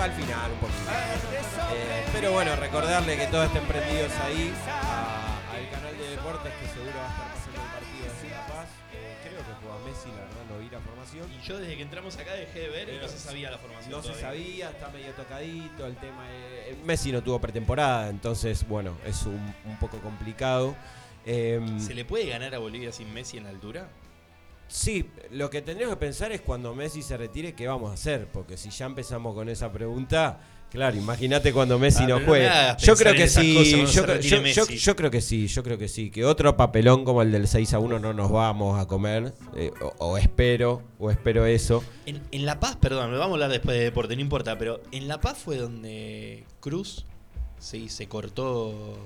al 0.00 0.12
final 0.12 0.50
un 0.52 0.58
poquito. 0.58 0.90
Eh, 1.74 2.04
pero 2.12 2.32
bueno, 2.32 2.56
recordarle 2.56 3.16
que 3.16 3.26
todos 3.26 3.46
estén 3.46 3.64
prendidos 3.64 4.12
ahí 4.24 4.52
a- 4.68 5.38
al 5.54 5.70
canal 5.70 5.96
de 5.98 6.10
deportes 6.10 6.52
que 6.54 6.66
seguro 6.68 6.92
va 6.96 7.06
a 7.06 7.10
estar 7.10 7.28
pasando 7.34 7.60
el 7.60 7.68
partido 7.68 8.06
de 8.22 8.30
La 8.30 8.46
Paz. 8.46 8.68
Eh, 8.92 9.16
creo 9.22 9.38
que 9.38 9.52
juega 9.62 9.78
Messi, 9.86 10.08
la 10.08 10.22
verdad 10.24 10.44
no 10.50 10.58
vi 10.58 10.70
la 10.70 10.80
formación. 10.80 11.30
Y 11.32 11.46
yo 11.46 11.58
desde 11.58 11.76
que 11.76 11.82
entramos 11.82 12.16
acá 12.16 12.32
dejé 12.34 12.60
de 12.60 12.68
ver 12.70 12.88
y 12.94 12.98
no 12.98 13.08
se 13.08 13.18
sabía 13.18 13.50
la 13.50 13.58
formación. 13.58 13.90
No 13.92 14.02
se 14.02 14.14
sabía, 14.20 14.70
está 14.70 14.88
medio 14.88 15.12
tocadito 15.12 15.86
el 15.86 15.96
tema. 15.96 16.26
de- 16.28 16.78
Messi 16.84 17.12
no 17.12 17.22
tuvo 17.22 17.38
pretemporada, 17.40 18.08
entonces 18.08 18.66
bueno, 18.66 18.96
es 19.04 19.22
un, 19.26 19.54
un 19.64 19.78
poco 19.78 19.98
complicado. 19.98 20.74
Em, 21.26 21.78
¿Se 21.80 21.94
le 21.94 22.04
puede 22.06 22.26
ganar 22.26 22.54
a 22.54 22.58
Bolivia 22.58 22.90
sin 22.92 23.12
Messi 23.12 23.36
en 23.36 23.44
la 23.44 23.50
altura? 23.50 23.88
Sí, 24.72 25.10
lo 25.32 25.50
que 25.50 25.62
tendríamos 25.62 25.96
que 25.96 26.00
pensar 26.00 26.30
es 26.30 26.40
cuando 26.42 26.74
Messi 26.76 27.02
se 27.02 27.16
retire, 27.16 27.54
¿qué 27.54 27.66
vamos 27.66 27.90
a 27.90 27.94
hacer? 27.94 28.28
Porque 28.32 28.56
si 28.56 28.70
ya 28.70 28.86
empezamos 28.86 29.34
con 29.34 29.48
esa 29.48 29.72
pregunta, 29.72 30.38
claro, 30.70 30.96
imagínate 30.96 31.52
cuando 31.52 31.76
Messi 31.76 32.04
Ah, 32.04 32.06
no 32.06 32.20
juegue. 32.20 32.48
yo 32.78 32.94
creo 32.94 33.12
que 33.14 33.26
sí, 33.28 33.54
yo, 33.82 33.84
yo- 34.06 34.20
yo- 34.20 34.40
Messi. 34.42 34.76
yo 34.78 34.94
creo 34.94 35.10
que 35.10 35.20
sí, 35.20 35.48
yo 35.48 35.64
creo 35.64 35.76
que 35.76 35.88
sí, 35.88 36.12
que 36.12 36.24
otro 36.24 36.56
papelón 36.56 37.04
como 37.04 37.20
el 37.22 37.32
del 37.32 37.48
6 37.48 37.74
a 37.74 37.80
1 37.80 37.98
no 37.98 38.12
nos 38.14 38.30
vamos 38.30 38.80
a 38.80 38.86
comer, 38.86 39.34
eh, 39.56 39.72
o, 39.80 39.92
o 39.98 40.16
espero, 40.18 40.82
o 41.00 41.10
espero 41.10 41.46
eso. 41.46 41.82
En, 42.06 42.22
en 42.30 42.46
La 42.46 42.60
Paz, 42.60 42.76
perdón, 42.76 43.10
vamos 43.10 43.30
a 43.30 43.32
hablar 43.32 43.50
después 43.50 43.76
de 43.76 43.82
deporte, 43.82 44.14
no 44.14 44.22
importa, 44.22 44.56
pero 44.56 44.80
en 44.92 45.08
La 45.08 45.20
Paz 45.20 45.36
fue 45.38 45.56
donde 45.56 46.44
Cruz 46.60 47.06
sí, 47.58 47.88
se 47.88 48.06
cortó 48.06 48.96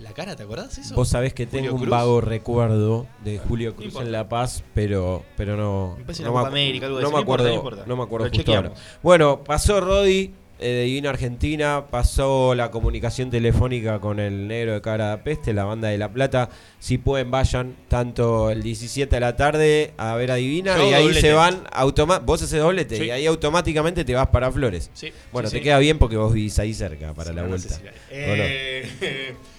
la 0.00 0.12
cara, 0.12 0.36
¿te 0.36 0.44
acordás 0.44 0.78
eso? 0.78 0.94
Vos 0.94 1.08
sabés 1.08 1.34
que 1.34 1.46
Julio 1.46 1.70
tengo 1.70 1.76
un 1.82 1.88
vago 1.90 2.20
recuerdo 2.20 3.06
de 3.24 3.38
Julio 3.38 3.74
Cruz 3.74 3.96
en 3.96 4.12
La 4.12 4.28
Paz, 4.28 4.62
pero, 4.74 5.24
pero 5.36 5.56
no, 5.56 5.94
Me 5.98 6.04
parece 6.04 6.22
no, 6.22 6.32
una 6.32 6.42
me, 6.42 6.48
América, 6.48 6.86
algo 6.86 6.98
de 6.98 7.02
no 7.02 7.08
eso, 7.08 7.16
me 7.16 7.16
no 7.16 7.20
importa, 7.22 7.42
acuerdo, 7.44 7.48
no 7.48 7.54
importa. 7.70 7.84
no 7.88 7.96
me 7.96 8.02
acuerdo 8.04 8.26
Lo 8.28 8.32
justo 8.34 8.54
ahora. 8.54 8.72
Bueno, 9.02 9.42
pasó 9.44 9.80
Rodi 9.80 10.32
eh, 10.60 10.66
de 10.68 10.82
Divina 10.84 11.10
Argentina, 11.10 11.84
pasó 11.90 12.54
la 12.54 12.70
comunicación 12.72 13.30
telefónica 13.30 14.00
con 14.00 14.18
el 14.20 14.48
negro 14.48 14.72
de 14.74 14.80
cara 14.80 15.10
de 15.16 15.18
peste, 15.22 15.52
la 15.52 15.64
banda 15.64 15.88
de 15.88 15.98
La 15.98 16.12
Plata. 16.12 16.48
Si 16.80 16.98
pueden, 16.98 17.30
vayan 17.30 17.74
tanto 17.88 18.50
el 18.50 18.62
17 18.62 19.14
de 19.14 19.20
la 19.20 19.36
tarde 19.36 19.94
a 19.98 20.14
ver 20.16 20.30
a 20.32 20.34
Divina 20.36 20.76
Yo 20.76 20.90
y 20.90 20.94
ahí 20.94 21.02
doblete. 21.04 21.20
se 21.28 21.32
van, 21.32 21.62
automa 21.72 22.18
vos 22.20 22.40
haces 22.42 22.58
doblete 22.60 22.96
Sí. 22.98 23.04
y 23.04 23.10
ahí 23.10 23.26
automáticamente 23.26 24.04
te 24.04 24.14
vas 24.14 24.28
para 24.28 24.50
Flores. 24.52 24.90
Sí, 24.94 25.12
Bueno, 25.32 25.48
sí, 25.48 25.54
te 25.54 25.58
sí. 25.58 25.64
queda 25.64 25.78
bien 25.78 25.98
porque 25.98 26.16
vos 26.16 26.32
vivís 26.32 26.56
ahí 26.60 26.72
cerca 26.74 27.14
para 27.14 27.30
Sí, 27.30 27.36
la 27.36 27.42
vuelta. 27.44 27.80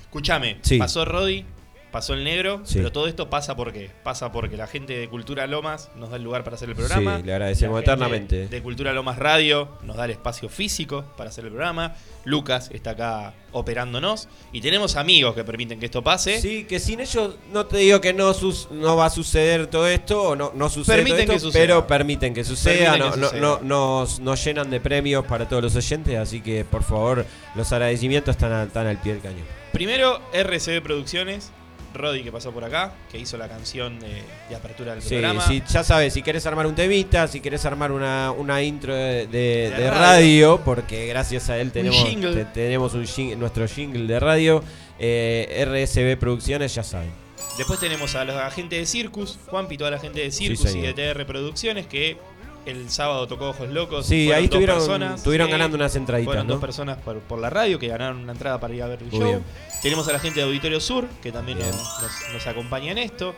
Sí. 0.61 0.77
pasó 0.77 1.05
Rodi, 1.05 1.45
pasó 1.91 2.13
el 2.13 2.23
negro, 2.23 2.61
Sí. 2.63 2.75
pero 2.75 2.91
todo 2.91 3.07
esto 3.07 3.29
pasa 3.29 3.55
porque 3.55 3.89
pasa 4.03 4.31
porque 4.31 4.57
la 4.57 4.67
gente 4.67 4.97
de 4.97 5.09
Cultura 5.09 5.47
Lomas 5.47 5.89
nos 5.95 6.09
da 6.09 6.17
el 6.17 6.23
lugar 6.23 6.43
para 6.43 6.55
hacer 6.55 6.69
el 6.69 6.75
programa. 6.75 7.17
Sí, 7.17 7.23
le 7.23 7.33
agradecemos 7.33 7.75
La 7.75 7.79
gente 7.81 7.91
eternamente. 7.91 8.47
De 8.47 8.61
Cultura 8.61 8.93
Lomas 8.93 9.17
Radio 9.17 9.69
nos 9.83 9.95
da 9.97 10.05
el 10.05 10.11
espacio 10.11 10.49
físico 10.49 11.03
para 11.17 11.29
hacer 11.29 11.45
el 11.45 11.51
programa. 11.51 11.95
Lucas 12.25 12.69
está 12.73 12.91
acá 12.91 13.33
operándonos 13.51 14.27
y 14.51 14.61
tenemos 14.61 14.95
amigos 14.95 15.33
que 15.33 15.43
permiten 15.43 15.79
que 15.79 15.85
esto 15.85 16.03
pase. 16.03 16.39
Sí, 16.41 16.65
que 16.65 16.79
sin 16.79 16.99
ellos 16.99 17.35
no 17.51 17.65
te 17.65 17.77
digo 17.77 17.99
que 18.01 18.13
no 18.13 18.33
sus- 18.33 18.69
no 18.71 18.95
va 18.95 19.05
a 19.05 19.09
suceder 19.09 19.67
todo 19.67 19.87
esto 19.87 20.21
o 20.21 20.35
no, 20.35 20.51
no 20.55 20.69
sucede 20.69 20.97
Permiten 20.97 21.25
todo 21.25 21.31
que 21.33 21.35
esto, 21.37 21.47
suceda. 21.47 21.63
pero 21.63 21.87
permiten 21.87 22.33
que 22.33 22.43
suceda, 22.43 22.91
Permiten 22.93 22.99
no- 22.99 23.13
que 23.15 23.19
no- 23.19 23.27
suceda. 23.27 23.41
no- 23.41 23.59
nos, 23.61 24.19
nos 24.19 24.43
llenan 24.45 24.69
de 24.69 24.79
premios 24.79 25.25
para 25.25 25.47
todos 25.47 25.63
los 25.63 25.75
oyentes, 25.75 26.17
así 26.17 26.41
que 26.41 26.65
por 26.65 26.83
favor 26.83 27.25
los 27.55 27.71
agradecimientos 27.71 28.35
están, 28.35 28.51
a- 28.53 28.63
están 28.63 28.85
al 28.87 29.01
pie 29.01 29.13
del 29.13 29.21
cañón. 29.21 29.45
Primero, 29.71 30.19
RCB 30.33 30.81
Producciones, 30.81 31.51
Rodi 31.93 32.23
que 32.23 32.31
pasó 32.31 32.51
por 32.51 32.63
acá, 32.63 32.93
que 33.11 33.17
hizo 33.17 33.37
la 33.37 33.47
canción 33.47 33.99
de, 33.99 34.21
de 34.49 34.55
apertura 34.55 34.93
del 34.93 35.01
Sí, 35.01 35.09
programa. 35.09 35.41
sí, 35.47 35.61
ya 35.69 35.83
sabes, 35.83 36.13
si 36.13 36.21
querés 36.21 36.45
armar 36.45 36.65
un 36.67 36.75
temita, 36.75 37.27
si 37.27 37.39
querés 37.41 37.65
armar 37.65 37.91
una, 37.91 38.31
una 38.31 38.61
intro 38.61 38.93
de, 38.95 39.27
de- 39.27 39.27
De 39.27 39.69
de 39.71 39.89
radio. 39.89 39.99
radio, 39.99 40.61
porque 40.63 41.07
gracias 41.07 41.49
a 41.49 41.57
él 41.59 41.71
tenemos, 41.71 42.03
jingle. 42.07 42.33
te- 42.35 42.45
tenemos 42.45 42.93
un 42.93 43.05
nuestro 43.39 43.67
jingle 43.67 44.05
de 44.07 44.19
radio, 44.19 44.63
eh, 44.99 45.63
RSB 45.65 46.17
Producciones, 46.17 46.73
ya 46.75 46.83
saben. 46.83 47.11
Después 47.57 47.79
tenemos 47.79 48.15
a 48.15 48.23
la 48.25 48.49
gente 48.51 48.77
de 48.77 48.85
Circus, 48.85 49.37
Juanpi, 49.47 49.77
toda 49.77 49.91
la 49.91 49.99
gente 49.99 50.21
de 50.21 50.31
Circus 50.31 50.73
y 50.75 50.81
de 50.81 50.93
TR 50.93 51.25
Producciones, 51.25 51.87
que 51.87 52.17
el 52.65 52.89
sábado 52.89 53.27
tocó 53.27 53.49
Ojos 53.49 53.69
Locos. 53.69 54.05
Sí, 54.05 54.25
Fueron 54.25 54.35
ahí 54.37 54.41
dos 54.47 54.53
estuvieron, 54.55 54.75
personas, 54.77 55.15
estuvieron 55.19 55.49
ganando 55.51 55.75
unas 55.75 55.95
entraditas, 55.95 56.25
Fueron 56.25 56.47
¿no? 56.47 56.53
dos 56.53 56.61
personas 56.61 56.97
por, 56.97 57.19
por 57.19 57.39
la 57.39 57.49
radio 57.49 57.79
que 57.79 57.87
ganaron 57.87 58.17
una 58.17 58.31
entrada 58.33 58.59
para 58.59 58.73
ir 58.73 58.83
a 58.83 58.87
ver 58.87 58.99
el 59.01 59.09
Muy 59.09 59.19
show. 59.19 59.27
bien. 59.27 59.43
Tenemos 59.81 60.07
a 60.07 60.13
la 60.13 60.19
gente 60.19 60.39
de 60.39 60.45
Auditorio 60.45 60.79
Sur, 60.79 61.07
que 61.21 61.31
también 61.31 61.57
nos, 61.59 61.67
Bien. 61.67 61.77
nos- 61.77 62.33
nos 62.33 62.47
acompaña 62.47 62.91
en 62.91 62.97
esto. 62.99 63.33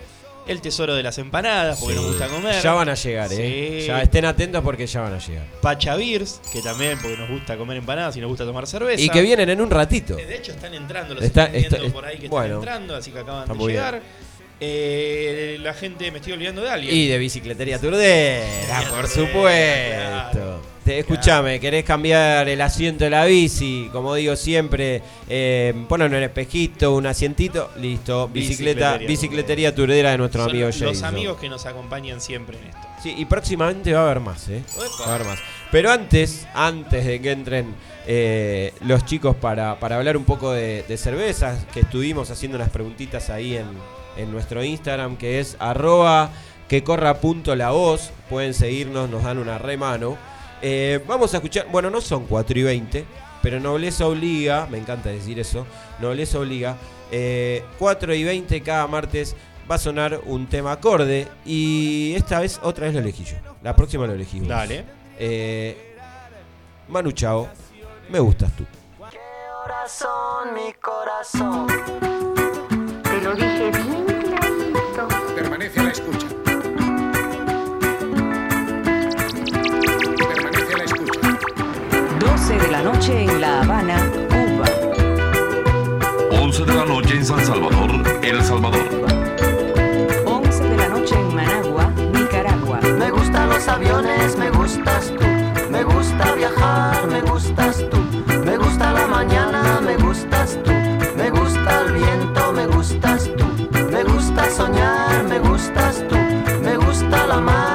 El 0.47 0.59
tesoro 0.59 0.95
de 0.95 1.03
las 1.03 1.19
empanadas, 1.19 1.79
porque 1.79 1.93
Sí. 1.95 2.01
nos 2.01 2.09
gusta 2.09 2.27
comer. 2.27 2.61
Ya 2.63 2.73
van 2.73 2.89
a 2.89 2.95
llegar, 2.95 3.29
eh. 3.31 3.83
Ya 3.85 4.01
estén 4.01 4.25
atentos 4.25 4.63
porque 4.63 4.87
ya 4.87 5.01
van 5.01 5.13
a 5.13 5.19
llegar. 5.19 5.45
Pacha 5.61 5.95
Beers, 5.95 6.41
que 6.51 6.63
también 6.63 6.97
porque 6.99 7.15
nos 7.15 7.29
gusta 7.29 7.55
comer 7.57 7.77
empanadas 7.77 8.17
y 8.17 8.21
nos 8.21 8.29
gusta 8.29 8.43
tomar 8.43 8.65
cerveza. 8.65 9.03
Y 9.03 9.09
que 9.09 9.21
vienen 9.21 9.49
en 9.51 9.61
un 9.61 9.69
ratito. 9.69 10.15
De 10.15 10.35
hecho, 10.35 10.51
están 10.53 10.73
entrando, 10.73 11.13
los 11.13 11.23
Está- 11.23 11.45
están 11.45 11.79
viendo 11.81 11.93
por 11.93 12.05
ahí 12.05 12.17
que 12.17 12.27
bueno. 12.27 12.55
están 12.59 12.59
entrando, 12.73 12.95
así 12.95 13.11
que 13.11 13.19
acaban 13.19 13.47
de 13.47 13.65
llegar. 13.67 14.01
Eh, 14.63 15.57
la 15.59 15.73
gente, 15.73 16.11
me 16.11 16.19
estoy 16.19 16.33
olvidando 16.33 16.61
de 16.61 16.69
alguien. 16.69 16.95
Y 16.95 17.07
de 17.07 17.17
bicicletería 17.17 17.79
turdera, 17.79 18.83
por 18.91 19.07
supuesto. 19.07 20.61
Te, 20.85 20.99
escuchame, 20.99 21.59
querés 21.59 21.83
cambiar 21.83 22.47
el 22.47 22.61
asiento 22.61 23.03
de 23.03 23.09
la 23.09 23.25
bici, 23.25 23.89
como 23.91 24.13
digo 24.13 24.35
siempre, 24.35 25.01
eh, 25.27 25.73
ponen 25.89 26.13
un 26.13 26.21
espejito, 26.21 26.95
un 26.95 27.07
asientito, 27.07 27.71
listo, 27.79 28.27
bicicleta, 28.27 28.97
Bicicletería 28.97 29.07
bicicletería 29.07 29.75
turdera 29.75 30.11
de 30.11 30.17
nuestro 30.19 30.41
Son 30.43 30.51
amigo 30.51 30.67
los 30.67 30.79
Jason. 30.79 31.05
amigos 31.05 31.39
que 31.39 31.49
nos 31.49 31.65
acompañan 31.65 32.21
siempre 32.21 32.57
en 32.59 32.65
esto. 32.65 32.87
Sí, 33.01 33.15
y 33.17 33.25
próximamente 33.25 33.93
va 33.93 34.01
a 34.01 34.03
haber 34.05 34.19
más, 34.19 34.47
¿eh? 34.49 34.63
Va 35.01 35.05
a 35.05 35.15
haber 35.15 35.27
más. 35.27 35.39
Pero 35.71 35.91
antes, 35.91 36.47
antes 36.53 37.05
de 37.05 37.19
que 37.19 37.31
entren 37.31 37.73
eh, 38.05 38.73
los 38.81 39.05
chicos 39.05 39.35
para, 39.35 39.79
para 39.79 39.97
hablar 39.97 40.17
un 40.17 40.25
poco 40.25 40.51
de, 40.51 40.83
de 40.87 40.97
cervezas, 40.97 41.65
que 41.73 41.81
estuvimos 41.81 42.29
haciendo 42.29 42.57
unas 42.57 42.69
preguntitas 42.69 43.29
ahí 43.29 43.55
en, 43.55 43.67
en 44.17 44.31
nuestro 44.31 44.63
Instagram, 44.63 45.17
que 45.17 45.39
es 45.39 45.55
arroba 45.59 46.29
que 46.67 46.83
corra 46.83 47.15
punto 47.15 47.55
la 47.55 47.71
voz. 47.71 48.11
Pueden 48.29 48.53
seguirnos, 48.53 49.09
nos 49.09 49.23
dan 49.23 49.37
una 49.37 49.57
re 49.57 49.77
mano. 49.77 50.17
Eh, 50.61 51.03
vamos 51.07 51.33
a 51.33 51.37
escuchar, 51.37 51.67
bueno, 51.71 51.89
no 51.89 52.01
son 52.01 52.27
4 52.27 52.59
y 52.59 52.63
20, 52.63 53.05
pero 53.41 53.59
Nobleza 53.59 54.07
Obliga, 54.07 54.67
me 54.69 54.77
encanta 54.77 55.09
decir 55.09 55.39
eso, 55.39 55.65
Nobleza 55.99 56.39
Obliga, 56.39 56.77
eh, 57.11 57.63
4 57.79 58.13
y 58.13 58.23
20 58.23 58.61
cada 58.61 58.87
martes 58.87 59.35
va 59.69 59.75
a 59.75 59.79
sonar 59.79 60.21
un 60.25 60.47
tema 60.47 60.73
acorde 60.73 61.27
y 61.45 62.13
esta 62.15 62.39
vez 62.39 62.59
otra 62.63 62.85
vez 62.85 62.93
lo 62.93 62.99
elegí 62.99 63.23
yo. 63.23 63.35
La 63.63 63.75
próxima 63.75 64.05
lo 64.05 64.13
elegí 64.13 64.39
vos. 64.39 64.49
Dale. 64.49 64.85
Eh, 65.17 65.95
Manu 66.87 67.11
Chao, 67.11 67.49
me 68.09 68.19
gustas 68.19 68.51
tú. 68.55 68.65
Corazón, 69.63 70.53
mi 70.53 70.73
corazón. 70.73 72.20
Te 73.11 73.19
lo 73.19 73.35
dije 73.35 73.71
bien 73.71 74.05
clarito. 74.05 75.07
Permanece 75.35 75.79
a 75.81 75.83
la 75.83 75.91
escucha. 75.91 76.27
Permanece 80.33 80.73
a 80.73 80.77
la 80.77 80.83
escucha. 80.85 81.19
12 82.19 82.57
de 82.57 82.71
la 82.71 82.81
noche 82.83 83.23
en 83.23 83.41
La 83.41 83.61
Habana, 83.63 83.97
Cuba. 84.29 84.65
11 86.41 86.65
de 86.65 86.73
la 86.73 86.85
noche 86.85 87.15
en 87.17 87.25
San 87.25 87.45
Salvador, 87.45 87.91
El 88.23 88.41
Salvador. 88.41 88.87
11 90.25 90.63
de 90.63 90.77
la 90.77 90.87
noche 90.87 91.15
en 91.15 91.35
Managua, 91.35 91.91
Nicaragua. 92.13 92.79
Me 92.97 93.11
gustan 93.11 93.49
los 93.49 93.67
aviones, 93.67 94.37
me 94.37 94.50
Me 103.91 104.03
gusta 104.03 104.49
soñar, 104.49 105.23
me 105.23 105.39
gustas 105.39 106.03
tú. 106.07 106.15
Me 106.63 106.75
gusta 106.77 107.27
la 107.27 107.39
mar, 107.41 107.70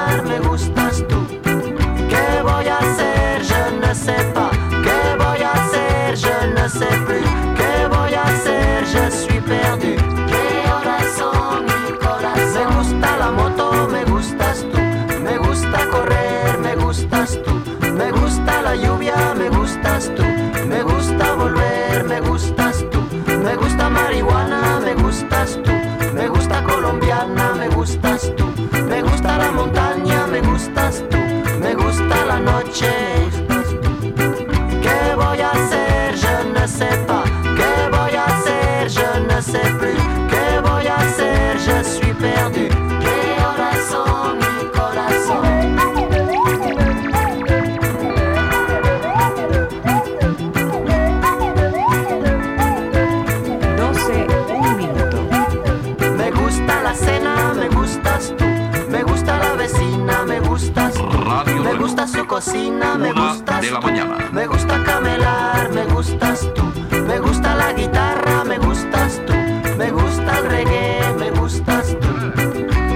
cocina, 62.37 62.95
me 62.99 63.11
Una 63.11 63.33
gustas 63.33 63.61
de 63.61 63.71
la 63.71 63.79
tú. 63.79 63.87
mañana. 63.87 64.17
Me 64.31 64.45
gusta 64.45 64.83
camelar, 64.83 65.71
me 65.73 65.85
gustas 65.85 66.47
tú. 66.53 66.63
Me 67.07 67.17
gusta 67.19 67.55
la 67.55 67.73
guitarra, 67.73 68.43
me 68.43 68.59
gustas 68.59 69.19
tú. 69.25 69.33
Me 69.79 69.89
gusta 69.89 70.37
el 70.37 70.45
reggae, 70.45 71.15
me 71.17 71.31
gustas 71.31 71.85
tú. 72.01 72.09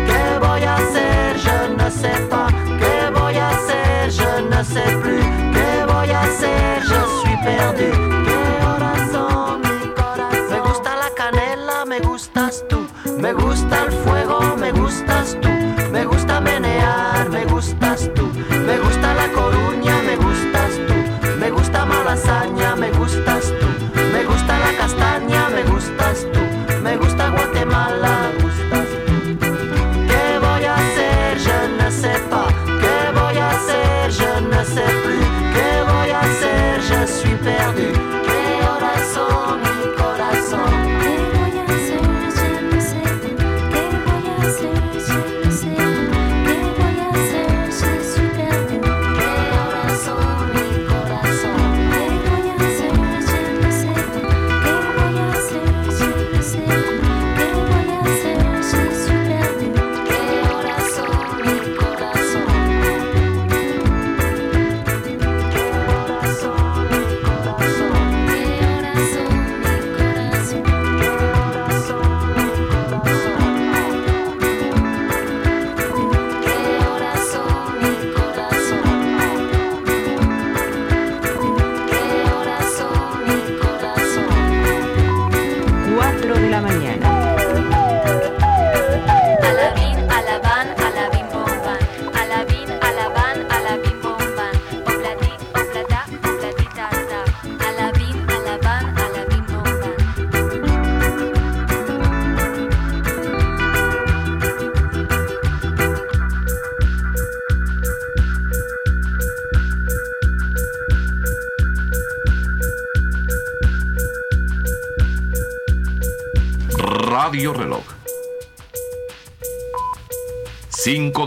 ¿Qué 0.10 0.24
voy 0.46 0.64
a 0.64 0.76
hacer? 0.76 1.30
Je 1.46 1.58
ne 1.76 1.90
sais 1.90 2.22
pas. 2.30 2.54
¿Qué 2.82 2.96
voy 3.20 3.36
a 3.38 3.50
hacer? 3.50 4.12
Je 4.20 4.32
ne 4.52 4.64
sais 4.74 4.94
plus. 5.02 5.26
¿Qué 5.56 5.72
voy 5.92 6.10
a 6.12 6.22
hacer? 6.22 6.84
Je 6.92 7.00
suis 7.22 7.38
perdu. 7.48 7.90
¿Qué 8.28 8.40
horas 8.68 9.02
son 9.12 9.62
mi 9.62 9.88
corazón? 10.02 10.50
Me 10.52 10.60
gusta 10.68 10.92
la 11.04 11.10
canela, 11.22 11.86
me 11.86 12.00
gustas 12.00 12.64
tú. 12.70 12.80
Me 13.18 13.34
gusta 13.34 13.86
el 13.86 13.92
fuego, 14.04 14.31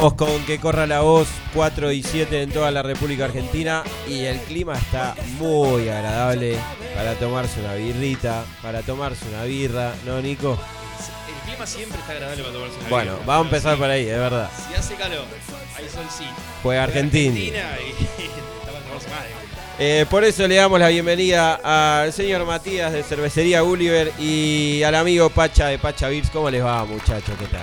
Volvemos 0.00 0.14
con 0.14 0.46
que 0.46 0.58
corra 0.58 0.86
la 0.86 1.00
voz 1.02 1.28
4 1.52 1.92
y 1.92 2.02
7 2.02 2.42
en 2.44 2.50
toda 2.50 2.70
la 2.70 2.82
República 2.82 3.26
Argentina 3.26 3.84
y 4.08 4.24
el 4.24 4.38
clima 4.40 4.74
está 4.78 5.14
muy 5.38 5.90
agradable 5.90 6.56
para 6.94 7.14
tomarse 7.16 7.60
una 7.60 7.74
birrita, 7.74 8.44
para 8.62 8.80
tomarse 8.80 9.26
una 9.28 9.44
birra, 9.44 9.92
¿no, 10.06 10.22
Nico? 10.22 10.58
El 11.28 11.50
clima 11.50 11.66
siempre 11.66 11.98
está 12.00 12.12
agradable 12.12 12.42
para 12.42 12.54
tomarse 12.54 12.78
una 12.80 12.88
Bueno, 12.88 13.12
birra. 13.12 13.26
vamos 13.26 13.44
a 13.44 13.48
empezar 13.48 13.76
por 13.76 13.90
ahí, 13.90 14.08
es 14.08 14.16
verdad. 14.16 14.50
Si 14.68 14.74
hace 14.74 14.94
calor, 14.94 15.24
hay 15.76 15.84
solcito. 15.90 16.30
Juega 16.62 16.84
Argentina. 16.84 17.38
y 17.38 17.48
está 17.48 18.72
para 18.72 18.80
tomarse 18.86 19.08
más. 19.10 19.18
Eh, 19.78 20.06
por 20.08 20.24
eso 20.24 20.48
le 20.48 20.54
damos 20.54 20.80
la 20.80 20.88
bienvenida 20.88 21.60
al 22.02 22.10
señor 22.14 22.46
Matías 22.46 22.90
de 22.92 23.02
Cervecería 23.02 23.60
Gulliver 23.60 24.12
y 24.18 24.82
al 24.82 24.94
amigo 24.94 25.28
Pacha 25.28 25.66
de 25.66 25.78
Pacha 25.78 26.08
Beers. 26.08 26.30
¿Cómo 26.30 26.50
les 26.50 26.64
va, 26.64 26.86
muchachos? 26.86 27.34
¿Qué 27.38 27.46
tal? 27.46 27.60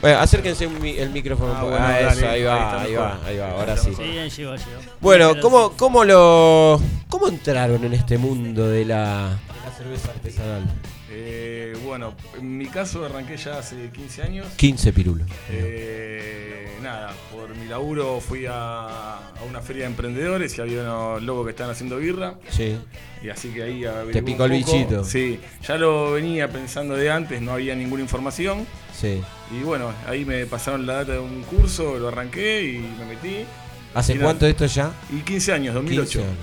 Bueno, 0.00 0.18
acérquense 0.20 0.66
un 0.66 0.80
mi- 0.80 0.96
el 0.96 1.10
micrófono 1.10 1.50
un 1.52 1.56
Ah, 1.56 1.60
poco. 1.60 1.70
bueno, 1.72 1.86
Ah, 1.86 2.00
eso, 2.00 2.20
ahí 2.28 2.34
ahí 2.34 2.42
va, 2.44 2.82
ahí 2.82 2.94
va, 2.94 3.20
ahí 3.26 3.36
va, 3.38 3.50
ahora 3.50 3.76
sí. 3.76 3.90
Sí, 3.96 4.02
ahí 4.02 4.30
llegó, 4.30 4.54
llegó. 4.54 4.80
Bueno, 5.00 5.32
¿cómo, 5.40 5.72
cómo 5.72 6.04
lo 6.04 6.80
cómo 7.08 7.28
entraron 7.28 7.82
en 7.84 7.94
este 7.94 8.16
mundo 8.18 8.68
de 8.68 8.84
la, 8.84 9.30
de 9.30 9.68
la 9.70 9.76
cerveza 9.76 10.10
artesanal? 10.10 10.62
Eh, 11.10 11.76
bueno, 11.84 12.14
en 12.38 12.56
mi 12.58 12.66
caso 12.66 13.04
arranqué 13.04 13.36
ya 13.36 13.58
hace 13.58 13.90
15 13.90 14.22
años. 14.22 14.46
15 14.56 14.92
pirulos. 14.92 15.26
Eh, 15.50 16.68
nada, 16.82 17.12
por 17.32 17.54
mi 17.56 17.66
laburo 17.66 18.20
fui 18.20 18.46
a, 18.46 19.16
a 19.16 19.42
una 19.48 19.60
feria 19.60 19.82
de 19.84 19.88
emprendedores 19.90 20.56
y 20.56 20.60
había 20.60 20.82
unos 20.82 21.22
locos 21.22 21.44
que 21.46 21.50
estaban 21.50 21.72
haciendo 21.72 21.96
birra. 21.96 22.34
Sí. 22.50 22.76
Y 23.22 23.30
así 23.30 23.48
que 23.48 23.62
ahí 23.64 23.84
averigué 23.84 24.12
Te 24.12 24.18
un 24.20 24.24
picó 24.24 24.44
el 24.44 24.60
poco. 24.62 24.72
bichito. 24.76 25.04
Sí, 25.04 25.40
ya 25.66 25.76
lo 25.76 26.12
venía 26.12 26.48
pensando 26.48 26.94
de 26.94 27.10
antes, 27.10 27.40
no 27.42 27.52
había 27.52 27.74
ninguna 27.74 28.02
información. 28.02 28.64
Sí. 29.00 29.22
Y 29.56 29.62
bueno, 29.62 29.92
ahí 30.06 30.24
me 30.24 30.44
pasaron 30.46 30.86
la 30.86 30.94
data 30.94 31.12
de 31.12 31.18
un 31.20 31.42
curso, 31.42 31.98
lo 31.98 32.08
arranqué 32.08 32.62
y 32.64 32.78
me 32.78 33.04
metí. 33.06 33.44
¿Hace 33.94 34.14
Y 34.14 34.18
cuánto 34.18 34.46
esto 34.46 34.66
ya? 34.66 34.92
Y 35.10 35.20
15 35.20 35.52
años, 35.52 35.74
2008. 35.74 36.04
15 36.04 36.18
años. 36.20 36.36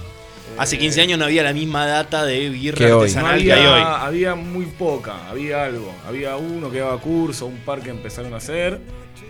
Hace 0.57 0.77
15 0.77 1.01
años 1.01 1.19
no 1.19 1.25
había 1.25 1.43
la 1.43 1.53
misma 1.53 1.85
data 1.85 2.25
de 2.25 2.49
birra 2.49 2.77
Que 2.77 2.85
hoy. 2.85 2.91
No 2.91 2.99
artesanal 3.01 3.43
que 3.43 3.51
había, 3.51 3.75
hay 3.75 3.81
hoy. 3.81 4.07
había 4.07 4.35
muy 4.35 4.65
poca, 4.65 5.29
había 5.29 5.65
algo. 5.65 5.93
Había 6.07 6.37
uno 6.37 6.71
que 6.71 6.79
daba 6.79 6.97
curso, 6.99 7.45
un 7.45 7.57
par 7.57 7.81
que 7.81 7.89
empezaron 7.89 8.33
a 8.33 8.37
hacer. 8.37 8.79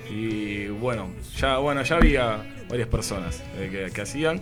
Y 0.10 0.68
bueno, 0.68 1.10
ya, 1.38 1.58
bueno, 1.58 1.82
ya 1.82 1.96
había 1.96 2.46
varias 2.70 2.88
personas 2.90 3.42
eh, 3.58 3.70
que, 3.72 3.92
que 3.92 4.02
hacían. 4.02 4.42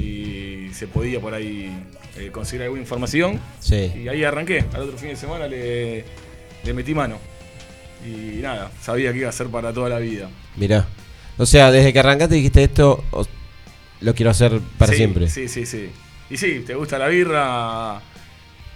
Y 0.00 0.70
se 0.72 0.86
podía 0.86 1.20
por 1.20 1.34
ahí 1.34 1.70
eh, 2.16 2.30
conseguir 2.32 2.62
alguna 2.62 2.80
información. 2.80 3.38
Sí. 3.60 3.92
Y 4.02 4.08
ahí 4.08 4.24
arranqué. 4.24 4.64
Al 4.72 4.82
otro 4.82 4.96
fin 4.96 5.10
de 5.10 5.16
semana 5.16 5.46
le, 5.46 6.04
le 6.64 6.72
metí 6.72 6.94
mano. 6.94 7.18
Y 8.06 8.40
nada, 8.40 8.70
sabía 8.80 9.12
que 9.12 9.18
iba 9.18 9.28
a 9.28 9.32
ser 9.32 9.48
para 9.48 9.72
toda 9.72 9.88
la 9.88 9.98
vida. 9.98 10.28
Mirá. 10.56 10.86
O 11.36 11.46
sea, 11.46 11.70
desde 11.70 11.92
que 11.92 11.98
arrancaste 11.98 12.34
dijiste 12.36 12.62
esto, 12.64 13.04
lo 14.00 14.14
quiero 14.14 14.30
hacer 14.30 14.60
para 14.78 14.92
Sí, 14.92 14.98
siempre. 14.98 15.28
Sí, 15.28 15.48
sí, 15.48 15.66
sí. 15.66 15.90
Y 16.30 16.36
sí, 16.36 16.62
te 16.66 16.74
gusta 16.74 16.98
la 16.98 17.08
birra. 17.08 18.00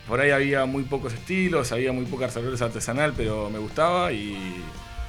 Por 0.08 0.20
ahí 0.20 0.30
había 0.30 0.64
muy 0.66 0.82
pocos 0.84 1.12
estilos, 1.12 1.70
había 1.72 1.92
muy 1.92 2.04
poca 2.06 2.28
cerveza 2.28 2.64
artesanal, 2.66 3.14
pero 3.16 3.48
me 3.50 3.58
gustaba 3.58 4.12
y, 4.12 4.36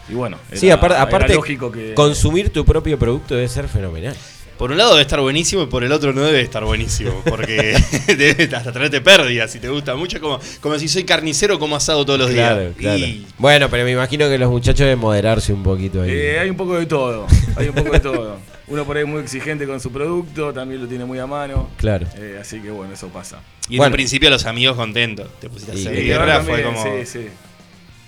y 0.07 0.13
bueno. 0.13 0.37
Sí, 0.53 0.67
era- 0.67 0.79
apar- 0.79 0.91
era 0.91 1.01
aparte, 1.01 1.33
lógico 1.33 1.71
que. 1.71 1.93
consumir 1.95 2.51
tu 2.51 2.63
propio 2.63 2.97
producto 2.99 3.33
debe 3.35 3.47
ser 3.47 3.67
fenomenal. 3.67 4.15
Por 4.63 4.71
un 4.71 4.77
lado 4.77 4.91
debe 4.91 5.01
estar 5.01 5.19
buenísimo 5.19 5.63
y 5.63 5.65
por 5.65 5.83
el 5.83 5.91
otro 5.91 6.13
no 6.13 6.21
debe 6.21 6.39
estar 6.39 6.63
buenísimo. 6.63 7.21
Porque 7.25 7.75
debe 8.07 8.43
hasta 8.55 8.71
traerte 8.71 9.01
pérdidas 9.01 9.51
si 9.51 9.59
te 9.59 9.67
gusta 9.67 9.93
mucho. 9.97 10.21
Como, 10.21 10.39
como 10.61 10.79
si 10.79 10.87
soy 10.87 11.03
carnicero, 11.03 11.59
como 11.59 11.75
asado 11.75 12.05
todos 12.05 12.17
los 12.17 12.31
Claro, 12.31 12.61
días. 12.61 12.73
claro. 12.77 12.97
Y 12.99 13.27
Bueno, 13.37 13.69
pero 13.69 13.83
me 13.83 13.91
imagino 13.91 14.29
que 14.29 14.37
los 14.37 14.49
muchachos 14.49 14.79
deben 14.79 14.99
moderarse 14.99 15.51
un 15.51 15.63
poquito 15.63 16.03
ahí. 16.03 16.11
Eh, 16.11 16.39
hay 16.39 16.49
un 16.49 16.55
poco 16.55 16.79
de 16.79 16.85
todo. 16.85 17.27
Hay 17.57 17.67
un 17.67 17.75
poco 17.75 17.91
de 17.91 17.99
todo. 17.99 18.37
Uno 18.69 18.85
por 18.85 18.95
ahí 18.95 19.03
muy 19.03 19.19
exigente 19.19 19.67
con 19.67 19.81
su 19.81 19.91
producto, 19.91 20.53
también 20.53 20.79
lo 20.81 20.87
tiene 20.87 21.03
muy 21.03 21.19
a 21.19 21.27
mano. 21.27 21.69
Claro. 21.75 22.07
Eh, 22.15 22.37
así 22.39 22.61
que 22.61 22.71
bueno, 22.71 22.93
eso 22.93 23.09
pasa. 23.09 23.41
Y 23.67 23.73
en 23.73 23.77
Bueno. 23.79 23.89
un 23.91 23.95
principio 23.95 24.29
los 24.29 24.45
amigos 24.45 24.77
contentos. 24.77 25.27
Te 25.41 25.49
pusiste 25.49 25.73
a 25.73 25.75
Y- 25.75 25.81
hacer 25.87 26.05
Y 26.05 26.11
ahora 26.13 26.39
fue 26.41 26.63
como. 26.63 26.81
Sí, 26.81 26.89
sí. 27.05 27.27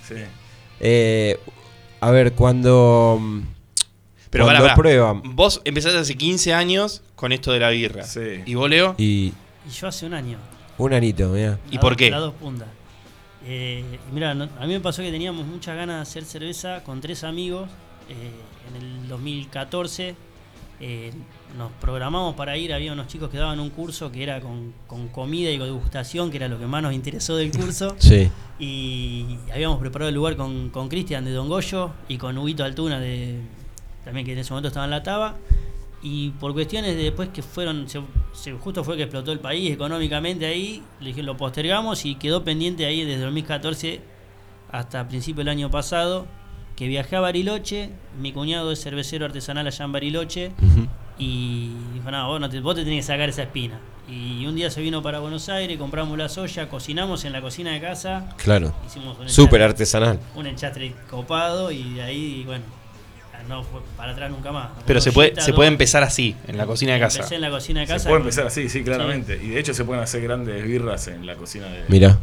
sí. 0.07 0.15
Eh, 0.79 1.37
a 1.99 2.11
ver, 2.11 2.31
cuando, 2.31 3.19
Pero 4.35 4.45
cuando 4.45 4.63
pará. 4.63 4.75
prueban 4.75 5.35
Vos 5.35 5.61
empezaste 5.65 5.97
hace 5.97 6.15
15 6.15 6.53
años 6.53 7.01
con 7.15 7.31
esto 7.31 7.51
de 7.51 7.59
la 7.59 7.69
birra. 7.69 8.03
Sí. 8.03 8.41
¿Y 8.45 8.55
vos, 8.55 8.69
Leo? 8.69 8.95
y 8.97 9.33
Y 9.67 9.71
yo 9.79 9.87
hace 9.87 10.05
un 10.05 10.13
año. 10.13 10.37
un 10.77 10.93
anito, 10.93 11.29
mira. 11.29 11.57
¿Y 11.71 11.77
por 11.79 11.91
dos- 11.93 11.97
qué? 11.97 12.11
Las 12.11 12.21
dos 12.21 12.33
puntas. 12.35 12.67
Eh, 13.47 13.83
mira, 14.11 14.33
no- 14.33 14.49
a 14.59 14.65
mí 14.65 14.73
me 14.73 14.79
pasó 14.79 15.01
que 15.03 15.11
teníamos 15.11 15.45
muchas 15.45 15.75
ganas 15.75 15.97
de 15.97 16.01
hacer 16.01 16.25
cerveza 16.25 16.83
con 16.83 17.01
tres 17.01 17.23
amigos. 17.23 17.69
eh, 18.09 18.13
en 18.69 18.81
el 19.03 19.07
2014 19.07 20.15
eh, 20.79 21.11
nos 21.57 21.71
programamos 21.79 22.35
para 22.35 22.55
ir. 22.57 22.73
Había 22.73 22.91
unos 22.93 23.07
chicos 23.07 23.29
que 23.29 23.37
daban 23.37 23.59
un 23.59 23.69
curso 23.71 24.11
que 24.11 24.21
era 24.21 24.41
con, 24.41 24.73
con 24.87 25.07
comida 25.07 25.49
y 25.49 25.57
con 25.57 25.65
degustación, 25.67 26.29
que 26.29 26.37
era 26.37 26.47
lo 26.47 26.59
que 26.59 26.65
más 26.67 26.83
nos 26.83 26.93
interesó 26.93 27.35
del 27.35 27.51
curso. 27.51 27.95
Sí. 27.99 28.29
Y 28.59 29.37
habíamos 29.53 29.79
preparado 29.79 30.09
el 30.09 30.15
lugar 30.15 30.35
con 30.35 30.69
con 30.69 30.87
Cristian 30.89 31.25
de 31.25 31.31
Don 31.31 31.47
Goyo 31.49 31.91
y 32.07 32.17
con 32.17 32.37
Huguito 32.37 32.63
Altuna 32.63 32.99
de 32.99 33.39
también 34.05 34.25
que 34.25 34.31
en 34.33 34.39
ese 34.39 34.51
momento 34.51 34.69
estaba 34.69 34.85
en 34.85 34.91
la 34.91 35.03
Taba. 35.03 35.35
Y 36.01 36.29
por 36.31 36.53
cuestiones 36.53 36.95
de 36.95 37.03
después 37.03 37.29
que 37.29 37.41
fueron, 37.41 37.89
se, 37.89 37.99
se- 38.33 38.51
justo 38.53 38.83
fue 38.83 38.95
que 38.95 39.03
explotó 39.03 39.31
el 39.31 39.39
país 39.39 39.71
económicamente 39.71 40.45
ahí, 40.45 40.83
le 41.01 41.07
dije, 41.07 41.23
lo 41.23 41.35
postergamos 41.35 42.05
y 42.05 42.15
quedó 42.15 42.43
pendiente 42.43 42.85
ahí 42.85 43.03
desde 43.03 43.23
2014 43.23 44.01
hasta 44.71 45.07
principio 45.07 45.39
del 45.43 45.49
año 45.49 45.71
pasado, 45.71 46.27
que 46.75 46.87
viajé 46.87 47.15
a 47.15 47.21
Bariloche, 47.21 47.89
mi 48.19 48.33
cuñado 48.33 48.71
es 48.71 48.81
cervecero 48.83 49.25
artesanal 49.25 49.65
allá 49.65 49.85
en 49.85 49.91
Bariloche, 49.93 50.51
Ujú. 50.61 50.87
y 51.17 51.71
dijo, 51.93 52.11
no, 52.11 52.27
vos, 52.27 52.39
no 52.41 52.49
te, 52.49 52.59
vos 52.59 52.75
te 52.75 52.83
tenés 52.83 53.05
que 53.05 53.11
sacar 53.13 53.29
esa 53.29 53.43
espina. 53.43 53.79
Y 54.09 54.45
un 54.45 54.55
día 54.55 54.69
se 54.69 54.81
vino 54.81 55.01
para 55.01 55.19
Buenos 55.19 55.49
Aires, 55.49 55.77
compramos 55.79 56.15
la 56.17 56.29
soya, 56.29 56.67
cocinamos 56.69 57.25
en 57.25 57.31
la 57.31 57.41
cocina 57.41 57.71
de 57.71 57.79
casa, 57.81 58.35
Claro. 58.37 58.75
hicimos 58.85 59.17
un 59.17 59.29
Súper 59.29 59.61
artesanal. 59.63 60.19
un 60.35 60.45
enchastre 60.45 60.93
copado 61.09 61.71
y 61.71 61.93
de 61.93 62.01
ahí, 62.03 62.43
bueno, 62.45 62.65
no 63.47 63.63
fue 63.63 63.81
para 63.97 64.11
atrás 64.13 64.29
nunca 64.31 64.51
más. 64.51 64.69
Pero 64.85 65.01
se 65.01 65.11
puede, 65.11 65.39
se 65.41 65.53
puede 65.53 65.67
empezar 65.69 66.03
así, 66.03 66.35
en 66.47 66.57
la 66.57 66.65
cocina 66.65 66.93
de 66.93 66.99
casa. 66.99 67.17
Empecé 67.19 67.35
en 67.35 67.41
la 67.41 67.49
cocina 67.49 67.79
de 67.81 67.87
casa. 67.87 67.99
Se 67.99 68.05
puede 68.09 68.19
con- 68.19 68.27
empezar 68.27 68.47
así, 68.47 68.69
sí, 68.69 68.83
claramente. 68.83 69.39
Y 69.41 69.49
de 69.49 69.59
hecho 69.59 69.73
se 69.73 69.83
pueden 69.85 70.01
hacer 70.03 70.21
grandes 70.21 70.63
birras 70.63 71.07
en 71.07 71.25
la 71.25 71.35
cocina 71.35 71.67
de. 71.67 71.83
Mira. 71.87 72.17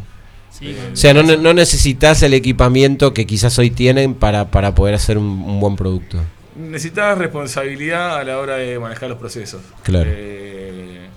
Sí, 0.51 0.77
O 0.93 0.97
sea, 0.97 1.15
no, 1.15 1.23
ne- 1.23 1.39
no 1.39 1.55
necesitas 1.55 2.23
el 2.23 2.35
equipamiento 2.35 3.15
que 3.15 3.27
quizás 3.27 3.59
hoy 3.59 3.71
tienen 3.71 4.15
para, 4.15 4.51
para 4.51 4.75
poder 4.75 4.95
hacer 4.95 5.17
un, 5.17 5.25
un 5.25 5.61
buen 5.61 5.77
producto. 5.77 6.19
Necesitas 6.57 7.17
responsabilidad 7.17 8.19
a 8.19 8.25
la 8.25 8.39
hora 8.39 8.57
de 8.57 8.79
manejar 8.79 9.09
los 9.09 9.19
procesos. 9.19 9.63
Claro. 9.83 10.11
Eh, 10.13 11.09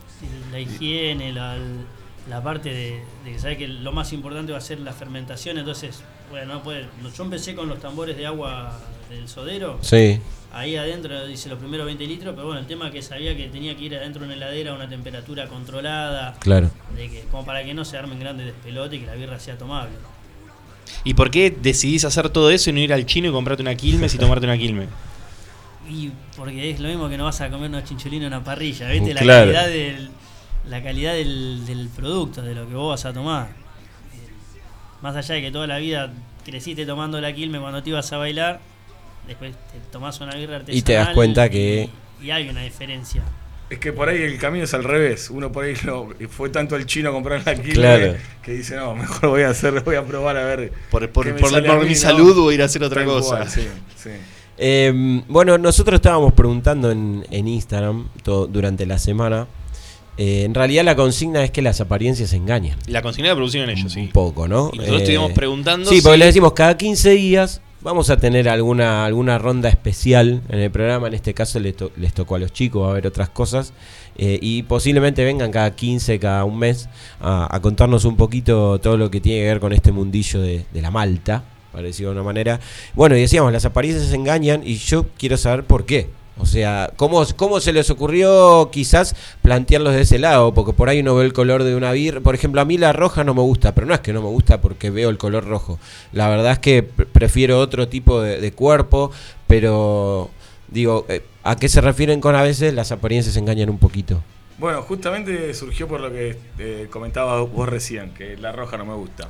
la 0.53 0.60
higiene, 0.61 1.34
la, 1.34 1.57
la 2.30 2.42
parte 2.42 2.70
de, 2.74 3.02
de 3.24 3.32
que 3.34 3.40
sabes 3.40 3.58
que 3.58 3.68
lo 3.68 3.92
más 3.92 4.12
importante 4.14 4.52
va 4.52 4.58
a 4.58 4.62
ser 4.62 4.80
la 4.80 4.94
fermentación, 4.94 5.58
entonces, 5.58 6.02
bueno, 6.32 6.54
no 6.56 6.64
puede, 6.64 6.88
yo 7.16 7.24
empecé 7.24 7.54
con 7.56 7.70
los 7.70 7.80
tambores 7.80 8.18
de 8.18 8.26
agua 8.26 8.80
del 9.10 9.28
sodero. 9.30 9.78
Sí. 9.82 10.20
Ahí 10.54 10.76
adentro 10.78 11.30
hice 11.30 11.50
los 11.50 11.60
primeros 11.60 11.86
20 11.86 12.08
litros, 12.08 12.34
pero 12.34 12.48
bueno, 12.48 12.62
el 12.62 12.66
tema 12.68 12.88
es 12.88 12.94
que 12.94 13.02
sabía 13.02 13.36
que 13.36 13.50
tenía 13.50 13.76
que 13.76 13.84
ir 13.84 13.96
adentro 13.96 14.22
de 14.22 14.28
una 14.28 14.36
heladera 14.36 14.72
a 14.72 14.76
una 14.76 14.88
temperatura 14.88 15.48
controlada. 15.48 16.34
Claro. 16.40 16.72
De 16.96 17.10
que, 17.10 17.22
como 17.30 17.46
para 17.46 17.64
que 17.64 17.74
no 17.74 17.84
se 17.84 17.98
armen 17.98 18.20
grandes 18.20 18.46
despelotes 18.48 18.98
y 18.98 19.02
que 19.02 19.06
la 19.06 19.16
birra 19.16 19.38
sea 19.40 19.58
tomable. 19.58 19.92
¿Y 21.04 21.14
por 21.14 21.30
qué 21.30 21.52
decidís 21.52 22.06
hacer 22.06 22.30
todo 22.30 22.50
eso 22.52 22.70
y 22.70 22.74
no 22.74 22.80
ir 22.80 22.94
al 22.94 23.06
chino 23.06 23.28
y 23.28 23.32
comprarte 23.32 23.62
una 23.64 23.76
Quilmes 23.76 24.14
y 24.16 24.18
tomarte 24.18 24.46
una 24.46 24.58
Quilmes? 24.58 24.88
Y 25.88 26.12
porque 26.36 26.72
es 26.72 26.80
lo 26.80 26.88
mismo 26.88 27.08
que 27.10 27.16
no 27.18 27.26
vas 27.26 27.40
a 27.42 27.50
comer 27.52 27.70
unos 27.70 27.84
chinchulines 27.84 28.26
en 28.26 28.34
una 28.34 28.44
parrilla, 28.44 28.90
¿viste? 28.90 29.14
La 29.14 29.22
Claro. 29.22 29.52
calidad, 29.54 29.68
del, 29.68 30.10
la 30.70 30.82
calidad 30.84 31.14
del, 31.14 31.66
del 31.66 31.90
producto, 31.90 32.42
de 32.42 32.56
lo 32.56 32.68
que 32.68 32.76
vos 32.76 32.90
vas 32.90 33.06
a 33.06 33.14
tomar. 33.14 33.50
Más 35.02 35.16
allá 35.16 35.36
de 35.36 35.42
que 35.42 35.52
toda 35.52 35.68
la 35.68 35.78
vida 35.78 36.12
creciste 36.46 36.86
tomando 36.86 37.20
la 37.22 37.34
Quilme 37.34 37.60
cuando 37.60 37.84
te 37.84 37.90
ibas 37.90 38.12
a 38.14 38.18
bailar, 38.18 38.60
después 39.28 39.52
te 39.72 39.80
tomás 39.92 40.20
una 40.22 40.36
birra 40.36 40.56
artesanal. 40.58 40.78
Y 40.78 40.82
te 40.82 40.94
das 40.94 41.10
cuenta 41.10 41.50
que- 41.50 41.90
Y, 42.22 42.26
y 42.28 42.32
hay 42.32 42.50
una 42.50 42.62
diferencia. 42.62 43.22
Es 43.70 43.80
que 43.80 43.92
por 43.92 44.10
ahí 44.10 44.22
el 44.22 44.38
camino 44.38 44.64
es 44.64 44.74
al 44.76 44.84
revés. 44.84 45.30
Uno 45.32 45.52
por 45.52 45.66
ahí 45.66 45.74
lo- 45.84 46.10
fue 46.30 46.50
tanto 46.50 46.76
el 46.76 46.86
chino 46.86 47.10
a 47.10 47.12
comprar 47.14 47.42
la 47.46 47.56
quilme 47.56 47.74
Claro. 47.74 48.14
que 48.44 48.52
dice, 48.54 48.76
no, 48.76 48.96
mejor 48.96 49.30
voy 49.30 49.42
a 49.42 49.50
hacer, 49.50 49.82
voy 49.82 49.96
a 49.96 50.04
probar 50.06 50.38
a 50.38 50.44
ver. 50.46 50.72
Por, 50.92 51.10
por- 51.10 51.36
por- 51.36 51.52
mí, 51.80 51.84
mi 51.86 51.90
¿no? 51.90 51.96
salud 51.96 52.36
voy 52.36 52.54
a 52.54 52.56
ir 52.56 52.62
a 52.62 52.66
hacer 52.66 52.84
otra 52.84 53.04
cosa. 53.06 53.38
cual, 53.38 53.50
sí, 53.50 53.68
sí. 53.96 54.10
Eh, 54.58 55.22
bueno, 55.28 55.58
nosotros 55.58 55.96
estábamos 55.98 56.34
preguntando 56.34 56.90
en, 56.92 57.26
en 57.30 57.48
Instagram 57.48 58.08
to- 58.24 58.48
durante 58.48 58.86
la 58.86 58.98
semana. 59.00 59.48
Eh, 60.18 60.44
en 60.46 60.54
realidad 60.54 60.84
la 60.86 60.96
consigna 60.96 61.44
es 61.44 61.52
que 61.52 61.62
las 61.62 61.82
apariencias 61.82 62.32
engañan. 62.34 62.78
La 62.88 63.02
consigna 63.02 63.30
la 63.30 63.36
producieron 63.36 63.70
ellos, 63.70 63.92
sí. 63.92 64.00
Un 64.02 64.10
poco, 64.12 64.48
¿no? 64.48 64.70
Y 64.74 64.78
nosotros 64.78 65.02
estuvimos 65.02 65.32
preguntando 65.34 65.90
Sí, 65.90 65.98
si- 65.98 66.02
porque 66.02 66.18
le 66.18 66.26
decimos 66.26 66.54
cada 66.54 66.78
15 66.78 67.12
días 67.12 67.62
vamos 67.82 68.10
a 68.10 68.18
tener 68.18 68.50
alguna, 68.50 69.06
alguna 69.06 69.38
ronda 69.38 69.70
especial 69.70 70.42
en 70.50 70.60
el 70.60 70.72
programa. 70.72 71.08
En 71.08 71.14
este 71.14 71.34
caso 71.34 71.60
les, 71.60 71.76
to- 71.76 71.92
les 71.98 72.14
tocó 72.14 72.36
a 72.36 72.40
los 72.40 72.52
chicos, 72.54 72.82
va 72.84 72.88
a 72.88 72.92
haber 72.92 73.06
otras 73.08 73.30
cosas. 73.30 73.74
Eh, 74.18 74.40
y 74.42 74.64
posiblemente 74.64 75.24
vengan 75.26 75.52
cada 75.52 75.76
15, 75.76 76.18
cada 76.20 76.46
un 76.46 76.58
mes 76.58 76.88
a, 77.20 77.54
a 77.54 77.62
contarnos 77.62 78.06
un 78.06 78.16
poquito 78.16 78.80
todo 78.80 78.96
lo 78.98 79.12
que 79.12 79.20
tiene 79.22 79.42
que 79.42 79.46
ver 79.48 79.60
con 79.60 79.74
este 79.74 79.92
mundillo 79.92 80.40
de, 80.42 80.66
de 80.74 80.82
la 80.82 80.90
malta, 80.90 81.44
para 81.74 81.84
decirlo 81.88 82.12
de 82.12 82.16
una 82.16 82.24
manera. 82.24 82.62
Bueno, 82.94 83.18
y 83.18 83.20
decíamos, 83.22 83.52
las 83.52 83.66
apariencias 83.66 84.14
engañan 84.14 84.62
y 84.66 84.78
yo 84.78 85.06
quiero 85.18 85.36
saber 85.36 85.66
por 85.66 85.86
qué. 85.86 86.08
O 86.38 86.45
sea, 86.45 86.91
¿cómo, 86.98 87.24
¿cómo 87.38 87.62
se 87.62 87.72
les 87.72 87.90
ocurrió 87.90 88.70
quizás 88.72 89.16
plantearlos 89.41 89.94
de 89.94 90.02
ese 90.02 90.20
lado? 90.20 90.53
Porque 90.53 90.74
por 90.74 90.90
ahí 90.90 90.99
uno 90.99 91.16
ve 91.16 91.24
el 91.26 91.32
color 91.32 91.64
de 91.64 91.76
una 91.76 91.94
birra. 91.94 92.20
Por 92.20 92.36
ejemplo, 92.36 92.60
a 92.60 92.66
mí 92.66 92.78
la 92.78 92.91
roja 92.91 93.24
no 93.24 93.34
me 93.34 93.41
gusta, 93.41 93.74
pero 93.74 93.88
no 93.88 93.94
es 93.94 94.02
que 94.02 94.12
no 94.12 94.22
me 94.22 94.28
gusta 94.28 94.60
porque 94.60 94.90
veo 94.90 95.10
el 95.10 95.18
color 95.18 95.45
rojo. 95.45 95.80
La 96.12 96.28
verdad 96.28 96.52
es 96.52 96.60
que 96.60 96.84
pre- 96.84 97.06
prefiero 97.06 97.60
otro 97.60 97.88
tipo 97.88 98.22
de, 98.22 98.52
cuerpo, 98.52 99.12
pero 99.48 100.30
digo, 100.68 101.06
eh, 101.07 101.24
¿a 101.44 101.56
qué 101.56 101.70
se 101.70 101.80
refieren 101.82 102.20
con 102.20 102.36
a 102.36 102.41
veces 102.41 102.74
las 102.74 102.91
apariencias 102.91 103.38
engañan 103.38 103.70
un 103.70 103.78
poquito? 103.78 104.22
Bueno, 104.57 104.82
justamente 104.82 105.53
surgió 105.53 105.88
por 105.88 105.99
lo 106.02 106.12
que 106.12 106.38
eh, 106.60 106.88
comentaba 106.90 107.41
vos 107.41 107.68
recién, 107.68 108.12
que 108.12 108.38
la 108.38 108.52
roja 108.52 108.78
no 108.78 108.86
me 108.86 108.94
gusta. 108.95 109.30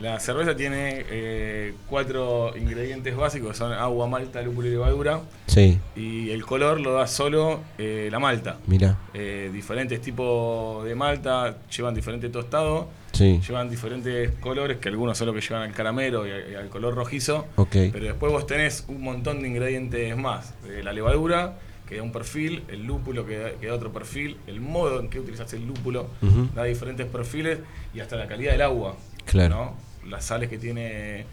La 0.00 0.18
cerveza 0.18 0.56
tiene 0.56 1.04
eh, 1.08 1.74
cuatro 1.88 2.52
ingredientes 2.56 3.16
básicos, 3.16 3.56
son 3.56 3.72
agua, 3.72 4.08
malta, 4.08 4.42
lúpulo 4.42 4.66
y 4.66 4.70
levadura. 4.72 5.20
Sí. 5.46 5.78
Y 5.94 6.30
el 6.30 6.44
color 6.44 6.80
lo 6.80 6.94
da 6.94 7.06
solo 7.06 7.60
eh, 7.78 8.08
la 8.10 8.18
malta. 8.18 8.58
Mira. 8.66 8.98
Eh, 9.14 9.50
diferentes 9.52 10.00
tipos 10.00 10.84
de 10.84 10.94
malta 10.96 11.58
llevan 11.74 11.94
diferente 11.94 12.28
tostado. 12.28 12.88
Sí. 13.12 13.40
Llevan 13.46 13.70
diferentes 13.70 14.30
colores, 14.40 14.78
que 14.78 14.88
algunos 14.88 15.16
son 15.16 15.28
los 15.28 15.36
que 15.36 15.40
llevan 15.40 15.62
al 15.62 15.72
caramelo 15.72 16.26
y, 16.26 16.30
a- 16.32 16.48
y 16.50 16.54
al 16.56 16.68
color 16.68 16.96
rojizo. 16.96 17.46
Ok. 17.54 17.70
Pero 17.92 18.04
después 18.06 18.32
vos 18.32 18.46
tenés 18.48 18.84
un 18.88 19.00
montón 19.00 19.42
de 19.42 19.48
ingredientes 19.48 20.16
más. 20.16 20.54
La 20.82 20.92
levadura, 20.92 21.56
que 21.88 21.98
da 21.98 22.02
un 22.02 22.10
perfil, 22.10 22.64
el 22.66 22.84
lúpulo, 22.84 23.24
que 23.26 23.38
da, 23.38 23.50
que 23.52 23.68
da 23.68 23.74
otro 23.74 23.92
perfil, 23.92 24.38
el 24.48 24.60
modo 24.60 24.98
en 24.98 25.08
que 25.08 25.20
utilizas 25.20 25.52
el 25.52 25.64
lúpulo, 25.66 26.08
da 26.56 26.64
diferentes 26.64 27.06
perfiles 27.06 27.60
y 27.94 28.00
hasta 28.00 28.16
la 28.16 28.26
calidad 28.26 28.50
del 28.52 28.62
agua. 28.62 28.96
Claro. 29.26 29.76
¿no? 30.02 30.10
Las 30.10 30.24
sales 30.26 30.48
que 30.48 30.58
tiene 30.58 31.24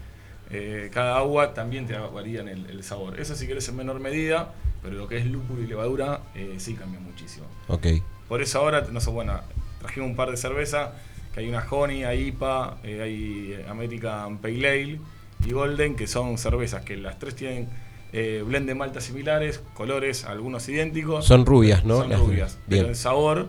eh, 0.50 0.90
cada 0.92 1.18
agua 1.18 1.54
también 1.54 1.86
te 1.86 1.96
varían 1.96 2.48
el, 2.48 2.66
el 2.70 2.82
sabor. 2.84 3.18
Eso 3.20 3.34
si 3.36 3.46
querés 3.46 3.68
en 3.68 3.76
menor 3.76 4.00
medida, 4.00 4.54
pero 4.82 4.96
lo 4.96 5.08
que 5.08 5.18
es 5.18 5.26
lúpulo 5.26 5.62
y 5.62 5.66
levadura 5.66 6.20
eh, 6.34 6.54
sí 6.58 6.74
cambia 6.74 7.00
muchísimo. 7.00 7.46
Ok. 7.68 7.86
Por 8.28 8.42
eso 8.42 8.58
ahora, 8.60 8.86
no 8.90 9.00
sé, 9.00 9.10
bueno, 9.10 9.38
trajimos 9.80 10.10
un 10.10 10.16
par 10.16 10.30
de 10.30 10.36
cerveza, 10.36 10.92
que 11.34 11.40
hay 11.40 11.48
una 11.48 11.66
Honey, 11.70 12.04
hay 12.04 12.28
IPA, 12.28 12.78
eh, 12.82 13.00
hay 13.02 13.64
American 13.68 14.38
Pale 14.38 14.68
Ale 14.68 15.00
y 15.46 15.52
Golden, 15.52 15.96
que 15.96 16.06
son 16.06 16.36
cervezas 16.38 16.84
que 16.84 16.96
las 16.96 17.18
tres 17.18 17.34
tienen 17.36 17.68
blend 18.12 18.66
de 18.66 18.74
maltas 18.74 19.04
similares, 19.04 19.62
colores, 19.72 20.24
algunos 20.26 20.68
idénticos. 20.68 21.24
Son 21.24 21.46
rubias, 21.46 21.82
¿no? 21.86 21.98
Son 22.00 22.10
Las- 22.10 22.20
rubias, 22.20 22.58
bien. 22.66 22.82
pero 22.82 22.88
el 22.90 22.96
sabor 22.96 23.48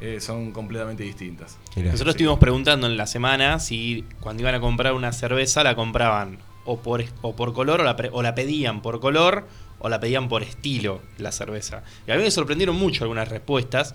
eh, 0.00 0.20
son 0.20 0.52
completamente 0.52 1.02
distintas. 1.02 1.58
Mirá. 1.76 1.92
Nosotros 1.92 2.14
estuvimos 2.14 2.38
preguntando 2.38 2.86
en 2.86 2.96
la 2.96 3.06
semana 3.06 3.58
si 3.58 4.04
cuando 4.20 4.42
iban 4.42 4.54
a 4.54 4.60
comprar 4.60 4.92
una 4.92 5.12
cerveza 5.12 5.62
la 5.62 5.74
compraban 5.74 6.38
o 6.64 6.78
por, 6.78 7.04
o 7.22 7.36
por 7.36 7.52
color 7.52 7.80
o 7.80 7.84
la, 7.84 7.96
o 8.12 8.22
la 8.22 8.34
pedían 8.34 8.82
por 8.82 9.00
color 9.00 9.46
o 9.78 9.88
la 9.88 10.00
pedían 10.00 10.28
por 10.28 10.42
estilo 10.42 11.00
la 11.18 11.30
cerveza. 11.32 11.82
Y 12.06 12.10
a 12.10 12.16
mí 12.16 12.22
me 12.22 12.30
sorprendieron 12.30 12.76
mucho 12.76 13.04
algunas 13.04 13.28
respuestas. 13.28 13.94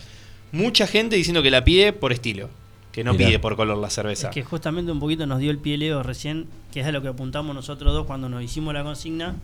Mucha 0.52 0.88
gente 0.88 1.16
diciendo 1.16 1.44
que 1.44 1.52
la 1.52 1.64
pide 1.64 1.94
por 1.94 2.12
estilo, 2.12 2.50
que 2.92 3.04
no 3.04 3.14
Mirá. 3.14 3.28
pide 3.28 3.40
por 3.40 3.56
color 3.56 3.78
la 3.78 3.90
cerveza. 3.90 4.30
Es 4.30 4.34
que 4.34 4.44
justamente 4.44 4.92
un 4.92 5.00
poquito 5.00 5.26
nos 5.26 5.40
dio 5.40 5.52
el 5.52 5.58
pie 5.58 5.78
Leo 5.78 6.04
recién, 6.04 6.48
que 6.72 6.82
es 6.82 6.86
a 6.86 6.92
lo 6.92 7.02
que 7.02 7.08
apuntamos 7.08 7.56
nosotros 7.56 7.94
dos 7.94 8.06
cuando 8.06 8.30
nos 8.30 8.44
hicimos 8.44 8.74
la 8.74 8.84
consigna, 8.84 9.36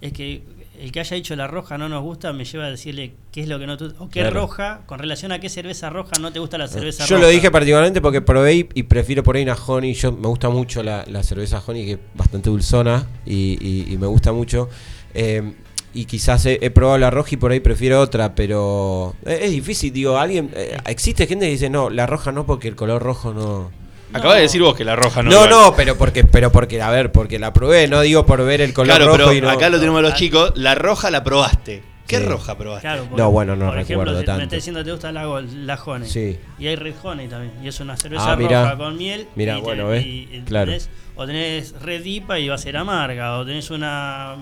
es 0.00 0.12
que 0.12 0.42
el 0.80 0.92
que 0.92 1.00
haya 1.00 1.14
dicho 1.14 1.36
la 1.36 1.46
roja 1.46 1.76
no 1.78 1.88
nos 1.88 2.02
gusta 2.02 2.32
me 2.32 2.44
lleva 2.44 2.64
a 2.66 2.70
decirle 2.70 3.12
qué 3.32 3.42
es 3.42 3.48
lo 3.48 3.58
que 3.58 3.66
no 3.66 3.76
te 3.76 3.84
o 3.98 4.08
qué 4.08 4.20
Claro. 4.20 4.40
roja, 4.40 4.80
con 4.86 4.98
relación 4.98 5.30
a 5.32 5.38
qué 5.40 5.48
cerveza 5.48 5.90
roja 5.90 6.12
no 6.20 6.32
te 6.32 6.38
gusta 6.38 6.56
la 6.58 6.68
cerveza 6.68 7.04
Yo 7.06 7.16
roja. 7.16 7.26
lo 7.26 7.32
dije 7.32 7.50
particularmente 7.50 8.00
porque 8.00 8.20
probé 8.20 8.54
y, 8.54 8.68
y 8.74 8.82
prefiero 8.84 9.22
por 9.22 9.36
ahí 9.36 9.42
una 9.42 9.54
Honey. 9.54 9.94
Yo 9.94 10.12
me 10.12 10.28
gusta 10.28 10.48
mucho 10.48 10.82
la, 10.82 11.04
la 11.08 11.22
cerveza 11.22 11.62
Honey, 11.66 11.84
que 11.86 11.92
es 11.92 11.98
bastante 12.14 12.50
dulzona 12.50 13.06
y, 13.26 13.58
y- 13.60 13.92
y 13.92 13.98
me 13.98 14.06
gusta 14.06 14.32
mucho. 14.32 14.68
Eh, 15.14 15.52
y 15.92 16.04
quizás 16.04 16.46
he, 16.46 16.58
he 16.62 16.70
probado 16.70 16.98
la 16.98 17.10
roja 17.10 17.30
y 17.32 17.36
por 17.36 17.50
ahí 17.50 17.58
prefiero 17.60 18.00
otra, 18.00 18.34
pero 18.34 19.14
es, 19.26 19.40
es 19.42 19.50
difícil, 19.50 19.92
digo, 19.92 20.16
alguien 20.18 20.50
eh, 20.54 20.76
existe 20.86 21.26
gente 21.26 21.46
que 21.46 21.50
dice, 21.52 21.68
"No, 21.68 21.90
la 21.90 22.06
roja 22.06 22.30
no 22.30 22.46
porque 22.46 22.68
el 22.68 22.76
color 22.76 23.02
rojo 23.02 23.34
no." 23.34 23.70
Acabas 24.12 24.36
de 24.36 24.42
decir 24.42 24.60
vos 24.62 24.74
que 24.76 24.84
la 24.84 24.96
roja 24.96 25.22
no. 25.22 25.30
No, 25.30 25.46
no, 25.46 25.74
pero 25.76 25.96
porque 25.96 26.24
pero 26.24 26.50
porque 26.50 26.80
a 26.82 26.90
ver, 26.90 27.12
porque 27.12 27.38
la 27.38 27.52
probé, 27.52 27.86
no 27.88 28.00
digo 28.00 28.26
por 28.26 28.44
ver 28.44 28.60
el 28.60 28.72
color 28.72 28.96
Claro, 28.96 29.06
rojo 29.06 29.18
pero 29.18 29.32
y 29.34 29.40
no. 29.40 29.50
acá 29.50 29.68
lo 29.68 29.78
tenemos 29.78 30.02
los 30.02 30.14
chicos. 30.14 30.52
La 30.56 30.74
roja 30.74 31.10
la 31.10 31.22
probaste. 31.24 31.82
¿Qué 32.08 32.18
Sí. 32.18 32.24
roja 32.24 32.58
probaste? 32.58 32.88
Claro, 32.88 33.04
porque, 33.08 33.22
No, 33.22 33.30
bueno, 33.30 33.54
no 33.54 33.66
por 33.68 33.78
ejemplo, 33.78 34.12
tanto. 34.16 34.36
me 34.38 34.42
está 34.42 34.56
diciendo 34.56 34.84
te 34.84 34.90
gusta 34.90 35.12
la, 35.12 35.22
la 35.42 35.74
Honey. 35.76 36.08
Sí. 36.10 36.38
Y 36.58 36.66
hay 36.66 36.74
Red 36.74 36.94
Honey 37.04 37.28
también. 37.28 37.52
Y 37.62 37.68
es 37.68 37.78
una 37.78 37.96
cerveza 37.96 38.32
Ah, 38.32 38.36
mirá. 38.36 38.62
roja 38.64 38.76
con 38.78 38.96
miel. 38.96 39.28
Te- 39.36 39.54
bueno, 39.60 39.86
¿ves? 39.86 40.04
y- 40.04 40.42
Claro. 40.44 40.72
tenés- 40.72 40.88
o 41.14 41.24
tenés 41.24 41.72
Red 41.80 42.04
IPA 42.04 42.40
y 42.40 42.48
va 42.48 42.56
a 42.56 42.58
ser 42.58 42.76
amarga. 42.76 43.38
O 43.38 43.46
tenés 43.46 43.70
una 43.70 44.38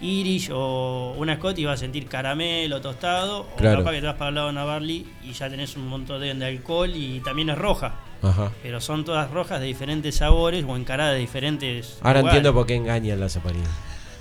Irish 0.00 0.50
o 0.52 1.14
una 1.16 1.36
Scott 1.36 1.56
y 1.60 1.64
va 1.64 1.74
a 1.74 1.76
sentir 1.76 2.06
caramelo 2.08 2.80
tostado. 2.80 3.42
O 3.42 3.56
Claro. 3.56 3.78
capaz 3.78 3.92
que 3.92 4.00
te 4.00 4.06
vas 4.06 4.16
para 4.16 4.30
el 4.30 4.34
lado 4.34 4.46
de 4.48 4.52
una 4.54 4.64
Barley 4.64 5.06
y 5.22 5.32
ya 5.32 5.48
tenés 5.48 5.76
un 5.76 5.86
montón 5.86 6.20
de 6.20 6.44
alcohol 6.44 6.90
y 6.96 7.20
también 7.20 7.48
es 7.50 7.56
roja. 7.56 7.94
Ajá. 8.24 8.52
Pero 8.62 8.80
son 8.80 9.04
todas 9.04 9.30
rojas 9.30 9.60
de 9.60 9.66
diferentes 9.66 10.16
sabores 10.16 10.64
o 10.66 10.76
encaradas 10.76 11.14
de 11.14 11.20
diferentes. 11.20 11.98
Ahora 12.00 12.20
lugares. 12.20 12.38
entiendo 12.38 12.54
por 12.54 12.66
qué 12.66 12.74
engañan 12.74 13.20
las 13.20 13.36
apariencias. 13.36 13.74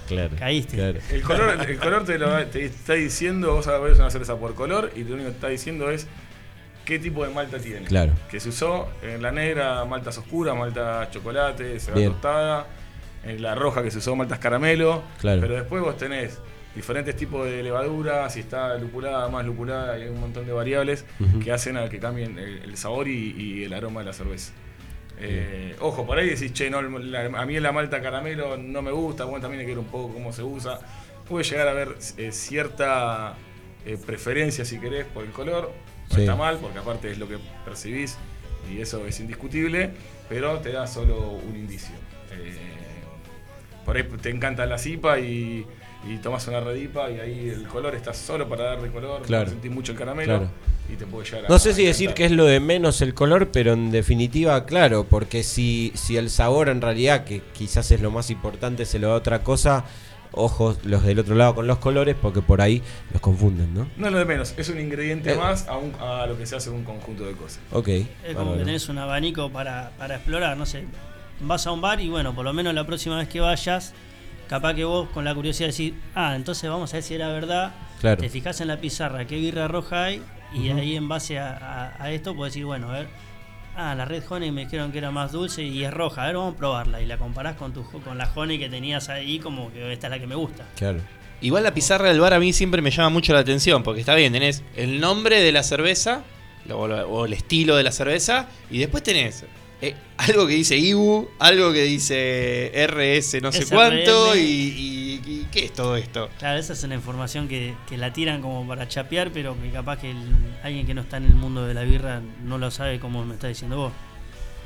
Claro. 0.07 0.35
Caíste. 0.37 0.75
claro. 0.77 0.99
El 1.09 1.21
color, 1.21 1.69
el 1.69 1.79
color 1.79 2.05
te, 2.05 2.17
lo, 2.17 2.45
te 2.47 2.65
está 2.65 2.93
diciendo, 2.93 3.53
vos 3.53 3.65
sabés 3.65 3.97
una 3.99 4.09
cerveza 4.09 4.35
por 4.37 4.53
color 4.53 4.91
y 4.95 5.03
lo 5.03 5.15
único 5.15 5.29
que 5.29 5.35
está 5.35 5.47
diciendo 5.47 5.89
es 5.89 6.07
qué 6.85 6.99
tipo 6.99 7.25
de 7.25 7.33
malta 7.33 7.57
tiene. 7.57 7.85
Claro. 7.85 8.13
Que 8.29 8.39
se 8.39 8.49
usó 8.49 8.89
en 9.01 9.21
la 9.21 9.31
negra, 9.31 9.85
maltas 9.85 10.17
oscuras, 10.17 10.55
malta 10.55 11.09
chocolate, 11.11 11.79
cebada 11.79 12.05
tostada. 12.05 12.67
En 13.25 13.41
la 13.41 13.55
roja 13.55 13.81
que 13.81 13.89
se 13.89 13.99
usó 13.99 14.15
maltas 14.17 14.39
caramelo. 14.39 15.01
Claro. 15.21 15.39
Pero 15.39 15.55
después 15.55 15.81
vos 15.81 15.95
tenés 15.97 16.39
diferentes 16.75 17.15
tipos 17.15 17.45
de 17.45 17.61
levadura, 17.63 18.29
si 18.29 18.39
está 18.41 18.75
lupulada, 18.77 19.27
más 19.29 19.45
lupulada, 19.45 19.93
hay 19.93 20.07
un 20.07 20.19
montón 20.19 20.45
de 20.45 20.53
variables 20.53 21.05
que 21.43 21.51
hacen 21.51 21.77
a 21.77 21.87
que 21.89 21.99
cambien 21.99 22.37
el, 22.39 22.63
el 22.63 22.77
sabor 22.77 23.07
y, 23.07 23.31
y 23.37 23.63
el 23.63 23.73
aroma 23.73 23.99
de 24.01 24.07
la 24.07 24.13
cerveza. 24.13 24.51
Eh, 25.19 25.75
ojo, 25.79 26.05
por 26.05 26.17
ahí 26.17 26.29
decís, 26.29 26.51
che, 26.53 26.69
no, 26.69 26.81
la- 26.81 27.25
a 27.39 27.45
mí 27.45 27.59
la 27.59 27.71
malta 27.71 28.01
caramelo 28.01 28.57
no 28.57 28.81
me 28.81 28.91
gusta, 28.91 29.25
bueno, 29.25 29.41
también 29.41 29.59
hay 29.61 29.65
que 29.67 29.71
ver 29.73 29.79
un 29.79 29.85
poco 29.91 30.13
cómo 30.13 30.33
se 30.33 30.41
usa. 30.43 30.79
Puede 31.29 31.43
llegar 31.45 31.67
a 31.67 31.71
haber 31.71 31.95
eh, 32.17 32.31
cierta 32.31 33.35
eh, 33.85 33.97
preferencia, 34.03 34.65
si 34.65 34.79
querés, 34.79 35.05
por 35.05 35.23
el 35.23 35.31
color. 35.31 35.71
No 36.09 36.15
Sí. 36.15 36.21
está 36.21 36.35
mal, 36.35 36.57
porque 36.57 36.79
aparte 36.79 37.11
es 37.11 37.17
lo 37.17 37.27
que 37.27 37.37
percibís 37.65 38.17
y 38.71 38.81
eso 38.81 39.05
es 39.07 39.19
indiscutible, 39.19 39.91
pero 40.29 40.59
te 40.59 40.71
da 40.71 40.85
solo 40.87 41.31
un 41.31 41.55
indicio. 41.55 41.95
Por 43.85 43.97
ahí 43.97 44.03
te 44.21 44.29
encanta 44.29 44.65
la 44.65 44.77
cipa 44.77 45.19
y, 45.19 45.65
y 46.07 46.17
tomas 46.17 46.47
una 46.47 46.59
redipa 46.59 47.09
y 47.09 47.19
ahí 47.19 47.49
el 47.49 47.67
color 47.67 47.95
está 47.95 48.13
solo 48.13 48.47
para 48.49 48.63
darle 48.65 48.89
color, 48.89 49.21
Claro. 49.23 49.49
sentís 49.49 49.71
mucho 49.71 49.91
el 49.93 49.97
caramelo 49.97 50.39
Claro. 50.39 50.51
y 50.91 50.95
te 50.95 51.05
puede 51.05 51.25
llegar 51.25 51.45
a 51.45 51.49
No 51.49 51.59
sé 51.59 51.73
si 51.73 51.85
decir 51.85 52.13
que 52.13 52.25
es 52.25 52.31
lo 52.31 52.45
de 52.45 52.59
menos 52.59 53.01
el 53.01 53.13
color, 53.13 53.49
pero 53.51 53.73
en 53.73 53.91
definitiva, 53.91 54.65
claro, 54.65 55.05
porque 55.09 55.43
si, 55.43 55.91
si 55.95 56.17
el 56.17 56.29
sabor 56.29 56.69
en 56.69 56.81
realidad, 56.81 57.23
que 57.23 57.41
quizás 57.53 57.89
es 57.91 58.01
lo 58.01 58.11
más 58.11 58.29
importante, 58.29 58.85
se 58.85 58.99
lo 58.99 59.09
da 59.09 59.15
otra 59.15 59.43
cosa, 59.43 59.85
ojos 60.35 60.79
los 60.83 61.03
del 61.03 61.19
otro 61.19 61.35
lado 61.35 61.53
con 61.55 61.67
los 61.67 61.77
colores, 61.77 62.15
porque 62.19 62.41
por 62.41 62.59
ahí 62.59 62.81
los 63.11 63.21
confunden, 63.21 63.73
¿no? 63.73 63.87
No 63.97 64.07
es 64.07 64.11
lo 64.13 64.17
de 64.19 64.25
menos, 64.25 64.53
es 64.57 64.67
un 64.69 64.79
ingrediente 64.79 65.33
Eh. 65.33 65.37
más 65.37 65.67
a, 65.67 65.77
un- 65.77 65.93
a 66.01 66.25
lo 66.25 66.37
que 66.37 66.45
se 66.47 66.55
hace 66.55 66.69
en 66.69 66.75
un 66.77 66.83
conjunto 66.83 67.23
de 67.23 67.33
cosas. 67.33 67.59
Ok. 67.71 67.87
Es 67.87 68.35
como 68.35 68.53
que 68.57 68.63
tenés 68.65 68.89
un 68.89 68.97
abanico 68.97 69.49
para, 69.51 69.91
para 69.97 70.15
explorar, 70.15 70.57
no 70.57 70.65
sé. 70.65 70.85
Vas 71.39 71.67
a 71.67 71.71
un 71.71 71.81
bar 71.81 72.01
y 72.01 72.09
bueno, 72.09 72.33
por 72.33 72.43
lo 72.45 72.51
menos 72.51 72.73
la 72.73 72.85
próxima 72.85 73.17
vez 73.17 73.27
que 73.29 73.39
vayas, 73.41 73.93
capaz 74.47 74.73
que 74.73 74.83
vos 74.85 75.09
con 75.09 75.25
la 75.25 75.33
curiosidad 75.35 75.69
decís, 75.69 75.93
ah, 76.15 76.35
entonces 76.35 76.69
vamos 76.69 76.91
a 76.93 76.97
ver 76.97 77.03
si 77.03 77.13
era 77.15 77.27
verdad. 77.29 77.73
Claro. 78.01 78.21
Te 78.21 78.29
fijas 78.29 78.59
en 78.61 78.67
la 78.67 78.77
pizarra 78.77 79.25
qué 79.25 79.37
birra 79.37 79.67
roja 79.67 80.05
hay 80.05 80.21
y 80.53 80.69
ahí 80.69 80.95
en 80.95 81.07
base 81.07 81.39
a, 81.39 81.55
a- 81.97 82.03
a 82.03 82.11
esto 82.11 82.35
puedes 82.35 82.53
decir, 82.53 82.65
bueno, 82.65 82.89
a 82.89 82.93
ver, 82.99 83.07
ah, 83.75 83.95
la 83.95 84.05
Red 84.05 84.23
Honey 84.29 84.51
me 84.51 84.65
dijeron 84.65 84.91
que 84.91 84.97
era 84.99 85.09
más 85.11 85.31
dulce 85.31 85.63
y 85.63 85.83
es 85.83 85.93
roja, 85.93 86.23
a 86.23 86.27
ver, 86.27 86.35
vamos 86.35 86.53
a 86.55 86.57
probarla. 86.57 87.01
Y 87.01 87.05
la 87.05 87.17
comparás 87.17 87.55
con, 87.55 87.73
tu, 87.73 87.83
con 88.01 88.17
la 88.17 88.29
Honey 88.35 88.59
que 88.59 88.69
tenías 88.69 89.09
ahí, 89.09 89.39
como 89.39 89.71
que 89.71 89.91
esta 89.93 90.07
es 90.07 90.11
la 90.11 90.19
que 90.19 90.27
me 90.27 90.35
gusta. 90.35 90.65
Claro. 90.75 90.99
Igual 91.41 91.63
la 91.63 91.73
pizarra 91.73 92.07
del 92.09 92.19
bar 92.21 92.33
a 92.33 92.39
mí 92.39 92.53
siempre 92.53 92.81
me 92.81 92.91
llama 92.91 93.09
mucho 93.09 93.33
la 93.33 93.39
atención, 93.39 93.83
porque 93.83 93.99
está 94.01 94.15
bien, 94.15 94.31
tenés 94.31 94.63
el 94.75 94.99
nombre 95.01 95.41
de 95.41 95.51
la 95.51 95.63
cerveza, 95.63 96.23
o 96.71 97.25
el 97.25 97.33
estilo 97.33 97.75
de 97.75 97.83
la 97.83 97.91
cerveza, 97.91 98.47
y 98.71 98.77
después 98.79 99.03
tenés 99.03 99.43
eh, 99.87 99.95
algo 100.17 100.47
que 100.47 100.53
dice 100.53 100.77
IBU, 100.77 101.29
algo 101.39 101.73
que 101.73 101.83
dice 101.83 102.71
RS 102.87 103.41
no 103.41 103.51
sé 103.51 103.65
cuánto, 103.75 104.35
y, 104.35 104.39
y- 104.39 105.21
y 105.25 105.47
¿qué 105.51 105.65
es 105.65 105.73
todo 105.73 105.95
esto? 105.97 106.29
Claro, 106.39 106.57
esa 106.59 106.73
es 106.73 106.83
una 106.83 106.95
información 106.95 107.47
que, 107.47 107.73
que 107.87 107.97
la 107.97 108.11
tiran 108.13 108.41
como 108.41 108.67
para 108.67 108.87
chapear, 108.87 109.31
pero 109.31 109.55
que 109.61 109.69
capaz 109.69 109.99
que 109.99 110.11
el- 110.11 110.35
alguien 110.63 110.85
que 110.85 110.93
no 110.93 111.01
está 111.01 111.17
en 111.17 111.25
el 111.25 111.35
mundo 111.35 111.65
de 111.65 111.73
la 111.73 111.83
birra 111.83 112.21
no 112.43 112.57
lo 112.57 112.71
sabe 112.71 112.99
como 112.99 113.25
me 113.25 113.33
está 113.35 113.47
diciendo 113.47 113.77
vos. 113.77 113.93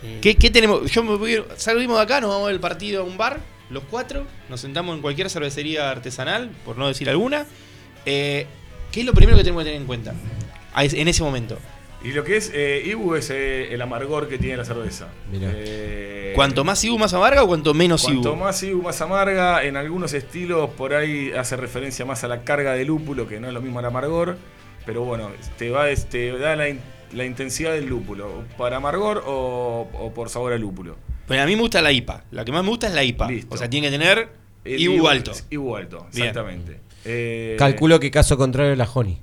Eh, 0.03 0.19
¿Qué, 0.22 0.35
qué 0.35 0.52
tenemos? 0.52 0.89
Yo 0.91 1.03
me 1.03 1.15
voy, 1.15 1.44
salimos 1.57 1.98
de 1.98 2.03
acá, 2.03 2.22
nos 2.22 2.30
vamos 2.30 2.48
del 2.49 2.60
partido 2.60 3.02
a 3.02 3.03
un 3.03 3.18
bar, 3.18 3.39
los 3.69 3.84
cuatro, 3.89 4.26
nos 4.49 4.61
sentamos 4.61 4.95
en 4.95 5.02
cualquier 5.02 5.30
cervecería 5.30 5.89
artesanal, 5.89 6.49
por 6.64 6.77
no 6.77 6.88
decir 6.88 7.10
alguna. 7.10 7.45
Eh, 8.06 8.45
¿Qué 8.91 8.99
es 9.02 9.06
lo 9.06 9.14
primero 9.14 9.38
que 9.38 9.44
tenemos 9.44 9.61
que 9.64 9.69
tener 9.69 9.81
en 9.81 9.88
cuenta 9.88 10.14
en 10.80 11.07
ese 11.07 11.23
momento? 11.23 11.57
Y 12.03 12.11
lo 12.11 12.24
que 12.24 12.38
es 12.38 12.52
eh, 12.53 12.84
Ibu 12.86 13.15
es 13.15 13.30
eh, 13.32 13.74
el 13.74 13.82
amargor 13.82 14.30
que 14.30 14.38
tiene 14.38 14.57
la 14.57 14.65
cerveza. 14.65 15.07
Mirá. 15.32 15.52
Eh, 15.53 16.32
¿Cuanto 16.36 16.64
más 16.64 16.84
IBU 16.84 16.99
más 16.99 17.14
amarga 17.14 17.44
o 17.44 17.48
cuanto 17.48 17.74
menos 17.74 18.03
Cuanto 18.03 18.30
IBU? 18.30 18.36
más 18.38 18.61
Ibu 18.61 18.82
más 18.84 19.02
amarga, 19.02 19.64
en 19.64 19.76
algunos 19.78 20.14
estilos 20.14 20.69
por 20.72 20.94
ahí 20.94 21.32
hace 21.32 21.57
referencia 21.57 22.06
más 22.06 22.24
a 22.24 22.28
la 22.28 22.44
carga 22.44 22.74
de 22.74 22.86
lúpulo, 22.86 23.28
que 23.28 23.40
no 23.40 23.48
es 23.48 23.53
lo 23.53 23.61
mismo 23.61 23.80
al 23.80 23.86
amargor, 23.86 24.38
pero 24.86 25.03
bueno, 25.03 25.32
te 25.57 25.72
va 25.72 25.86
te 26.10 26.38
da 26.38 26.56
la, 26.56 26.69
in- 26.69 26.80
la 27.14 27.26
intensidad 27.26 27.74
del 27.74 27.88
lúpulo, 27.88 28.44
para 28.57 28.78
amargor 28.78 29.24
o, 29.26 29.90
o 29.91 30.14
por 30.14 30.30
sabor 30.30 30.53
a 30.53 30.57
lúpulo. 30.60 30.95
Bueno, 31.28 31.41
a 31.44 31.45
mí 31.48 31.56
me 31.56 31.61
gusta 31.61 31.82
la 31.82 31.91
IPA. 31.91 32.24
La 32.32 32.45
que 32.45 32.52
más 32.52 32.64
me 32.64 32.69
gusta 32.69 32.88
es 32.88 32.94
la 32.94 33.03
IPA. 33.03 33.32
Listo. 33.32 33.56
O 33.56 33.57
sea, 33.57 33.69
tiene 33.69 33.88
que 33.88 33.98
tener 33.98 34.30
El 34.64 34.80
IBU 34.80 35.07
alto. 35.07 35.32
Ibu 35.49 35.76
alto, 35.76 36.06
exactamente. 36.14 36.80
Eh, 37.03 37.56
Calculo 37.57 37.99
que 37.99 38.11
caso 38.11 38.38
contrario 38.38 38.76
la 38.76 38.86
Honey. 38.94 39.22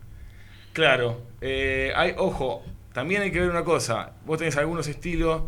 Claro, 0.74 1.22
eh, 1.40 1.92
hay, 1.96 2.12
ojo, 2.18 2.62
también 2.92 3.22
hay 3.22 3.30
que 3.32 3.40
ver 3.40 3.48
una 3.48 3.64
cosa. 3.64 4.10
Vos 4.26 4.38
tenés 4.38 4.56
algunos 4.58 4.86
estilos 4.88 5.42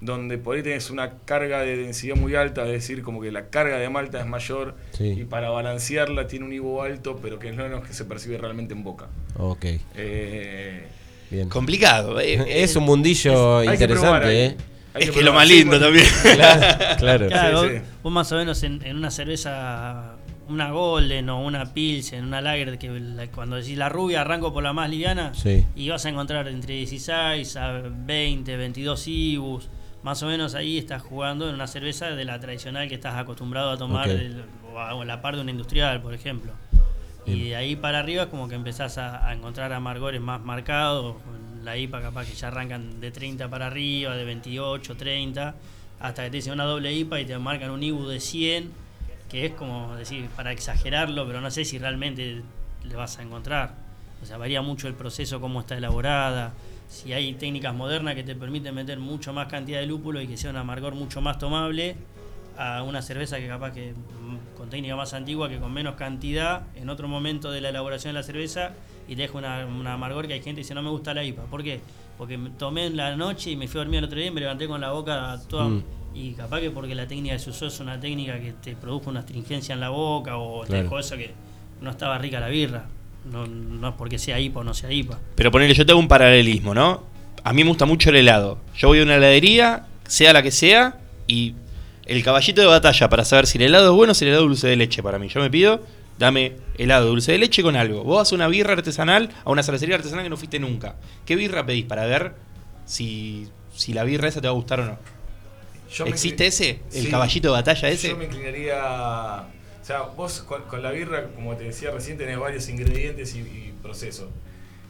donde 0.00 0.36
por 0.38 0.54
ahí 0.56 0.62
tenés 0.62 0.90
una 0.90 1.14
carga 1.24 1.60
de 1.62 1.76
densidad 1.78 2.14
muy 2.16 2.34
alta, 2.34 2.64
es 2.66 2.72
decir, 2.72 3.02
como 3.02 3.20
que 3.22 3.32
la 3.32 3.46
carga 3.48 3.78
de 3.78 3.88
malta 3.88 4.20
es 4.20 4.26
mayor 4.26 4.74
Sí. 4.92 5.08
y 5.20 5.24
para 5.24 5.48
balancearla 5.48 6.26
tiene 6.26 6.44
un 6.44 6.52
Ivo 6.52 6.82
alto, 6.82 7.18
pero 7.22 7.38
que 7.38 7.50
no 7.52 7.64
es 7.64 7.70
lo 7.70 7.82
que 7.82 7.92
se 7.94 8.04
percibe 8.04 8.36
realmente 8.38 8.74
en 8.74 8.84
boca. 8.84 9.06
Ok, 9.38 9.64
Eh, 9.96 10.84
bien. 11.30 11.48
Complicado. 11.48 12.20
eh, 12.20 12.34
eh, 12.46 12.62
Es 12.62 12.76
un 12.76 12.84
mundillo 12.84 13.58
hay 13.58 13.78
que 13.78 13.88
probar 13.88 14.22
interesante. 14.26 14.44
¿eh? 14.44 14.56
hay 14.92 15.02
es 15.04 15.10
que 15.10 15.22
lo 15.22 15.32
más 15.32 15.48
lindo 15.48 15.80
también. 15.80 16.04
Claro, 16.22 16.96
claro. 16.98 17.26
Claro, 17.28 17.60
Sí, 17.62 17.68
vos, 17.68 17.76
sí. 17.76 17.90
vos 18.02 18.12
más 18.12 18.32
o 18.32 18.36
menos 18.36 18.62
en, 18.64 18.82
en 18.84 18.96
una 18.96 19.10
cerveza, 19.10 20.15
una 20.48 20.70
Golden 20.70 21.28
o 21.30 21.40
una 21.40 21.72
Pilsen, 21.74 22.24
una 22.24 22.40
Lager, 22.40 22.78
que 22.78 22.88
la- 22.88 23.26
cuando 23.28 23.56
decís 23.56 23.76
la 23.76 23.88
rubia 23.88 24.20
arranco 24.20 24.52
por 24.52 24.62
la 24.62 24.72
más 24.72 24.88
liviana, 24.90 25.34
Sí. 25.34 25.64
y 25.74 25.88
vas 25.88 26.04
a 26.06 26.08
encontrar 26.10 26.46
entre 26.48 26.74
16 26.74 27.56
a 27.56 27.82
20, 27.82 28.56
22 28.56 29.06
IBUs. 29.08 29.68
Más 30.02 30.22
o 30.22 30.26
menos 30.26 30.54
ahí 30.54 30.78
estás 30.78 31.02
jugando 31.02 31.48
en 31.48 31.54
una 31.54 31.66
cerveza 31.66 32.10
de 32.10 32.24
la 32.24 32.38
tradicional 32.38 32.88
que 32.88 32.94
estás 32.94 33.14
acostumbrado 33.16 33.70
a 33.70 33.76
tomar 33.76 34.08
del- 34.08 34.44
o 34.72 34.78
a 34.78 35.04
la 35.04 35.20
par 35.20 35.34
de 35.34 35.42
una 35.42 35.50
industrial, 35.50 36.00
por 36.00 36.14
ejemplo. 36.14 36.52
Y 37.26 37.48
de 37.48 37.56
ahí 37.56 37.74
para 37.74 37.98
arriba 37.98 38.24
es 38.24 38.28
como 38.28 38.48
que 38.48 38.54
empezás 38.54 38.98
a, 38.98 39.26
a 39.26 39.32
encontrar 39.34 39.72
amargores 39.72 40.20
más 40.20 40.40
marcados. 40.40 41.16
La 41.64 41.76
IPA 41.76 42.00
capaz 42.00 42.26
que 42.26 42.34
ya 42.36 42.46
arrancan 42.48 43.00
de 43.00 43.10
30 43.10 43.48
para 43.50 43.66
arriba, 43.66 44.14
de 44.14 44.24
28, 44.24 44.96
30, 44.96 45.56
hasta 45.98 46.22
que 46.22 46.30
te 46.30 46.36
dicen 46.36 46.52
una 46.52 46.62
doble 46.64 46.92
IPA 46.92 47.20
y 47.22 47.24
te 47.24 47.36
marcan 47.38 47.70
un 47.72 47.82
IBU 47.82 48.06
de 48.06 48.20
100, 48.20 48.70
que 49.28 49.46
es 49.46 49.52
como 49.52 49.94
decir, 49.96 50.28
para 50.36 50.52
exagerarlo, 50.52 51.26
pero 51.26 51.40
no 51.40 51.50
sé 51.50 51.64
si 51.64 51.78
realmente 51.78 52.42
le 52.84 52.96
vas 52.96 53.18
a 53.18 53.22
encontrar. 53.22 53.74
O 54.22 54.26
sea, 54.26 54.38
varía 54.38 54.62
mucho 54.62 54.88
el 54.88 54.94
proceso, 54.94 55.40
cómo 55.40 55.60
está 55.60 55.76
elaborada, 55.76 56.54
si 56.88 57.12
hay 57.12 57.34
técnicas 57.34 57.74
modernas 57.74 58.14
que 58.14 58.22
te 58.22 58.34
permiten 58.34 58.74
meter 58.74 58.98
mucho 58.98 59.32
más 59.32 59.48
cantidad 59.48 59.80
de 59.80 59.86
lúpulo 59.86 60.20
y 60.20 60.26
que 60.26 60.36
sea 60.36 60.50
un 60.50 60.56
amargor 60.56 60.94
mucho 60.94 61.20
más 61.20 61.38
tomable, 61.38 61.96
a 62.56 62.82
una 62.82 63.02
cerveza 63.02 63.38
que 63.38 63.48
capaz 63.48 63.72
que 63.72 63.92
mm, 63.92 64.56
con 64.56 64.70
técnica 64.70 64.96
más 64.96 65.12
antigua, 65.12 65.48
que 65.48 65.58
con 65.58 65.72
menos 65.72 65.96
cantidad, 65.96 66.62
en 66.74 66.88
otro 66.88 67.08
momento 67.08 67.50
de 67.50 67.60
la 67.60 67.68
elaboración 67.68 68.14
de 68.14 68.20
la 68.20 68.22
cerveza, 68.22 68.72
y 69.08 69.14
te 69.14 69.22
deja 69.22 69.36
una, 69.36 69.92
amargor 69.92 70.26
que 70.26 70.34
hay 70.34 70.40
gente 70.40 70.60
que 70.60 70.62
dice 70.62 70.74
no 70.74 70.82
me 70.82 70.90
gusta 70.90 71.12
la 71.12 71.22
IPA. 71.22 71.44
¿Por 71.44 71.62
qué? 71.62 71.80
Porque 72.16 72.38
tomé 72.56 72.86
en 72.86 72.96
la 72.96 73.14
noche 73.14 73.50
y 73.50 73.56
me 73.56 73.68
fui 73.68 73.78
a 73.80 73.84
dormir 73.84 73.98
el 73.98 74.04
otro 74.04 74.18
día 74.18 74.28
y 74.28 74.30
me 74.30 74.40
levanté 74.40 74.66
con 74.66 74.80
la 74.80 74.92
boca 74.92 75.38
toda... 75.48 75.68
Mm. 75.68 75.84
Y 76.18 76.32
capaz 76.32 76.60
que 76.60 76.70
porque 76.70 76.94
la 76.94 77.06
técnica 77.06 77.34
que 77.34 77.40
se 77.40 77.50
usó 77.50 77.66
es 77.66 77.78
una 77.78 78.00
técnica 78.00 78.40
que 78.40 78.52
te 78.52 78.74
produjo 78.74 79.10
una 79.10 79.20
astringencia 79.20 79.74
en 79.74 79.80
la 79.80 79.90
boca 79.90 80.38
o 80.38 80.62
te 80.62 80.68
Claro. 80.68 80.82
dejó 80.84 80.98
eso 80.98 81.16
que 81.16 81.32
no 81.82 81.90
estaba 81.90 82.16
rica 82.16 82.40
la 82.40 82.48
birra. 82.48 82.86
No, 83.30 83.46
no 83.46 83.88
es 83.88 83.94
porque 83.98 84.18
sea 84.18 84.40
IPA 84.40 84.60
o 84.60 84.64
no 84.64 84.72
sea 84.72 84.90
IPA. 84.90 85.18
Pero 85.34 85.50
ponele, 85.50 85.74
yo 85.74 85.84
tengo 85.84 86.00
un 86.00 86.08
paralelismo, 86.08 86.72
¿no? 86.74 87.02
A 87.44 87.52
mí 87.52 87.62
me 87.64 87.68
gusta 87.68 87.84
mucho 87.84 88.08
el 88.10 88.16
helado. 88.16 88.58
Yo 88.76 88.88
voy 88.88 89.00
a 89.00 89.02
una 89.02 89.16
heladería, 89.16 89.84
sea 90.08 90.32
la 90.32 90.42
que 90.42 90.50
sea, 90.52 90.98
y 91.26 91.54
el 92.06 92.22
caballito 92.22 92.60
de 92.62 92.66
batalla 92.68 93.08
para 93.10 93.24
saber 93.24 93.46
si 93.46 93.58
el 93.58 93.64
helado 93.64 93.90
es 93.90 93.96
bueno 93.96 94.12
es 94.12 94.22
el 94.22 94.28
helado 94.28 94.44
dulce 94.44 94.68
de 94.68 94.76
leche 94.76 95.02
para 95.02 95.18
mí. 95.18 95.28
Yo 95.28 95.40
me 95.40 95.50
pido, 95.50 95.82
dame 96.18 96.52
helado 96.78 97.08
dulce 97.08 97.32
de 97.32 97.38
leche 97.38 97.62
con 97.62 97.76
algo. 97.76 98.04
Vos 98.04 98.16
vas 98.18 98.32
a 98.32 98.34
una 98.36 98.48
birra 98.48 98.72
artesanal, 98.72 99.28
a 99.44 99.50
una 99.50 99.62
cervecería 99.62 99.96
artesanal 99.96 100.24
que 100.24 100.30
no 100.30 100.36
fuiste 100.38 100.58
nunca. 100.60 100.94
¿Qué 101.26 101.36
birra 101.36 101.66
pedís 101.66 101.84
para 101.84 102.06
ver 102.06 102.34
si, 102.86 103.48
si 103.74 103.92
la 103.92 104.04
birra 104.04 104.28
esa 104.28 104.40
te 104.40 104.46
va 104.46 104.52
a 104.52 104.54
gustar 104.56 104.80
o 104.80 104.84
no? 104.86 105.15
Yo 105.90 106.04
¿Existe 106.06 106.46
ese? 106.46 106.80
¿El 106.92 107.02
Sí. 107.04 107.10
caballito 107.10 107.48
de 107.48 107.52
batalla 107.52 107.88
ese? 107.88 108.08
Yo 108.08 108.16
me 108.16 108.24
inclinaría. 108.24 109.44
O 109.80 109.84
sea, 109.86 110.02
vos 110.02 110.40
con, 110.42 110.62
con 110.64 110.82
la 110.82 110.90
birra, 110.90 111.28
como 111.28 111.54
te 111.56 111.64
decía 111.64 111.90
recién, 111.92 112.18
tenés 112.18 112.38
varios 112.38 112.68
ingredientes 112.68 113.34
y, 113.36 113.38
y 113.40 113.74
procesos. 113.82 114.28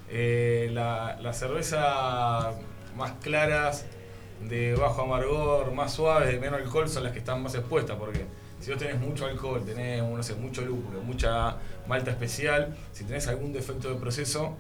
Eh, 0.09 0.71
la, 0.73 1.19
la 1.21 1.33
cerveza 1.35 2.53
más 2.97 3.13
claras, 3.23 3.85
de 4.49 4.75
bajo 4.75 5.03
amargor, 5.03 5.73
más 5.73 5.93
suaves, 5.95 6.33
de 6.33 6.39
menos 6.39 6.61
alcohol, 6.61 6.89
son 6.89 7.05
las 7.05 7.13
que 7.13 7.19
están 7.19 7.43
más 7.43 7.55
expuestas. 7.55 7.97
Porque 7.99 8.25
si 8.61 8.71
vos 8.71 8.79
tenés 8.79 8.99
mucho 8.99 9.27
alcohol, 9.27 9.63
tenés 9.67 10.03
no 10.03 10.23
sé, 10.23 10.35
mucho 10.35 10.63
lúpulo, 10.63 11.03
mucha 11.03 11.57
malta 11.87 12.11
especial, 12.11 12.75
si 12.93 13.05
tenés 13.05 13.27
algún 13.29 13.53
defecto 13.53 13.91
de 13.93 13.97
proceso, 14.01 14.57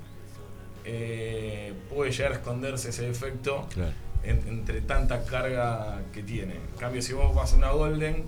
eh, 0.84 1.72
puede 1.88 2.12
llegar 2.12 2.32
a 2.32 2.34
esconderse 2.36 2.90
ese 2.90 3.02
defecto 3.06 3.66
Claro. 3.72 3.92
En- 4.28 4.44
entre 4.48 4.81
tanta 4.82 5.24
carga 5.24 6.01
que 6.12 6.23
tiene. 6.23 6.55
En 6.55 6.78
cambio, 6.78 7.01
si 7.03 7.12
vos 7.12 7.35
vas 7.35 7.53
a 7.53 7.57
una 7.57 7.70
Golden, 7.70 8.24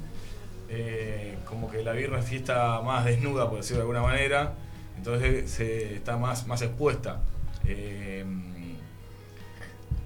eh, 0.70 1.36
como 1.44 1.70
que 1.70 1.82
la 1.82 1.92
birra 1.92 2.22
sí 2.22 2.36
está 2.36 2.80
más 2.82 3.04
desnuda, 3.04 3.48
por 3.48 3.58
decirlo 3.58 3.78
de 3.78 3.82
alguna 3.82 4.02
manera, 4.02 4.52
entonces 4.96 5.50
se 5.50 5.94
está 5.96 6.16
más, 6.16 6.46
más 6.46 6.60
expuesta. 6.62 7.20
Eh, 7.66 8.24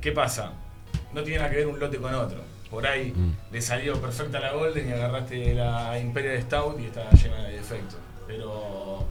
¿Qué 0.00 0.12
pasa? 0.12 0.52
No 1.12 1.22
tiene 1.22 1.38
nada 1.38 1.50
que 1.50 1.56
ver 1.58 1.66
un 1.66 1.78
lote 1.78 1.98
con 1.98 2.14
otro. 2.14 2.40
Por 2.70 2.86
ahí 2.86 3.12
Mm. 3.14 3.32
le 3.52 3.60
salió 3.60 4.00
perfecta 4.00 4.40
la 4.40 4.52
Golden 4.52 4.88
y 4.88 4.92
agarraste 4.92 5.54
la 5.54 5.98
Imperial 5.98 6.40
Stout 6.42 6.80
y 6.80 6.86
está 6.86 7.10
llena 7.10 7.42
de 7.44 7.52
defectos. 7.56 7.98
Pero 8.26 9.06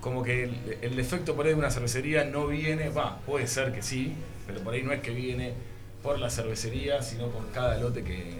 como 0.00 0.22
que 0.22 0.44
el, 0.44 0.78
el 0.82 0.96
defecto 0.96 1.34
por 1.34 1.44
ahí 1.46 1.52
de 1.52 1.58
una 1.58 1.70
cervecería 1.70 2.24
no 2.24 2.46
viene, 2.46 2.88
va, 2.90 3.18
puede 3.26 3.46
ser 3.46 3.72
que 3.72 3.82
sí, 3.82 4.14
pero 4.46 4.60
por 4.60 4.74
ahí 4.74 4.82
no 4.82 4.92
es 4.92 5.00
que 5.00 5.10
viene 5.10 5.54
por 6.04 6.18
la 6.20 6.30
cervecería, 6.30 7.02
sino 7.02 7.26
por 7.28 7.50
cada 7.50 7.78
lote 7.78 8.04
que 8.04 8.34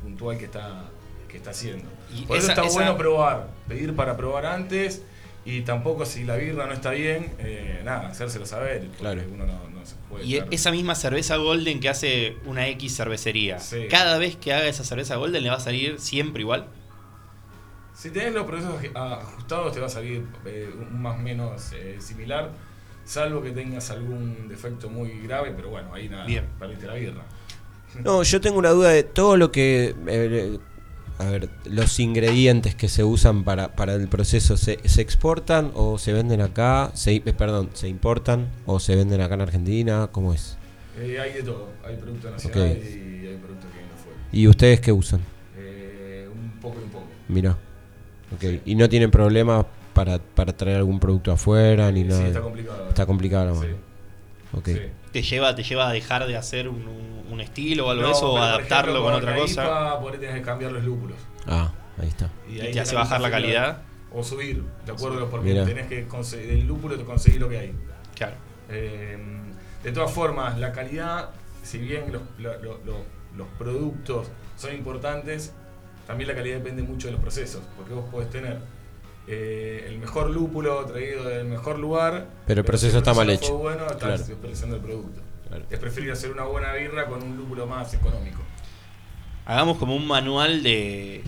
puntual 0.00 0.38
que 0.38 0.46
está, 0.46 0.84
que 1.28 1.36
está 1.36 1.50
haciendo. 1.50 1.84
Y 2.14 2.22
por 2.22 2.38
eso 2.38 2.48
está 2.48 2.64
esa- 2.64 2.72
bueno 2.72 2.96
probar, 2.96 3.48
pedir 3.68 3.94
para 3.94 4.16
probar 4.16 4.46
antes 4.46 5.02
y 5.44 5.62
tampoco 5.62 6.06
si 6.06 6.22
la 6.24 6.36
birra 6.36 6.66
no 6.66 6.72
está 6.72 6.90
bien, 6.92 7.32
eh, 7.40 7.82
nada, 7.84 8.08
hacérselo 8.08 8.46
saber, 8.46 8.86
Claro. 8.98 9.22
uno 9.30 9.44
no, 9.44 9.68
no 9.70 9.84
se 9.84 9.96
puede 10.08 10.24
Y 10.24 10.36
estar- 10.36 10.48
esa 10.54 10.70
misma 10.70 10.94
cerveza 10.94 11.36
Golden 11.36 11.80
que 11.80 11.88
hace 11.88 12.36
una 12.46 12.68
X 12.68 12.96
cervecería, 12.96 13.58
Sí. 13.58 13.88
cada 13.90 14.16
vez 14.16 14.36
que 14.36 14.52
haga 14.54 14.68
esa 14.68 14.84
cerveza 14.84 15.16
Golden 15.16 15.42
le 15.42 15.50
va 15.50 15.56
a 15.56 15.60
salir 15.60 15.98
siempre 15.98 16.42
igual. 16.42 16.66
Si 17.94 18.10
tenés 18.10 18.32
los 18.32 18.46
procesos 18.46 18.80
aju- 18.80 18.96
ajustados 18.96 19.72
te 19.74 19.80
va 19.80 19.86
a 19.86 19.90
salir 19.90 20.24
eh, 20.46 20.70
un 20.78 21.02
más 21.02 21.16
o 21.16 21.18
menos 21.18 21.72
eh, 21.72 21.96
similar, 22.00 22.50
salvo 23.10 23.42
que 23.42 23.50
tengas 23.50 23.90
algún 23.90 24.48
defecto 24.48 24.88
muy 24.88 25.20
grave, 25.22 25.52
pero 25.56 25.70
bueno, 25.70 25.92
ahí 25.92 26.08
nada, 26.08 26.26
Bien. 26.26 26.44
perdiste 26.58 26.86
la 26.86 26.94
birra. 26.94 27.22
No, 28.04 28.22
yo 28.22 28.40
tengo 28.40 28.58
una 28.58 28.70
duda 28.70 28.90
de 28.90 29.02
todo 29.02 29.36
lo 29.36 29.50
que. 29.50 29.94
eh, 30.06 30.58
a 31.18 31.24
ver, 31.24 31.50
los 31.66 32.00
ingredientes 32.00 32.74
que 32.74 32.88
se 32.88 33.04
usan 33.04 33.44
para, 33.44 33.74
para 33.76 33.94
el 33.94 34.08
proceso, 34.08 34.56
¿se, 34.56 34.78
se 34.88 35.02
exportan 35.02 35.70
o 35.74 35.98
se 35.98 36.12
venden 36.14 36.40
acá? 36.40 36.92
Se, 36.94 37.16
eh, 37.16 37.20
perdón, 37.20 37.70
¿se 37.74 37.88
importan 37.88 38.48
o 38.64 38.80
se 38.80 38.96
venden 38.96 39.20
acá 39.20 39.34
en 39.34 39.40
Argentina? 39.42 40.08
¿Cómo 40.12 40.32
es? 40.32 40.56
Eh, 40.98 41.18
hay 41.20 41.34
de 41.34 41.42
todo, 41.42 41.68
hay 41.84 41.96
producto 41.96 42.30
nacional 42.30 42.68
y 42.68 43.26
hay 43.26 43.36
producto 43.36 43.66
que 43.66 43.82
no 43.82 44.02
fue. 44.02 44.12
¿Y 44.32 44.48
ustedes 44.48 44.80
qué 44.80 44.92
usan? 44.92 45.20
Eh, 45.58 46.28
un 46.32 46.52
poco 46.60 46.80
y 46.80 46.84
un 46.84 46.90
poco. 46.90 47.06
Mira. 47.28 47.56
Ok. 48.34 48.62
¿Y 48.64 48.74
no 48.76 48.88
tienen 48.88 49.10
problemas 49.10 49.66
para, 49.94 50.18
para 50.18 50.56
traer 50.56 50.78
algún 50.78 51.00
producto 51.00 51.32
afuera 51.32 51.90
ni 51.92 52.02
Sí, 52.02 52.08
nada? 52.08 52.26
está 52.28 52.40
complicado. 52.40 52.88
Está 52.88 53.06
complicado 53.06 53.46
la 53.46 53.52
Sí. 53.54 53.58
mano. 53.66 53.76
Ok. 54.52 54.66
Sí. 54.68 54.80
¿Te 55.12 55.22
lleva, 55.22 55.54
¿Te 55.54 55.62
lleva 55.62 55.88
a 55.88 55.92
dejar 55.92 56.26
de 56.26 56.36
hacer 56.36 56.68
un, 56.68 56.86
un- 57.30 57.40
estilo 57.40 57.86
o 57.86 57.90
algo 57.90 58.02
de 58.02 58.08
No, 58.10 58.14
eso 58.14 58.32
o 58.32 58.36
adaptarlo 58.38 58.90
ejemplo, 58.92 59.02
con 59.04 59.14
otra 59.14 59.34
cosa? 59.34 59.98
Por 60.00 60.12
ahí 60.12 60.18
tenés 60.18 60.34
que 60.36 60.42
cambiar 60.42 60.72
los 60.72 60.84
lúpulos. 60.84 61.16
Ah, 61.46 61.72
ahí 61.98 62.08
está. 62.08 62.28
¿Y 62.50 62.60
ahí 62.60 62.70
te 62.72 62.80
hace 62.80 62.94
bajar 62.94 63.18
la 63.22 63.30
calidad? 63.30 63.78
O 64.12 64.22
subir, 64.22 64.62
de 64.84 64.92
acuerdo, 64.92 65.30
porque 65.30 65.48
Mirá. 65.50 65.64
tenés 65.64 65.86
que 65.86 66.06
conseguir, 66.06 66.50
el 66.50 66.66
lúpulo 66.66 66.98
te 66.98 67.04
conseguir 67.04 67.40
lo 67.40 67.48
que 67.48 67.58
hay. 67.58 67.72
Claro. 68.14 68.34
Eh, 68.68 69.16
de 69.82 69.92
todas 69.92 70.10
formas, 70.12 70.58
la 70.58 70.70
calidad, 70.72 71.30
si 71.62 71.78
bien 71.78 72.12
los, 72.12 72.20
lo- 72.38 72.58
lo- 72.62 72.78
lo- 72.84 73.04
los 73.38 73.46
productos 73.58 74.28
son 74.58 74.74
importantes, 74.74 75.54
también 76.06 76.28
la 76.28 76.34
calidad 76.34 76.58
depende 76.58 76.82
mucho 76.82 77.06
de 77.08 77.12
los 77.12 77.22
procesos, 77.22 77.62
porque 77.76 77.94
vos 77.94 78.04
podés 78.10 78.28
tener 78.28 78.58
eh, 79.32 79.84
el 79.88 79.98
mejor 79.98 80.30
lúpulo 80.30 80.84
traído 80.86 81.24
del 81.28 81.44
mejor 81.46 81.78
lugar, 81.78 82.26
Pero 82.46 82.60
el 82.60 82.66
proceso 82.66 82.98
está 82.98 83.14
mal 83.14 83.30
hecho. 83.30 83.56
bueno, 83.58 83.84
estás 83.84 83.98
Claro. 83.98 84.18
desperdiciando 84.24 84.76
el 84.76 84.82
producto. 84.82 85.20
Claro. 85.48 85.64
Es 85.70 85.78
preferible 85.78 86.12
hacer 86.12 86.30
una 86.30 86.44
buena 86.44 86.72
birra 86.74 87.06
con 87.06 87.22
un 87.22 87.36
lúpulo 87.36 87.66
más 87.66 87.92
económico. 87.94 88.40
Hagamos 89.46 89.78
como 89.78 89.96
un 89.96 90.06
manual 90.06 90.62
de. 90.62 91.22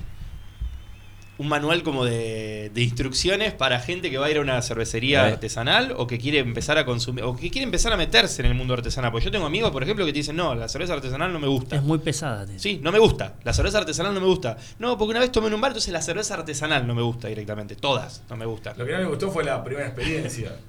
Un 1.42 1.48
manual 1.48 1.82
como 1.82 2.04
de, 2.04 2.70
de 2.72 2.82
instrucciones 2.82 3.52
para 3.52 3.80
gente 3.80 4.10
que 4.10 4.18
va 4.18 4.26
a 4.26 4.30
ir 4.30 4.36
a 4.36 4.40
una 4.40 4.62
cervecería 4.62 5.28
Eh. 5.28 5.32
artesanal 5.32 5.92
o 5.96 6.06
que 6.06 6.18
quiere 6.18 6.38
empezar 6.38 6.78
a 6.78 6.84
consumir 6.84 7.24
o 7.24 7.34
que 7.36 7.50
quiere 7.50 7.64
empezar 7.64 7.92
a 7.92 7.96
meterse 7.96 8.42
en 8.42 8.46
el 8.46 8.54
mundo 8.54 8.74
artesanal. 8.74 9.10
Porque 9.10 9.24
yo 9.24 9.30
tengo 9.32 9.44
amigos, 9.46 9.72
por 9.72 9.82
ejemplo, 9.82 10.06
que 10.06 10.12
te 10.12 10.18
dicen, 10.20 10.36
no, 10.36 10.54
la 10.54 10.68
cerveza 10.68 10.94
artesanal 10.94 11.32
no 11.32 11.40
me 11.40 11.48
gusta. 11.48 11.74
Es 11.76 11.82
muy 11.82 11.98
pesada. 11.98 12.46
te- 12.46 12.58
Sí, 12.60 12.78
no 12.82 12.92
me 12.92 13.00
gusta. 13.00 13.34
La 13.42 13.52
cerveza 13.52 13.78
artesanal 13.78 14.14
no 14.14 14.20
me 14.20 14.26
gusta. 14.26 14.56
No, 14.78 14.96
porque 14.96 15.10
una 15.10 15.20
vez 15.20 15.32
tomé 15.32 15.48
en 15.48 15.54
un 15.54 15.60
bar, 15.60 15.70
entonces 15.72 15.92
la 15.92 16.00
cerveza 16.00 16.34
artesanal 16.34 16.86
no 16.86 16.94
me 16.94 17.02
gusta 17.02 17.26
directamente. 17.28 17.74
Todas 17.74 18.22
no 18.30 18.36
me 18.36 18.46
gustan. 18.46 18.74
Lo 18.78 18.86
que 18.86 18.92
no 18.92 18.98
me 18.98 19.06
gustó 19.06 19.30
fue 19.32 19.42
la 19.42 19.62
primera 19.64 19.86
experiencia. 19.88 20.54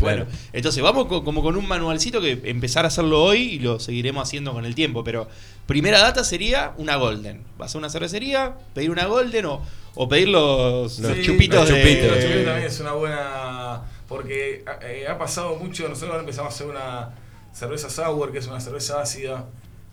Bueno, 0.00 0.26
entonces 0.52 0.82
vamos 0.82 1.06
co- 1.06 1.22
como 1.24 1.40
con 1.40 1.56
un 1.56 1.66
manualcito 1.68 2.20
que 2.20 2.40
empezar 2.44 2.84
a 2.84 2.88
hacerlo 2.88 3.22
hoy 3.22 3.38
y 3.42 3.58
lo 3.60 3.78
seguiremos 3.78 4.24
haciendo 4.26 4.52
con 4.52 4.66
el 4.66 4.74
tiempo. 4.74 5.04
Pero 5.04 5.28
primera 5.66 6.00
data 6.00 6.24
sería 6.24 6.72
una 6.76 6.96
Golden. 6.96 7.42
Vas 7.58 7.74
a 7.74 7.78
una 7.78 7.88
cervecería, 7.90 8.54
pedir 8.74 8.90
una 8.90 9.06
Golden 9.06 9.46
o, 9.46 9.62
o 9.94 10.08
pedir 10.08 10.28
los, 10.28 10.98
los 10.98 11.12
Sí, 11.16 11.22
chupitos 11.22 11.60
los 11.60 11.68
de. 11.68 11.82
chupitos. 11.82 12.10
Los 12.10 12.20
chupitos 12.24 12.44
también 12.44 12.66
es 12.66 12.80
una 12.80 12.92
buena. 12.92 13.82
Porque 14.08 14.64
eh, 14.82 15.06
ha 15.08 15.16
pasado 15.18 15.56
mucho. 15.56 15.84
Nosotros 15.88 16.10
ahora 16.10 16.20
empezamos 16.20 16.52
a 16.52 16.54
hacer 16.54 16.66
una 16.66 17.10
cerveza 17.52 17.88
sour, 17.88 18.30
que 18.32 18.38
es 18.38 18.46
una 18.46 18.60
cerveza 18.60 19.00
ácida. 19.00 19.46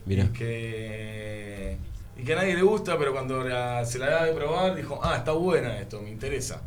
Mirá. 0.05 0.23
Y 0.25 0.27
que, 0.29 1.77
y 2.17 2.23
que 2.23 2.33
a 2.33 2.35
nadie 2.37 2.55
le 2.55 2.61
gusta, 2.63 2.97
pero 2.97 3.13
cuando 3.13 3.43
la- 3.43 3.85
se 3.85 3.99
la 3.99 4.09
da 4.09 4.25
de 4.25 4.33
probar, 4.33 4.75
dijo: 4.75 4.99
Ah, 5.03 5.15
está 5.17 5.31
buena 5.31 5.77
esto, 5.79 6.01
me 6.01 6.09
interesa. 6.09 6.61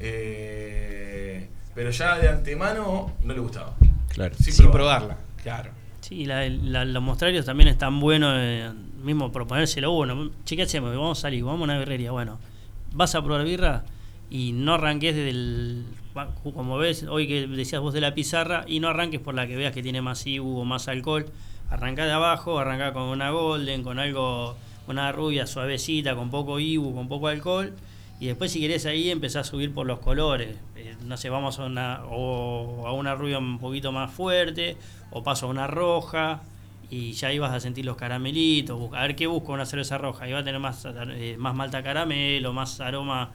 Eh, 0.00 1.48
pero 1.74 1.90
ya 1.90 2.18
de 2.18 2.28
antemano 2.28 3.16
no 3.22 3.34
le 3.34 3.40
gustaba. 3.40 3.74
Claro. 4.08 4.34
Sin 4.36 4.52
Sin 4.52 4.70
probarla. 4.70 5.16
probarla, 5.16 5.16
claro. 5.42 5.70
Sí, 6.04 6.26
la- 6.26 6.46
la- 6.50 6.84
los 6.84 7.02
mostrarios 7.02 7.46
también 7.46 7.66
están 7.68 7.98
buenos, 7.98 8.34
eh, 8.36 8.70
mismo 9.02 9.32
proponérselo 9.32 9.90
bueno. 9.90 10.30
Che, 10.44 10.54
¿qué 10.54 10.64
hacemos? 10.64 10.90
Vamos 10.94 11.18
a 11.18 11.22
salir, 11.22 11.42
vamos 11.42 11.62
a 11.62 11.64
una 11.64 11.78
birrería. 11.78 12.10
Bueno, 12.10 12.38
vas 12.92 13.14
a 13.14 13.24
probar 13.24 13.42
birra 13.46 13.84
y 14.28 14.52
no 14.52 14.74
arranques 14.74 15.16
desde 15.16 15.30
el. 15.30 15.86
Como 16.42 16.76
ves, 16.76 17.04
hoy 17.04 17.26
que 17.26 17.46
decías 17.46 17.80
vos 17.80 17.94
de 17.94 18.02
la 18.02 18.14
pizarra, 18.14 18.64
y 18.68 18.80
no 18.80 18.88
arranques 18.88 19.18
por 19.18 19.34
la 19.34 19.46
que 19.46 19.56
veas 19.56 19.72
que 19.72 19.82
tiene 19.82 20.02
más 20.02 20.26
IBU 20.26 20.58
o 20.60 20.64
más 20.66 20.88
alcohol. 20.88 21.24
Arrancá 21.70 22.04
de 22.04 22.12
abajo, 22.12 22.58
arrancá 22.58 22.92
con 22.92 23.04
una 23.04 23.30
Golden, 23.30 23.82
con 23.82 23.98
algo, 23.98 24.56
una 24.86 25.10
rubia 25.10 25.46
suavecita, 25.46 26.14
con 26.14 26.30
poco 26.30 26.60
IBU, 26.60 26.94
con 26.94 27.08
poco 27.08 27.28
alcohol. 27.28 27.72
Y 28.24 28.28
después, 28.28 28.50
si 28.52 28.58
querés 28.58 28.86
ahí, 28.86 29.10
empezar 29.10 29.42
a 29.42 29.44
subir 29.44 29.74
por 29.74 29.86
los 29.86 29.98
colores. 29.98 30.56
Eh, 30.76 30.96
no 31.04 31.18
sé, 31.18 31.28
vamos 31.28 31.58
a 31.58 31.66
una, 31.66 32.06
o 32.06 32.86
a 32.86 32.92
una 32.94 33.14
rubia 33.14 33.36
un 33.36 33.58
poquito 33.58 33.92
más 33.92 34.10
fuerte, 34.10 34.78
o 35.10 35.22
paso 35.22 35.44
a 35.44 35.50
una 35.50 35.66
roja, 35.66 36.40
y 36.88 37.12
ya 37.12 37.38
vas 37.38 37.52
a 37.52 37.60
sentir 37.60 37.84
los 37.84 37.98
caramelitos. 37.98 38.94
A 38.94 39.02
ver 39.02 39.14
qué 39.14 39.26
busco 39.26 39.52
una 39.52 39.66
cerveza 39.66 39.98
roja. 39.98 40.26
Va 40.26 40.38
a 40.38 40.42
tener 40.42 40.58
más, 40.58 40.86
eh, 40.86 41.36
más 41.38 41.54
malta 41.54 41.82
caramelo, 41.82 42.54
más 42.54 42.80
aroma 42.80 43.30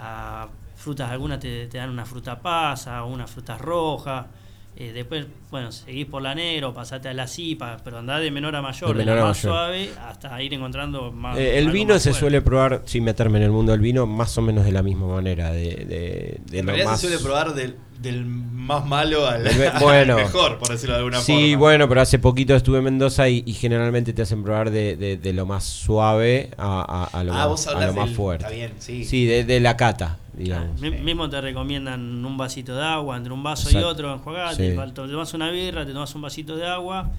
a 0.00 0.48
frutas. 0.74 1.12
Algunas 1.12 1.38
te, 1.38 1.68
dan 1.68 1.90
una 1.90 2.04
fruta 2.04 2.40
pasa, 2.40 3.04
unas 3.04 3.30
frutas 3.30 3.60
rojas. 3.60 4.26
Eh, 4.76 4.90
después, 4.92 5.26
bueno, 5.52 5.70
seguís 5.70 6.06
por 6.06 6.20
la 6.20 6.34
negro, 6.34 6.74
pasate 6.74 7.08
a 7.08 7.14
la 7.14 7.28
cipa, 7.28 7.76
pero 7.84 7.98
andá 7.98 8.18
de 8.18 8.32
menor 8.32 8.56
a 8.56 8.60
mayor, 8.62 8.96
De 8.96 9.04
la 9.04 9.12
a 9.12 9.14
más 9.16 9.24
mayor. 9.44 9.52
suave 9.52 9.90
hasta 10.08 10.42
ir 10.42 10.52
encontrando 10.52 11.12
más. 11.12 11.38
Eh, 11.38 11.58
el 11.58 11.70
vino 11.70 11.94
más 11.94 12.02
se 12.02 12.10
fuerte. 12.10 12.20
suele 12.20 12.42
probar, 12.42 12.82
sin 12.84 13.04
meterme 13.04 13.38
en 13.38 13.44
el 13.44 13.50
mundo 13.52 13.70
del 13.70 13.80
vino, 13.80 14.04
más 14.06 14.36
o 14.36 14.42
menos 14.42 14.64
de 14.64 14.72
la 14.72 14.82
misma 14.82 15.06
manera. 15.06 15.52
De, 15.52 15.60
de, 15.62 16.40
de 16.50 16.58
En 16.58 16.66
lo 16.66 16.72
realidad 16.72 16.90
más... 16.90 17.00
se 17.00 17.06
suele 17.06 17.22
probar 17.22 17.54
del, 17.54 17.76
del 18.00 18.24
más 18.26 18.84
malo 18.84 19.26
al, 19.28 19.44
bueno. 19.80 20.16
mejor, 20.16 20.58
por 20.58 20.68
decirlo 20.70 20.94
de 20.94 20.98
alguna 20.98 21.20
Sí, 21.20 21.50
forma. 21.50 21.58
bueno, 21.58 21.88
pero 21.88 22.00
hace 22.00 22.18
poquito 22.18 22.56
estuve 22.56 22.78
en 22.78 22.84
Mendoza 22.84 23.28
y, 23.28 23.44
y 23.46 23.52
generalmente 23.52 24.12
te 24.12 24.22
hacen 24.22 24.42
probar 24.42 24.72
de, 24.72 24.96
de- 24.96 25.16
de 25.18 25.32
lo 25.32 25.46
más 25.46 25.62
suave 25.62 26.50
a, 26.58 26.80
a- 27.12 27.16
a 27.16 27.22
lo, 27.22 27.32
Ah, 27.32 27.36
más, 27.36 27.46
vos 27.48 27.66
a 27.68 27.74
lo 27.86 27.92
más 27.92 28.06
del- 28.06 28.16
fuerte. 28.16 28.44
está 28.44 28.56
bien, 28.56 28.72
sí. 28.80 29.24
de, 29.24 29.44
de 29.44 29.60
la 29.60 29.76
cata, 29.76 30.18
digamos. 30.36 30.80
Mismo 30.80 31.28
te 31.30 31.40
recomiendan 31.40 32.24
un 32.24 32.36
vasito 32.36 32.74
de 32.74 32.84
agua 32.84 33.16
entre 33.16 33.32
un 33.32 33.42
vaso 33.42 33.70
y 33.70 33.82
otro, 33.82 34.12
enjuagás, 34.14 34.56
Sí. 34.56 34.74
te, 34.74 34.92
tomas 34.92 35.34
una 35.34 35.50
birra, 35.50 35.84
te 35.86 35.92
tomas 35.92 36.14
un 36.14 36.22
vasito 36.22 36.56
de 36.56 36.66
agua, 36.66 37.10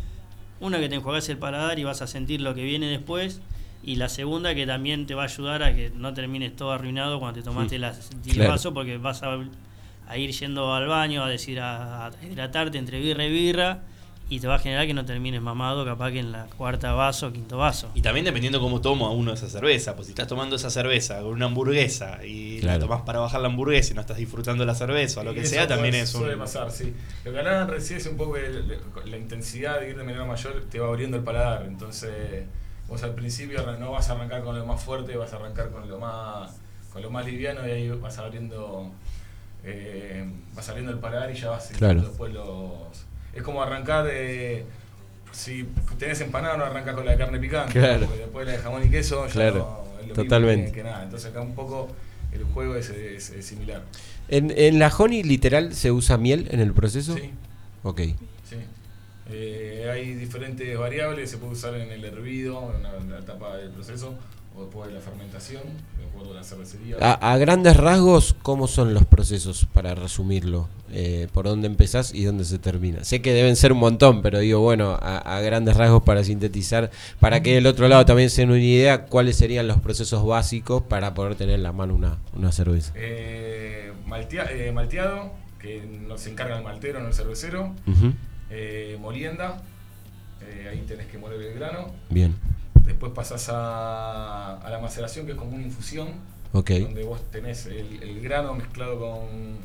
una 0.60 0.80
que 0.80 0.90
te 0.90 0.96
enjuagás 0.96 1.28
el 1.30 1.38
paladar 1.38 1.78
y 1.80 1.84
vas 1.84 2.02
a 2.02 2.08
sentir 2.08 2.42
lo 2.42 2.54
que 2.54 2.64
viene 2.64 2.88
después, 2.88 3.42
y 3.84 3.96
la 3.98 4.10
segunda 4.10 4.56
que 4.56 4.66
también 4.66 5.06
te 5.06 5.14
va 5.16 5.24
a 5.24 5.26
ayudar 5.26 5.62
a 5.64 5.74
que 5.76 5.92
no 5.96 6.14
termines 6.14 6.56
todo 6.56 6.72
arruinado 6.72 7.20
cuando 7.20 7.40
te 7.40 7.44
tomaste 7.44 7.78
las 7.80 8.10
10 8.24 8.36
Claro. 8.36 8.52
vasos, 8.52 8.74
porque 8.74 8.98
vas 8.98 9.22
a, 9.24 9.38
a 10.08 10.18
ir 10.18 10.32
yendo 10.32 10.74
al 10.74 10.88
baño, 10.88 11.24
a 11.24 11.30
decir 11.30 11.60
a, 11.60 12.08
a 12.08 12.12
hidratarte 12.32 12.78
entre 12.78 13.00
birra 13.00 13.26
y 13.26 13.32
birra, 13.32 13.82
y 14.28 14.40
te 14.40 14.48
va 14.48 14.56
a 14.56 14.60
generar 14.60 14.88
que 14.88 14.94
no 14.96 15.06
termines 15.06 15.40
mamado 15.42 15.86
capaz 15.86 16.12
que 16.12 16.20
en 16.20 16.32
la 16.32 16.48
cuarta 16.58 16.94
vaso, 16.94 17.32
quinto 17.32 17.58
vaso. 17.58 17.92
Y 17.94 18.02
también 18.02 18.26
dependiendo 18.26 18.60
cómo 18.60 18.82
toma 18.82 19.10
uno 19.12 19.32
esa 19.34 19.48
cerveza. 19.48 19.96
Pues 19.96 20.08
si 20.08 20.14
estás 20.14 20.28
tomando 20.28 20.56
esa 20.56 20.70
cerveza 20.72 21.18
con 21.22 21.28
una 21.34 21.46
hamburguesa 21.46 22.26
y 22.26 22.60
Claro. 22.60 22.80
la 22.80 22.86
tomás 22.86 23.02
para 23.04 23.20
bajar 23.20 23.42
la 23.42 23.48
hamburguesa 23.48 23.92
y 23.92 23.96
no 23.96 24.02
estás 24.02 24.18
disfrutando 24.18 24.66
la 24.66 24.74
cerveza 24.74 25.22
o 25.22 25.24
lo 25.24 25.32
Y 25.32 25.36
que 25.36 25.46
sea, 25.46 25.68
también 25.68 25.94
es 25.94 26.14
un. 26.16 26.22
Suele 26.22 26.38
pasar, 26.38 26.72
sí. 26.72 26.94
Lo 27.24 27.32
que 27.32 27.38
hablaban 27.38 27.68
recién 27.68 28.00
es 28.00 28.08
un 28.08 28.18
poco 28.18 28.38
el- 28.38 28.80
la 29.06 29.18
intensidad 29.18 29.80
de 29.80 29.92
ir 29.92 29.98
de 29.98 30.04
menor 30.04 30.24
a 30.24 30.26
mayor, 30.26 30.64
te 30.72 30.80
va 30.80 30.88
abriendo 30.88 31.18
el 31.18 31.24
paladar. 31.24 31.64
Entonces, 31.68 32.46
vos 32.88 33.04
al 33.04 33.14
principio 33.14 33.64
no 33.80 33.92
vas 33.92 34.10
a 34.10 34.14
arrancar 34.14 34.44
con 34.44 34.58
lo 34.58 34.66
más 34.66 34.82
fuerte, 34.84 35.16
vas 35.18 35.34
a 35.34 35.36
arrancar 35.36 35.70
con 35.70 35.88
lo 35.88 36.00
más, 36.00 36.52
con 36.92 37.02
lo 37.04 37.12
más 37.12 37.26
liviano 37.28 37.68
y 37.68 37.72
ahí 37.72 37.90
vas 37.90 38.18
abriendo, 38.18 38.92
eh, 39.64 40.28
vas 40.56 40.68
abriendo 40.70 40.92
el 40.92 41.00
paladar 41.00 41.30
y 41.32 41.36
ya 41.36 41.50
vas 41.52 41.68
Claro. 41.78 42.02
después 42.02 42.34
los. 42.34 43.06
Es 43.36 43.44
como 43.44 43.62
arrancar 43.62 44.06
de. 44.06 44.66
Si 45.32 45.68
tenés 46.00 46.22
empanada, 46.22 46.56
no 46.58 46.64
arrancas 46.66 46.96
con 46.96 47.06
la 47.06 47.18
carne 47.18 47.38
picante. 47.40 47.74
Claro. 47.74 48.06
Porque 48.06 48.20
después 48.22 48.46
la 48.46 48.54
de 48.54 48.58
jamón 48.60 48.84
y 48.88 48.90
queso 48.90 49.28
ya 49.28 49.34
Claro, 49.34 49.84
no 49.96 50.00
es 50.02 50.08
lo 50.08 50.14
totalmente. 50.14 50.62
mismo 50.64 50.76
que, 50.76 50.82
que 50.82 50.84
nada. 50.90 51.04
Entonces, 51.04 51.30
acá 51.30 51.42
un 51.42 51.54
poco 51.56 51.90
el 52.32 52.44
juego 52.46 52.76
es, 52.76 52.90
es- 52.90 53.30
es 53.32 53.46
similar. 53.46 53.84
¿En, 54.30 54.52
¿En 54.56 54.80
la 54.80 54.88
honey 54.88 55.24
literal 55.24 55.76
se 55.76 55.92
usa 55.92 56.18
miel 56.18 56.48
en 56.52 56.60
el 56.62 56.74
proceso? 56.74 57.16
Sí. 57.16 57.32
Ok. 57.84 58.00
Sí. 58.50 58.56
Eh, 59.30 59.90
hay 59.92 60.14
diferentes 60.14 60.78
variables, 60.78 61.30
se 61.32 61.38
puede 61.38 61.54
usar 61.54 61.76
en 61.76 61.92
el 61.92 62.06
hervido, 62.06 62.74
en 62.76 62.84
la, 62.84 62.96
en 62.98 63.12
la 63.12 63.20
etapa 63.20 63.58
del 63.58 63.70
proceso, 63.72 64.16
o 64.58 64.62
después 64.64 64.88
de 64.88 64.94
la 64.96 65.02
fermentación, 65.02 65.64
de 65.64 66.34
la 66.34 66.44
cervecería. 66.44 66.96
A, 67.02 67.34
a 67.34 67.38
grandes 67.38 67.76
rasgos, 67.78 68.36
¿cómo 68.42 68.68
son 68.68 68.94
los 68.94 69.06
procesos 69.06 69.66
para 69.74 69.96
resumirlo? 69.96 70.68
Eh, 70.92 71.28
¿Por 71.34 71.46
dónde 71.46 71.68
empezás 71.68 72.14
y 72.14 72.24
dónde 72.24 72.46
se 72.46 72.58
termina? 72.58 73.04
Sé 73.04 73.22
que 73.22 73.34
deben 73.34 73.56
ser 73.58 73.74
un 73.74 73.80
montón, 73.80 74.22
pero 74.22 74.40
digo, 74.40 74.62
bueno, 74.62 74.92
a, 75.02 75.18
a 75.18 75.42
grandes 75.42 75.76
rasgos 75.76 76.04
para 76.04 76.24
sintetizar, 76.24 76.90
para 77.20 77.42
que 77.42 77.58
el 77.58 77.68
otro 77.68 77.88
lado 77.90 78.06
también 78.06 78.30
se 78.30 78.42
den 78.42 78.52
una 78.52 78.60
idea, 78.60 79.06
cuáles 79.08 79.36
serían 79.36 79.68
los 79.68 79.80
procesos 79.82 80.26
básicos 80.26 80.84
para 80.84 81.14
poder 81.14 81.36
tener 81.36 81.56
en 81.56 81.64
la 81.64 81.74
mano 81.74 81.94
una, 81.96 82.18
una 82.34 82.52
cerveza. 82.52 82.94
Eh, 82.96 83.92
maltea- 84.08 84.50
eh, 84.52 84.72
malteado, 84.72 85.32
que 85.60 85.82
nos 86.08 86.26
encarga 86.28 86.58
el 86.58 86.64
maltero, 86.64 87.02
no 87.02 87.08
el 87.10 87.14
cervecero. 87.14 87.74
Eh, 88.50 88.98
molienda, 89.02 89.62
ahí 90.72 90.84
tenés 90.88 91.08
que 91.08 91.18
moler 91.18 91.42
el 91.42 91.56
grano. 91.56 91.88
Bien. 92.10 92.36
Después 92.86 93.12
pasás 93.14 93.50
a, 93.50 94.58
a 94.58 94.70
la 94.70 94.80
maceración, 94.80 95.26
que 95.26 95.32
es 95.34 95.38
como 95.38 95.56
una 95.56 95.64
infusión, 95.66 96.10
Ok. 96.54 96.72
donde 96.72 97.04
vos 97.04 97.20
tenés 97.32 97.66
el, 97.66 98.02
el 98.02 98.22
grano 98.22 98.54
mezclado 98.54 99.00
con, 99.00 99.58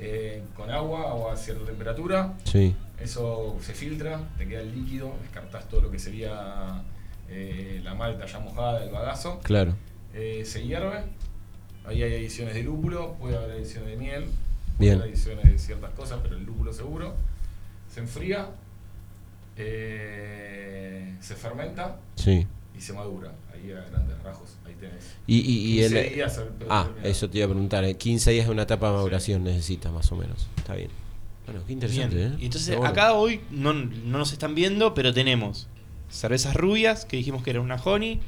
eh, 0.00 0.42
con 0.56 0.70
agua, 0.70 1.10
agua 1.10 1.32
a 1.34 1.36
cierta 1.36 1.64
temperatura. 1.66 2.34
Sí. 2.44 2.74
Eso 2.98 3.56
se 3.60 3.74
filtra, 3.74 4.20
te 4.38 4.46
queda 4.48 4.60
el 4.60 4.74
líquido, 4.74 5.12
descartás 5.22 5.68
todo 5.68 5.82
lo 5.82 5.90
que 5.90 5.98
sería 5.98 6.82
eh, 7.28 7.80
la 7.84 7.94
malta 7.94 8.24
ya 8.26 8.38
mojada, 8.40 8.82
el 8.82 8.90
bagazo. 8.90 9.40
Claro. 9.42 9.74
Eh, 10.14 10.44
se 10.46 10.64
hierve, 10.64 11.04
ahí 11.86 12.02
hay 12.02 12.14
adiciones 12.14 12.54
de 12.54 12.62
lúpulo, 12.62 13.14
puede 13.14 13.36
haber 13.36 13.50
adiciones 13.52 13.90
de 13.90 13.96
miel, 13.96 14.24
puede 14.76 14.90
Bien. 14.90 14.94
haber 14.94 15.08
adiciones 15.10 15.44
de 15.44 15.58
ciertas 15.58 15.90
cosas, 15.90 16.20
pero 16.22 16.36
el 16.36 16.44
lúpulo 16.44 16.72
seguro. 16.72 17.14
Se 17.92 18.00
enfría, 18.00 18.48
eh, 19.56 21.14
se 21.20 21.34
fermenta 21.34 21.96
Sí. 22.16 22.46
y 22.76 22.80
se 22.80 22.92
madura. 22.92 23.32
Ahí 23.52 23.70
a 23.72 23.80
grandes 23.90 24.20
rasgos, 24.22 24.50
ahí 24.66 24.74
tenés. 24.74 25.14
Y, 25.26 25.36
y, 25.38 25.40
y 25.40 25.80
15 25.80 26.06
el, 26.08 26.14
días 26.14 26.38
al- 26.38 26.50
ah, 26.70 26.88
eso 27.02 27.28
te 27.30 27.38
iba 27.38 27.46
a 27.46 27.48
preguntar. 27.50 27.84
eh, 27.84 27.96
15 27.96 28.30
días 28.32 28.46
de 28.46 28.52
una 28.52 28.62
etapa 28.62 28.88
de 28.88 28.94
maduración 28.96 29.44
necesita 29.44 29.90
más 29.90 30.10
o 30.12 30.16
menos. 30.16 30.48
Está 30.56 30.74
bien. 30.74 30.90
Bueno, 31.46 31.60
qué 31.66 31.72
interesante, 31.74 32.16
Bien. 32.16 32.32
¿eh? 32.32 32.36
Y 32.40 32.44
entonces 32.46 32.74
bueno. 32.76 32.90
acá 32.90 33.12
hoy 33.12 33.40
no, 33.50 33.72
no 33.74 34.18
nos 34.18 34.32
están 34.32 34.54
viendo, 34.54 34.94
pero 34.94 35.12
tenemos 35.12 35.68
cervezas 36.10 36.54
rubias, 36.56 37.04
que 37.04 37.16
dijimos 37.18 37.42
que 37.42 37.50
era 37.50 37.60
una 37.60 37.76
honey. 37.76 38.20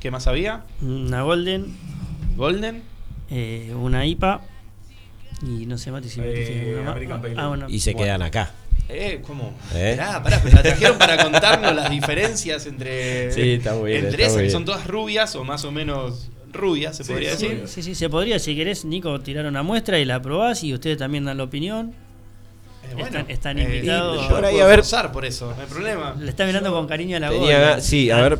¿Qué 0.00 0.10
más 0.10 0.26
había? 0.26 0.64
Una 0.80 1.22
Golden. 1.22 1.76
Golden. 2.36 2.82
eh, 3.30 3.72
una 3.78 4.04
IPA. 4.06 4.42
Y 5.42 5.66
no 5.66 5.76
sé, 5.78 5.90
Mati, 5.90 6.08
si 6.08 6.20
me 6.20 6.26
Eh. 6.28 6.84
American 6.86 7.20
Pale 7.22 7.34
Ah, 7.36 7.48
bueno. 7.48 7.66
Y 7.68 7.80
se 7.80 7.94
quedan 7.94 8.22
acá. 8.22 8.52
Eh, 8.92 9.22
¿cómo? 9.26 9.54
¿Eh? 9.74 9.90
Esperá, 9.92 10.22
pará, 10.22 10.40
pero 10.42 10.56
la 10.56 10.62
trajeron 10.62 10.98
para 10.98 11.16
contarnos 11.22 11.74
las 11.74 11.90
diferencias 11.90 12.66
entre. 12.66 13.32
Sí, 13.32 13.52
está 13.52 13.74
muy 13.74 13.90
bien, 13.92 14.04
Entre 14.06 14.10
está 14.10 14.22
esas 14.22 14.32
muy 14.32 14.38
que 14.38 14.42
bien. 14.44 14.52
son 14.52 14.64
todas 14.64 14.86
rubias 14.86 15.34
o 15.36 15.44
más 15.44 15.64
o 15.64 15.72
menos 15.72 16.28
rubias, 16.52 16.96
se 16.96 17.04
Sí, 17.04 17.12
podría 17.12 17.34
sí, 17.36 17.48
decir. 17.48 17.68
Sí, 17.68 17.82
sí, 17.82 17.94
se 17.94 18.08
podría. 18.10 18.38
Si 18.38 18.54
querés, 18.54 18.84
Nico, 18.84 19.18
tirar 19.20 19.46
una 19.46 19.62
muestra 19.62 19.98
y 19.98 20.04
la 20.04 20.20
probás 20.20 20.62
y 20.64 20.74
ustedes 20.74 20.98
también 20.98 21.24
dan 21.24 21.38
la 21.38 21.44
opinión. 21.44 21.94
bueno. 22.92 23.06
están, 23.06 23.30
están 23.30 23.58
Eh, 23.58 23.62
invitados. 23.64 24.22
yo 24.22 24.28
Por 24.34 24.44
ahí, 24.44 24.60
a 24.60 24.66
ver- 24.66 24.82
por 25.12 25.24
eso, 25.24 25.54
no 25.56 25.62
hay 25.62 25.68
problema. 25.68 26.14
Le 26.18 26.28
está 26.28 26.44
mirando 26.44 26.70
con 26.72 26.86
cariño 26.86 27.16
a 27.16 27.20
la 27.20 27.30
Tenía 27.30 27.80
sí, 27.80 28.10
a 28.10 28.16
ver. 28.20 28.38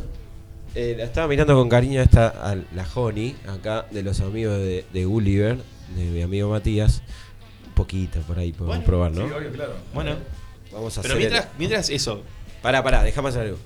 eh, 0.74 0.94
la 0.98 1.04
estaba 1.04 1.26
mirando 1.28 1.54
con 1.54 1.68
cariño 1.70 2.02
esta, 2.02 2.28
a 2.28 2.54
la 2.56 2.86
Honey, 2.94 3.34
acá, 3.48 3.86
de 3.90 4.02
los 4.02 4.20
amigos 4.20 4.58
de, 4.58 4.84
de 4.92 5.04
Gulliver, 5.06 5.56
de 5.96 6.04
mi 6.04 6.20
amigo 6.22 6.50
Matías. 6.50 7.02
Un 7.68 7.72
poquito 7.74 8.20
por 8.20 8.38
ahí 8.38 8.52
podemos 8.52 8.76
Bueno, 8.76 8.84
probar, 8.84 9.12
¿no? 9.12 9.26
sí, 9.26 9.32
obvio, 9.32 9.50
claro. 9.52 9.72
Bueno. 9.94 10.16
Vamos 10.72 10.96
a 10.98 11.02
Pero 11.02 11.14
hacer. 11.14 11.18
mientras, 11.30 11.48
mientras 11.58 11.90
eso. 11.90 12.22
Pará, 12.62 12.82
pará, 12.82 13.02
déjame 13.02 13.28
hacer 13.28 13.42
algo. 13.42 13.58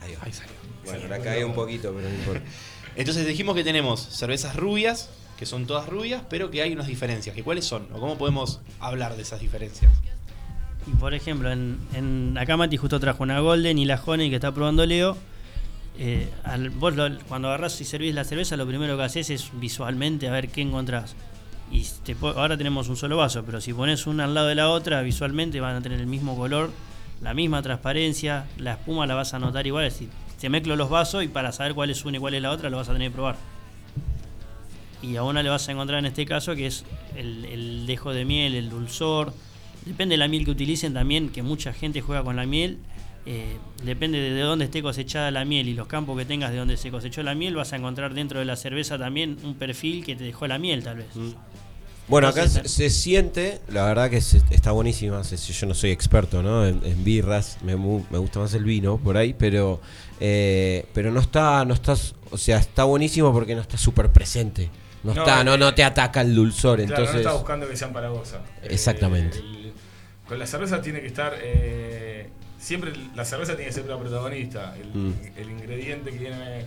Ahí 0.00 0.14
va. 0.14 0.24
Ahí 0.24 0.32
salió. 0.32 0.52
Bueno, 0.84 1.08
la 1.08 1.18
cagué 1.20 1.44
un 1.44 1.54
poquito, 1.54 1.92
pero 1.94 2.08
no 2.08 2.14
importa. 2.14 2.42
Entonces 2.96 3.26
dijimos 3.26 3.54
que 3.54 3.62
tenemos 3.64 4.00
cervezas 4.00 4.56
rubias, 4.56 5.10
que 5.38 5.46
son 5.46 5.66
todas 5.66 5.88
rubias, 5.88 6.22
pero 6.28 6.50
que 6.50 6.62
hay 6.62 6.72
unas 6.72 6.86
diferencias. 6.88 7.36
¿Y 7.36 7.42
cuáles 7.42 7.64
son? 7.64 7.86
¿O 7.92 8.00
cómo 8.00 8.18
podemos 8.18 8.60
hablar 8.80 9.16
de 9.16 9.22
esas 9.22 9.40
diferencias? 9.40 9.90
Y 10.86 10.90
por 10.92 11.14
ejemplo, 11.14 11.50
en, 11.52 11.78
en 11.94 12.36
acá 12.38 12.56
Mati 12.56 12.76
justo 12.76 12.98
trajo 12.98 13.22
una 13.22 13.38
Golden 13.40 13.78
y 13.78 13.84
la 13.84 14.02
Honey 14.04 14.28
que 14.30 14.36
está 14.36 14.52
probando 14.52 14.84
Leo. 14.86 15.16
Eh, 15.98 16.28
al- 16.44 16.70
vos 16.70 16.96
lo- 16.96 17.18
cuando 17.28 17.48
agarrás 17.48 17.80
y 17.80 17.84
servís 17.84 18.14
la 18.14 18.24
cerveza, 18.24 18.56
lo 18.56 18.66
primero 18.66 18.96
que 18.96 19.02
haces 19.04 19.30
es 19.30 19.50
visualmente 19.54 20.26
a 20.28 20.32
ver 20.32 20.48
qué 20.48 20.62
encontrás. 20.62 21.14
Y 21.70 21.86
ahora 22.22 22.56
tenemos 22.56 22.88
un 22.88 22.96
solo 22.96 23.16
vaso, 23.16 23.44
pero 23.44 23.60
si 23.60 23.72
pones 23.72 24.06
una 24.06 24.24
al 24.24 24.34
lado 24.34 24.48
de 24.48 24.56
la 24.56 24.68
otra, 24.68 25.02
visualmente 25.02 25.60
van 25.60 25.76
a 25.76 25.80
tener 25.80 26.00
el 26.00 26.06
mismo 26.06 26.36
color, 26.36 26.70
la 27.22 27.32
misma 27.32 27.62
transparencia, 27.62 28.46
la 28.58 28.72
espuma 28.72 29.06
la 29.06 29.14
vas 29.14 29.34
a 29.34 29.38
notar 29.38 29.66
igual. 29.66 29.84
Decir, 29.84 30.08
te 30.40 30.48
mezclo 30.48 30.74
los 30.74 30.90
vasos 30.90 31.22
y 31.22 31.28
para 31.28 31.52
saber 31.52 31.74
cuál 31.74 31.90
es 31.90 32.04
una 32.04 32.16
y 32.16 32.20
cuál 32.20 32.34
es 32.34 32.42
la 32.42 32.50
otra, 32.50 32.70
lo 32.70 32.78
vas 32.78 32.88
a 32.88 32.92
tener 32.92 33.10
que 33.10 33.14
probar. 33.14 33.36
Y 35.02 35.16
a 35.16 35.22
una 35.22 35.42
le 35.42 35.48
vas 35.48 35.68
a 35.68 35.72
encontrar 35.72 36.00
en 36.00 36.06
este 36.06 36.26
caso 36.26 36.54
que 36.54 36.66
es 36.66 36.84
el, 37.16 37.86
dejo 37.86 38.12
de 38.12 38.24
miel, 38.24 38.54
el 38.54 38.68
dulzor. 38.68 39.32
Depende 39.86 40.14
de 40.14 40.18
la 40.18 40.28
miel 40.28 40.44
que 40.44 40.50
utilicen 40.50 40.92
también, 40.92 41.30
que 41.30 41.42
mucha 41.42 41.72
gente 41.72 42.00
juega 42.00 42.24
con 42.24 42.36
la 42.36 42.46
miel. 42.46 42.78
Eh, 43.26 43.58
depende 43.84 44.18
de, 44.18 44.30
de 44.30 44.40
dónde 44.40 44.64
esté 44.64 44.82
cosechada 44.82 45.30
la 45.30 45.44
miel 45.44 45.68
y 45.68 45.74
los 45.74 45.86
campos 45.86 46.18
que 46.18 46.24
tengas 46.24 46.50
de 46.50 46.56
donde 46.56 46.76
se 46.76 46.90
cosechó 46.90 47.22
la 47.22 47.34
miel, 47.34 47.54
vas 47.54 47.72
a 47.74 47.76
encontrar 47.76 48.14
dentro 48.14 48.38
de 48.38 48.46
la 48.46 48.56
cerveza 48.56 48.98
también 48.98 49.36
un 49.44 49.54
perfil 49.54 50.04
que 50.04 50.16
te 50.16 50.24
dejó 50.24 50.46
la 50.46 50.58
miel, 50.58 50.82
tal 50.82 50.96
vez. 50.96 51.08
Bueno, 52.10 52.28
acá 52.28 52.42
se, 52.42 52.58
Entonces, 52.58 52.72
se 52.72 52.90
siente, 52.90 53.60
la 53.68 53.86
verdad 53.86 54.10
que 54.10 54.20
se- 54.20 54.42
está 54.50 54.72
buenísima. 54.72 55.22
se- 55.24 55.36
Yo 55.36 55.66
no 55.66 55.74
soy 55.74 55.90
experto 55.92 56.42
¿no? 56.42 56.66
en, 56.66 56.84
en 56.84 57.04
birras, 57.04 57.56
me, 57.62 57.76
me 57.76 58.18
gusta 58.18 58.40
más 58.40 58.52
el 58.54 58.64
vino 58.64 58.98
por 58.98 59.16
ahí, 59.16 59.32
pero 59.32 59.80
eh, 60.20 60.84
pero 60.92 61.10
no 61.12 61.20
está, 61.20 61.64
no 61.64 61.72
estás, 61.72 62.14
o 62.30 62.36
sea, 62.36 62.58
está 62.58 62.84
buenísimo 62.84 63.32
porque 63.32 63.54
no 63.54 63.60
está 63.62 63.78
súper 63.78 64.10
presente. 64.10 64.68
No, 65.02 65.14
No, 65.14 65.20
está, 65.22 65.42
no, 65.44 65.54
eh, 65.54 65.58
no 65.58 65.72
te 65.74 65.82
ataca 65.82 66.20
el 66.20 66.34
dulzor, 66.34 66.76
Claro, 66.84 66.90
entonces. 66.92 67.14
no 67.14 67.20
está 67.20 67.32
buscando 67.32 67.66
que 67.68 67.76
sean 67.76 67.92
paragosa. 67.92 68.42
Exactamente. 68.64 69.38
el- 69.38 69.72
con 70.28 70.38
la 70.38 70.46
cerveza 70.46 70.82
tiene 70.82 71.00
que 71.00 71.06
estar. 71.06 71.34
eh, 71.42 72.28
siempre 72.58 72.92
la 73.16 73.24
cerveza 73.24 73.52
tiene 73.56 73.68
que 73.68 73.72
ser 73.72 73.86
la 73.86 73.98
protagonista. 73.98 74.76
El, 74.76 74.88
Mm. 74.94 75.14
el 75.36 75.50
ingrediente 75.50 76.10
que 76.10 76.18
viene 76.18 76.64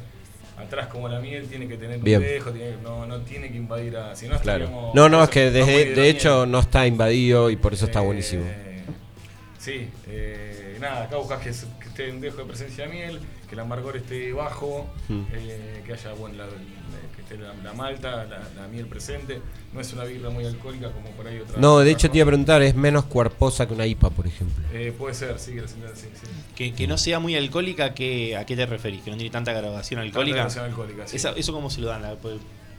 atrás, 0.57 0.88
como 0.88 1.07
la 1.09 1.19
miel, 1.19 1.47
tiene 1.47 1.67
que 1.67 1.77
tener 1.77 1.99
Bien. 1.99 2.19
un 2.21 2.27
dejo, 2.27 2.51
tiene- 2.51 2.77
no, 2.84 3.05
no 3.05 3.21
tiene 3.21 3.49
que 3.51 3.57
invadir 3.57 3.97
a. 3.97 4.15
Si 4.15 4.27
no, 4.27 4.39
Claro. 4.39 4.91
No, 4.93 5.09
no, 5.09 5.23
es 5.23 5.30
que 5.30 5.49
desde- 5.51 5.93
de 5.95 6.09
hecho 6.09 6.45
no 6.45 6.59
está 6.59 6.85
invadido 6.88 7.49
y 7.49 7.55
por 7.55 7.73
eso 7.73 7.85
está 7.85 8.01
Eh, 8.01 8.05
buenísimo. 8.05 8.45
Sí, 9.57 9.88
eh, 10.07 10.77
nada, 10.81 11.03
acá 11.03 11.15
buscas 11.17 11.39
que, 11.41 11.49
es- 11.49 11.65
que 11.80 11.88
esté 11.88 12.11
un 12.11 12.19
dejo 12.19 12.38
de 12.38 12.45
presencia 12.45 12.85
de 12.85 12.91
miel, 12.91 13.19
que 13.47 13.55
el 13.55 13.59
amargor 13.61 13.95
esté 13.97 14.34
bajo, 14.34 14.88
Mm. 15.07 15.21
eh, 15.34 15.81
que 15.85 15.93
haya 15.93 16.11
bueno, 16.13 16.35
la, 16.38 16.45
la, 17.38 17.53
la 17.64 17.73
malta, 17.73 18.26
la, 18.26 18.39
la 18.55 18.68
miel 18.68 18.85
presente. 18.88 19.41
No 19.73 19.81
es 19.81 19.91
una 19.93 20.03
birra 20.03 20.30
muy 20.30 20.45
alcohólica 20.45 20.91
como 20.91 21.10
por 21.11 21.27
ahí 21.27 21.39
otra. 21.39 21.57
No, 21.60 21.80
de 21.80 21.91
hecho 21.91 22.10
te 22.10 22.18
iba 22.18 22.23
a 22.23 22.27
preguntar, 22.27 22.61
es 22.61 22.76
menos 22.76 23.05
cuerposa 23.05 23.68
que 23.68 23.73
una 23.73 23.85
IPA, 23.85 24.10
por 24.11 24.27
ejemplo. 24.27 24.64
Eh, 24.72 24.93
puede 24.97 25.15
ser, 25.15 25.39
sí, 25.39 25.53
que 25.53 25.61
la- 25.61 25.68
sí, 25.68 25.76
sí. 25.95 26.10
Que, 26.55 26.73
que 26.73 26.88
no 26.88 26.97
sea 26.97 27.19
muy 27.19 27.35
alcohólica, 27.35 27.93
¿qué- 27.93 28.38
¿a 28.38 28.45
qué 28.45 28.55
te 28.55 28.65
referís? 28.65 29.01
¿Que 29.03 29.11
no 29.11 29.18
tiene 29.18 29.31
tanta 29.31 29.51
graduación 29.53 29.99
alcohólica? 29.99 30.35
graduación 30.35 30.65
alcohólica, 30.65 31.07
sí. 31.07 31.15
Esa- 31.15 31.31
¿Eso 31.31 31.53
cómo 31.53 31.69
se 31.69 31.81
lo 31.81 31.88
dan? 31.88 32.01
La- 32.03 32.15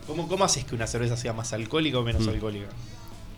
¿Cómo, 0.07 0.29
¿Cómo 0.29 0.45
haces 0.45 0.65
que 0.65 0.75
una 0.75 0.87
cerveza 0.87 1.17
sea 1.17 1.33
más 1.33 1.53
alcohólica 1.53 1.99
o 1.99 2.03
menos 2.03 2.27
Mm. 2.27 2.29
alcohólica? 2.29 2.67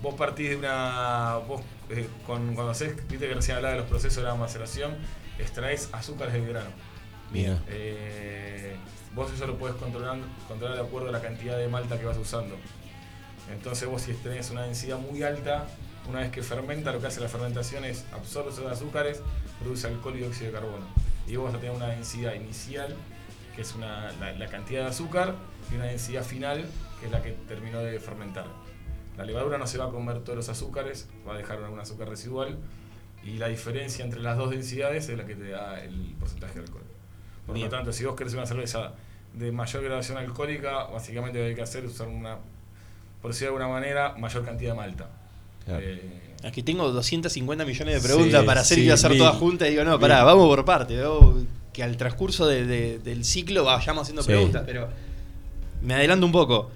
Vos 0.02 0.14
partís 0.14 0.50
de 0.50 0.56
una. 0.56 1.36
Vos, 1.48 1.62
eh, 1.90 2.06
con, 2.26 2.54
cuando 2.54 2.72
haces, 2.72 2.94
viste 3.08 3.26
que 3.28 3.34
recién 3.34 3.56
hablaba 3.56 3.74
de 3.74 3.80
los 3.80 3.88
procesos 3.88 4.16
de 4.22 4.28
la 4.28 4.34
maceración, 4.34 4.94
extraes 5.38 5.88
azúcares 5.92 6.34
del 6.34 6.46
grano. 6.46 6.70
Mira. 7.32 7.62
Eh, 7.68 8.76
vos 9.14 9.32
eso 9.32 9.46
lo 9.46 9.56
puedes 9.58 9.76
controlar, 9.76 10.18
controlar 10.48 10.76
de 10.76 10.82
acuerdo 10.82 11.08
a 11.08 11.12
la 11.12 11.20
cantidad 11.20 11.58
de 11.58 11.68
malta 11.68 11.98
que 11.98 12.04
vas 12.04 12.18
usando. 12.18 12.56
Entonces 13.52 13.88
vos 13.88 14.02
si 14.02 14.12
tenés 14.14 14.50
una 14.50 14.62
densidad 14.62 14.98
muy 14.98 15.22
alta, 15.22 15.66
una 16.08 16.20
vez 16.20 16.30
que 16.30 16.42
fermenta, 16.42 16.92
lo 16.92 17.00
que 17.00 17.08
hace 17.08 17.20
la 17.20 17.28
fermentación 17.28 17.84
es 17.84 18.04
absorbe 18.12 18.50
esos 18.50 18.70
azúcares, 18.70 19.22
produce 19.60 19.86
alcohol 19.86 20.14
y 20.14 20.18
dióxido 20.18 20.46
de 20.46 20.52
carbono. 20.52 20.86
Y 21.26 21.36
vos 21.36 21.46
vas 21.46 21.54
a 21.54 21.58
tener 21.58 21.74
una 21.74 21.88
densidad 21.88 22.34
inicial, 22.34 22.94
que 23.54 23.62
es 23.62 23.74
una, 23.74 24.12
la, 24.12 24.32
la 24.32 24.46
cantidad 24.46 24.82
de 24.82 24.88
azúcar, 24.88 25.34
y 25.72 25.74
una 25.74 25.86
densidad 25.86 26.22
final, 26.22 26.64
que 27.00 27.06
es 27.06 27.12
la 27.12 27.22
que 27.22 27.32
terminó 27.48 27.80
de 27.80 27.98
fermentar. 27.98 28.46
La 29.16 29.24
levadura 29.24 29.58
no 29.58 29.66
se 29.66 29.78
va 29.78 29.86
a 29.86 29.90
comer 29.90 30.20
todos 30.20 30.36
los 30.36 30.48
azúcares, 30.48 31.08
va 31.26 31.34
a 31.34 31.38
dejar 31.38 31.58
algún 31.58 31.80
azúcar 31.80 32.08
residual, 32.08 32.58
y 33.24 33.38
la 33.38 33.48
diferencia 33.48 34.04
entre 34.04 34.20
las 34.20 34.36
dos 34.36 34.50
densidades 34.50 35.08
es 35.08 35.18
la 35.18 35.26
que 35.26 35.34
te 35.34 35.48
da 35.48 35.82
el 35.82 36.14
porcentaje 36.20 36.54
de 36.54 36.60
alcohol. 36.60 36.85
Por 37.46 37.54
Bien. 37.54 37.66
lo 37.66 37.70
tanto, 37.76 37.92
si 37.92 38.04
vos 38.04 38.16
querés 38.16 38.34
una 38.34 38.46
cerveza 38.46 38.92
de 39.34 39.52
mayor 39.52 39.82
graduación 39.84 40.18
alcohólica, 40.18 40.84
básicamente 40.84 41.38
lo 41.38 41.44
que 41.44 41.48
hay 41.50 41.54
que 41.54 41.62
hacer 41.62 41.84
es 41.84 41.92
usar 41.92 42.08
una, 42.08 42.36
por 43.22 43.30
decirlo 43.32 43.56
de 43.56 43.62
alguna 43.64 43.80
manera, 43.80 44.14
mayor 44.18 44.44
cantidad 44.44 44.72
de 44.72 44.76
malta. 44.76 45.08
Claro. 45.64 45.80
Eh, 45.84 46.22
Aquí 46.44 46.62
tengo 46.62 46.90
250 46.92 47.64
millones 47.64 47.94
de 47.94 48.00
preguntas 48.08 48.40
Sí, 48.40 48.46
para 48.46 48.60
hacer 48.60 48.78
y 48.78 48.82
sí, 48.82 48.90
hacer 48.90 49.10
mil. 49.10 49.18
todas 49.18 49.36
juntas 49.36 49.68
y 49.68 49.70
digo, 49.72 49.84
no, 49.84 49.92
Mil. 49.92 50.00
pará, 50.00 50.22
vamos 50.24 50.46
por 50.48 50.64
parte. 50.64 51.00
vamos- 51.00 51.44
que 51.72 51.82
al 51.82 51.96
transcurso 51.98 52.46
de- 52.46 52.64
de- 52.64 52.98
del 53.00 53.22
ciclo 53.24 53.64
vayamos 53.64 54.02
haciendo 54.02 54.22
Sí. 54.22 54.28
preguntas, 54.28 54.62
pero 54.64 54.88
me 55.82 55.92
adelanto 55.94 56.24
un 56.24 56.32
poco. 56.32 56.70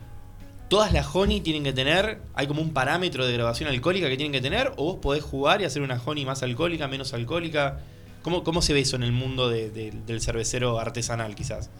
¿Todas 0.69 0.93
las 0.93 1.15
honey 1.17 1.41
tienen 1.41 1.65
que 1.65 1.73
tener, 1.73 2.21
hay 2.35 2.47
como 2.47 2.61
un 2.63 2.73
parámetro 2.75 3.27
de 3.27 3.33
grabación 3.33 3.69
alcohólica 3.71 4.09
que 4.09 4.17
tienen 4.17 4.33
que 4.33 4.41
tener? 4.43 4.73
¿O 4.77 4.85
vos 4.85 4.97
podés 5.01 5.23
jugar 5.25 5.61
y 5.63 5.65
hacer 5.65 5.81
una 5.83 6.01
honey 6.05 6.25
más 6.27 6.43
alcohólica, 6.43 6.87
menos 6.87 7.13
alcohólica? 7.15 7.79
¿Cómo, 8.23 8.45
cómo 8.45 8.61
se 8.63 8.73
ve 8.73 8.81
eso 8.81 8.97
en 8.97 9.03
el 9.03 9.13
mundo 9.13 9.49
de- 9.49 9.71
de- 9.71 9.93
del 10.07 10.21
cervecero 10.21 10.79
artesanal 10.79 11.35
quizás? 11.35 11.71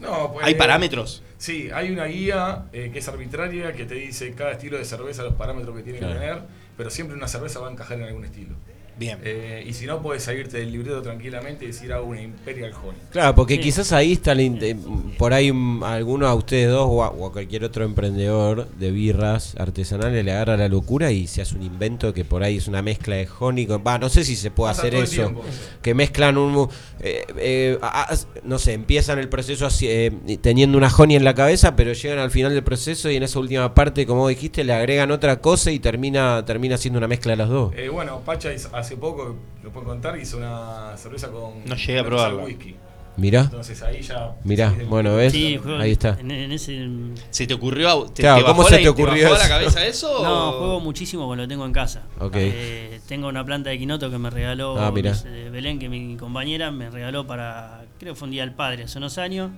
no, 0.00 0.32
pues, 0.32 0.46
¿Hay 0.46 0.54
parámetros? 0.54 1.22
Sí, 1.38 1.70
hay 1.74 1.90
una 1.90 2.04
guía 2.04 2.66
eh, 2.72 2.90
que 2.92 3.00
es 3.00 3.08
arbitraria 3.08 3.72
que 3.72 3.84
te 3.84 3.96
dice 3.96 4.32
cada 4.34 4.52
estilo 4.52 4.78
de 4.78 4.84
cerveza 4.84 5.24
los 5.24 5.34
parámetros 5.34 5.76
que 5.76 5.82
tiene 5.82 5.98
Claro. 5.98 6.14
que 6.14 6.20
tener, 6.20 6.42
pero 6.76 6.88
siempre 6.90 7.16
una 7.16 7.26
cerveza 7.28 7.58
va 7.60 7.68
a 7.68 7.72
encajar 7.72 7.98
en 7.98 8.04
algún 8.04 8.24
estilo. 8.24 8.54
Bien. 8.98 9.18
Eh, 9.22 9.64
y 9.66 9.72
si 9.74 9.86
no, 9.86 10.02
puedes 10.02 10.24
salirte 10.24 10.58
del 10.58 10.72
libreto 10.72 11.00
tranquilamente 11.02 11.64
y 11.64 11.68
decir 11.68 11.92
a 11.92 12.00
una 12.00 12.20
Imperial 12.20 12.72
Honey. 12.72 13.00
Claro, 13.10 13.34
porque 13.34 13.54
Sí. 13.54 13.60
quizás 13.60 13.92
ahí 13.92 14.12
está 14.14 14.32
el 14.32 14.76
por 15.16 15.32
ahí 15.32 15.52
alguno 15.82 16.26
a 16.26 16.34
ustedes 16.34 16.68
dos 16.70 16.86
o 16.90 17.04
a, 17.04 17.10
o 17.10 17.26
a 17.26 17.32
cualquier 17.32 17.64
otro 17.64 17.84
emprendedor 17.84 18.66
de 18.78 18.90
birras 18.90 19.54
artesanales 19.58 20.24
le 20.24 20.32
agarra 20.32 20.56
la 20.56 20.68
locura 20.68 21.12
y 21.12 21.26
se 21.26 21.42
hace 21.42 21.54
un 21.54 21.62
invento 21.62 22.12
que 22.12 22.24
por 22.24 22.42
ahí 22.42 22.56
es 22.56 22.66
una 22.68 22.82
mezcla 22.82 23.16
de 23.16 23.28
honey 23.38 23.66
con... 23.66 23.82
Va, 23.86 23.98
no 23.98 24.08
sé 24.08 24.24
si 24.24 24.34
se 24.36 24.50
puede 24.50 24.70
Pasa 24.72 24.82
hacer 24.82 24.94
eso. 24.96 25.14
tiempo. 25.22 25.44
Que 25.82 25.94
mezclan 25.94 26.36
un... 26.38 26.68
eh, 27.00 27.24
eh, 27.36 27.78
a- 27.82 28.12
a- 28.12 28.16
no 28.44 28.58
sé, 28.58 28.72
empiezan 28.72 29.18
el 29.18 29.28
proceso 29.28 29.66
así, 29.66 29.86
eh, 29.88 30.10
teniendo 30.40 30.76
una 30.76 30.88
honey 30.88 31.16
en 31.16 31.24
la 31.24 31.34
cabeza, 31.34 31.76
pero 31.76 31.92
llegan 31.92 32.18
al 32.18 32.30
final 32.30 32.52
del 32.52 32.64
proceso 32.64 33.10
y 33.10 33.16
en 33.16 33.22
esa 33.22 33.38
última 33.38 33.74
parte, 33.74 34.06
como 34.06 34.26
dijiste, 34.28 34.64
le 34.64 34.72
agregan 34.72 35.10
otra 35.12 35.40
cosa 35.40 35.70
y 35.70 35.78
termina, 35.78 36.44
termina 36.44 36.76
siendo 36.76 36.98
una 36.98 37.06
mezcla 37.08 37.32
de 37.32 37.36
las 37.36 37.48
dos. 37.48 37.72
Eh, 37.76 37.88
bueno, 37.88 38.20
Pacha 38.24 38.50
hace 38.88 38.96
poco, 38.96 39.36
lo 39.62 39.70
puedo 39.72 39.86
contar, 39.86 40.18
hizo 40.18 40.36
una 40.38 40.96
cerveza 40.96 41.28
con. 41.30 41.64
No 41.66 41.74
llegué 41.76 41.98
a 41.98 42.04
probarla. 42.04 42.44
whisky. 42.44 42.74
Mirá. 43.16 43.40
Entonces 43.42 43.82
ahí 43.82 44.00
ya. 44.00 44.36
Mirá, 44.44 44.72
bueno, 44.88 45.16
¿ves? 45.16 45.32
Sí, 45.32 45.56
juego- 45.56 45.78
Ahí 45.80 45.90
está. 45.90 46.16
En, 46.20 46.30
en 46.30 46.52
ese, 46.52 46.88
¿Se 47.30 47.48
te 47.48 47.54
ocurrió? 47.54 47.88
a- 47.90 48.06
Te, 48.14 48.22
Claro, 48.22 48.42
te 48.42 48.44
¿cómo 48.44 48.62
se 48.62 48.76
la- 48.76 48.82
te 48.82 48.88
ocurrió 48.88 49.24
bajó 49.24 49.34
a 49.34 49.38
la 49.38 49.44
eso? 49.44 49.52
cabeza 49.54 49.86
eso? 49.86 50.22
No, 50.22 50.50
o- 50.50 50.58
juego 50.58 50.80
muchísimo 50.80 51.26
cuando 51.26 51.42
lo 51.42 51.48
tengo 51.48 51.66
en 51.66 51.72
casa. 51.72 52.02
Eh, 52.34 53.00
tengo 53.08 53.26
una 53.26 53.44
planta 53.44 53.70
de 53.70 53.78
quinoto 53.78 54.08
que 54.08 54.18
me 54.18 54.30
regaló 54.30 54.78
Ah, 54.78 54.92
mirá. 54.92 55.14
Belén, 55.50 55.80
que 55.80 55.88
mi 55.88 56.16
compañera 56.16 56.70
me 56.70 56.90
regaló 56.90 57.26
para, 57.26 57.84
creo 57.98 58.14
que 58.14 58.18
fue 58.18 58.26
un 58.26 58.32
día 58.32 58.42
del 58.42 58.54
padre 58.54 58.84
hace 58.84 58.98
unos 58.98 59.18
años. 59.18 59.50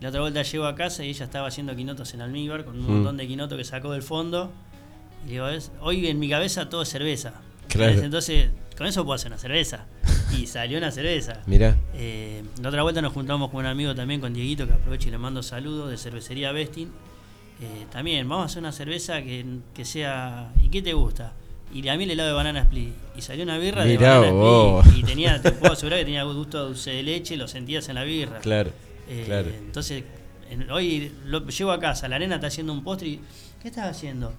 La 0.00 0.08
otra 0.08 0.22
vuelta 0.22 0.40
llego 0.42 0.64
a 0.64 0.74
casa 0.74 1.04
y 1.04 1.10
ella 1.10 1.26
estaba 1.26 1.48
haciendo 1.48 1.76
quinotos 1.76 2.14
en 2.14 2.22
almíbar 2.22 2.64
con 2.64 2.76
un 2.78 2.86
Mm. 2.86 2.90
montón 2.94 3.16
de 3.18 3.26
quinotos 3.28 3.58
que 3.58 3.64
sacó 3.64 3.92
del 3.92 4.02
fondo. 4.02 4.50
Y 5.26 5.32
digo, 5.32 5.48
"Es- 5.48 5.70
hoy 5.82 6.06
en 6.08 6.18
mi 6.18 6.30
cabeza 6.30 6.70
todo 6.70 6.80
es 6.82 6.88
cerveza. 6.88 7.34
Claro. 7.68 7.92
Entonces, 8.02 8.48
con 8.76 8.86
eso 8.86 9.04
puedo 9.04 9.14
hacer 9.14 9.28
una 9.30 9.38
cerveza. 9.38 9.86
Y 10.32 10.46
salió 10.46 10.78
una 10.78 10.90
cerveza. 10.90 11.42
Mirá. 11.46 11.76
Eh, 11.92 12.42
la 12.62 12.70
otra 12.70 12.82
vuelta 12.82 13.02
nos 13.02 13.12
juntamos 13.12 13.50
con 13.50 13.60
un 13.60 13.66
amigo 13.66 13.94
también, 13.94 14.18
con 14.18 14.32
Dieguito, 14.32 14.66
que 14.66 14.72
aprovecho 14.72 15.08
y 15.08 15.10
le 15.10 15.18
mando 15.18 15.42
saludos, 15.42 15.90
de 15.90 15.98
cervecería 15.98 16.52
Bestin. 16.52 16.88
Eh, 17.60 17.86
también, 17.92 18.26
vamos 18.26 18.44
a 18.44 18.46
hacer 18.46 18.60
una 18.60 18.72
cerveza 18.72 19.20
que, 19.22 19.44
que 19.74 19.84
sea... 19.84 20.50
¿Y 20.58 20.70
qué 20.70 20.80
te 20.80 20.94
gusta? 20.94 21.34
Y 21.74 21.86
a 21.88 21.96
mí 21.98 22.04
el 22.04 22.12
helado 22.12 22.30
de 22.30 22.34
banana 22.34 22.60
split. 22.62 22.94
Y 23.14 23.20
salió 23.20 23.44
una 23.44 23.58
birra 23.58 23.84
Mirá 23.84 24.14
de 24.14 24.18
banana 24.20 24.32
vos. 24.32 24.86
split. 24.86 25.02
Y 25.04 25.06
tenía, 25.06 25.42
te 25.42 25.52
puedo 25.52 25.74
asegurar 25.74 25.98
que 25.98 26.06
tenía 26.06 26.22
gusto 26.22 26.58
a 26.58 26.62
dulce 26.62 26.92
de 26.92 27.02
leche, 27.02 27.36
lo 27.36 27.46
sentías 27.46 27.86
en 27.90 27.94
la 27.96 28.04
birra. 28.04 28.38
Claro, 28.40 28.70
Eh, 29.08 29.24
claro. 29.26 29.50
Entonces, 29.50 30.02
en- 30.50 30.70
hoy 30.70 31.12
lo, 31.26 31.46
llego 31.46 31.72
a 31.72 31.78
casa, 31.78 32.08
la 32.08 32.18
nena 32.18 32.36
está 32.36 32.46
haciendo 32.46 32.72
un 32.72 32.82
postre 32.82 33.08
y... 33.08 33.20
¿Qué 33.60 33.68
estás 33.68 33.94
haciendo? 33.94 34.32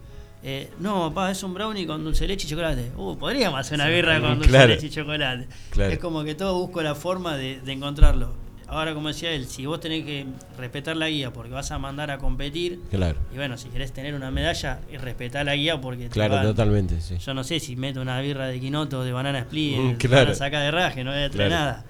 Eh, 0.46 0.70
no, 0.80 1.10
papá, 1.10 1.32
es 1.32 1.42
un 1.44 1.54
brownie 1.54 1.86
con 1.88 2.04
dulce 2.04 2.26
de 2.26 2.30
leche 2.30 2.48
y 2.48 2.50
chocolate. 2.50 2.92
Uh, 2.98 3.18
podríamos 3.18 3.60
hacer 3.60 3.76
una 3.76 3.88
Sí, 3.88 3.94
birra 3.94 4.20
con 4.20 4.36
dulce 4.36 4.50
claro. 4.50 4.68
de 4.68 4.76
leche 4.76 4.88
y 4.88 4.90
chocolate. 4.90 5.48
Claro. 5.70 5.92
Es 5.94 6.00
como 6.00 6.24
que 6.24 6.36
todo 6.36 6.60
busco 6.60 6.82
la 6.82 6.96
forma 6.96 7.38
de, 7.38 7.62
de 7.62 7.72
encontrarlo. 7.72 8.34
Ahora, 8.68 8.94
como 8.96 9.10
decía 9.10 9.30
él, 9.32 9.46
si 9.46 9.66
vos 9.68 9.80
tenés 9.80 10.04
que 10.04 10.26
respetar 10.58 10.98
la 10.98 11.08
guía 11.08 11.32
porque 11.32 11.52
vas 11.52 11.70
a 11.72 11.78
mandar 11.78 12.10
a 12.10 12.18
competir, 12.18 12.80
Claro. 12.90 13.20
y 13.32 13.36
bueno, 13.38 13.56
si 13.58 13.70
querés 13.70 13.92
tener 13.94 14.16
una 14.16 14.32
medalla, 14.32 14.80
y 14.92 14.98
respetar 14.98 15.46
la 15.46 15.56
guía 15.56 15.80
porque 15.80 16.06
te 16.06 16.10
Claro, 16.10 16.36
van- 16.36 16.46
totalmente, 16.48 17.00
sí. 17.00 17.18
Yo 17.20 17.34
no 17.36 17.44
sé 17.44 17.60
si 17.60 17.76
meto 17.76 18.02
una 18.02 18.20
birra 18.20 18.48
de 18.48 18.60
quinoto 18.60 19.00
o 19.00 19.04
de 19.04 19.12
banana 19.12 19.40
split, 19.40 19.78
Mm, 19.78 19.90
eh, 19.92 19.96
claro. 20.00 20.24
van 20.26 20.32
a 20.32 20.36
sacar 20.36 20.62
de 20.64 20.72
raje, 20.72 21.04
no 21.04 21.12
voy 21.12 21.22
a 21.22 21.30
traer 21.30 21.52
nada. 21.52 21.86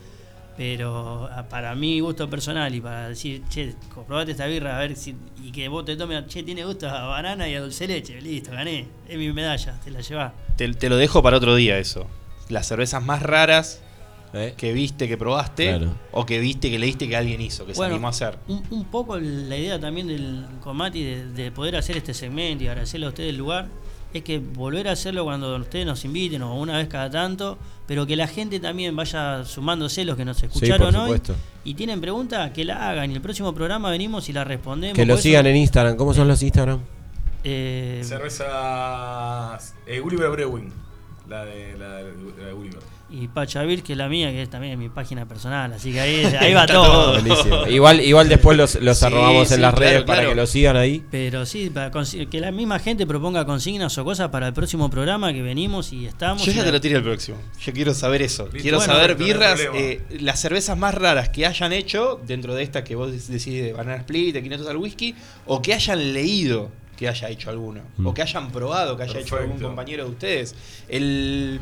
Pero 0.55 1.27
a- 1.31 1.43
para 1.49 1.73
mi 1.73 1.99
gusto 1.99 2.29
personal 2.29 2.73
y 2.75 2.79
para 2.81 3.09
decir, 3.09 3.41
che, 3.49 3.73
comprobate 3.93 4.31
esta 4.31 4.45
birra 4.45 4.75
a 4.75 4.79
ver 4.79 4.95
si. 4.95 5.15
y 5.43 5.51
que 5.51 5.67
vos 5.67 5.83
te 5.83 5.95
tomes, 5.95 6.25
che, 6.27 6.43
tiene 6.43 6.63
gusto 6.63 6.87
a 6.87 7.07
banana 7.07 7.49
y 7.49 7.55
a 7.55 7.61
dulce 7.61 7.87
leche, 7.87 8.21
listo, 8.21 8.51
gané, 8.51 8.87
es 9.07 9.17
mi 9.17 9.31
medalla, 9.33 9.79
te 9.83 9.89
la 9.91 10.01
llevás. 10.01 10.33
Te, 10.55 10.71
te 10.73 10.89
lo 10.89 10.97
dejo 10.97 11.23
para 11.23 11.37
otro 11.37 11.55
día 11.55 11.77
eso. 11.79 12.05
Las 12.49 12.67
cervezas 12.67 13.03
más 13.03 13.23
raras 13.23 13.81
¿Eh? 14.33 14.53
que 14.55 14.73
viste, 14.73 15.07
que 15.07 15.17
probaste, 15.17 15.69
Claro. 15.69 15.95
o 16.11 16.25
que 16.25 16.39
viste, 16.39 16.69
que 16.69 16.77
leíste 16.77 17.07
que 17.07 17.15
alguien 17.15 17.41
hizo, 17.41 17.65
que 17.65 17.73
se 17.73 17.77
Bueno, 17.79 17.95
animó 17.95 18.07
a 18.07 18.11
hacer. 18.11 18.37
Un, 18.47 18.63
un 18.69 18.85
poco 18.85 19.19
la 19.19 19.57
idea 19.57 19.79
también 19.79 20.07
del 20.07 20.45
Comati 20.61 21.03
de, 21.03 21.25
de 21.31 21.51
poder 21.51 21.75
hacer 21.75 21.97
este 21.97 22.13
segmento 22.13 22.63
y 22.63 22.67
agradecerle 22.67 23.05
a 23.07 23.09
ustedes 23.09 23.29
el 23.31 23.37
lugar 23.37 23.67
es 24.13 24.21
que 24.23 24.37
volver 24.37 24.87
a 24.87 24.91
hacerlo 24.91 25.23
cuando 25.23 25.55
ustedes 25.55 25.85
nos 25.87 26.05
inviten 26.05 26.43
o 26.43 26.55
una 26.59 26.77
vez 26.77 26.87
cada 26.87 27.09
tanto, 27.09 27.57
pero 27.87 28.05
que 28.05 28.15
la 28.15 28.27
gente 28.27 28.59
también 28.59 28.95
vaya 28.95 29.43
sumándose 29.45 30.05
los 30.05 30.15
que 30.15 30.25
nos 30.25 30.41
escucharon 30.41 30.93
por 30.93 31.09
hoy 31.09 31.21
y 31.63 31.73
tienen 31.73 32.01
preguntas 32.01 32.51
que 32.51 32.63
la 32.65 32.89
hagan 32.89 33.11
y 33.11 33.15
el 33.15 33.21
próximo 33.21 33.53
programa 33.53 33.89
venimos 33.89 34.29
y 34.29 34.33
la 34.33 34.43
respondemos. 34.43 34.95
Que 34.95 35.05
lo 35.05 35.17
sigan 35.17 35.45
en 35.47 35.55
Instagram. 35.57 35.95
¿Cómo 35.95 36.13
son 36.13 36.27
los 36.27 36.41
Instagram? 36.41 36.79
Eh, 37.43 38.01
Cerveza 38.03 39.57
eh, 39.85 39.99
Gulliver 39.99 40.29
Brewing. 40.29 40.71
La 41.27 41.45
de, 41.45 41.77
la 41.77 41.95
de, 41.95 42.13
la 42.37 42.47
de 42.47 42.53
Gulliver. 42.53 42.92
Y 43.09 43.27
Pachavir, 43.27 43.83
que 43.83 43.91
es 43.93 43.97
la 43.97 44.09
mía, 44.09 44.31
que 44.31 44.41
es 44.41 44.49
también 44.49 44.79
mi 44.79 44.89
página 44.89 45.27
personal, 45.27 45.71
así 45.73 45.91
que 45.91 45.99
ahí, 45.99 46.23
ahí 46.39 46.53
va 46.53 46.65
todo. 46.65 47.11
Buenísimo. 47.21 47.67
Igual, 47.67 47.99
igual 48.01 48.27
después 48.27 48.57
los, 48.57 48.75
los 48.81 48.97
Sí, 48.97 49.05
arrobamos 49.05 49.51
en 49.51 49.61
las 49.61 49.73
claro, 49.75 49.77
redes 49.91 50.03
para 50.03 50.19
claro. 50.19 50.29
que 50.29 50.35
lo 50.35 50.47
sigan 50.47 50.77
ahí. 50.77 51.03
Pero 51.11 51.45
sí, 51.45 51.69
para 51.69 51.91
que 51.91 52.39
la 52.39 52.51
misma 52.51 52.79
gente 52.79 53.05
proponga 53.05 53.45
consignas 53.45 53.95
o 53.97 54.03
cosas 54.03 54.29
para 54.29 54.47
el 54.47 54.53
próximo 54.53 54.89
programa 54.89 55.31
que 55.31 55.41
venimos 55.43 55.93
y 55.93 56.07
estamos. 56.07 56.43
Yo 56.43 56.51
y 56.51 56.55
ya 56.55 56.61
la- 56.61 56.65
te 56.67 56.71
lo 56.71 56.81
tiré 56.81 56.95
el 56.95 57.03
próximo. 57.03 57.37
Yo 57.61 57.71
quiero 57.73 57.93
saber 57.93 58.21
eso. 58.23 58.47
Quiero 58.49 58.77
Bueno, 58.77 58.93
saber 58.93 59.15
birras, 59.15 59.59
eh, 59.75 60.01
las 60.19 60.39
cervezas 60.39 60.77
más 60.77 60.95
raras 60.95 61.29
que 61.29 61.45
hayan 61.45 61.71
hecho 61.73 62.19
dentro 62.25 62.55
de 62.55 62.63
estas 62.63 62.81
que 62.83 62.95
vos 62.95 63.11
decís 63.11 63.45
de 63.45 63.73
Banana 63.73 63.97
Split, 63.97 64.33
de 64.33 64.41
500 64.41 64.67
al 64.67 64.77
whisky, 64.77 65.13
o 65.45 65.61
que 65.61 65.73
hayan 65.75 66.13
leído 66.13 66.71
que 66.97 67.07
haya 67.09 67.27
hecho 67.29 67.49
alguno, 67.49 67.81
Mm. 67.97 68.05
o 68.07 68.13
que 68.13 68.21
hayan 68.21 68.51
probado 68.51 68.95
que 68.97 69.03
haya 69.03 69.19
hecho 69.19 69.35
algún 69.35 69.59
compañero 69.59 70.05
de 70.05 70.09
ustedes. 70.11 70.55
El, 70.87 71.59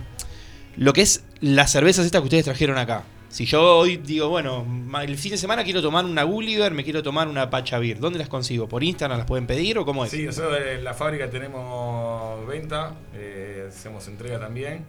lo 0.75 0.93
que 0.93 1.01
es 1.01 1.23
las 1.41 1.71
cervezas 1.71 2.05
estas 2.05 2.21
que 2.21 2.25
ustedes 2.25 2.45
trajeron 2.45 2.77
acá. 2.77 3.03
Si 3.29 3.45
yo 3.45 3.77
hoy 3.77 3.97
digo, 3.97 4.27
bueno, 4.27 4.65
el 5.01 5.17
fin 5.17 5.31
de 5.31 5.37
semana 5.37 5.63
quiero 5.63 5.81
tomar 5.81 6.03
una 6.03 6.23
Gulliver, 6.23 6.73
me 6.73 6.83
quiero 6.83 7.01
tomar 7.01 7.29
una 7.29 7.49
Pacha 7.49 7.79
Beer, 7.79 7.97
¿dónde 7.97 8.19
las 8.19 8.27
consigo? 8.27 8.67
¿Por 8.67 8.83
Instagram 8.83 9.19
las 9.19 9.27
pueden 9.27 9.47
pedir 9.47 9.77
o 9.77 9.85
cómo 9.85 10.03
es? 10.03 10.11
Sí, 10.11 10.23
nosotros 10.23 10.59
en 10.59 10.83
la 10.83 10.93
fábrica 10.93 11.29
tenemos 11.29 12.45
venta, 12.45 12.93
eh, 13.15 13.67
hacemos 13.69 14.05
entrega 14.07 14.37
también. 14.37 14.83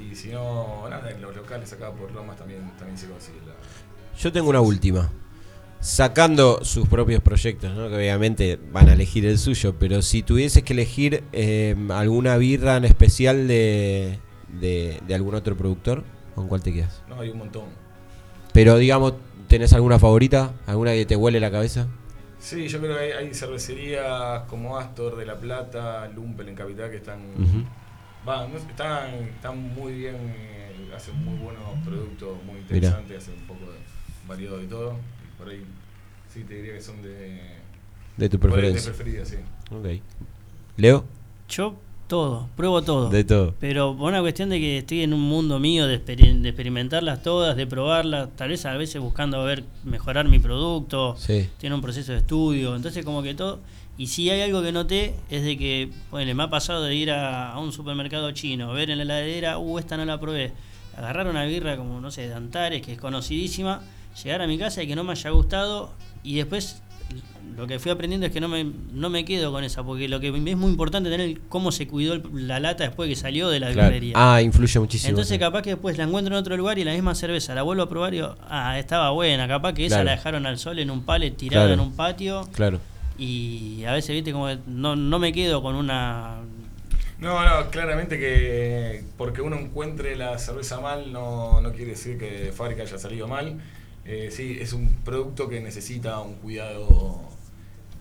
Y 0.00 0.14
si 0.14 0.30
no, 0.30 0.88
nada, 0.88 1.10
en 1.10 1.20
los 1.20 1.36
locales 1.36 1.70
acá 1.74 1.92
por 1.92 2.10
Lomas 2.12 2.38
también, 2.38 2.62
también 2.78 2.96
se 2.96 3.06
consigue 3.08 3.38
la. 3.46 3.52
Yo 4.18 4.32
tengo 4.32 4.48
una 4.48 4.62
última. 4.62 5.10
Sacando 5.80 6.64
sus 6.64 6.88
propios 6.88 7.20
proyectos, 7.20 7.74
¿no? 7.74 7.90
que 7.90 7.96
obviamente 7.96 8.58
van 8.72 8.88
a 8.88 8.94
elegir 8.94 9.26
el 9.26 9.36
suyo, 9.36 9.74
pero 9.78 10.00
si 10.00 10.22
tuvieses 10.22 10.62
que 10.62 10.72
elegir 10.72 11.24
eh, 11.32 11.76
alguna 11.90 12.36
birra 12.38 12.76
en 12.76 12.84
especial 12.84 13.48
de, 13.48 14.18
de, 14.52 15.00
de 15.06 15.14
algún 15.14 15.34
otro 15.34 15.56
productor, 15.56 16.04
¿con 16.34 16.48
cuál 16.48 16.62
te 16.62 16.72
quedas? 16.72 17.02
No, 17.08 17.20
hay 17.20 17.30
un 17.30 17.38
montón. 17.38 17.64
Pero 18.52 18.76
digamos, 18.76 19.14
¿tenés 19.48 19.72
alguna 19.72 19.98
favorita? 19.98 20.52
¿Alguna 20.66 20.92
que 20.92 21.06
te 21.06 21.16
huele 21.16 21.40
la 21.40 21.50
cabeza? 21.50 21.86
Sí, 22.38 22.68
yo 22.68 22.80
creo 22.80 22.96
que 22.96 23.02
hay, 23.02 23.10
hay 23.12 23.34
cervecerías 23.34 24.42
como 24.48 24.76
Astor 24.76 25.16
de 25.16 25.24
La 25.24 25.36
Plata, 25.38 26.08
Lumpel 26.08 26.48
en 26.48 26.56
Capital 26.56 26.90
que 26.90 26.96
están. 26.96 27.20
Va, 28.28 28.46
no 28.46 28.56
están, 28.56 29.14
están 29.14 29.58
muy 29.74 29.92
bien, 29.94 30.16
eh, 30.16 30.90
hacen 30.94 31.16
muy 31.24 31.36
buenos 31.38 31.62
productos, 31.84 32.36
muy 32.44 32.56
Mirá. 32.56 32.74
interesantes, 32.74 33.18
hacen 33.18 33.34
un 33.34 33.46
poco 33.46 33.70
de 33.70 33.78
variado 34.28 34.58
de 34.58 34.66
todo. 34.66 34.96
Y 35.24 35.38
por 35.38 35.48
ahí 35.48 35.64
sí 36.32 36.44
te 36.44 36.54
diría 36.54 36.74
que 36.74 36.80
son 36.80 37.00
de. 37.02 37.40
De 38.16 38.28
tu 38.28 38.38
preferencia. 38.38 38.90
De 38.90 38.96
preferida, 38.96 39.24
sí. 39.24 39.36
Ok. 39.70 40.02
¿Leo? 40.76 41.04
Yo 41.48 41.76
todo, 42.12 42.46
pruebo 42.56 42.82
todo. 42.82 43.08
De 43.08 43.24
todo. 43.24 43.54
Pero 43.58 43.96
por 43.96 44.08
una 44.10 44.20
cuestión 44.20 44.50
de 44.50 44.60
que 44.60 44.76
estoy 44.78 45.00
en 45.00 45.14
un 45.14 45.22
mundo 45.22 45.58
mío 45.58 45.86
de, 45.86 45.96
experi- 46.04 46.38
de 46.42 46.48
experimentarlas 46.50 47.22
todas, 47.22 47.56
de 47.56 47.66
probarlas, 47.66 48.28
tal 48.36 48.50
vez 48.50 48.66
a 48.66 48.74
veces 48.76 49.00
buscando 49.00 49.42
ver 49.44 49.64
mejorar 49.82 50.28
mi 50.28 50.38
producto, 50.38 51.16
Sí. 51.16 51.48
tiene 51.56 51.74
un 51.74 51.80
proceso 51.80 52.12
de 52.12 52.18
estudio, 52.18 52.76
entonces 52.76 53.02
como 53.02 53.22
que 53.22 53.32
todo. 53.34 53.60
Y 53.96 54.08
si 54.08 54.28
hay 54.28 54.42
algo 54.42 54.62
que 54.62 54.72
noté 54.72 55.14
es 55.30 55.42
de 55.42 55.56
que, 55.56 55.88
bueno, 56.10 56.34
me 56.34 56.42
ha 56.42 56.50
pasado 56.50 56.82
de 56.82 56.94
ir 56.94 57.10
a, 57.10 57.52
a 57.52 57.58
un 57.58 57.72
supermercado 57.72 58.30
chino, 58.32 58.72
ver 58.74 58.90
en 58.90 58.98
la 58.98 59.04
heladera, 59.04 59.56
uh, 59.58 59.78
esta 59.78 59.96
no 59.96 60.04
la 60.04 60.20
probé, 60.20 60.52
agarrar 60.98 61.26
una 61.28 61.44
birra 61.46 61.78
como, 61.78 61.98
no 61.98 62.10
sé, 62.10 62.28
de 62.28 62.34
Antares, 62.34 62.82
que 62.82 62.92
es 62.92 62.98
conocidísima, 62.98 63.80
llegar 64.22 64.42
a 64.42 64.46
mi 64.46 64.58
casa 64.58 64.82
y 64.82 64.86
que 64.86 64.94
no 64.96 65.02
me 65.04 65.12
haya 65.12 65.30
gustado, 65.30 65.92
y 66.22 66.34
después 66.34 66.82
lo 67.56 67.66
que 67.66 67.78
fui 67.78 67.90
aprendiendo 67.90 68.26
es 68.26 68.32
que 68.32 68.40
no 68.40 68.48
me, 68.48 68.64
no 68.92 69.10
me 69.10 69.24
quedo 69.24 69.52
con 69.52 69.62
esa, 69.62 69.82
porque 69.84 70.08
lo 70.08 70.20
que 70.20 70.28
es 70.28 70.56
muy 70.56 70.70
importante 70.70 71.10
tener 71.10 71.38
cómo 71.48 71.70
se 71.70 71.86
cuidó 71.86 72.14
el- 72.14 72.22
la 72.48 72.58
lata 72.60 72.84
después 72.84 73.08
que 73.08 73.16
salió 73.16 73.48
de 73.50 73.60
la 73.60 73.70
Claro. 73.72 73.88
birrería. 73.88 74.14
Ah, 74.16 74.40
influye 74.40 74.80
muchísimo. 74.80 75.10
Entonces 75.10 75.34
sí. 75.34 75.38
capaz 75.38 75.62
que 75.62 75.70
después 75.70 75.98
la 75.98 76.04
encuentro 76.04 76.34
en 76.34 76.40
otro 76.40 76.56
lugar 76.56 76.78
y 76.78 76.84
la 76.84 76.92
misma 76.94 77.14
cerveza 77.14 77.54
la 77.54 77.62
vuelvo 77.62 77.82
a 77.82 77.88
probar 77.88 78.14
y 78.14 78.18
digo, 78.18 78.36
ah, 78.48 78.78
estaba 78.78 79.10
buena, 79.10 79.46
capaz 79.46 79.74
que 79.74 79.84
esa 79.86 79.96
Claro. 79.96 80.04
la 80.06 80.10
dejaron 80.12 80.46
al 80.46 80.58
sol 80.58 80.78
en 80.78 80.90
un 80.90 81.04
palet 81.04 81.36
tirada 81.36 81.66
Claro. 81.66 81.74
en 81.82 81.86
un 81.88 81.94
patio 81.94 82.48
Claro. 82.52 82.80
y 83.18 83.84
a 83.84 83.92
veces, 83.92 84.10
viste, 84.14 84.32
como 84.32 84.46
que 84.46 84.58
no, 84.66 84.96
no 84.96 85.18
me 85.18 85.32
quedo 85.32 85.62
con 85.62 85.74
una... 85.74 86.36
No, 87.18 87.44
no, 87.44 87.70
claramente 87.70 88.18
que 88.18 89.04
porque 89.16 89.42
uno 89.42 89.56
encuentre 89.56 90.16
la 90.16 90.38
cerveza 90.38 90.80
mal 90.80 91.12
no, 91.12 91.60
no 91.60 91.70
quiere 91.70 91.92
decir 91.92 92.18
que 92.18 92.30
de 92.46 92.52
fábrica 92.52 92.82
haya 92.82 92.98
salido 92.98 93.28
mal. 93.28 93.60
Eh, 94.04 94.30
sí, 94.32 94.58
es 94.60 94.72
un 94.72 94.88
producto 95.04 95.48
que 95.48 95.60
necesita 95.60 96.20
un 96.20 96.34
cuidado, 96.34 97.20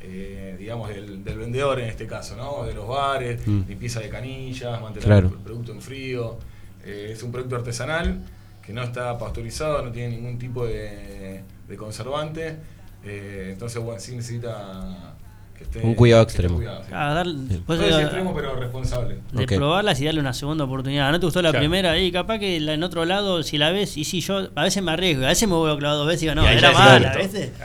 eh, 0.02 0.56
digamos, 0.58 0.90
del, 0.90 1.24
del 1.24 1.38
vendedor 1.38 1.80
en 1.80 1.90
este 1.90 2.08
caso, 2.08 2.36
¿no? 2.36 2.64
De 2.66 2.74
los 2.74 2.88
bares, 2.88 3.46
Mm. 3.48 3.62
limpieza 3.68 4.00
de 4.00 4.10
canillas, 4.10 4.82
mantener 4.82 5.06
Claro. 5.08 5.28
el 5.28 5.36
producto 5.36 5.72
en 5.74 5.82
frío. 5.82 6.38
Eh, 6.84 7.10
es 7.14 7.22
un 7.22 7.32
producto 7.32 7.56
artesanal 7.56 8.20
que 8.66 8.74
no 8.74 8.82
está 8.82 9.18
pasteurizado, 9.18 9.84
no 9.84 9.92
tiene 9.92 10.16
ningún 10.16 10.40
tipo 10.40 10.66
de, 10.66 11.44
de 11.68 11.78
conservante. 11.78 12.56
Entonces, 13.04 13.82
bueno, 13.82 14.00
sí 14.00 14.16
necesita 14.16 15.11
esté... 15.62 15.80
Un 15.82 15.96
cuidado 15.96 16.24
extremo. 16.24 16.56
cuidado, 16.56 16.84
sí. 16.84 16.92
Ah, 16.94 17.14
dar- 17.14 17.28
No 17.28 17.60
pues, 17.66 17.80
es 17.82 17.96
eh, 17.96 18.02
extremo, 18.02 18.34
pero 18.36 18.56
responsable. 18.56 19.18
de 19.32 19.46
probarlas 19.48 20.00
y 20.02 20.06
darle 20.06 20.20
una 20.20 20.34
segunda 20.34 20.64
oportunidad. 20.66 21.12
¿No 21.12 21.20
te 21.20 21.26
gustó 21.26 21.42
la 21.42 21.50
Claro. 21.52 21.62
primera? 21.62 21.98
Y 22.00 22.12
capaz 22.12 22.40
que 22.40 22.60
la, 22.60 22.74
en 22.74 22.84
otro 22.84 23.06
lado, 23.06 23.44
si 23.44 23.58
la 23.58 23.72
ves, 23.72 23.98
y 23.98 24.04
si 24.04 24.22
yo 24.22 24.50
a 24.56 24.64
veces 24.64 24.82
me 24.84 24.92
arriesgo, 24.92 25.26
a 25.26 25.30
veces 25.30 25.48
me 25.48 25.56
vuelvo 25.56 25.78
clavado 25.78 26.00
dos 26.00 26.08
veces 26.08 26.24
y 26.24 26.26
digo, 26.28 26.36
no, 26.36 26.44
Y 26.44 26.48
ahí 26.48 26.58
era 26.58 26.72
mala. 26.72 27.14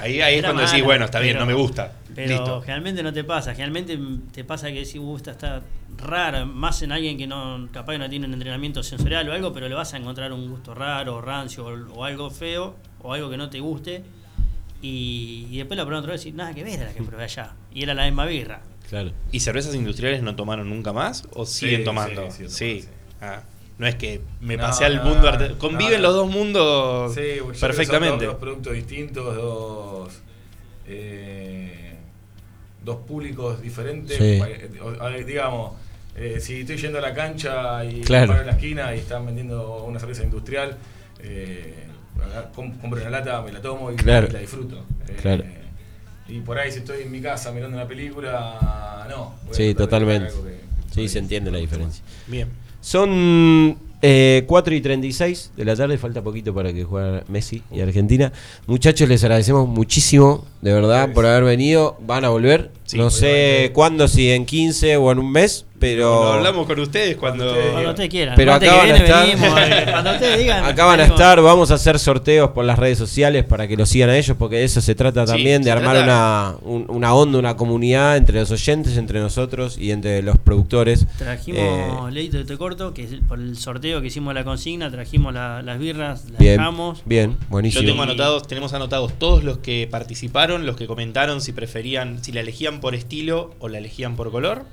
Ahí- 0.00 0.20
ahí 0.20 0.34
es 0.36 0.42
cuando 0.44 0.62
decís, 0.62 0.82
bueno, 0.84 1.04
está 1.06 1.20
bien, 1.20 1.34
pero- 1.34 1.46
no 1.46 1.52
me 1.52 1.54
gusta. 1.54 1.92
Pero 2.14 2.28
Listo. 2.30 2.60
generalmente 2.62 3.02
no 3.02 3.12
te 3.12 3.24
pasa, 3.24 3.50
generalmente 3.54 3.98
te 4.32 4.42
pasa 4.42 4.68
que 4.72 4.86
si 4.86 4.96
gusta 4.96 5.32
está 5.32 5.60
rara, 5.98 6.46
más 6.46 6.80
en 6.80 6.90
alguien 6.92 7.18
que 7.18 7.26
no 7.26 7.68
capaz 7.72 7.92
que 7.92 7.98
no 7.98 8.08
tiene 8.08 8.26
un 8.26 8.32
entrenamiento 8.32 8.82
sensorial 8.82 9.28
o 9.28 9.32
algo, 9.34 9.52
pero 9.52 9.68
le 9.68 9.74
vas 9.74 9.92
a 9.92 9.98
encontrar 9.98 10.32
un 10.32 10.48
gusto 10.48 10.74
raro, 10.74 11.20
rancio 11.20 11.66
o, 11.66 11.98
o 12.00 12.04
algo 12.04 12.30
feo 12.30 12.74
o 13.02 13.12
algo 13.12 13.28
que 13.28 13.36
no 13.36 13.50
te 13.50 13.60
guste 13.60 14.02
y, 14.86 15.48
y 15.50 15.58
después 15.58 15.76
la 15.76 15.84
pruebas 15.84 16.02
otra 16.04 16.12
vez 16.12 16.26
y 16.26 16.32
nada 16.32 16.54
que 16.54 16.62
ver 16.64 16.80
a 16.80 16.84
la 16.84 16.92
que 16.94 17.02
probé 17.02 17.24
allá 17.24 17.54
y 17.72 17.82
era 17.82 17.94
la 17.94 18.04
misma 18.04 18.24
birra. 18.26 18.60
Claro. 18.88 19.10
¿Y 19.32 19.40
cervezas 19.40 19.74
industriales 19.74 20.22
no 20.22 20.36
tomaron 20.36 20.68
nunca 20.70 20.92
más 20.92 21.24
o 21.34 21.44
Sí, 21.44 21.60
siguen 21.66 21.80
sí, 21.80 21.84
tomando? 21.84 22.28
Sí. 22.48 22.84
Ah, 23.20 23.42
no 23.78 23.86
es 23.86 23.96
que 23.96 24.20
me 24.40 24.56
No, 24.56 24.62
pasé 24.62 24.84
al 24.84 24.96
no, 24.96 25.04
mundo 25.04 25.22
no, 25.22 25.28
arte- 25.28 25.58
Conviven 25.58 26.00
no. 26.00 26.08
los 26.08 26.14
dos 26.14 26.30
mundos 26.30 27.14
Sí, 27.14 27.38
son 27.38 27.52
perfectamente. 27.60 28.24
Dos, 28.26 28.34
dos 28.34 28.40
productos 28.40 28.72
distintos, 28.74 29.34
dos. 29.36 30.20
eh, 30.86 31.94
dos 32.84 32.98
públicos 33.06 33.60
diferentes. 33.60 34.16
Sí. 34.16 34.40
Eh, 34.46 34.70
o- 34.80 35.02
a 35.02 35.08
ver, 35.10 35.24
digamos, 35.26 35.72
eh, 36.14 36.38
si 36.40 36.60
estoy 36.60 36.76
yendo 36.76 36.98
a 36.98 37.02
la 37.02 37.12
cancha 37.12 37.84
y 37.84 38.00
Claro. 38.02 38.28
paro 38.28 38.40
en 38.42 38.46
la 38.46 38.52
esquina 38.52 38.94
y 38.94 39.00
están 39.00 39.26
vendiendo 39.26 39.82
una 39.84 39.98
cerveza 39.98 40.22
industrial, 40.22 40.76
eh, 41.20 41.86
compro 42.54 43.00
una 43.00 43.10
lata, 43.10 43.42
me 43.42 43.52
la 43.52 43.60
tomo 43.60 43.90
y 43.92 43.96
Claro. 43.96 44.28
la 44.32 44.38
disfruto. 44.40 44.84
Eh. 45.08 45.42
Y 46.28 46.40
por 46.40 46.58
ahí 46.58 46.72
si 46.72 46.78
estoy 46.78 47.02
en 47.02 47.10
mi 47.12 47.20
casa 47.20 47.52
mirando 47.52 47.76
una 47.76 47.86
película, 47.86 49.06
no. 49.08 49.34
voy 49.44 49.52
a 49.52 49.54
Sí, 49.54 49.74
totalmente. 49.74 50.28
que- 50.28 50.66
Sí, 50.94 51.08
se 51.08 51.18
entiende 51.18 51.50
la 51.50 51.58
diferencia. 51.58 52.02
Bien. 52.26 52.48
Son 52.80 53.78
eh, 54.02 54.44
4 54.46 54.74
y 54.74 54.80
36 54.80 55.52
de 55.56 55.64
la 55.64 55.74
tarde, 55.74 55.98
falta 55.98 56.22
poquito 56.22 56.54
para 56.54 56.72
que 56.72 56.84
juegue 56.84 57.22
Messi 57.28 57.62
y 57.72 57.80
Argentina. 57.80 58.32
Muchachos, 58.66 59.08
les 59.08 59.22
agradecemos 59.24 59.66
muchísimo, 59.68 60.44
de 60.62 60.72
verdad, 60.72 61.12
por 61.12 61.26
haber 61.26 61.44
venido. 61.44 61.96
Van 62.00 62.24
a 62.24 62.28
volver. 62.28 62.70
Sí, 62.84 62.98
no 62.98 63.10
sé 63.10 63.70
cuándo, 63.74 64.06
si 64.06 64.30
en 64.30 64.44
15 64.46 64.96
o 64.96 65.10
en 65.12 65.18
un 65.18 65.32
mes, 65.32 65.64
pero... 65.78 66.24
Lo 66.24 66.32
hablamos 66.34 66.66
con 66.66 66.80
ustedes 66.80 67.16
cuando. 67.16 67.44
Cuando 67.72 67.90
ustedes 67.90 68.08
quieran. 68.10 68.34
Pero 68.36 68.52
Martes 68.52 68.68
acá 68.70 68.80
que 68.80 68.86
van 68.86 68.90
a 68.90 68.98
viene 68.98 69.08
estar. 69.10 69.26
venimos, 69.26 69.60
eh, 69.60 69.86
cuando 69.90 70.10
ustedes 70.12 70.38
digan. 70.40 70.64
Acá 70.64 70.84
van 70.84 70.94
a 70.94 71.02
venimos. 71.02 71.20
estar, 71.20 71.40
vamos 71.42 71.70
a 71.70 71.74
hacer 71.74 71.98
sorteos 71.98 72.50
por 72.50 72.64
las 72.64 72.78
redes 72.78 72.98
sociales 72.98 73.44
para 73.44 73.68
que 73.68 73.76
lo 73.76 73.86
sigan 73.86 74.10
a 74.10 74.16
ellos, 74.16 74.36
porque 74.38 74.56
de 74.56 74.64
eso 74.64 74.80
se 74.80 74.94
trata 74.94 75.26
Sí, 75.26 75.32
también, 75.32 75.62
de 75.62 75.66
se 75.66 75.70
armar 75.72 75.96
trata- 75.96 76.04
una, 76.06 76.54
un- 76.62 76.86
una 76.88 77.14
onda, 77.14 77.38
una 77.38 77.56
comunidad 77.56 78.16
entre 78.16 78.40
los 78.40 78.50
oyentes, 78.50 78.96
entre 78.96 79.20
nosotros 79.20 79.76
y 79.78 79.90
entre 79.90 80.22
los 80.22 80.38
productores. 80.38 81.06
Trajimos, 81.18 81.60
Eh, 81.60 81.90
Leito, 82.10 82.44
te 82.44 82.56
corto, 82.56 82.94
que 82.94 83.04
es 83.04 83.12
el- 83.12 83.22
por 83.22 83.38
el 83.38 83.56
sorteo 83.56 84.00
que 84.00 84.06
hicimos 84.08 84.34
la 84.34 84.44
consigna, 84.44 84.90
trajimos 84.90 85.34
la- 85.34 85.62
las 85.62 85.78
birras, 85.78 86.24
las 86.30 86.38
bien, 86.38 86.56
dejamos. 86.58 87.02
bien, 87.04 87.32
Yo 87.32 87.46
buenísimo. 87.48 87.84
tengo 87.86 88.02
anotados, 88.02 88.46
tenemos 88.46 88.72
anotados 88.72 89.12
todos 89.18 89.44
los 89.44 89.58
que 89.58 89.88
participaron, 89.90 90.64
los 90.66 90.76
que 90.76 90.86
comentaron 90.86 91.40
si 91.40 91.52
preferían, 91.52 92.22
si 92.22 92.32
la 92.32 92.40
elegían 92.40 92.80
por 92.80 92.94
estilo 92.94 93.54
o 93.58 93.68
la 93.68 93.78
elegían 93.78 94.16
por 94.16 94.30
color. 94.30 94.64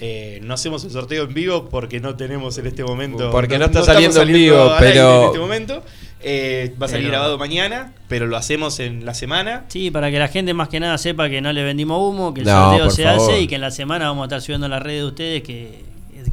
Eh, 0.00 0.38
no 0.42 0.54
hacemos 0.54 0.84
el 0.84 0.90
sorteo 0.92 1.24
en 1.24 1.34
vivo 1.34 1.68
porque 1.68 1.98
no 2.00 2.14
tenemos 2.16 2.56
en 2.58 2.66
este 2.68 2.84
momento. 2.84 3.30
Porque 3.30 3.58
no 3.58 3.64
está 3.66 3.82
saliendo 3.82 4.22
en 4.22 4.32
vivo, 4.32 4.72
pero- 4.78 5.20
En 5.22 5.26
este 5.26 5.38
momento. 5.40 5.82
Eh, 6.20 6.74
va 6.80 6.86
a 6.86 6.88
salir 6.88 7.04
Pero- 7.06 7.12
grabado 7.12 7.38
mañana, 7.38 7.94
pero 8.08 8.26
lo 8.26 8.36
hacemos 8.36 8.80
en 8.80 9.04
la 9.04 9.14
semana. 9.14 9.64
Sí, 9.68 9.90
para 9.92 10.10
que 10.10 10.18
la 10.18 10.26
gente 10.28 10.52
más 10.52 10.68
que 10.68 10.80
nada 10.80 10.98
sepa 10.98 11.28
que 11.28 11.40
no 11.40 11.52
le 11.52 11.62
vendimos 11.62 12.00
humo, 12.02 12.34
que 12.34 12.40
el 12.40 12.46
No, 12.48 12.70
sorteo 12.70 12.90
se 12.90 13.04
favor. 13.04 13.30
hace 13.30 13.40
y 13.42 13.46
que 13.46 13.54
en 13.54 13.60
la 13.60 13.70
semana 13.70 14.06
vamos 14.08 14.22
a 14.22 14.26
estar 14.26 14.40
subiendo 14.42 14.66
a 14.66 14.68
las 14.68 14.82
redes 14.82 15.02
de 15.02 15.06
ustedes 15.06 15.42
que 15.44 15.84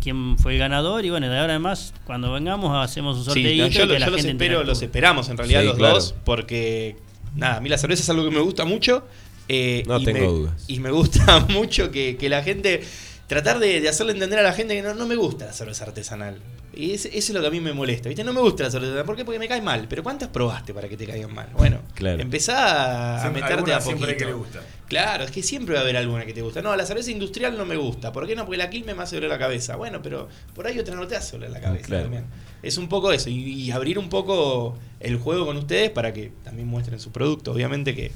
quién 0.02 0.38
fue 0.40 0.54
el 0.54 0.60
ganador 0.60 1.06
y 1.06 1.12
bueno, 1.12 1.30
de 1.30 1.38
ahora 1.38 1.56
en 1.56 1.62
más, 1.62 1.94
cuando 2.06 2.32
vengamos 2.34 2.76
hacemos 2.84 3.18
un 3.18 3.24
Sí, 3.26 3.30
sorteo 3.30 3.44
no, 3.44 3.68
y 3.68 3.70
yo, 3.70 3.82
que 3.82 3.86
lo- 3.86 3.94
la 4.00 4.06
yo 4.08 4.12
los 4.12 4.16
gente 4.22 4.32
espero, 4.32 4.46
interactúe. 4.56 4.68
los 4.70 4.82
esperamos 4.82 5.30
en 5.30 5.38
realidad 5.38 5.62
Sí, 5.62 5.68
los 5.68 5.76
claro. 5.78 5.94
dos, 5.96 6.16
porque 6.26 6.96
nada, 7.36 7.58
a 7.58 7.62
mí 7.62 7.70
la 7.70 7.78
cerveza 7.78 8.02
es 8.02 8.10
algo 8.10 8.24
que 8.28 8.32
me 8.36 8.42
gusta 8.42 8.66
mucho. 8.66 9.06
eh, 9.48 9.84
No 9.86 10.00
y 10.00 10.06
tengo 10.06 10.20
me, 10.20 10.26
dudas. 10.26 10.66
Y 10.68 10.80
me 10.80 10.90
gusta 10.90 11.46
mucho 11.50 11.92
que, 11.92 12.18
que 12.18 12.30
la 12.30 12.42
gente, 12.42 12.82
tratar 13.28 13.60
de, 13.60 13.82
de 13.82 13.90
hacerle 13.90 14.14
entender 14.14 14.40
a 14.40 14.44
la 14.44 14.54
gente 14.54 14.76
que 14.76 14.82
no, 14.82 14.94
no 14.94 15.06
me 15.08 15.16
gusta 15.16 15.46
la 15.46 15.54
cerveza 15.54 15.86
artesanal. 15.86 16.40
Y 16.78 16.92
ese- 16.92 17.08
eso 17.10 17.32
es 17.32 17.34
lo 17.34 17.40
que 17.40 17.48
a 17.48 17.50
mí 17.52 17.62
me 17.62 17.72
molesta, 17.72 18.10
¿viste? 18.10 18.24
No 18.26 18.34
me 18.34 18.42
gusta 18.42 18.64
la 18.64 18.70
cerveza 18.72 18.90
artesanal. 18.92 19.06
¿Por 19.06 19.16
qué? 19.16 19.24
Porque 19.26 19.40
me 19.40 19.48
cae 19.48 19.62
mal. 19.62 19.88
Pero 19.88 20.04
¿cuántas 20.04 20.28
probaste 20.30 20.74
para 20.74 20.90
que 20.90 20.98
te 20.98 21.08
caigan 21.08 21.34
mal? 21.34 21.48
Bueno, 21.58 21.80
Claro. 21.94 22.22
empezá 22.22 23.16
a 23.16 23.22
Siempre- 23.22 23.42
meterte 23.44 23.74
a 23.74 23.80
siempre 23.82 24.08
hay 24.10 24.14
poquito. 24.14 24.26
que 24.28 24.32
le 24.32 24.38
gusta. 24.38 24.60
Claro, 24.88 25.24
es 25.24 25.32
que 25.32 25.42
siempre 25.42 25.74
va 25.74 25.80
a 25.80 25.84
haber 25.84 25.98
alguna 25.98 26.26
que 26.26 26.34
te 26.34 26.42
gusta. 26.42 26.62
No, 26.62 26.76
la 26.76 26.86
cerveza 26.86 27.12
industrial 27.12 27.58
no 27.58 27.66
me 27.66 27.78
gusta. 27.78 28.12
¿Por 28.12 28.28
qué 28.28 28.36
no? 28.36 28.44
Porque 28.46 28.58
la 28.58 28.70
Quilmes 28.70 28.96
me 28.96 29.04
hace 29.04 29.16
doler 29.16 29.30
la 29.30 29.40
cabeza. 29.40 29.78
Bueno, 29.78 30.02
pero 30.04 30.28
por 30.54 30.68
ahí 30.68 30.78
otra 30.78 30.96
no 30.96 31.08
te 31.08 31.16
hace 31.16 31.32
doler 31.38 31.50
la 31.52 31.62
cabeza 31.62 31.86
Claro. 31.86 32.04
también. 32.04 32.26
Es 32.62 32.78
un 32.78 32.90
poco 32.90 33.12
eso. 33.14 33.30
Y, 33.30 33.36
y 33.54 33.72
abrir 33.72 33.98
un 33.98 34.10
poco 34.10 34.78
el 35.00 35.18
juego 35.18 35.46
con 35.46 35.56
ustedes 35.58 35.90
para 35.92 36.12
que 36.14 36.32
también 36.44 36.68
muestren 36.68 37.00
su 37.00 37.12
producto. 37.12 37.52
Obviamente 37.54 37.96
que, 37.96 38.12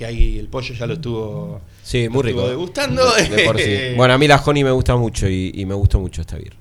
que 0.00 0.06
ahí 0.06 0.38
el 0.38 0.48
pollo 0.48 0.74
ya 0.74 0.86
lo 0.86 0.94
estuvo, 0.94 1.60
Sí, 1.82 2.06
lo 2.06 2.12
muy 2.12 2.20
estuvo 2.20 2.40
rico. 2.44 2.48
degustando. 2.48 3.04
De 3.12 3.44
por 3.44 3.60
sí. 3.60 3.76
Bueno, 3.98 4.14
a 4.14 4.18
mí 4.18 4.26
la 4.26 4.36
Honey 4.42 4.64
me 4.64 4.70
gusta 4.70 4.96
mucho 4.96 5.28
y, 5.28 5.52
y 5.54 5.66
me 5.66 5.74
gustó 5.74 6.00
mucho 6.00 6.22
esta 6.22 6.38
birra. 6.38 6.56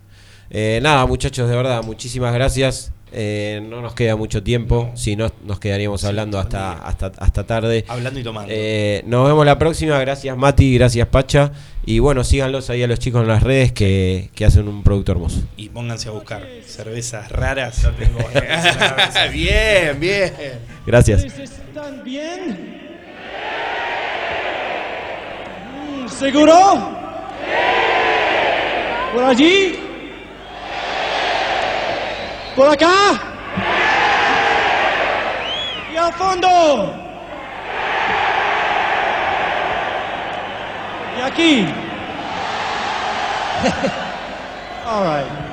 Eh, 0.49 0.81
nada, 0.83 1.05
muchachos, 1.05 1.49
de 1.49 1.55
verdad, 1.55 1.81
muchísimas 1.81 2.33
gracias. 2.33 2.91
Eh, 3.13 3.61
no 3.67 3.81
nos 3.81 3.93
queda 3.93 4.17
mucho 4.17 4.43
tiempo, 4.43 4.91
si 4.93 5.15
no 5.15 5.31
nos 5.45 5.59
quedaríamos 5.61 6.03
hablando 6.03 6.37
hasta, 6.37 6.73
hasta, 6.73 7.13
hasta 7.17 7.47
tarde. 7.47 7.85
Hablando 7.87 8.19
y 8.19 8.23
tomando. 8.23 8.51
Eh, 8.53 9.03
nos 9.07 9.25
vemos 9.25 9.45
la 9.45 9.57
próxima, 9.57 9.97
gracias 9.99 10.35
Mati, 10.37 10.75
gracias 10.75 11.07
Pacha. 11.07 11.53
Y 11.85 11.99
bueno, 11.99 12.25
síganlos 12.25 12.69
ahí 12.69 12.83
a 12.83 12.87
los 12.87 12.99
chicos 12.99 13.21
en 13.21 13.29
las 13.29 13.41
redes 13.41 13.71
que, 13.71 14.29
que 14.35 14.43
hacen 14.43 14.67
un 14.67 14.83
producto 14.83 15.13
hermoso. 15.13 15.41
Y 15.55 15.69
pónganse 15.69 16.09
a 16.09 16.11
buscar 16.11 16.45
cervezas 16.67 17.31
raras. 17.31 17.83
Ya 17.83 17.91
tengo 17.93 18.19
bien, 19.31 19.97
bien. 19.99 20.33
Gracias. 20.85 21.23
¿Están 21.23 22.03
bien? 22.03 22.88
¿Seguro? 26.07 26.53
¿Por 29.13 29.23
allí? 29.23 29.79
¿Por 32.55 32.67
acá? 32.67 33.19
¿Y 35.91 35.95
al 35.95 36.13
fondo? 36.13 36.93
¿Y 41.17 41.21
aquí? 41.21 41.65
All 44.85 45.03
right. 45.05 45.49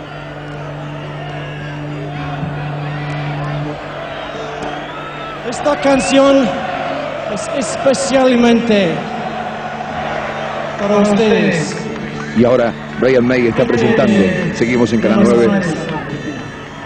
Esta 5.49 5.77
canción 5.81 6.49
es 7.33 7.49
especialmente 7.59 8.95
para 10.79 10.99
ustedes. 10.99 11.77
Y 12.37 12.45
ahora 12.45 12.73
Brian 13.01 13.27
May 13.27 13.47
está 13.47 13.65
presentando, 13.65 14.13
seguimos 14.55 14.93
en 14.93 15.01
Canal 15.01 15.25
9, 15.25 15.61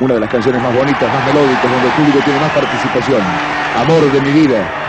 una 0.00 0.14
de 0.14 0.20
las 0.20 0.30
canciones 0.30 0.62
más 0.62 0.72
bonitas, 0.72 1.12
más 1.12 1.24
melódicas, 1.24 1.70
donde 1.70 1.88
el 1.88 1.94
público 1.94 2.20
tiene 2.20 2.38
más 2.38 2.50
participación. 2.50 3.22
Amor 3.74 4.10
de 4.10 4.20
mi 4.20 4.32
vida. 4.32 4.79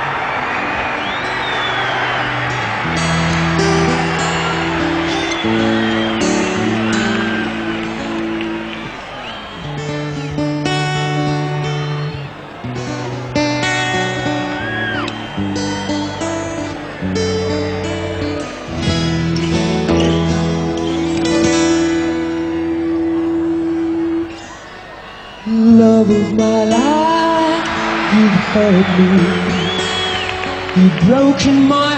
Broken 31.31 31.67
my 31.69 31.90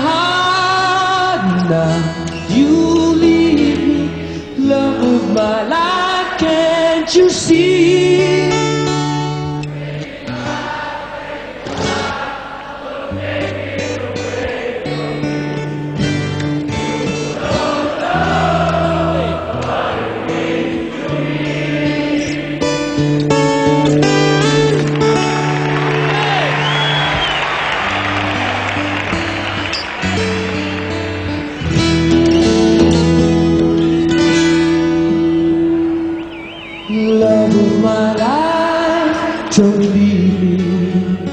Love 36.89 37.55
of 37.55 37.81
my 37.81 38.14
life, 38.14 39.55
don't 39.55 39.80
leave 39.80 40.60
me. 40.60 41.30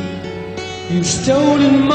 You've 0.89 1.05
stolen 1.05 1.89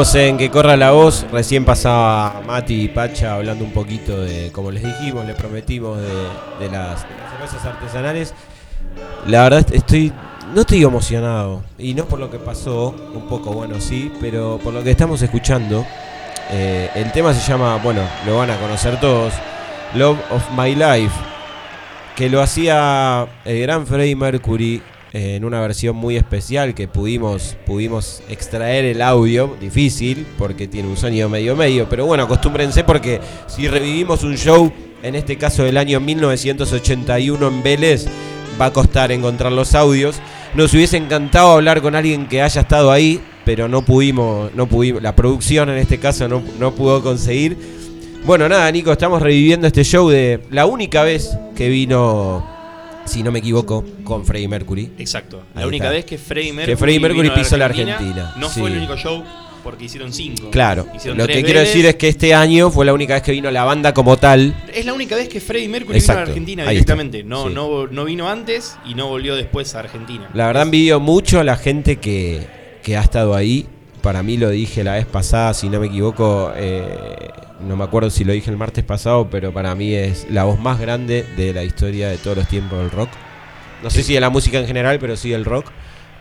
En 0.00 0.38
Que 0.38 0.50
Corra 0.50 0.78
la 0.78 0.92
Voz. 0.92 1.26
Recién 1.30 1.66
pasaba 1.66 2.40
Mati 2.46 2.84
y 2.84 2.88
Pacha 2.88 3.34
hablando 3.34 3.66
un 3.66 3.72
poquito 3.72 4.18
de, 4.18 4.50
como 4.50 4.70
les 4.70 4.82
dijimos, 4.82 5.26
les 5.26 5.36
prometimos, 5.36 5.98
de, 5.98 6.70
las, 6.70 7.02
de 7.02 7.08
cervezas 7.30 7.66
artesanales. 7.66 8.32
La 9.26 9.42
verdad 9.42 9.66
estoy, 9.70 10.10
no 10.54 10.62
estoy 10.62 10.84
emocionado. 10.84 11.62
Y 11.76 11.92
no 11.92 12.06
por 12.06 12.18
lo 12.18 12.30
que 12.30 12.38
pasó, 12.38 12.94
un 13.14 13.28
poco 13.28 13.52
bueno 13.52 13.78
sí, 13.78 14.10
pero 14.22 14.58
por 14.64 14.72
lo 14.72 14.82
que 14.82 14.90
estamos 14.90 15.20
escuchando. 15.20 15.84
Eh, 16.50 16.88
el 16.94 17.12
tema 17.12 17.34
se 17.34 17.46
llama, 17.46 17.76
bueno, 17.76 18.00
lo 18.24 18.38
van 18.38 18.50
a 18.50 18.56
conocer 18.56 18.98
todos, 19.00 19.34
Love 19.94 20.18
of 20.30 20.42
My 20.56 20.74
Life, 20.74 21.14
que 22.16 22.30
lo 22.30 22.40
hacía 22.40 23.26
el 23.44 23.60
gran 23.60 23.86
Freddie 23.86 24.16
Mercury 24.16 24.82
eh, 25.12 25.36
en 25.36 25.44
una 25.44 25.60
versión 25.60 25.96
muy 25.96 26.16
especial 26.16 26.74
que 26.74 26.88
pudimos, 26.88 27.56
pudimos 27.66 28.22
extraer 28.28 28.84
el 28.84 29.02
audio, 29.02 29.56
difícil, 29.60 30.26
porque 30.38 30.68
tiene 30.68 30.88
un 30.88 30.96
sonido 30.96 31.28
medio 31.28 31.56
medio, 31.56 31.88
pero 31.88 32.06
bueno, 32.06 32.24
acostúmbrense 32.24 32.84
porque 32.84 33.20
si 33.46 33.68
revivimos 33.68 34.22
un 34.22 34.36
show, 34.36 34.72
en 35.02 35.14
este 35.14 35.36
caso 35.36 35.64
del 35.64 35.76
año 35.76 35.98
1981 36.00 37.48
en 37.48 37.62
Vélez, 37.62 38.06
va 38.60 38.66
a 38.66 38.72
costar 38.72 39.12
encontrar 39.12 39.52
los 39.52 39.74
audios. 39.74 40.20
Nos 40.54 40.74
hubiese 40.74 40.96
encantado 40.96 41.52
hablar 41.52 41.80
con 41.80 41.94
alguien 41.94 42.26
que 42.28 42.42
haya 42.42 42.60
estado 42.60 42.90
ahí, 42.90 43.20
pero 43.44 43.68
no 43.68 43.82
pudimos, 43.82 44.54
no 44.54 44.66
pudimos, 44.66 45.02
la 45.02 45.16
producción 45.16 45.70
en 45.70 45.78
este 45.78 45.98
caso 45.98 46.28
no, 46.28 46.42
no 46.58 46.74
pudo 46.74 47.02
conseguir. 47.02 47.56
Bueno, 48.24 48.48
nada, 48.48 48.70
Nico, 48.70 48.92
estamos 48.92 49.22
reviviendo 49.22 49.66
este 49.66 49.82
show 49.82 50.08
de 50.08 50.40
la 50.50 50.66
única 50.66 51.02
vez 51.02 51.36
que 51.56 51.68
vino, 51.68 52.46
si 53.04 53.22
no 53.22 53.32
me 53.32 53.40
equivoco, 53.40 53.84
con 54.04 54.24
Freddie 54.24 54.48
Mercury. 54.48 54.92
Exacto. 54.98 55.42
La 55.54 55.66
única 55.66 55.84
está. 55.84 55.94
vez 55.94 56.04
que 56.04 56.18
Freddie 56.18 56.52
Mercury, 56.52 56.72
Que 56.72 56.76
Freddie 56.76 57.00
Mercury 57.00 57.22
vino 57.22 57.34
a 57.34 57.38
pisó 57.38 57.56
la 57.56 57.64
Argentina. 57.66 58.34
No 58.36 58.48
sí. 58.48 58.60
fue 58.60 58.70
el 58.70 58.78
único 58.78 58.96
show 58.96 59.24
porque 59.62 59.84
hicieron 59.84 60.12
cinco. 60.12 60.50
Claro, 60.50 60.86
Hicieron 60.94 61.18
lo 61.18 61.26
que 61.26 61.42
quiero 61.42 61.60
decir 61.60 61.84
es 61.86 61.96
que 61.96 62.08
este 62.08 62.34
año 62.34 62.70
fue 62.70 62.86
la 62.86 62.92
única 62.92 63.14
vez 63.14 63.22
que 63.22 63.32
vino 63.32 63.50
la 63.50 63.64
banda 63.64 63.92
como 63.92 64.16
tal. 64.16 64.54
Es 64.72 64.86
la 64.86 64.94
única 64.94 65.16
vez 65.16 65.28
que 65.28 65.40
Freddie 65.40 65.68
Mercury 65.68 65.98
Exacto, 65.98 66.20
vino 66.20 66.28
a 66.28 66.30
Argentina 66.30 66.70
directamente. 66.70 67.24
No, 67.24 67.48
sí. 67.48 67.54
no, 67.54 67.86
no 67.86 68.04
vino 68.04 68.28
antes 68.28 68.76
y 68.86 68.94
no 68.94 69.08
volvió 69.08 69.36
después 69.36 69.74
a 69.74 69.80
Argentina. 69.80 70.30
La 70.34 70.46
verdad 70.46 70.62
envidio 70.62 71.00
mucho 71.00 71.40
a 71.40 71.44
la 71.44 71.56
gente 71.56 71.96
que, 71.96 72.46
que 72.82 72.96
ha 72.96 73.02
estado 73.02 73.34
ahí. 73.34 73.66
Para 74.02 74.22
mí 74.22 74.36
lo 74.36 74.48
dije 74.48 74.82
la 74.82 74.94
vez 74.94 75.06
pasada, 75.06 75.52
si 75.52 75.68
no 75.68 75.78
me 75.78 75.88
equivoco, 75.88 76.52
eh, 76.56 77.30
no 77.60 77.76
me 77.76 77.84
acuerdo 77.84 78.08
si 78.10 78.24
lo 78.24 78.32
dije 78.32 78.50
el 78.50 78.56
martes 78.56 78.84
pasado, 78.84 79.28
pero 79.30 79.52
para 79.52 79.74
mí 79.74 79.94
es 79.94 80.26
la 80.30 80.44
voz 80.44 80.58
más 80.58 80.80
grande 80.80 81.26
de 81.36 81.52
la 81.52 81.64
historia 81.64 82.08
de 82.08 82.16
todos 82.16 82.36
los 82.38 82.48
tiempos 82.48 82.78
del 82.78 82.90
rock. 82.90 83.10
No 83.82 83.90
sé 83.90 84.02
si 84.02 84.14
de 84.14 84.20
la 84.20 84.30
música 84.30 84.58
en 84.58 84.66
general, 84.66 84.98
pero 84.98 85.16
sí 85.16 85.30
del 85.30 85.44
rock. 85.44 85.66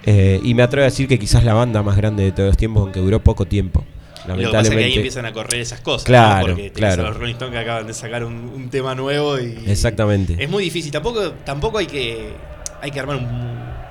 Eh, 0.06 0.39
y 0.43 0.53
me 0.53 0.64
atrevo 0.64 0.84
a 0.84 0.85
decir 0.85 1.07
que 1.07 1.19
quizás 1.19 1.43
la 1.43 1.53
banda 1.53 1.84
más 1.84 1.97
grande 1.97 2.23
de 2.23 2.31
todos 2.31 2.47
los 2.47 2.57
tiempos, 2.57 2.84
aunque 2.84 2.99
duró 2.99 3.22
poco 3.22 3.45
tiempo. 3.45 3.84
Lo 4.27 4.38
que 4.38 4.43
pasa 4.43 4.61
es 4.61 4.69
que 4.69 4.76
ahí 4.76 4.81
Lamentablemente. 4.81 4.95
empiezan 4.97 5.26
a 5.26 5.34
correr 5.34 5.61
esas 5.61 5.80
cosas. 5.81 6.03
Claro, 6.03 6.49
¿no? 6.49 6.53
Porque 6.56 6.72
claro. 6.72 7.03
a 7.03 7.10
los 7.10 7.18
Rolling 7.18 7.34
Stones 7.34 7.53
que 7.53 7.60
acaban 7.60 7.88
de 7.88 7.93
sacar 7.93 8.23
un, 8.23 8.34
un 8.53 8.69
tema 8.69 8.95
nuevo 8.95 9.39
y. 9.39 9.57
Exactamente. 9.68 10.35
Es 10.38 10.49
muy 10.49 10.64
difícil. 10.64 10.91
Tampoco, 10.91 11.31
tampoco 11.45 11.77
hay 11.77 11.88
que. 11.88 12.34
Hay 12.81 12.91
que 12.91 12.99
armar 12.99 13.18
un, 13.18 13.26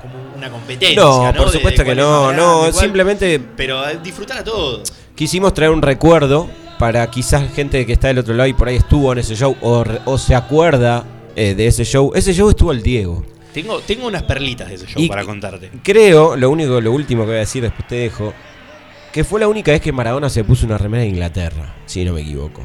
como 0.00 0.34
una 0.36 0.50
competencia. 0.50 0.96
No, 1.00 1.24
No, 1.26 1.32
por 1.32 1.46
De- 1.46 1.52
de 1.52 1.58
supuesto 1.58 1.84
que 1.84 1.94
no, 1.94 2.32
no, 2.32 2.58
grande, 2.60 2.72
cuál- 2.72 2.84
simplemente 2.84 3.40
Pero 3.56 3.88
eh, 3.88 3.98
disfrutar 4.02 4.38
a 4.38 4.44
todos. 4.44 4.92
quisimos 5.14 5.52
traer 5.54 5.70
un 5.72 5.82
recuerdo 5.82 6.48
para 6.78 7.08
quizás 7.10 7.52
gente 7.54 7.84
que 7.84 7.92
está 7.92 8.08
del 8.08 8.18
otro 8.18 8.34
lado 8.34 8.48
y 8.48 8.52
por 8.54 8.68
ahí 8.68 8.76
estuvo 8.76 9.12
en 9.12 9.18
ese 9.18 9.34
show 9.34 9.56
o, 9.60 10.18
se 10.18 10.34
acuerda 10.34 11.04
eh, 11.36 11.54
de 11.54 11.66
ese 11.66 11.84
show. 11.84 12.12
Ese 12.14 12.32
show 12.32 12.48
estuvo 12.48 12.72
el 12.72 12.82
Diego. 12.82 13.24
Tengo, 13.52 13.80
tengo 13.80 14.06
unas 14.06 14.22
perlitas 14.22 14.68
de 14.68 14.74
ese 14.76 14.86
show 14.86 15.02
Y- 15.02 15.08
para 15.08 15.24
contarte. 15.24 15.70
Creo, 15.82 16.36
lo 16.36 16.50
único, 16.50 16.80
lo 16.80 16.92
último 16.92 17.22
que 17.22 17.28
voy 17.28 17.36
a 17.36 17.40
decir, 17.40 17.62
después 17.62 17.88
te 17.88 17.96
dejo, 17.96 18.32
que 19.12 19.24
fue 19.24 19.40
la 19.40 19.48
única 19.48 19.72
vez 19.72 19.80
que 19.80 19.90
Maradona 19.90 20.28
se 20.30 20.44
puso 20.44 20.66
una 20.66 20.78
remera 20.78 21.02
de 21.02 21.08
Inglaterra, 21.08 21.74
si 21.86 22.04
no 22.04 22.12
me 22.12 22.20
equivoco. 22.20 22.62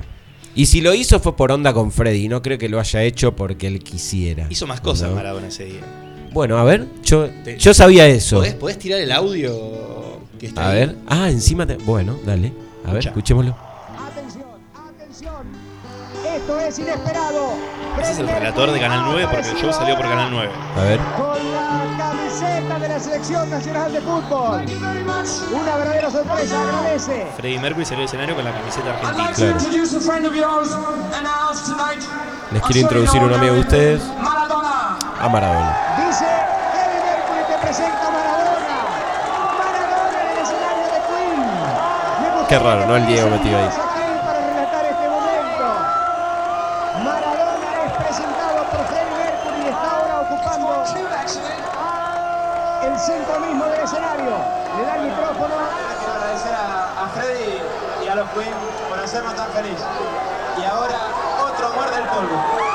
Y 0.56 0.68
si 0.68 0.82
lo 0.82 0.94
hizo 0.94 1.20
fue 1.20 1.36
por 1.36 1.52
onda 1.52 1.74
con 1.74 1.92
Freddy, 1.92 2.28
no 2.28 2.44
creo 2.44 2.60
que 2.60 2.70
lo 2.70 2.80
haya 2.80 3.02
hecho 3.02 3.36
porque 3.36 3.66
él 3.66 3.80
quisiera. 3.80 4.46
Hizo 4.52 4.68
más 4.68 4.82
cosas 4.82 5.10
¿No? 5.10 5.16
Maradona 5.16 5.48
ese 5.48 5.66
día. 5.66 5.82
Bueno, 6.34 6.58
a 6.58 6.64
ver, 6.64 6.88
yo, 7.04 7.30
Te- 7.44 7.58
yo 7.58 7.74
sabía 7.74 8.08
eso. 8.08 8.38
¿Podés, 8.38 8.56
podés 8.56 8.80
tirar 8.80 9.00
el 9.00 9.12
audio 9.12 9.52
que 10.40 10.48
está 10.48 10.66
A 10.66 10.70
ahí? 10.72 10.76
ver, 10.80 10.96
ah, 11.08 11.30
encima 11.30 11.66
te... 11.66 11.78
Bueno, 11.78 12.18
dale, 12.26 12.52
a 12.88 12.92
ver, 12.94 13.06
escuchémoslo. 13.06 13.56
Esto 16.36 16.60
es 16.60 16.80
inesperado. 16.80 17.54
Ese 18.02 18.12
es 18.14 18.20
el 18.20 18.28
relator 18.28 18.72
de 18.72 18.80
Canal 18.80 19.04
9 19.06 19.28
porque 19.32 19.50
el 19.50 19.56
show 19.58 19.72
salió 19.72 19.96
por 19.96 20.06
Canal 20.08 20.32
9. 20.32 20.50
A 20.76 20.82
ver. 20.84 21.00
Con 21.16 21.52
la 21.54 21.96
camiseta 21.98 22.80
de 22.80 22.90
la 22.90 23.00
Selección 23.00 23.50
Nacional 23.52 23.94
de 23.94 24.02
Fútbol. 24.02 24.62
Una 25.54 25.76
verdadera 25.78 26.10
sorpresa, 26.10 26.62
agradece. 26.64 27.28
Freddie 27.38 27.60
Mercury 27.60 27.86
salió 27.86 28.00
al 28.02 28.06
escenario 28.06 28.36
con 28.36 28.44
la 28.46 28.52
camiseta 28.52 28.90
argentina. 29.00 29.52
introduce 29.60 29.96
a 29.96 30.00
friend 30.00 30.26
of 30.26 30.34
yours 30.36 30.72
and 31.16 31.28
ours 31.28 31.64
tonight. 31.66 32.02
Les 32.52 32.62
quiero 32.64 32.80
introducir 32.82 33.22
un 33.22 33.34
amigo 33.34 33.54
de 33.54 33.60
ustedes. 33.60 34.02
A 35.24 35.30
Maradona. 35.30 35.72
Dice 36.06 36.28
Freddie 36.74 37.00
Mercury 37.00 37.44
te 37.48 37.58
presenta 37.60 38.08
a 38.08 38.12
Maradona. 38.12 38.76
Maradona 39.56 40.20
en 40.20 40.28
el 40.28 40.38
escenario 40.44 40.84
de 40.84 41.00
Queen. 41.08 42.48
Qué 42.50 42.60
raro, 42.60 42.86
¿no? 42.86 42.96
El 42.98 43.08
Diego 43.08 43.30
metido 43.30 43.58
ahí. 43.58 43.70
para 43.72 44.40
relatar 44.40 44.84
este 44.84 45.08
momento. 45.08 45.66
Maradona 47.08 47.70
es 47.86 47.92
presentado 48.04 48.64
por 48.68 48.84
Freddie 48.88 49.16
Mercury 49.16 49.62
y 49.64 49.70
está 49.70 49.88
ahora 49.96 50.20
ocupando 50.28 50.84
el 52.84 53.00
centro 53.00 53.40
mismo 53.40 53.66
del 53.66 53.80
escenario. 53.80 54.36
Le 54.76 54.86
da 54.86 54.96
el 54.96 55.02
micrófono. 55.04 55.56
Quiero 56.00 56.14
agradecer 56.20 56.54
a, 56.54 57.06
a 57.06 57.08
Freddy 57.16 57.62
y 58.04 58.08
a 58.10 58.16
los 58.16 58.30
Queen 58.32 58.54
por 58.90 59.00
hacernos 59.00 59.36
tan 59.36 59.48
feliz. 59.52 59.80
Y 60.60 60.66
ahora 60.66 61.00
otro 61.48 61.72
muerde 61.76 61.96
el 61.96 62.08
polvo. 62.10 62.73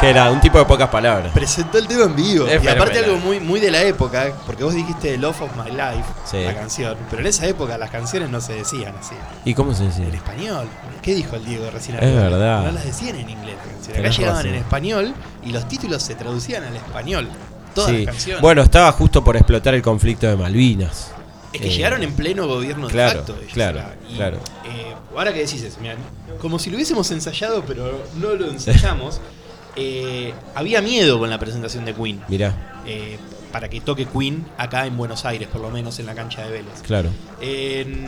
Que 0.00 0.10
era 0.10 0.30
un 0.30 0.40
tipo 0.40 0.58
de 0.58 0.64
pocas 0.64 0.88
palabras. 0.90 1.32
Presentó 1.32 1.76
el 1.78 1.88
tema 1.88 2.04
en 2.04 2.14
vivo. 2.14 2.46
Es 2.46 2.62
y 2.62 2.68
aparte 2.68 3.00
algo 3.00 3.16
muy, 3.16 3.40
muy 3.40 3.58
de 3.58 3.70
la 3.72 3.82
época, 3.82 4.32
porque 4.46 4.62
vos 4.62 4.72
dijiste 4.74 5.16
Love 5.18 5.42
of 5.42 5.50
My 5.56 5.70
Life, 5.72 6.04
Sí. 6.24 6.42
la 6.44 6.54
canción. 6.54 6.96
Pero 7.10 7.20
en 7.22 7.26
esa 7.26 7.46
época 7.46 7.76
las 7.76 7.90
canciones 7.90 8.30
no 8.30 8.40
se 8.40 8.52
decían 8.54 8.94
así. 9.00 9.14
¿Y 9.44 9.54
cómo 9.54 9.74
se 9.74 9.84
decía? 9.84 10.06
En 10.06 10.14
español. 10.14 10.68
¿Qué 11.02 11.14
dijo 11.16 11.34
el 11.34 11.44
Diego 11.44 11.68
recién? 11.72 11.96
Es 11.96 12.02
arriba? 12.04 12.20
verdad. 12.22 12.64
No 12.64 12.72
las 12.72 12.84
decían 12.84 13.16
en 13.16 13.28
inglés 13.30 13.56
las 13.56 13.66
canciones. 13.74 13.98
Acá 14.00 14.08
llegaban 14.10 14.36
razón. 14.36 14.50
en 14.54 14.60
español 14.60 15.14
y 15.44 15.50
los 15.50 15.66
títulos 15.68 16.02
se 16.02 16.14
traducían 16.14 16.62
al 16.62 16.76
español. 16.76 17.28
Todas 17.74 17.90
Sí. 17.90 18.04
las 18.04 18.14
canciones. 18.14 18.42
Bueno, 18.42 18.62
estaba 18.62 18.92
justo 18.92 19.24
por 19.24 19.36
explotar 19.36 19.74
el 19.74 19.82
conflicto 19.82 20.28
de 20.28 20.36
Malvinas. 20.36 21.10
Es 21.52 21.60
que 21.60 21.68
Eh, 21.68 21.70
llegaron 21.70 22.02
en 22.04 22.12
pleno 22.12 22.46
gobierno 22.46 22.86
de 22.86 22.92
claro, 22.92 23.18
facto. 23.20 23.36
ellos 23.40 23.52
claro. 23.52 23.80
Y, 24.08 24.14
claro. 24.16 24.36
eh, 24.66 24.94
ahora 25.16 25.32
que 25.32 25.40
decís 25.40 25.62
eso, 25.62 25.78
mirá, 25.80 25.96
como 26.40 26.58
si 26.58 26.68
lo 26.70 26.76
hubiésemos 26.76 27.10
ensayado, 27.10 27.64
pero 27.66 28.04
no 28.16 28.34
lo 28.34 28.50
ensayamos, 28.50 29.20
eh, 29.80 30.34
había 30.54 30.82
miedo 30.82 31.18
con 31.18 31.30
la 31.30 31.38
presentación 31.38 31.84
de 31.84 31.94
Queen. 31.94 32.20
Mirá. 32.28 32.80
Eh, 32.86 33.16
para 33.52 33.68
que 33.70 33.80
toque 33.80 34.04
Queen 34.06 34.44
acá 34.58 34.84
en 34.86 34.96
Buenos 34.96 35.24
Aires, 35.24 35.48
por 35.48 35.60
lo 35.62 35.70
menos 35.70 35.98
en 35.98 36.06
la 36.06 36.14
cancha 36.14 36.42
de 36.44 36.50
Vélez. 36.50 36.82
Claro. 36.86 37.08
En, 37.40 38.06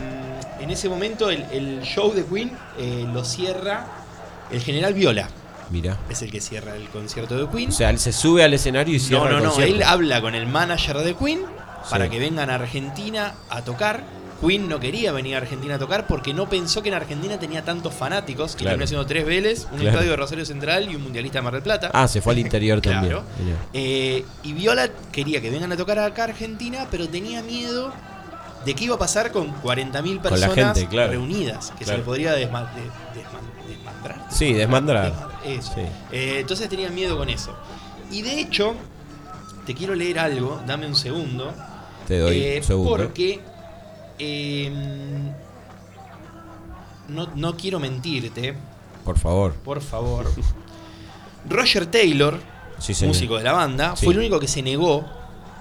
en 0.59 0.69
ese 0.69 0.87
momento 0.89 1.29
el, 1.31 1.43
el 1.51 1.81
show 1.81 2.13
de 2.13 2.23
Queen 2.25 2.51
eh, 2.77 3.05
lo 3.11 3.23
cierra 3.25 3.87
el 4.51 4.61
general 4.61 4.93
Viola. 4.93 5.29
Mira. 5.71 5.97
Es 6.09 6.21
el 6.21 6.29
que 6.31 6.41
cierra 6.41 6.75
el 6.75 6.89
concierto 6.89 7.37
de 7.37 7.49
Queen. 7.49 7.69
O 7.69 7.71
sea, 7.71 7.89
él 7.89 7.97
se 7.99 8.11
sube 8.11 8.43
al 8.43 8.53
escenario 8.53 8.93
y 8.93 8.99
cierra 8.99 9.31
No, 9.31 9.39
no, 9.39 9.53
el 9.53 9.71
no. 9.71 9.75
Él 9.77 9.83
habla 9.83 10.21
con 10.21 10.35
el 10.35 10.45
manager 10.45 10.97
de 10.97 11.15
Queen 11.15 11.39
para 11.89 12.05
Sí. 12.05 12.11
que 12.11 12.19
vengan 12.19 12.49
a 12.49 12.55
Argentina 12.55 13.33
a 13.49 13.61
tocar. 13.63 14.03
Queen 14.41 14.67
no 14.67 14.79
quería 14.79 15.11
venir 15.11 15.35
a 15.35 15.37
Argentina 15.37 15.75
a 15.75 15.79
tocar 15.79 16.07
porque 16.07 16.33
no 16.33 16.49
pensó 16.49 16.81
que 16.81 16.89
en 16.89 16.95
Argentina 16.95 17.37
tenía 17.39 17.63
tantos 17.63 17.93
fanáticos. 17.93 18.53
Que 18.55 18.63
Claro. 18.63 18.71
terminó 18.73 18.87
siendo 18.87 19.05
tres 19.05 19.25
Vélez, 19.25 19.65
un 19.71 19.77
Claro. 19.77 19.89
estadio 19.91 20.09
de 20.11 20.15
Rosario 20.17 20.45
Central 20.45 20.89
y 20.91 20.95
un 20.95 21.03
mundialista 21.03 21.37
de 21.39 21.43
Mar 21.43 21.53
del 21.53 21.61
Plata. 21.63 21.91
Ah, 21.93 22.07
se 22.07 22.21
fue 22.21 22.33
al 22.33 22.39
interior 22.39 22.81
también. 22.81 23.11
Claro. 23.13 23.23
Eh, 23.73 24.25
y 24.43 24.53
Viola 24.53 24.89
quería 25.11 25.41
que 25.41 25.49
vengan 25.49 25.71
a 25.71 25.77
tocar 25.77 25.99
acá 25.99 26.23
a 26.23 26.25
Argentina, 26.25 26.87
pero 26.89 27.07
tenía 27.07 27.41
miedo 27.43 27.93
de 28.65 28.73
qué 28.75 28.83
iba 28.85 28.95
a 28.95 28.99
pasar 28.99 29.31
con 29.31 29.51
40.000 29.61 30.19
Con 30.21 30.39
la 30.39 30.47
personas 30.47 30.77
gente, 30.77 30.89
claro. 30.89 31.11
reunidas, 31.11 31.71
que 31.77 31.85
se 31.85 31.97
le 31.97 32.03
podría 32.03 32.33
desma- 32.35 32.67
de- 32.73 32.81
desman- 33.19 33.67
desmandrar. 33.67 34.25
Sí, 34.31 34.53
desmandrar. 34.53 35.13
Eso. 35.45 35.71
Sí. 35.75 35.81
Eh, 36.11 36.37
entonces 36.41 36.67
tenía 36.69 36.89
miedo 36.89 37.17
con 37.17 37.29
eso. 37.29 37.55
Y 38.11 38.21
de 38.21 38.39
hecho, 38.39 38.75
te 39.65 39.73
quiero 39.73 39.95
leer 39.95 40.19
algo, 40.19 40.61
dame 40.67 40.85
un 40.87 40.95
segundo. 40.95 41.53
Te 42.07 42.19
doy 42.19 42.37
Eh, 42.41 42.57
un 42.57 42.63
segundo. 42.63 42.91
Porque 42.97 43.39
eh, 44.23 44.71
no, 47.09 47.29
no 47.35 47.57
quiero 47.57 47.79
mentirte, 47.79 48.53
Por 49.03 49.17
favor. 49.17 49.53
por 49.53 49.81
favor. 49.81 50.31
Roger 51.49 51.85
Taylor, 51.87 52.37
Sí, 52.79 52.93
músico 53.05 53.37
de 53.37 53.43
la 53.43 53.51
banda, 53.53 53.95
Sí. 53.95 54.05
fue 54.05 54.13
el 54.13 54.19
único 54.19 54.39
que 54.39 54.47
se 54.47 54.61
negó 54.61 55.05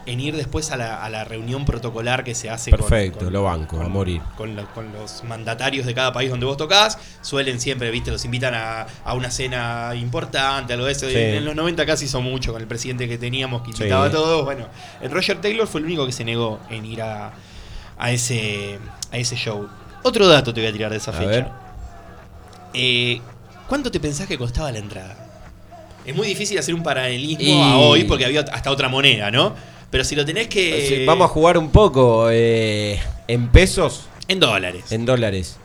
en 0.07 0.19
ir 0.20 0.35
después 0.37 0.70
a 0.70 0.77
la, 0.77 1.05
a 1.05 1.11
la 1.11 1.24
reunión 1.24 1.65
protocolar 1.66 2.24
que 2.24 2.35
se 2.35 2.49
hace 2.51 2.70
con- 2.70 2.81
Perfecto, 2.81 3.24
con, 3.27 3.32
lo 3.32 3.43
banco, 3.45 3.81
a 3.81 3.89
morir. 3.89 4.20
con, 4.37 4.57
lo- 4.57 4.66
con 4.73 4.91
los 4.93 5.23
mandatarios 5.24 5.85
de 5.87 5.95
cada 5.95 6.12
país 6.12 6.31
donde 6.31 6.47
vos 6.47 6.57
tocás. 6.57 6.99
Suelen 7.20 7.61
siempre, 7.61 7.91
viste, 7.91 8.11
los 8.11 8.24
invitan 8.24 8.55
a, 8.55 8.87
a 9.05 9.15
una 9.15 9.31
cena 9.31 9.93
importante, 9.95 10.73
algo 10.73 10.87
de 10.87 10.93
eso. 10.93 11.07
Sí. 11.09 11.15
En 11.16 11.45
los 11.45 11.55
90 11.55 11.85
casi 11.87 12.07
hizo 12.07 12.20
mucho 12.23 12.53
con 12.53 12.61
el 12.62 12.66
presidente 12.69 13.09
que 13.09 13.19
teníamos, 13.19 13.62
que 13.62 13.70
invitaba 13.70 14.07
a 14.07 14.11
todos. 14.11 14.45
Bueno, 14.45 14.66
el 15.03 15.11
Roger 15.11 15.41
Taylor 15.41 15.66
fue 15.66 15.81
el 15.81 15.87
único 15.87 16.07
que 16.07 16.12
se 16.12 16.24
negó 16.24 16.61
en 16.70 16.87
ir 16.87 17.03
a, 17.03 17.32
a 18.01 18.10
ese, 18.10 18.78
a 19.12 19.18
ese 19.18 19.36
show. 19.36 19.68
Otro 20.02 20.27
dato 20.27 20.52
te 20.55 20.60
voy 20.60 20.70
a 20.70 20.72
tirar 20.72 20.90
de 20.90 20.97
esa 20.97 21.10
A 21.10 21.14
fecha. 21.14 21.28
ver. 21.31 21.47
Eh, 22.74 23.20
¿Cuánto 23.68 23.90
te 23.90 24.01
pensás 24.01 24.27
que 24.27 24.39
costaba 24.39 24.72
la 24.72 24.78
entrada? 24.78 25.16
Es 26.05 26.16
muy 26.16 26.27
difícil 26.27 26.59
hacer 26.59 26.74
un 26.74 26.82
paralelismo 26.82 27.44
Y- 27.44 27.60
a 27.60 27.77
hoy 27.77 28.05
porque 28.05 28.24
había 28.24 28.40
hasta 28.40 28.70
otra 28.70 28.89
moneda, 28.89 29.31
¿no? 29.31 29.55
Pero 29.90 30.05
si 30.05 30.16
lo 30.16 30.24
tenés 30.24 30.48
que. 30.48 30.86
Sí, 30.89 31.05
Vamos 31.06 31.27
a 31.27 31.28
jugar 31.28 31.59
un 31.59 31.70
poco. 31.70 32.28
eh, 32.31 33.01
¿En 33.28 33.48
pesos? 33.48 34.06
En 34.28 34.40
dólares. 34.40 34.90
En 34.93 35.05
dólares. 35.05 35.56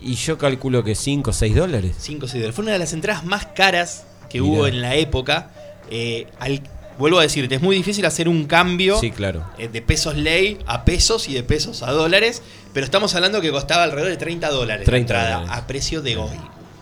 Y 0.00 0.14
yo 0.14 0.38
calculo 0.38 0.84
que 0.84 0.94
5 0.94 1.30
o 1.30 1.32
6 1.32 1.54
dólares. 1.56 1.96
5 1.98 2.26
o 2.26 2.28
6 2.28 2.42
dólares. 2.42 2.54
Fue 2.54 2.62
una 2.62 2.72
de 2.72 2.78
las 2.78 2.92
entradas 2.92 3.24
más 3.24 3.46
caras 3.46 4.04
que 4.28 4.40
Mirá. 4.40 4.52
hubo 4.52 4.66
en 4.66 4.80
la 4.80 4.94
época. 4.94 5.50
Eh, 5.90 6.26
al- 6.38 6.62
vuelvo 6.98 7.18
a 7.18 7.22
decirte, 7.22 7.54
es 7.54 7.62
muy 7.62 7.76
difícil 7.76 8.04
hacer 8.06 8.28
un 8.28 8.44
cambio 8.46 8.98
Sí, 8.98 9.10
claro. 9.10 9.44
eh, 9.58 9.68
de 9.68 9.80
pesos 9.82 10.16
ley 10.16 10.58
a 10.66 10.84
pesos 10.84 11.28
y 11.28 11.34
de 11.34 11.42
pesos 11.42 11.82
a 11.82 11.92
dólares. 11.92 12.42
Pero 12.74 12.84
estamos 12.84 13.14
hablando 13.14 13.40
que 13.40 13.50
costaba 13.50 13.84
alrededor 13.84 14.10
de 14.10 14.16
30 14.16 14.50
dólares 14.50 14.84
30 14.84 15.12
la 15.14 15.20
entrada 15.20 15.40
dólares. 15.42 15.62
a 15.62 15.66
precio 15.66 16.02
de 16.02 16.16
hoy. 16.16 16.36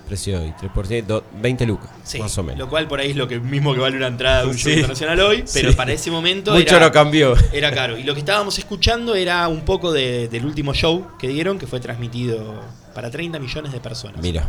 Precio 0.09 0.38
de 0.38 0.44
hoy, 0.47 0.55
3%, 0.60 1.22
20 1.43 1.66
lucas, 1.66 1.90
Sí, 2.05 2.20
más 2.20 2.38
o 2.38 2.43
menos. 2.44 2.60
Lo 2.60 2.68
cual 2.68 2.86
por 2.86 3.01
ahí 3.01 3.10
es 3.10 3.16
lo 3.16 3.26
que 3.26 3.40
mismo 3.40 3.74
que 3.74 3.80
vale 3.80 3.97
una 3.97 4.06
entrada 4.06 4.43
de 4.43 4.47
un 4.47 4.55
show 4.56 4.70
Sí. 4.70 4.74
internacional 4.74 5.18
hoy, 5.18 5.44
pero 5.52 5.72
para 5.74 5.93
ese 5.93 6.12
momento 6.12 6.52
Mucho 6.52 6.76
era, 6.76 6.86
no 6.86 6.93
cambió. 6.93 7.34
era 7.52 7.72
caro. 7.72 7.98
Y 7.98 8.05
lo 8.05 8.14
que 8.14 8.20
estábamos 8.20 8.56
escuchando 8.59 9.16
era 9.16 9.48
un 9.48 9.62
poco 9.62 9.93
de- 9.93 10.28
del 10.28 10.47
último 10.47 10.72
show 10.74 11.09
que 11.18 11.26
dieron, 11.26 11.59
que 11.59 11.66
fue 11.66 11.80
transmitido 11.80 12.55
para 12.94 13.10
30 13.10 13.40
millones 13.40 13.72
de 13.72 13.80
personas. 13.80 14.22
Mira. 14.22 14.48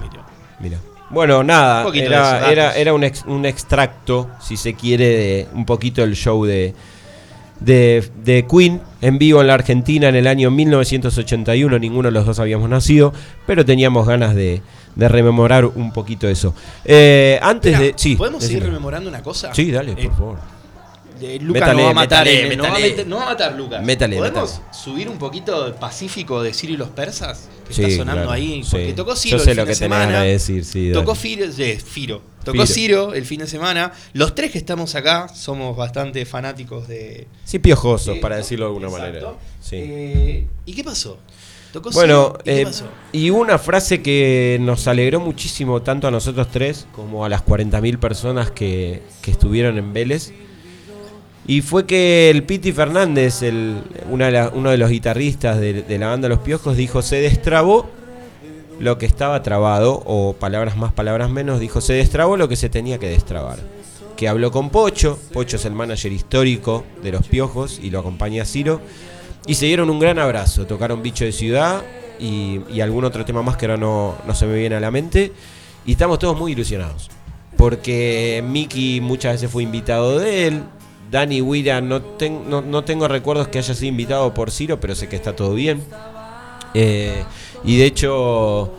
Mira. 0.60 0.80
Bueno, 1.10 1.44
nada, 1.44 1.88
Un 1.88 1.96
era, 1.96 2.52
era, 2.52 2.76
era 2.76 2.94
un, 2.94 3.04
ex- 3.04 3.24
un 3.28 3.46
extracto, 3.46 4.30
si 4.42 4.58
se 4.58 4.74
quiere, 4.74 5.06
de 5.08 5.48
un 5.54 5.66
poquito 5.66 6.02
del 6.02 6.16
show 6.16 6.44
de, 6.46 6.74
de, 7.60 8.04
de 8.24 8.46
Queen 8.46 8.82
en 9.02 9.18
vivo 9.18 9.40
en 9.42 9.48
la 9.48 9.54
Argentina 9.54 10.10
en 10.10 10.16
el 10.16 10.28
año 10.28 10.52
1981. 10.52 11.80
Ninguno 11.80 12.08
de 12.10 12.12
los 12.14 12.26
dos 12.26 12.40
habíamos 12.40 12.70
nacido, 12.70 13.14
pero 13.46 13.64
teníamos 13.66 14.06
ganas 14.08 14.36
de, 14.36 14.62
de 14.96 15.08
rememorar 15.08 15.66
un 15.66 15.92
poquito 15.94 16.28
eso. 16.28 16.54
Eh, 16.86 17.40
antes 17.42 17.80
de. 17.80 17.94
Sí, 17.96 18.16
¿Podemos 18.16 18.44
seguir 18.44 18.64
rememorando 18.64 19.10
una 19.10 19.24
cosa? 19.24 19.54
Sí, 19.54 19.72
dale, 19.72 19.94
por 19.94 20.04
Eh, 20.06 20.10
favor. 20.18 20.38
Eh, 21.22 21.40
Luca 21.42 21.60
Métale, 21.60 21.78
no 21.78 21.84
va 21.86 21.90
a 21.90 21.94
matar, 21.94 22.26
métale, 22.26 22.54
eh, 22.54 22.58
no, 22.58 22.64
va 22.64 22.70
a 22.70 22.72
métale. 22.74 22.90
meter- 22.92 23.08
no 23.08 23.16
va 23.18 23.24
a 23.24 23.26
matar 23.26 23.56
Lucas. 23.56 23.84
Métale, 23.84 24.18
¿Podemos 24.18 24.62
subir 24.72 25.10
un 25.10 25.18
poquito 25.18 25.68
el 25.68 25.74
Pacífico 25.74 26.42
de 26.44 26.54
Ciro 26.54 26.74
y 26.74 26.78
los 26.78 26.90
persas? 26.90 27.50
Que 27.68 27.74
Sí, 27.74 27.84
está 27.84 27.98
sonando 27.98 28.24
claro, 28.24 28.32
ahí. 28.32 28.64
sí. 28.64 28.70
Porque 28.72 28.94
tocó 28.94 29.16
Ciro 29.16 29.38
Yo 29.38 29.44
sé 29.44 29.52
el 29.52 29.58
lo 29.58 29.64
fin 29.64 29.68
que 29.68 29.72
de 29.72 29.76
semana. 29.76 30.22
decir, 30.22 30.64
sí, 30.66 30.92
Tocó. 30.94 31.16
Firo, 31.16 31.46
eh, 31.58 31.80
Firo. 31.84 32.22
Tocó 32.44 32.62
Firo. 32.62 32.66
Ciro 32.68 33.14
el 33.14 33.26
fin 33.26 33.40
de 33.42 33.48
semana. 33.48 33.92
Los 34.14 34.36
tres 34.36 34.52
que 34.52 34.58
estamos 34.58 34.96
acá 34.96 35.28
somos 35.30 35.76
bastante 35.76 36.26
fanáticos 36.26 36.88
de. 36.88 37.28
Sí, 37.44 37.60
piojosos, 37.60 38.18
para 38.20 38.36
¿no? 38.36 38.42
decirlo 38.42 38.66
de 38.66 38.70
alguna 38.70 38.88
Exacto. 38.88 39.26
manera. 39.26 39.40
Sí. 39.62 39.76
Eh, 39.80 40.48
¿Y 40.66 40.74
qué 40.74 40.84
pasó? 40.84 41.18
Tocó 41.74 41.92
Bueno, 41.92 42.28
Ciro, 42.28 42.40
¿y 42.40 42.44
qué 42.46 42.62
eh, 42.62 42.66
pasó? 42.66 42.86
y 43.12 43.30
una 43.30 43.58
frase 43.60 44.02
que 44.02 44.58
nos 44.62 44.88
alegró 44.88 45.20
muchísimo 45.20 45.82
tanto 45.82 46.08
a 46.08 46.12
nosotros 46.12 46.48
tres 46.50 46.88
como 46.94 47.26
a 47.26 47.30
las 47.30 47.42
40.000 47.46 48.00
personas 48.00 48.50
que, 48.52 49.02
que 49.22 49.32
estuvieron 49.32 49.78
en 49.78 49.92
Vélez. 49.92 50.32
Y 51.48 51.62
fue 51.62 51.86
que 51.86 52.30
el 52.30 52.44
Piti 52.44 52.74
Fernández, 52.74 53.42
el, 53.42 53.82
uno 54.10 54.70
de 54.70 54.78
los 54.78 54.90
guitarristas 54.90 55.58
de, 55.58 55.98
la 55.98 56.08
banda 56.10 56.28
Los 56.28 56.40
Piojos, 56.40 56.76
dijo, 56.76 57.02
se 57.02 57.22
destrabó 57.22 57.90
lo 58.82 58.98
que 58.98 59.06
estaba 59.06 59.42
trabado, 59.42 60.04
o 60.06 60.34
palabras 60.34 60.76
más, 60.76 60.92
palabras 60.92 61.30
menos, 61.30 61.62
dijo, 61.62 61.80
se 61.80 61.94
destrabó 61.94 62.36
lo 62.36 62.50
que 62.50 62.58
se 62.58 62.68
tenía 62.68 63.00
que 63.00 63.08
destrabar. 63.08 63.60
Que 64.18 64.28
habló 64.28 64.52
con 64.52 64.70
Pocho, 64.72 65.18
Pocho 65.32 65.56
es 65.56 65.64
el 65.64 65.72
manager 65.72 66.12
histórico 66.12 66.84
de 67.02 67.14
Los 67.14 67.26
Piojos 67.26 67.80
y 67.82 67.92
lo 67.92 68.00
acompaña 68.00 68.44
Ciro. 68.44 68.82
Y 69.48 69.56
se 69.56 69.68
dieron 69.68 69.90
un 69.90 70.00
gran 70.00 70.20
abrazo, 70.20 70.68
tocaron 70.68 71.02
Bicho 71.02 71.24
de 71.24 71.32
Ciudad 71.32 71.82
y, 72.20 72.82
algún 72.82 73.06
otro 73.06 73.24
tema 73.24 73.42
más 73.42 73.56
que 73.56 73.68
ahora 73.68 73.78
no, 73.78 74.16
no 74.28 74.36
se 74.36 74.46
me 74.48 74.58
viene 74.60 74.76
a 74.76 74.80
la 74.82 74.92
mente. 74.92 75.32
Y 75.86 75.94
estamos 75.94 76.20
todos 76.20 76.38
muy 76.38 76.52
ilusionados. 76.52 77.10
Porque 77.56 78.44
Miki 78.46 79.00
muchas 79.02 79.36
veces 79.36 79.50
fue 79.50 79.64
invitado 79.64 80.20
de 80.20 80.48
él. 80.48 80.64
Dani 81.10 81.42
Wira 81.42 81.80
no, 81.82 82.02
no, 82.50 82.62
no 82.62 82.84
tengo 82.84 83.08
recuerdos 83.08 83.48
que 83.48 83.60
haya 83.60 83.74
sido 83.74 83.88
invitado 83.90 84.34
por 84.34 84.52
Ciro, 84.52 84.80
pero 84.80 84.96
sé 84.96 85.08
que 85.08 85.16
está 85.16 85.36
todo 85.36 85.54
bien. 85.54 85.82
Eh, 86.74 87.24
y 87.64 87.78
de 87.78 87.86
hecho, 87.86 88.72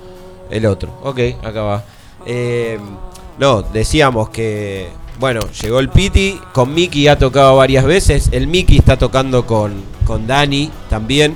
el 0.51 0.67
otro. 0.67 0.99
Ok, 1.03 1.21
acá 1.43 1.63
va. 1.63 1.85
Eh, 2.27 2.79
no, 3.39 3.63
decíamos 3.63 4.29
que, 4.31 4.89
bueno, 5.19 5.41
llegó 5.63 5.79
el 5.81 5.89
Piti, 5.89 6.39
con 6.53 6.75
Miki 6.75 7.09
ha 7.09 7.19
tocado 7.19 7.57
varias 7.57 7.85
veces, 7.85 8.29
el 8.33 8.47
Miki 8.47 8.79
está 8.79 8.97
tocando 8.99 9.47
con, 9.47 9.83
con 10.05 10.27
Dani 10.27 10.71
también, 10.91 11.35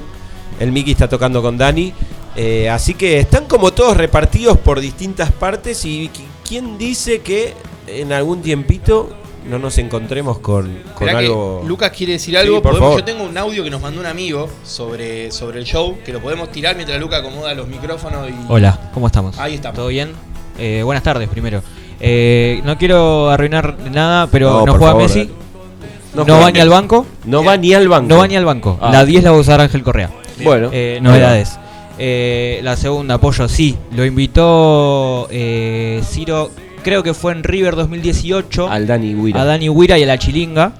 el 0.60 0.72
Miki 0.72 0.90
está 0.92 1.08
tocando 1.08 1.40
con 1.40 1.56
Dani, 1.56 1.94
eh, 2.36 2.68
así 2.68 2.94
que 2.94 3.18
están 3.18 3.46
como 3.46 3.72
todos 3.72 3.96
repartidos 3.96 4.58
por 4.58 4.80
distintas 4.80 5.30
partes 5.32 5.84
y 5.84 6.08
qui- 6.08 6.26
quién 6.46 6.76
dice 6.78 7.20
que 7.20 7.54
en 7.86 8.12
algún 8.12 8.42
tiempito 8.42 9.08
no 9.48 9.58
nos 9.58 9.76
encontremos 9.78 10.38
con, 10.38 10.78
con 10.94 11.08
algo... 11.08 11.62
Lucas 11.66 11.90
quiere 11.90 12.14
decir 12.14 12.34
Sí, 12.34 12.36
algo. 12.40 12.62
por 12.62 12.72
Podemos- 12.72 12.88
favor. 12.90 12.98
yo 13.00 13.04
tengo 13.04 13.24
un 13.24 13.36
audio 13.36 13.64
que 13.64 13.70
nos 13.70 13.80
mandó 13.80 14.00
un 14.00 14.06
amigo 14.06 14.48
sobre, 14.64 15.30
sobre 15.32 15.58
el 15.58 15.64
show, 15.64 15.98
que 16.04 16.12
lo 16.12 16.20
podemos 16.20 16.50
tirar 16.52 16.76
mientras 16.76 17.00
Lucas 17.00 17.20
acomoda 17.20 17.52
los 17.54 17.66
micrófonos 17.68 18.28
y. 18.30 18.34
Hola, 18.48 18.90
¿cómo 18.94 19.06
estamos? 19.06 19.38
Ahí 19.38 19.54
estamos. 19.54 19.76
¿Todo 19.76 19.88
bien? 19.88 20.12
Eh, 20.58 20.82
buenas 20.84 21.02
tardes 21.02 21.28
primero. 21.28 21.62
Eh, 22.00 22.60
no 22.64 22.76
quiero 22.78 23.30
arruinar 23.30 23.76
nada, 23.90 24.26
pero 24.26 24.64
No, 24.66 24.72
juega 24.72 24.86
favor, 24.92 25.02
Messi. 25.02 25.18
dale. 25.20 26.26
No, 26.26 26.40
va 26.40 26.50
ni 26.50 26.60
al 26.60 26.68
banco. 26.68 27.06
No 27.24 27.42
va 27.44 27.56
ni 27.56 27.72
al 27.74 27.88
banco. 27.88 28.08
No 28.08 28.18
va 28.18 28.28
ni 28.28 28.36
al 28.36 28.44
banco. 28.44 28.78
Ah. 28.80 28.90
La 28.92 29.04
10 29.04 29.24
la 29.24 29.30
va 29.30 29.36
a 29.38 29.40
usar 29.40 29.60
Ángel 29.60 29.82
Correa. 29.82 30.10
Bueno. 30.44 30.68
Eh, 30.72 30.98
novedades. 31.00 31.58
Eh, 31.98 32.60
la 32.62 32.76
segunda, 32.76 33.18
Pollo, 33.18 33.48
sí. 33.48 33.76
Lo 33.94 34.04
invitó 34.04 35.28
eh, 35.30 36.02
Ciro, 36.04 36.50
creo 36.82 37.02
que 37.02 37.14
fue 37.14 37.32
en 37.32 37.42
River 37.44 37.76
2018. 37.76 38.68
Al 38.68 38.86
Dani 38.86 39.14
Huira. 39.14 39.42
A 39.42 39.44
Dani 39.44 39.68
Huira 39.68 39.98
y 39.98 40.02
a 40.02 40.06
la 40.06 40.18
Chilinga. 40.18 40.72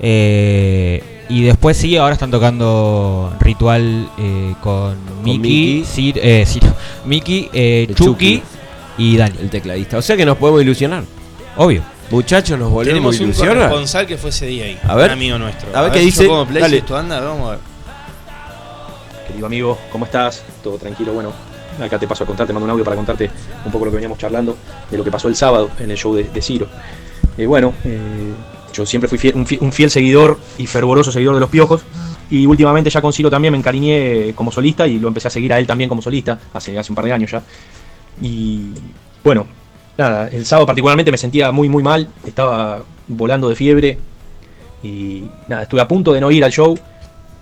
Eh, 0.00 1.02
y 1.28 1.42
después 1.42 1.76
sí, 1.76 1.96
ahora 1.96 2.14
están 2.14 2.30
tocando 2.30 3.32
Ritual 3.40 4.08
eh, 4.18 4.54
con 4.60 4.96
Miki, 5.24 5.84
eh, 5.96 6.44
Miki, 7.04 7.48
eh, 7.52 7.86
Chucky, 7.94 8.04
Chucky. 8.04 8.42
y 8.98 9.16
Dani. 9.16 9.36
El 9.40 9.50
tecladista. 9.50 9.98
O 9.98 10.02
sea 10.02 10.16
que 10.16 10.26
nos 10.26 10.36
podemos 10.36 10.62
ilusionar. 10.62 11.04
Obvio. 11.56 11.82
Muchachos, 12.10 12.58
nos 12.58 12.70
volvemos 12.70 12.88
Tenemos 12.88 13.14
a 13.14 13.18
un 13.18 13.24
ilusionar. 13.30 13.56
corresponsal 13.56 14.06
que 14.06 14.18
fue 14.18 14.30
ese 14.30 14.46
día 14.46 14.64
ahí. 14.66 14.78
A 14.86 14.94
ver. 14.94 15.06
Un 15.06 15.12
amigo 15.12 15.38
nuestro. 15.38 15.68
A 15.74 15.82
ver 15.82 15.92
qué 15.92 16.00
dice. 16.00 16.26
pongo 16.26 16.46
play 16.46 16.60
Dale. 16.60 16.76
si 16.76 16.80
esto 16.80 16.96
anda, 16.96 17.20
vamos 17.20 17.48
a 17.48 17.50
ver. 17.52 17.58
Querido 19.28 19.46
amigo, 19.46 19.78
¿cómo 19.90 20.04
estás? 20.04 20.44
Todo 20.62 20.76
tranquilo, 20.76 21.12
bueno. 21.14 21.32
Acá 21.80 21.98
te 21.98 22.06
paso 22.06 22.24
a 22.24 22.26
contar, 22.26 22.46
te 22.46 22.52
mando 22.52 22.64
un 22.64 22.70
audio 22.70 22.84
para 22.84 22.96
contarte 22.96 23.30
un 23.64 23.72
poco 23.72 23.86
lo 23.86 23.90
que 23.90 23.96
veníamos 23.96 24.18
charlando 24.18 24.56
de 24.90 24.98
lo 24.98 25.04
que 25.04 25.10
pasó 25.10 25.28
el 25.28 25.36
sábado 25.36 25.70
en 25.78 25.90
el 25.90 25.96
show 25.96 26.14
de, 26.14 26.42
Ciro. 26.42 26.66
Eh, 27.36 27.46
bueno, 27.46 27.72
eh, 27.84 27.98
Yo 28.72 28.86
siempre 28.86 29.08
fui 29.08 29.32
un, 29.34 29.72
fiel, 29.72 29.90
seguidor 29.90 30.38
y 30.58 30.66
fervoroso 30.66 31.12
seguidor 31.12 31.34
de 31.34 31.40
los 31.40 31.50
piojos. 31.50 31.82
Y 32.30 32.46
últimamente 32.46 32.88
ya 32.88 33.02
con 33.02 33.12
Ciro 33.12 33.30
también 33.30 33.52
me 33.52 33.58
encariñé 33.58 34.32
como 34.34 34.50
solista 34.50 34.86
y 34.86 34.98
lo 34.98 35.08
empecé 35.08 35.28
a 35.28 35.30
seguir 35.30 35.52
a 35.52 35.58
él 35.58 35.66
también 35.66 35.88
como 35.88 36.00
solista, 36.00 36.38
hace, 36.54 36.78
hace 36.78 36.90
un 36.90 36.96
par 36.96 37.04
de 37.04 37.12
años 37.12 37.30
ya. 37.30 37.42
Y 38.22 38.70
bueno, 39.22 39.46
nada, 39.96 40.28
el 40.28 40.46
sábado 40.46 40.66
particularmente 40.66 41.10
me 41.10 41.18
sentía 41.18 41.52
muy 41.52 41.68
muy 41.68 41.82
mal, 41.82 42.08
estaba 42.26 42.82
volando 43.08 43.48
de 43.48 43.56
fiebre 43.56 43.98
y 44.82 45.24
nada, 45.48 45.62
estuve 45.62 45.80
a 45.80 45.88
punto 45.88 46.12
de 46.12 46.20
no 46.20 46.30
ir 46.30 46.44
al 46.44 46.50
show, 46.50 46.76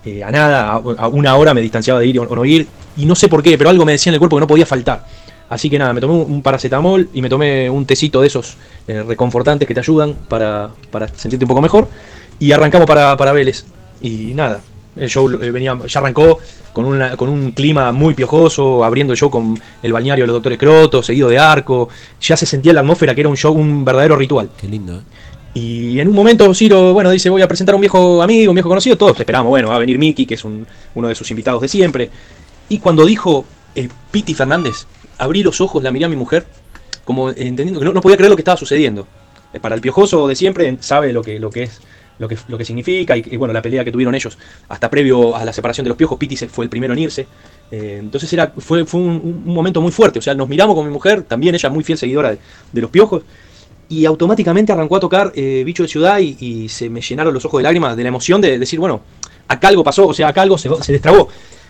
eh, 0.05 0.23
a 0.23 0.31
nada, 0.31 0.71
a, 0.71 1.07
una 1.07 1.35
hora 1.35 1.53
me 1.53 1.61
distanciaba 1.61 1.99
de 1.99 2.07
ir 2.07 2.19
o 2.19 2.35
no 2.35 2.45
ir, 2.45 2.67
y 2.97 3.05
no 3.05 3.15
sé 3.15 3.27
por 3.27 3.41
qué, 3.43 3.57
pero 3.57 3.69
algo 3.69 3.85
me 3.85 3.93
decía 3.93 4.09
en 4.09 4.15
el 4.15 4.19
cuerpo 4.19 4.35
que 4.37 4.41
no 4.41 4.47
podía 4.47 4.65
faltar. 4.65 5.05
Así 5.49 5.69
que 5.69 5.77
nada, 5.77 5.91
me 5.93 5.99
tomé 5.99 6.13
un, 6.13 6.41
paracetamol 6.41 7.09
y 7.13 7.21
me 7.21 7.27
tomé 7.27 7.69
un 7.69 7.85
tecito 7.85 8.21
de 8.21 8.27
esos 8.27 8.55
eh, 8.87 9.03
reconfortantes 9.05 9.67
que 9.67 9.73
te 9.73 9.81
ayudan 9.81 10.15
para, 10.29 10.69
para 10.91 11.07
sentirte 11.09 11.43
un 11.43 11.49
poco 11.49 11.61
mejor, 11.61 11.87
y 12.39 12.51
arrancamos 12.53 12.87
para, 12.87 13.17
para 13.17 13.33
Vélez. 13.33 13.65
Y 14.01 14.33
nada, 14.33 14.61
el 14.95 15.09
show 15.09 15.29
eh, 15.41 15.51
venía, 15.51 15.77
ya 15.87 15.99
arrancó 15.99 16.39
con, 16.71 16.85
una- 16.85 17.17
con 17.17 17.27
un 17.27 17.51
clima 17.51 17.91
muy 17.91 18.13
piojoso, 18.13 18.83
abriendo 18.85 19.11
el 19.13 19.19
show 19.19 19.29
con 19.29 19.59
el 19.83 19.91
balneario 19.93 20.23
de 20.23 20.27
los 20.27 20.35
doctores 20.35 20.57
Croto, 20.57 21.03
seguido 21.03 21.27
de 21.27 21.37
arco. 21.37 21.89
Ya 22.21 22.37
se 22.37 22.45
sentía 22.45 22.71
la 22.71 22.79
atmósfera 22.79 23.13
que 23.13 23.19
era 23.21 23.29
un 23.29 23.35
show, 23.37 23.53
un 23.53 23.83
verdadero 23.83 24.15
ritual. 24.15 24.49
Qué 24.59 24.67
lindo, 24.67 24.99
¿eh? 24.99 25.01
Y 25.53 25.99
en 25.99 26.07
un 26.07 26.15
momento 26.15 26.53
Ciro, 26.53 26.93
bueno, 26.93 27.09
dice, 27.11 27.29
voy 27.29 27.41
a 27.41 27.47
presentar 27.49 27.73
a 27.73 27.75
un 27.75 27.81
viejo 27.81 28.23
amigo, 28.23 28.51
un 28.51 28.55
viejo 28.55 28.69
conocido. 28.69 28.97
Todos 28.97 29.19
esperamos, 29.19 29.49
bueno, 29.49 29.67
va 29.67 29.75
a 29.75 29.79
venir 29.79 29.99
Miki, 29.99 30.25
que 30.25 30.35
es 30.35 30.45
un- 30.45 30.65
uno 30.95 31.09
de 31.09 31.15
sus 31.15 31.29
invitados 31.29 31.61
de 31.61 31.67
siempre. 31.67 32.09
Y 32.71 32.79
cuando 32.79 33.05
dijo 33.05 33.43
eh, 33.75 33.89
Piti 34.11 34.33
Fernández, 34.33 34.85
abrí 35.17 35.43
los 35.43 35.59
ojos, 35.59 35.83
la 35.83 35.91
miré 35.91 36.05
a 36.05 36.07
mi 36.07 36.15
mujer, 36.15 36.45
como 37.03 37.29
entendiendo 37.29 37.81
que 37.81 37.85
no, 37.85 37.99
podía 37.99 38.15
creer 38.15 38.29
lo 38.29 38.37
que 38.37 38.43
estaba 38.43 38.55
sucediendo. 38.55 39.05
Eh, 39.51 39.59
Para 39.59 39.75
el 39.75 39.81
piojoso 39.81 40.25
de 40.25 40.37
siempre 40.37 40.77
sabe 40.79 41.11
lo 41.11 41.21
que, 41.21 41.35
es, 41.35 41.81
lo 42.17 42.29
que, 42.29 42.63
significa 42.63 43.17
y, 43.17 43.35
bueno, 43.35 43.53
la 43.53 43.61
pelea 43.61 43.83
que 43.83 43.91
tuvieron 43.91 44.15
ellos 44.15 44.37
hasta 44.69 44.89
previo 44.89 45.35
a 45.35 45.43
la 45.43 45.51
separación 45.51 45.83
de 45.83 45.89
los 45.89 45.97
piojos, 45.97 46.17
Piti 46.17 46.37
fue 46.37 46.63
el 46.63 46.69
primero 46.69 46.93
en 46.93 46.99
irse. 46.99 47.27
Eh, 47.71 47.97
entonces 47.99 48.31
era, 48.31 48.53
fue, 48.57 48.85
fue 48.85 49.01
un, 49.01 49.43
momento 49.43 49.81
muy 49.81 49.91
fuerte. 49.91 50.19
O 50.19 50.21
sea, 50.21 50.33
nos 50.33 50.47
miramos 50.47 50.73
con 50.73 50.85
mi 50.85 50.93
mujer, 50.93 51.23
también 51.23 51.53
ella 51.53 51.69
muy 51.69 51.83
fiel 51.83 51.97
seguidora 51.97 52.37
de, 52.71 52.81
los 52.81 52.89
piojos. 52.89 53.23
Y 53.89 54.05
automáticamente 54.05 54.71
arrancó 54.71 54.95
a 54.95 55.01
tocar 55.01 55.33
eh, 55.35 55.63
Bicho 55.65 55.83
de 55.83 55.89
Ciudad 55.89 56.19
y, 56.19 56.69
se 56.69 56.89
me 56.89 57.01
llenaron 57.01 57.33
los 57.33 57.43
ojos 57.43 57.59
de 57.59 57.63
lágrimas 57.63 57.97
de 57.97 58.03
la 58.03 58.07
emoción 58.07 58.39
de 58.39 58.57
decir, 58.57 58.79
bueno, 58.79 59.01
acá 59.49 59.67
algo 59.67 59.83
pasó, 59.83 60.07
o 60.07 60.13
sea, 60.13 60.29
acá 60.29 60.43
algo 60.43 60.57
se, 60.57 60.69
se. 60.81 61.01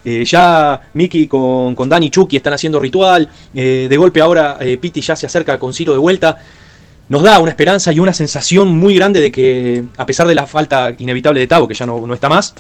Eh, 0.03 0.25
ya 0.25 0.81
Miki 0.93 1.27
con, 1.27 1.75
con 1.75 1.87
Dani 1.87 2.07
y 2.07 2.09
Chucky 2.09 2.37
están 2.37 2.53
haciendo 2.53 2.79
ritual, 2.79 3.29
eh, 3.53 3.87
de 3.89 3.97
golpe 3.97 4.19
ahora 4.21 4.57
eh, 4.59 4.77
Piti 4.77 5.01
ya 5.01 5.15
se 5.15 5.25
acerca 5.27 5.59
con 5.59 5.73
Ciro 5.73 5.93
de 5.93 5.99
vuelta. 5.99 6.37
Nos 7.09 7.23
da 7.23 7.39
una 7.39 7.51
esperanza 7.51 7.91
y 7.91 7.99
una 7.99 8.13
sensación 8.13 8.69
muy 8.69 8.95
grande 8.95 9.19
de 9.19 9.31
que, 9.31 9.83
a 9.97 10.05
pesar 10.05 10.27
de 10.27 10.33
la 10.35 10.47
falta 10.47 10.93
inevitable 10.97 11.39
de 11.41 11.47
Tavo, 11.47 11.67
que 11.67 11.73
ya 11.73 11.85
no, 11.85 12.07
no 12.07 12.13
está 12.13 12.29
más, 12.29 12.55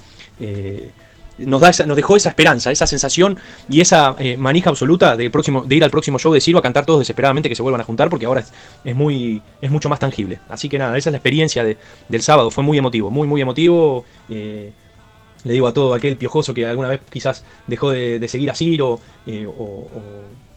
nos, 1.37 1.61
da 1.61 1.69
esa- 1.69 1.85
nos 1.85 1.95
dejó 1.95 2.15
esa 2.17 2.29
esperanza, 2.29 2.69
esa 2.71 2.85
sensación 2.85 3.37
y 3.69 3.81
esa 3.81 4.15
manija 4.37 4.69
absoluta 4.69 5.15
de, 5.15 5.29
próximo, 5.29 5.63
de 5.63 5.75
ir 5.75 5.83
al 5.83 5.89
próximo 5.89 6.19
show 6.19 6.33
de 6.33 6.41
Ciro 6.41 6.59
a 6.59 6.61
cantar 6.61 6.85
todos 6.85 6.99
desesperadamente 6.99 7.49
que 7.49 7.55
se 7.55 7.61
vuelvan 7.61 7.81
a 7.81 7.85
juntar, 7.85 8.09
porque 8.09 8.25
ahora 8.25 8.41
es, 8.41 8.51
es 8.83 8.95
muy, 8.95 9.41
es 9.61 9.71
mucho 9.71 9.87
más 9.89 9.99
tangible. 9.99 10.39
Así 10.49 10.67
que 10.69 10.77
nada, 10.77 10.97
esa 10.97 11.09
es 11.09 11.13
la 11.13 11.17
experiencia 11.17 11.63
de- 11.63 11.77
del 12.09 12.21
sábado, 12.21 12.51
fue 12.51 12.63
muy 12.63 12.77
emotivo, 12.77 13.09
muy, 13.09 13.27
muy 13.27 13.41
emotivo. 13.41 14.05
Le 15.43 15.53
digo 15.53 15.67
a 15.67 15.73
todo 15.73 15.93
aquel 15.93 16.17
piojoso 16.17 16.53
que 16.53 16.65
alguna 16.65 16.89
vez 16.89 17.01
quizás 17.09 17.43
dejó 17.67 17.91
de, 17.91 18.19
de 18.19 18.27
seguir 18.27 18.49
a 18.51 18.55
Ciro 18.55 18.99
eh, 19.25 19.45
o, 19.45 19.51
o- 19.51 19.87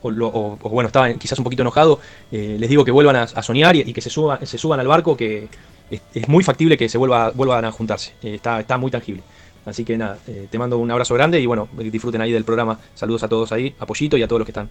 o 0.03 0.11
lo- 0.11 0.29
o- 0.29 0.59
o, 0.61 0.69
bueno, 0.69 0.89
estaba 0.89 1.13
quizás 1.15 1.39
un 1.39 1.45
poquito 1.45 1.63
enojado, 1.63 1.99
eh, 2.31 2.57
les 2.59 2.69
digo 2.69 2.85
que 2.85 2.91
vuelvan 2.91 3.17
a, 3.17 3.23
a 3.23 3.43
soñar 3.43 3.75
y, 3.77 3.81
y 3.81 3.93
que 3.95 4.01
se 4.03 4.11
suban, 4.11 4.47
se 4.47 4.59
suban 4.59 4.79
al 4.81 4.87
barco, 4.87 5.17
que 5.17 5.49
es, 5.91 6.01
es 6.15 6.29
muy 6.29 6.45
factible 6.45 6.77
que 6.77 6.89
se 6.91 6.99
vuelva, 6.99 7.31
vuelvan 7.31 7.65
a 7.65 7.73
juntarse. 7.73 8.13
Eh, 8.23 8.35
está, 8.35 8.61
está 8.61 8.77
muy 8.77 8.91
tangible. 8.91 9.23
Así 9.65 9.83
que 9.83 9.97
nada, 9.97 10.19
eh, 10.29 10.47
te 10.51 10.59
mando 10.59 10.77
un 10.77 10.91
abrazo 10.91 11.15
grande 11.15 11.41
y 11.41 11.47
bueno, 11.47 11.69
disfruten 11.79 12.21
ahí 12.21 12.33
del 12.33 12.45
programa. 12.45 12.79
Saludos 12.95 13.23
a 13.23 13.29
todos 13.29 13.51
ahí, 13.53 13.75
a 13.79 13.87
Pollito 13.87 14.19
y 14.19 14.23
a 14.23 14.29
todos 14.29 14.41
los 14.41 14.47
que 14.47 14.51
están. 14.51 14.69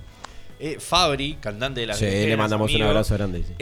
Eh, 0.59 0.77
Fabri, 0.79 1.37
cantante 1.41 1.81
de 1.81 1.87
las 1.87 1.97
Sí, 1.97 2.05
le 2.05 2.37
mandamos 2.37 2.71
un 2.73 2.81
abrazo 2.83 3.15
grande, 3.15 3.43
sí. 3.43 3.53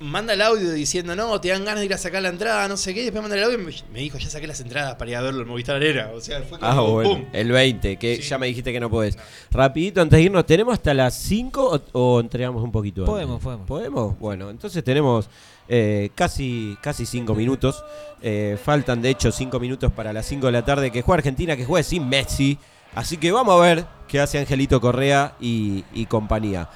Manda 0.00 0.34
el 0.34 0.42
audio 0.42 0.72
diciendo, 0.72 1.16
no, 1.16 1.40
te 1.40 1.48
dan 1.48 1.64
ganas 1.64 1.80
de 1.80 1.86
ir 1.86 1.94
a 1.94 1.98
sacar 1.98 2.22
la 2.22 2.28
entrada, 2.28 2.68
no 2.68 2.76
sé 2.76 2.94
qué. 2.94 3.00
y 3.00 3.04
Después 3.04 3.22
manda 3.22 3.36
el 3.36 3.44
audio 3.44 3.58
y 3.58 3.92
me, 3.92 4.00
dijo, 4.00 4.18
ya 4.18 4.30
saqué 4.30 4.46
las 4.46 4.60
entradas 4.60 4.94
para 4.96 5.10
ir 5.10 5.16
a 5.16 5.22
verlo 5.22 5.42
en 5.42 5.48
Movistar 5.48 5.76
Arena. 5.76 6.10
O 6.14 6.20
sea, 6.20 6.40
fue 6.42 6.58
como 6.58 6.70
Ah, 6.70 6.80
bueno. 6.80 7.26
El 7.32 7.50
20, 7.50 7.96
que 7.96 8.20
ya 8.20 8.38
me 8.38 8.46
dijiste 8.46 8.72
que 8.72 8.80
no 8.80 8.90
podés. 8.90 9.18
Rapidito, 9.50 10.00
antes 10.00 10.16
de 10.16 10.22
irnos, 10.24 10.46
¿tenemos 10.46 10.74
hasta 10.74 10.94
las 10.94 11.14
5 11.14 11.82
o, 11.92 11.98
o 12.00 12.20
entregamos 12.20 12.62
un 12.62 12.72
poquito 12.72 13.02
antes? 13.02 13.12
Podemos, 13.12 13.42
podemos. 13.42 13.66
¿Podemos? 13.66 14.18
Bueno, 14.18 14.50
entonces 14.50 14.82
tenemos 14.84 15.28
eh, 15.68 16.10
casi 16.14 16.76
5 16.82 17.34
minutos. 17.34 17.84
Eh, 18.22 18.58
faltan, 18.62 19.02
de 19.02 19.10
hecho, 19.10 19.30
5 19.30 19.60
minutos 19.60 19.92
para 19.92 20.12
las 20.12 20.26
5 20.26 20.46
de 20.46 20.52
la 20.52 20.64
tarde 20.64 20.90
que 20.90 21.02
juega 21.02 21.18
Argentina, 21.18 21.56
que 21.56 21.64
juega 21.64 21.82
sin 21.82 22.08
Messi. 22.08 22.58
Así 22.94 23.18
que 23.18 23.30
vamos 23.32 23.54
a 23.54 23.62
ver 23.62 23.86
qué 24.08 24.18
hace 24.20 24.38
Angelito 24.38 24.80
Correa 24.80 25.34
y, 25.40 25.84
y 25.92 26.06
compañía. 26.06 26.68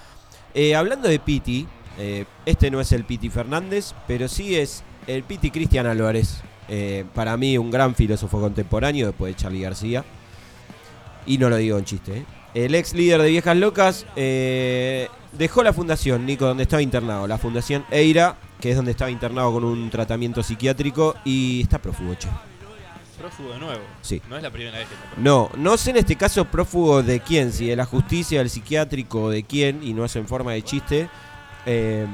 Eh, 0.54 0.74
hablando 0.74 1.08
de 1.08 1.18
Piti, 1.18 1.66
eh, 1.98 2.24
este 2.46 2.70
no 2.70 2.80
es 2.80 2.92
el 2.92 3.04
Piti 3.04 3.28
Fernández, 3.28 3.94
pero 4.06 4.28
sí 4.28 4.56
es 4.56 4.82
el 5.06 5.22
Piti 5.22 5.50
Cristian 5.50 5.86
Álvarez. 5.86 6.42
Eh, 6.68 7.04
para 7.14 7.36
mí, 7.36 7.58
un 7.58 7.70
gran 7.70 7.94
filósofo 7.94 8.40
contemporáneo 8.40 9.08
después 9.08 9.34
de 9.34 9.40
Charlie 9.40 9.62
García. 9.62 10.04
Y 11.26 11.38
no 11.38 11.48
lo 11.48 11.56
digo 11.56 11.78
en 11.78 11.84
chiste. 11.84 12.18
¿eh? 12.18 12.24
El 12.54 12.74
ex 12.74 12.94
líder 12.94 13.22
de 13.22 13.30
Viejas 13.30 13.56
Locas 13.56 14.06
dejó 14.16 15.62
la 15.62 15.72
fundación, 15.72 16.26
Nico, 16.26 16.46
donde 16.46 16.64
estaba 16.64 16.82
internado. 16.82 17.26
La 17.26 17.38
fundación 17.38 17.84
Eira, 17.90 18.36
que 18.60 18.70
es 18.70 18.76
donde 18.76 18.92
estaba 18.92 19.10
internado 19.10 19.52
con 19.52 19.64
un 19.64 19.90
tratamiento 19.90 20.42
psiquiátrico 20.42 21.14
y 21.24 21.62
está 21.62 21.80
prófugo, 21.80 22.14
che. 22.14 22.28
Prófugo 23.18 23.52
de 23.52 23.58
nuevo. 23.60 23.82
Sí. 24.00 24.20
No 24.28 24.36
es 24.36 24.42
la 24.42 24.50
primera 24.50 24.78
vez 24.78 24.88
que 24.88 24.94
está 24.94 25.06
prófugo. 25.06 25.22
No, 25.24 25.50
no 25.56 25.76
sé 25.76 25.90
en 25.90 25.98
este 25.98 26.16
caso 26.16 26.44
prófugo 26.44 27.02
de 27.02 27.20
quién, 27.20 27.52
si 27.52 27.68
de 27.68 27.76
la 27.76 27.84
justicia, 27.84 28.40
del 28.40 28.50
psiquiátrico, 28.50 29.30
de 29.30 29.44
quién, 29.44 29.80
y 29.82 29.92
no 29.92 30.04
es 30.04 30.16
en 30.16 30.26
forma 30.26 30.52
de 30.52 30.62
chiste. 30.62 31.08
Eh, 31.66 32.06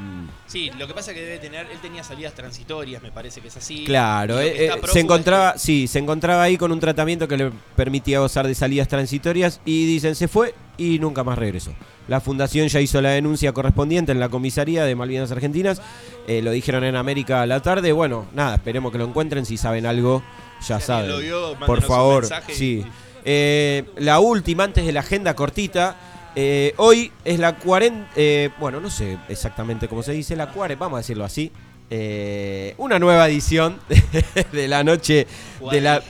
Sí, 0.47 0.71
lo 0.79 0.87
que 0.87 0.95
pasa 0.95 1.11
es 1.11 1.17
que 1.17 1.23
debe 1.25 1.39
tener, 1.39 1.67
él 1.71 1.79
tenía 1.81 2.03
salidas 2.03 2.33
transitorias, 2.35 3.03
me 3.03 3.11
parece 3.13 3.41
que 3.43 3.49
es 3.49 3.57
así. 3.57 3.85
Claro, 3.85 4.41
eh, 4.41 4.67
eh, 4.67 4.71
se 4.85 4.89
es 4.91 4.97
encontraba, 5.05 5.59
sí, 5.59 5.87
se 5.87 5.99
encontraba 5.99 6.43
ahí 6.43 6.57
con 6.57 6.73
un 6.73 6.81
tratamiento 6.81 7.29
que 7.29 7.37
le 7.37 7.51
permitía 7.77 8.21
gozar 8.21 8.47
de 8.47 8.55
salidas 8.55 8.89
transitorias 8.89 9.61
y 9.67 9.87
dicen 9.87 10.15
se 10.15 10.27
fue 10.29 10.55
y 10.79 10.99
nunca 10.99 11.23
más 11.25 11.39
regresó. 11.39 11.73
La 12.09 12.21
fundación 12.21 12.69
ya 12.69 12.81
hizo 12.81 13.01
la 13.03 13.11
denuncia 13.11 13.53
correspondiente 13.53 14.13
en 14.13 14.21
la 14.21 14.31
comisaría 14.31 14.85
de 14.85 14.95
Malvinas 14.95 15.31
Argentinas, 15.33 15.83
eh, 16.27 16.41
lo 16.41 16.51
dijeron 16.51 16.85
en 16.85 16.97
América 16.97 17.43
a 17.43 17.47
la 17.47 17.61
tarde, 17.61 17.93
bueno, 17.93 18.27
nada, 18.35 18.55
esperemos 18.57 18.91
que 18.93 18.99
lo 18.99 19.05
encuentren, 19.05 19.45
si 19.45 19.57
saben 19.59 19.85
algo, 19.85 20.23
ya 20.67 20.81
saben. 20.81 21.21
vio, 21.21 21.55
Por 21.67 21.83
favor, 21.83 22.27
y- 22.49 22.53
sí. 22.55 22.85
Eh, 23.25 23.85
la 23.99 24.21
última 24.21 24.65
antes 24.65 24.87
de 24.87 24.93
la 24.93 25.01
agenda 25.01 25.35
cortita. 25.35 25.97
Eh, 26.37 26.75
hoy 26.77 27.13
es 27.25 27.39
la 27.39 27.57
40. 27.57 28.11
eh, 28.17 28.51
bueno, 28.61 28.81
no 28.81 28.91
sé 28.91 29.19
exactamente 29.29 29.89
cómo 29.89 30.03
se 30.03 30.13
dice, 30.13 30.37
la 30.37 30.51
40, 30.51 30.79
vamos 30.85 30.97
a 30.99 31.01
decirlo 31.01 31.25
así. 31.25 31.51
eh, 31.91 32.75
una 32.79 32.99
nueva 32.99 33.29
edición 33.29 33.79
de 34.53 34.69
la 34.69 34.85
noche 34.85 35.27
de 35.73 35.81
la 35.81 36.03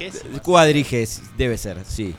cuadriges, 0.42 1.22
debe 1.36 1.56
ser, 1.56 1.78
sí. 1.86 2.14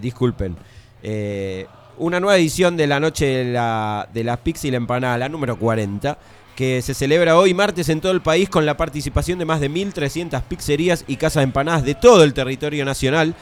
Disculpen. 0.00 0.56
Eh, 1.02 1.66
una 1.98 2.20
nueva 2.20 2.36
edición 2.38 2.76
de 2.76 2.86
la 2.86 3.00
noche 3.00 3.26
de 3.26 3.52
la, 3.52 4.08
de 4.12 4.24
la 4.24 4.36
Pixel 4.38 4.74
Empanada, 4.74 5.18
la 5.18 5.28
número 5.28 5.58
40, 5.58 6.16
que 6.56 6.80
se 6.82 6.94
celebra 6.94 7.36
hoy 7.36 7.54
martes 7.54 7.88
en 7.88 8.00
todo 8.00 8.12
el 8.12 8.22
país 8.22 8.48
con 8.48 8.64
la 8.66 8.76
participación 8.76 9.38
de 9.38 9.44
más 9.44 9.60
de 9.60 9.70
1.300 9.70 10.42
pizzerías 10.42 11.04
y 11.06 11.16
casas 11.16 11.42
de 11.42 11.44
empanadas 11.44 11.84
de 11.84 11.94
todo 11.94 12.24
el 12.24 12.34
territorio 12.34 12.84
nacional 12.84 13.34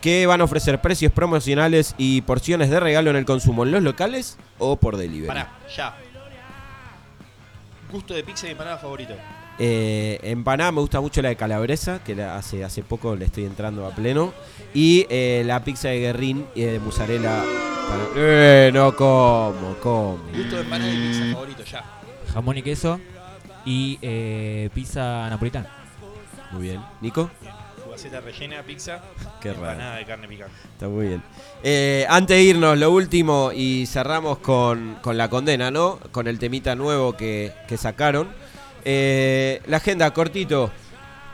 que 0.00 0.26
van 0.26 0.40
a 0.40 0.44
ofrecer 0.44 0.80
precios 0.80 1.12
promocionales 1.12 1.94
y 1.98 2.22
porciones 2.22 2.70
de 2.70 2.80
regalo 2.80 3.10
en 3.10 3.16
el 3.16 3.24
consumo 3.24 3.64
en 3.64 3.72
los 3.72 3.82
locales 3.82 4.38
o 4.58 4.76
por 4.76 4.96
delivery. 4.96 5.26
Pará, 5.28 5.52
ya. 5.76 5.94
Gusto 7.90 8.14
de 8.14 8.22
pizza 8.24 8.46
y 8.48 8.52
empanada 8.52 8.78
favorito. 8.78 9.14
Eh, 9.58 10.18
empanada 10.22 10.72
me 10.72 10.80
gusta 10.80 11.00
mucho 11.00 11.20
la 11.20 11.28
de 11.28 11.36
calabresa, 11.36 12.02
que 12.02 12.14
la 12.14 12.36
hace, 12.36 12.64
hace 12.64 12.82
poco 12.82 13.14
le 13.16 13.26
estoy 13.26 13.44
entrando 13.44 13.86
a 13.86 13.90
pleno. 13.94 14.32
Y 14.72 15.06
eh, 15.10 15.42
la 15.44 15.62
pizza 15.62 15.88
de 15.88 16.00
guerrín 16.00 16.46
y 16.54 16.62
de 16.62 16.78
mozzarella. 16.80 17.42
para- 17.88 18.04
Eh, 18.16 18.70
no 18.72 18.96
como, 18.96 19.76
como. 19.82 20.18
Gusto 20.34 20.56
de 20.56 20.62
empanada 20.62 20.90
y 20.90 20.96
pizza 21.08 21.32
favorito, 21.34 21.64
ya. 21.64 21.84
Jamón 22.32 22.56
y 22.56 22.62
queso 22.62 22.98
y 23.66 23.98
eh, 24.00 24.70
pizza 24.74 25.28
napolitana. 25.28 25.68
Muy 26.52 26.62
bien. 26.62 26.80
¿Nico? 27.02 27.30
Fugaceta 27.92 28.22
rellena, 28.22 28.62
pizza. 28.62 29.02
Qué 29.38 29.50
y 29.50 29.52
raro. 29.52 29.72
Empanada 29.72 29.96
de 29.96 30.06
carne 30.06 30.26
picante. 30.26 30.54
Está 30.72 30.88
muy 30.88 31.08
bien. 31.08 31.22
Eh, 31.62 32.06
antes 32.08 32.38
de 32.38 32.42
irnos, 32.42 32.78
lo 32.78 32.90
último, 32.90 33.50
y 33.54 33.84
cerramos 33.84 34.38
con, 34.38 34.96
con 35.02 35.18
la 35.18 35.28
condena, 35.28 35.70
¿no? 35.70 35.98
Con 36.10 36.26
el 36.26 36.38
temita 36.38 36.74
nuevo 36.74 37.12
que, 37.12 37.52
que 37.68 37.76
sacaron. 37.76 38.28
Eh, 38.86 39.60
la 39.66 39.76
agenda, 39.76 40.10
cortito. 40.14 40.70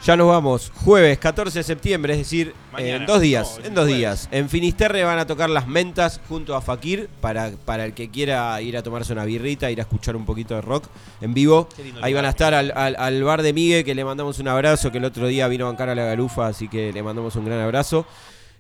Ya 0.05 0.17
nos 0.17 0.29
vamos. 0.29 0.71
Jueves 0.85 1.19
14 1.19 1.59
de 1.59 1.63
septiembre, 1.65 2.13
es 2.15 2.21
decir, 2.21 2.55
en 2.79 3.05
dos 3.05 3.21
días. 3.21 3.51
No, 3.55 3.59
el 3.61 3.67
en 3.67 3.75
dos 3.75 3.85
jueves. 3.85 3.99
días. 3.99 4.29
En 4.31 4.49
Finisterre 4.49 5.03
van 5.05 5.19
a 5.19 5.27
tocar 5.27 5.51
las 5.51 5.67
mentas 5.67 6.21
junto 6.29 6.55
a 6.55 6.61
Fakir 6.61 7.09
para, 7.21 7.51
para 7.65 7.85
el 7.85 7.93
que 7.95 8.09
quiera 8.09 8.61
ir 8.63 8.77
a 8.77 8.83
tomarse 8.83 9.13
una 9.13 9.25
birrita, 9.25 9.71
ir 9.71 9.81
a 9.81 9.83
escuchar 9.83 10.15
un 10.17 10.25
poquito 10.25 10.55
de 10.55 10.61
rock 10.61 10.85
en 11.21 11.35
vivo. 11.35 11.69
Ahí 12.01 12.15
van 12.15 12.25
a 12.25 12.31
estar 12.31 12.55
al, 12.55 12.73
al- 12.77 12.97
al 12.97 13.23
bar 13.25 13.43
de 13.43 13.53
Migue, 13.53 13.85
que 13.85 13.95
le 13.95 14.05
mandamos 14.05 14.39
un 14.39 14.49
abrazo, 14.49 14.93
que 14.93 14.99
el 14.99 15.05
otro 15.05 15.27
día 15.27 15.49
vino 15.49 15.67
a 15.67 15.69
bancar 15.71 15.89
a 15.89 15.95
la 15.95 16.05
garufa, 16.05 16.47
así 16.47 16.69
que 16.69 16.93
le 16.93 17.03
mandamos 17.03 17.35
un 17.37 17.45
gran 17.45 17.61
abrazo. 17.61 18.07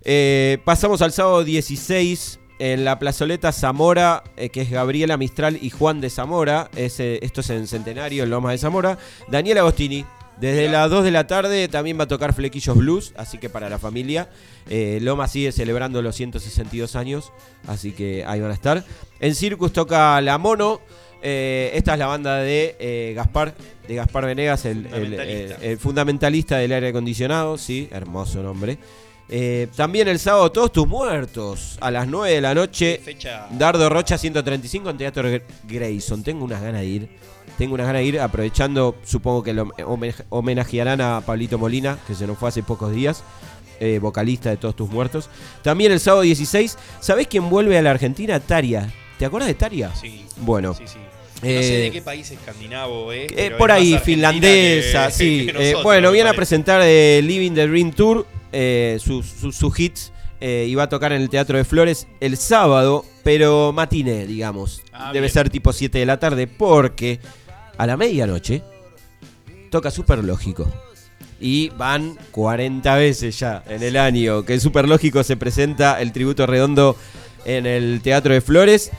Eh, 0.05 0.59
pasamos 0.65 1.01
al 1.03 1.13
sábado 1.13 1.45
16 1.45 2.41
en 2.59 2.85
la 2.85 2.99
plazoleta 2.99 3.53
Zamora, 3.53 4.25
eh, 4.37 4.49
que 4.51 4.63
es 4.63 4.71
Gabriela 4.71 5.17
Mistral 5.17 5.57
y 5.63 5.71
Juan 5.71 6.01
de 6.01 6.11
Zamora. 6.11 6.69
Es, 6.75 6.99
eh, 6.99 7.21
esto 7.23 7.41
es 7.43 7.51
en 7.51 7.69
Centenario, 7.69 8.25
en 8.25 8.31
Loma 8.31 8.51
de 8.51 8.59
Zamora. 8.59 8.99
Daniel 9.29 9.59
Agostini. 9.59 10.05
Desde 10.41 10.69
las 10.69 10.89
2 10.89 11.03
de 11.05 11.11
la 11.11 11.27
tarde 11.27 11.67
también 11.69 11.99
va 11.99 12.05
a 12.05 12.09
tocar 12.09 12.33
Flequillos 12.33 12.77
Blues, 12.77 13.13
así 13.17 13.39
que 13.39 13.49
para 13.51 13.69
la 13.69 13.79
familia. 13.79 14.29
Eh, 14.69 14.99
Loma 15.03 15.27
sigue 15.27 15.51
celebrando 15.51 16.01
los 16.01 16.15
162 16.15 16.95
años, 16.95 17.33
así 17.67 17.91
que 17.93 18.25
ahí 18.25 18.41
van 18.41 18.51
a 18.53 18.55
estar. 18.55 18.85
En 19.19 19.35
Circus 19.35 19.73
toca 19.73 20.21
La 20.21 20.39
Mono. 20.39 20.81
eh, 21.23 21.73
esta 21.75 21.95
es 21.95 21.99
la 21.99 22.07
banda 22.07 22.37
de 22.37 22.77
eh, 22.79 23.13
Gaspar, 23.17 23.53
de 23.89 23.95
Gaspar 23.97 24.27
Venegas, 24.27 24.65
el, 24.67 24.85
Fundamentalista. 24.89 25.55
el- 25.57 25.71
el 25.73 25.79
fundamentalista 25.79 26.57
del 26.59 26.73
aire 26.73 26.89
acondicionado, 26.89 27.59
sí, 27.59 27.89
hermoso 27.91 28.41
nombre. 28.43 28.79
También 29.77 30.09
el 30.09 30.19
sábado, 30.21 30.51
Todos 30.53 30.73
tus 30.73 30.87
muertos, 30.87 31.77
a 31.81 31.91
las 31.91 32.07
9 32.07 32.35
de 32.37 32.41
la 32.41 32.55
noche. 32.55 33.01
Fecha. 33.05 33.49
Dardo 33.51 33.89
Rocha 33.89 34.17
135 34.17 34.89
en 34.91 34.97
Teatro 34.99 35.29
Gr- 35.29 35.43
Grayson. 35.65 36.23
Tengo 36.23 36.45
unas 36.45 36.63
ganas 36.63 36.81
de 36.83 36.87
ir. 36.87 37.09
Tengo 37.59 37.75
unas 37.75 37.87
ganas 37.89 38.01
de 38.03 38.07
ir 38.07 38.21
aprovechando, 38.21 38.97
supongo 39.05 39.43
que 39.43 39.53
lo 39.53 39.67
homen- 39.85 40.15
homenajearán 40.31 41.01
a 41.01 41.21
Pablito 41.21 41.59
Molina, 41.59 41.99
que 42.07 42.15
se 42.15 42.27
nos 42.27 42.39
fue 42.39 42.49
hace 42.49 42.63
pocos 42.63 42.93
días, 42.95 43.25
eh, 43.81 43.99
vocalista 44.01 44.49
de 44.51 44.57
Todos 44.57 44.77
tus 44.77 44.89
muertos. 44.89 45.29
También 45.63 45.91
el 45.93 46.01
sábado 46.01 46.23
16, 46.23 46.79
¿sabés 47.01 47.27
quién 47.27 47.51
vuelve 47.51 47.77
a 47.77 47.83
la 47.83 47.91
Argentina? 47.91 48.39
Taria. 48.41 48.93
¿Te 49.19 49.25
acuerdas 49.27 49.49
de 49.49 49.55
Taria? 49.55 49.93
Sí. 49.95 50.25
Bueno. 50.37 50.73
Sí, 50.75 50.85
sí. 50.87 50.99
No 51.41 51.43
sé 51.49 51.77
Eh, 51.79 51.81
de 51.83 51.91
qué 51.93 52.03
país 52.03 52.31
escandinavo 52.31 53.13
es. 53.13 53.31
eh, 53.37 53.53
por 53.57 53.71
ahí, 53.71 53.97
finlandesa, 53.99 55.07
que- 55.09 55.13
sí. 55.13 55.45
que 55.47 55.51
Eh, 55.51 55.53
nosotros, 55.55 55.83
bueno, 55.85 56.11
viene 56.13 56.31
a 56.31 56.35
presentar 56.35 56.81
eh, 56.85 57.21
Living 57.25 57.53
the 57.53 57.67
Dream 57.67 57.93
Tour, 57.93 58.27
eh, 58.53 58.99
sus 59.01 59.27
sus- 59.27 59.55
sus 59.57 59.79
hits, 59.79 60.13
eh, 60.41 60.67
y 60.69 60.75
va 60.77 60.85
a 60.85 60.89
tocar 60.89 61.13
en 61.13 61.23
el 61.23 61.29
Teatro 61.29 61.57
de 61.59 61.65
Flores 61.65 62.07
el 62.21 62.37
sábado, 62.37 63.05
pero 63.25 63.73
matiné, 63.73 64.27
digamos. 64.27 64.83
Ah, 64.93 65.09
Debe 65.13 65.27
bien. 65.27 65.33
ser 65.33 65.51
tipo 65.51 65.73
7 65.73 65.99
de 65.99 66.07
la 66.07 66.19
tarde, 66.19 66.47
porque 66.49 67.21
a 67.79 67.87
la 67.87 67.97
medianoche 67.97 68.63
toca 69.71 69.91
Super 69.91 70.23
Lógico. 70.23 70.71
Y 71.41 71.69
van 71.71 72.19
40 72.33 72.97
veces 72.97 73.39
ya 73.39 73.63
en 73.69 73.83
el 73.83 73.97
año 73.97 74.45
que 74.45 74.59
Super 74.59 74.89
Lógico 74.89 75.23
se 75.23 75.37
presenta 75.37 76.01
el 76.01 76.13
tributo 76.13 76.47
redondo 76.47 76.97
en 77.45 77.65
el 77.65 78.01
Teatro 78.03 78.35
de 78.35 78.41
Flores. 78.41 78.91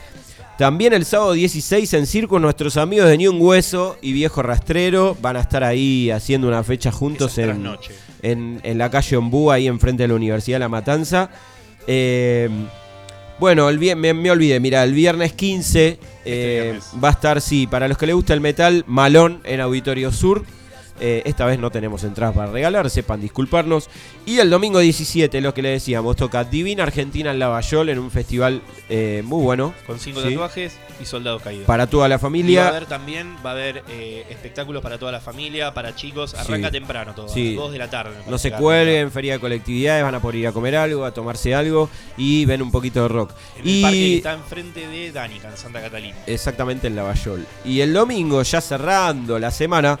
También 0.56 0.92
el 0.92 1.04
sábado 1.04 1.32
16 1.32 1.92
en 1.94 2.06
Circo 2.06 2.38
nuestros 2.38 2.76
amigos 2.76 3.08
de 3.08 3.18
Ni 3.18 3.28
Un 3.28 3.40
Hueso 3.40 3.96
y 4.02 4.12
Viejo 4.12 4.42
Rastrero 4.42 5.16
van 5.20 5.36
a 5.36 5.40
estar 5.40 5.64
ahí 5.64 6.10
haciendo 6.10 6.48
una 6.48 6.62
fecha 6.62 6.90
juntos 6.90 7.38
en, 7.38 8.60
en 8.62 8.78
la 8.78 8.90
calle 8.90 9.16
Ombú, 9.16 9.50
ahí 9.50 9.66
enfrente 9.66 10.02
de 10.02 10.08
la 10.08 10.14
Universidad 10.14 10.56
de 10.56 10.60
La 10.60 10.68
Matanza. 10.68 11.30
Eh, 11.86 12.48
bueno, 13.40 13.70
el 13.70 13.78
me, 13.96 14.12
me 14.12 14.30
olvidé, 14.30 14.60
mira, 14.60 14.84
el 14.84 14.92
viernes 14.92 15.32
15 15.32 15.98
eh, 16.26 16.78
va 17.02 17.08
a 17.08 17.12
estar, 17.12 17.40
sí, 17.40 17.66
para 17.66 17.88
los 17.88 17.96
que 17.96 18.06
les 18.06 18.14
gusta 18.14 18.34
el 18.34 18.40
metal, 18.42 18.84
Malón 18.86 19.40
en 19.44 19.60
Auditorio 19.60 20.12
Sur. 20.12 20.44
Eh, 21.00 21.22
esta 21.24 21.46
vez 21.46 21.58
no 21.58 21.70
tenemos 21.70 22.04
entradas 22.04 22.36
para 22.36 22.50
regalar, 22.52 22.90
sepan 22.90 23.20
disculparnos. 23.20 23.88
Y 24.26 24.38
el 24.38 24.50
domingo 24.50 24.78
17, 24.80 25.40
lo 25.40 25.54
que 25.54 25.62
le 25.62 25.70
decíamos, 25.70 26.16
toca 26.16 26.44
Divina 26.44 26.82
Argentina 26.82 27.30
en 27.30 27.38
Lavallol 27.38 27.88
en 27.88 27.98
un 27.98 28.10
festival 28.10 28.60
eh, 28.88 29.22
muy 29.24 29.42
bueno. 29.42 29.72
Con 29.86 29.98
cinco 29.98 30.20
Sí. 30.22 30.28
tatuajes 30.30 30.74
y 31.00 31.04
soldados 31.06 31.40
caídos. 31.42 31.64
Para 31.66 31.86
toda 31.88 32.08
la 32.08 32.16
Y 32.16 32.18
familia. 32.18 32.60
va 32.60 32.66
a 32.66 32.70
haber 32.70 32.86
también, 32.86 33.36
va 33.44 33.50
a 33.50 33.52
haber 33.54 33.82
eh, 33.88 34.26
espectáculos 34.28 34.82
para 34.82 34.98
toda 34.98 35.10
la 35.12 35.20
familia, 35.20 35.72
para 35.72 35.94
chicos. 35.94 36.34
Arranca 36.34 36.68
Sí. 36.68 36.72
temprano 36.72 37.14
todo, 37.14 37.28
Sí. 37.28 37.46
a 37.48 37.50
las 37.52 37.56
2 37.56 37.72
de 37.72 37.78
la 37.78 37.88
tarde. 37.90 38.14
No 38.28 38.36
se 38.38 38.52
cuelguen, 38.52 39.10
feria 39.10 39.32
de 39.34 39.38
colectividades, 39.40 40.04
van 40.04 40.14
a 40.14 40.20
poder 40.20 40.36
ir 40.36 40.46
a 40.48 40.52
comer 40.52 40.76
algo, 40.76 41.04
a 41.06 41.12
tomarse 41.14 41.54
algo 41.54 41.88
y 42.18 42.44
ven 42.44 42.60
un 42.60 42.70
poquito 42.70 43.02
de 43.02 43.08
rock. 43.08 43.32
En 43.56 43.62
el 43.62 43.68
y 43.68 43.82
parque 43.82 43.96
que 43.96 44.16
está 44.18 44.32
enfrente 44.34 44.86
de 44.86 45.12
Danica, 45.12 45.48
en 45.50 45.56
Santa 45.56 45.80
Catalina. 45.80 46.16
Exactamente 46.26 46.88
en 46.88 46.96
Lavallol. 46.96 47.46
Y 47.64 47.80
el 47.80 47.92
domingo, 47.94 48.42
ya 48.42 48.60
cerrando 48.60 49.38
la 49.38 49.50
semana, 49.50 49.98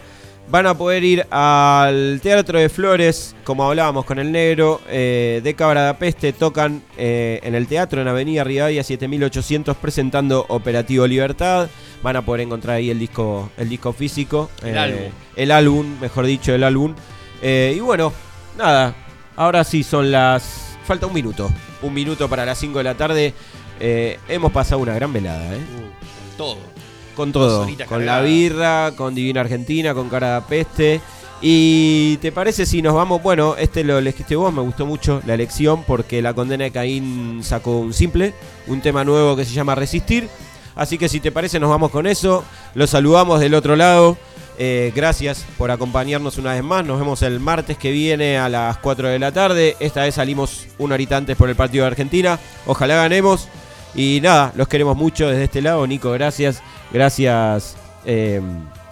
van 0.50 0.66
a 0.66 0.74
poder 0.76 1.04
ir 1.04 1.26
al 1.30 2.20
Teatro 2.22 2.58
de 2.58 2.68
Flores, 2.68 3.36
como 3.44 3.64
hablábamos 3.64 4.04
con 4.04 4.18
el 4.18 4.32
negro, 4.32 4.80
eh, 4.88 5.40
de 5.42 5.54
Cabra 5.54 5.82
da 5.82 5.98
Peste, 5.98 6.32
tocan 6.32 6.82
eh, 6.98 7.40
en 7.42 7.54
el 7.54 7.66
teatro 7.66 8.02
en 8.02 8.08
Avenida 8.08 8.42
Rivadavia 8.42 8.82
7800 8.82 9.76
presentando 9.76 10.44
Operativo 10.48 11.06
Libertad. 11.06 11.68
Van 12.02 12.16
a 12.16 12.22
poder 12.22 12.42
encontrar 12.42 12.76
ahí 12.76 12.90
el 12.90 12.98
disco, 12.98 13.50
el 13.56 13.68
disco 13.68 13.92
físico. 13.92 14.50
El 14.62 14.76
álbum. 14.76 15.02
El 15.36 15.50
álbum, 15.50 16.00
mejor 16.00 16.26
dicho, 16.26 16.54
el 16.54 16.64
álbum. 16.64 16.94
Eh, 17.42 17.74
y 17.76 17.80
bueno, 17.80 18.12
nada, 18.58 18.94
ahora 19.36 19.64
sí 19.64 19.82
son 19.82 20.10
las... 20.10 20.78
Falta 20.84 21.06
un 21.06 21.14
minuto. 21.14 21.48
Un 21.82 21.94
minuto 21.94 22.28
para 22.28 22.44
las 22.44 22.58
5 22.58 22.78
de 22.78 22.84
la 22.84 22.94
tarde. 22.94 23.34
Eh, 23.78 24.18
hemos 24.28 24.50
pasado 24.50 24.80
una 24.80 24.94
gran 24.94 25.12
velada, 25.12 25.54
¿eh? 25.54 25.58
Uh, 25.58 26.36
todo. 26.36 26.79
Con 27.20 27.32
todo. 27.32 27.68
Con 27.86 28.06
la 28.06 28.22
birra, 28.22 28.92
con 28.96 29.14
Divina 29.14 29.42
Argentina, 29.42 29.92
con 29.92 30.08
Cara 30.08 30.36
de 30.36 30.40
Peste. 30.40 31.00
Y 31.42 32.16
te 32.22 32.32
parece 32.32 32.64
si 32.64 32.80
nos 32.80 32.94
vamos, 32.94 33.22
bueno, 33.22 33.56
este 33.58 33.84
lo 33.84 33.98
elegiste 33.98 34.36
vos, 34.36 34.50
me 34.50 34.62
gustó 34.62 34.86
mucho 34.86 35.20
la 35.26 35.34
elección 35.34 35.84
porque 35.84 36.22
la 36.22 36.32
condena 36.32 36.64
de 36.64 36.70
Caín 36.70 37.40
sacó 37.42 37.76
un 37.76 37.92
simple, 37.92 38.32
un 38.68 38.80
tema 38.80 39.04
nuevo 39.04 39.36
que 39.36 39.44
se 39.44 39.52
llama 39.52 39.74
Resistir. 39.74 40.30
Así 40.74 40.96
que 40.96 41.10
si 41.10 41.20
te 41.20 41.30
parece 41.30 41.60
nos 41.60 41.68
vamos 41.68 41.90
con 41.90 42.06
eso, 42.06 42.42
los 42.72 42.88
saludamos 42.88 43.38
del 43.38 43.52
otro 43.52 43.76
lado. 43.76 44.16
Eh, 44.58 44.90
gracias 44.96 45.44
por 45.58 45.70
acompañarnos 45.70 46.38
una 46.38 46.54
vez 46.54 46.64
más. 46.64 46.86
Nos 46.86 46.98
vemos 46.98 47.20
el 47.20 47.38
martes 47.38 47.76
que 47.76 47.90
viene 47.90 48.38
a 48.38 48.48
las 48.48 48.78
4 48.78 49.08
de 49.08 49.18
la 49.18 49.30
tarde. 49.30 49.76
Esta 49.78 50.04
vez 50.04 50.14
salimos 50.14 50.68
una 50.78 50.94
horita 50.94 51.18
antes 51.18 51.36
por 51.36 51.50
el 51.50 51.54
partido 51.54 51.84
de 51.84 51.88
Argentina. 51.88 52.38
Ojalá 52.64 52.94
ganemos. 52.94 53.46
Y 53.94 54.20
nada, 54.22 54.52
los 54.54 54.68
queremos 54.68 54.96
mucho 54.96 55.28
desde 55.28 55.44
este 55.44 55.60
lado. 55.60 55.86
Nico, 55.86 56.12
gracias. 56.12 56.62
Gracias, 56.92 57.76
eh, 58.04 58.40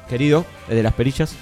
querido, 0.08 0.44
desde 0.68 0.82
las 0.82 0.94
perillas. 0.94 1.34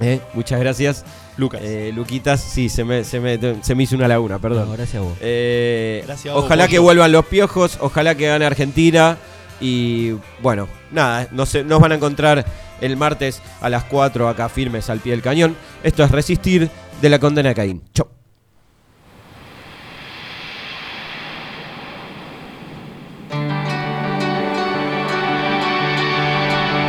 Eh, 0.00 0.20
muchas 0.34 0.60
gracias. 0.60 1.04
Lucas. 1.36 1.60
Eh, 1.64 1.90
Luquitas, 1.94 2.40
sí, 2.40 2.68
se 2.68 2.84
me, 2.84 3.02
se, 3.04 3.18
me, 3.20 3.38
se 3.62 3.74
me 3.74 3.82
hizo 3.82 3.96
una 3.96 4.06
laguna, 4.06 4.38
perdón. 4.38 4.68
No, 4.68 4.76
gracias 4.76 5.02
a 5.02 5.04
vos. 5.04 5.16
Eh, 5.20 6.02
Gracias 6.06 6.32
a 6.32 6.36
vos, 6.36 6.44
ojalá 6.44 6.68
que 6.68 6.78
vuelvan 6.78 7.10
los 7.10 7.26
piojos, 7.26 7.78
ojalá 7.80 8.14
que 8.14 8.26
gane 8.26 8.44
Argentina. 8.44 9.16
Y 9.60 10.12
bueno, 10.42 10.68
nada, 10.90 11.28
nos, 11.32 11.54
nos 11.64 11.80
van 11.80 11.92
a 11.92 11.94
encontrar 11.96 12.44
el 12.80 12.96
martes 12.96 13.40
a 13.60 13.68
las 13.68 13.84
4 13.84 14.28
acá 14.28 14.48
firmes 14.48 14.90
al 14.90 15.00
pie 15.00 15.12
del 15.12 15.22
cañón. 15.22 15.56
Esto 15.82 16.04
es 16.04 16.10
Resistir 16.10 16.70
de 17.00 17.08
la 17.08 17.18
condena 17.18 17.48
de 17.50 17.54
Caín. 17.54 17.82
Chau. 17.94 18.08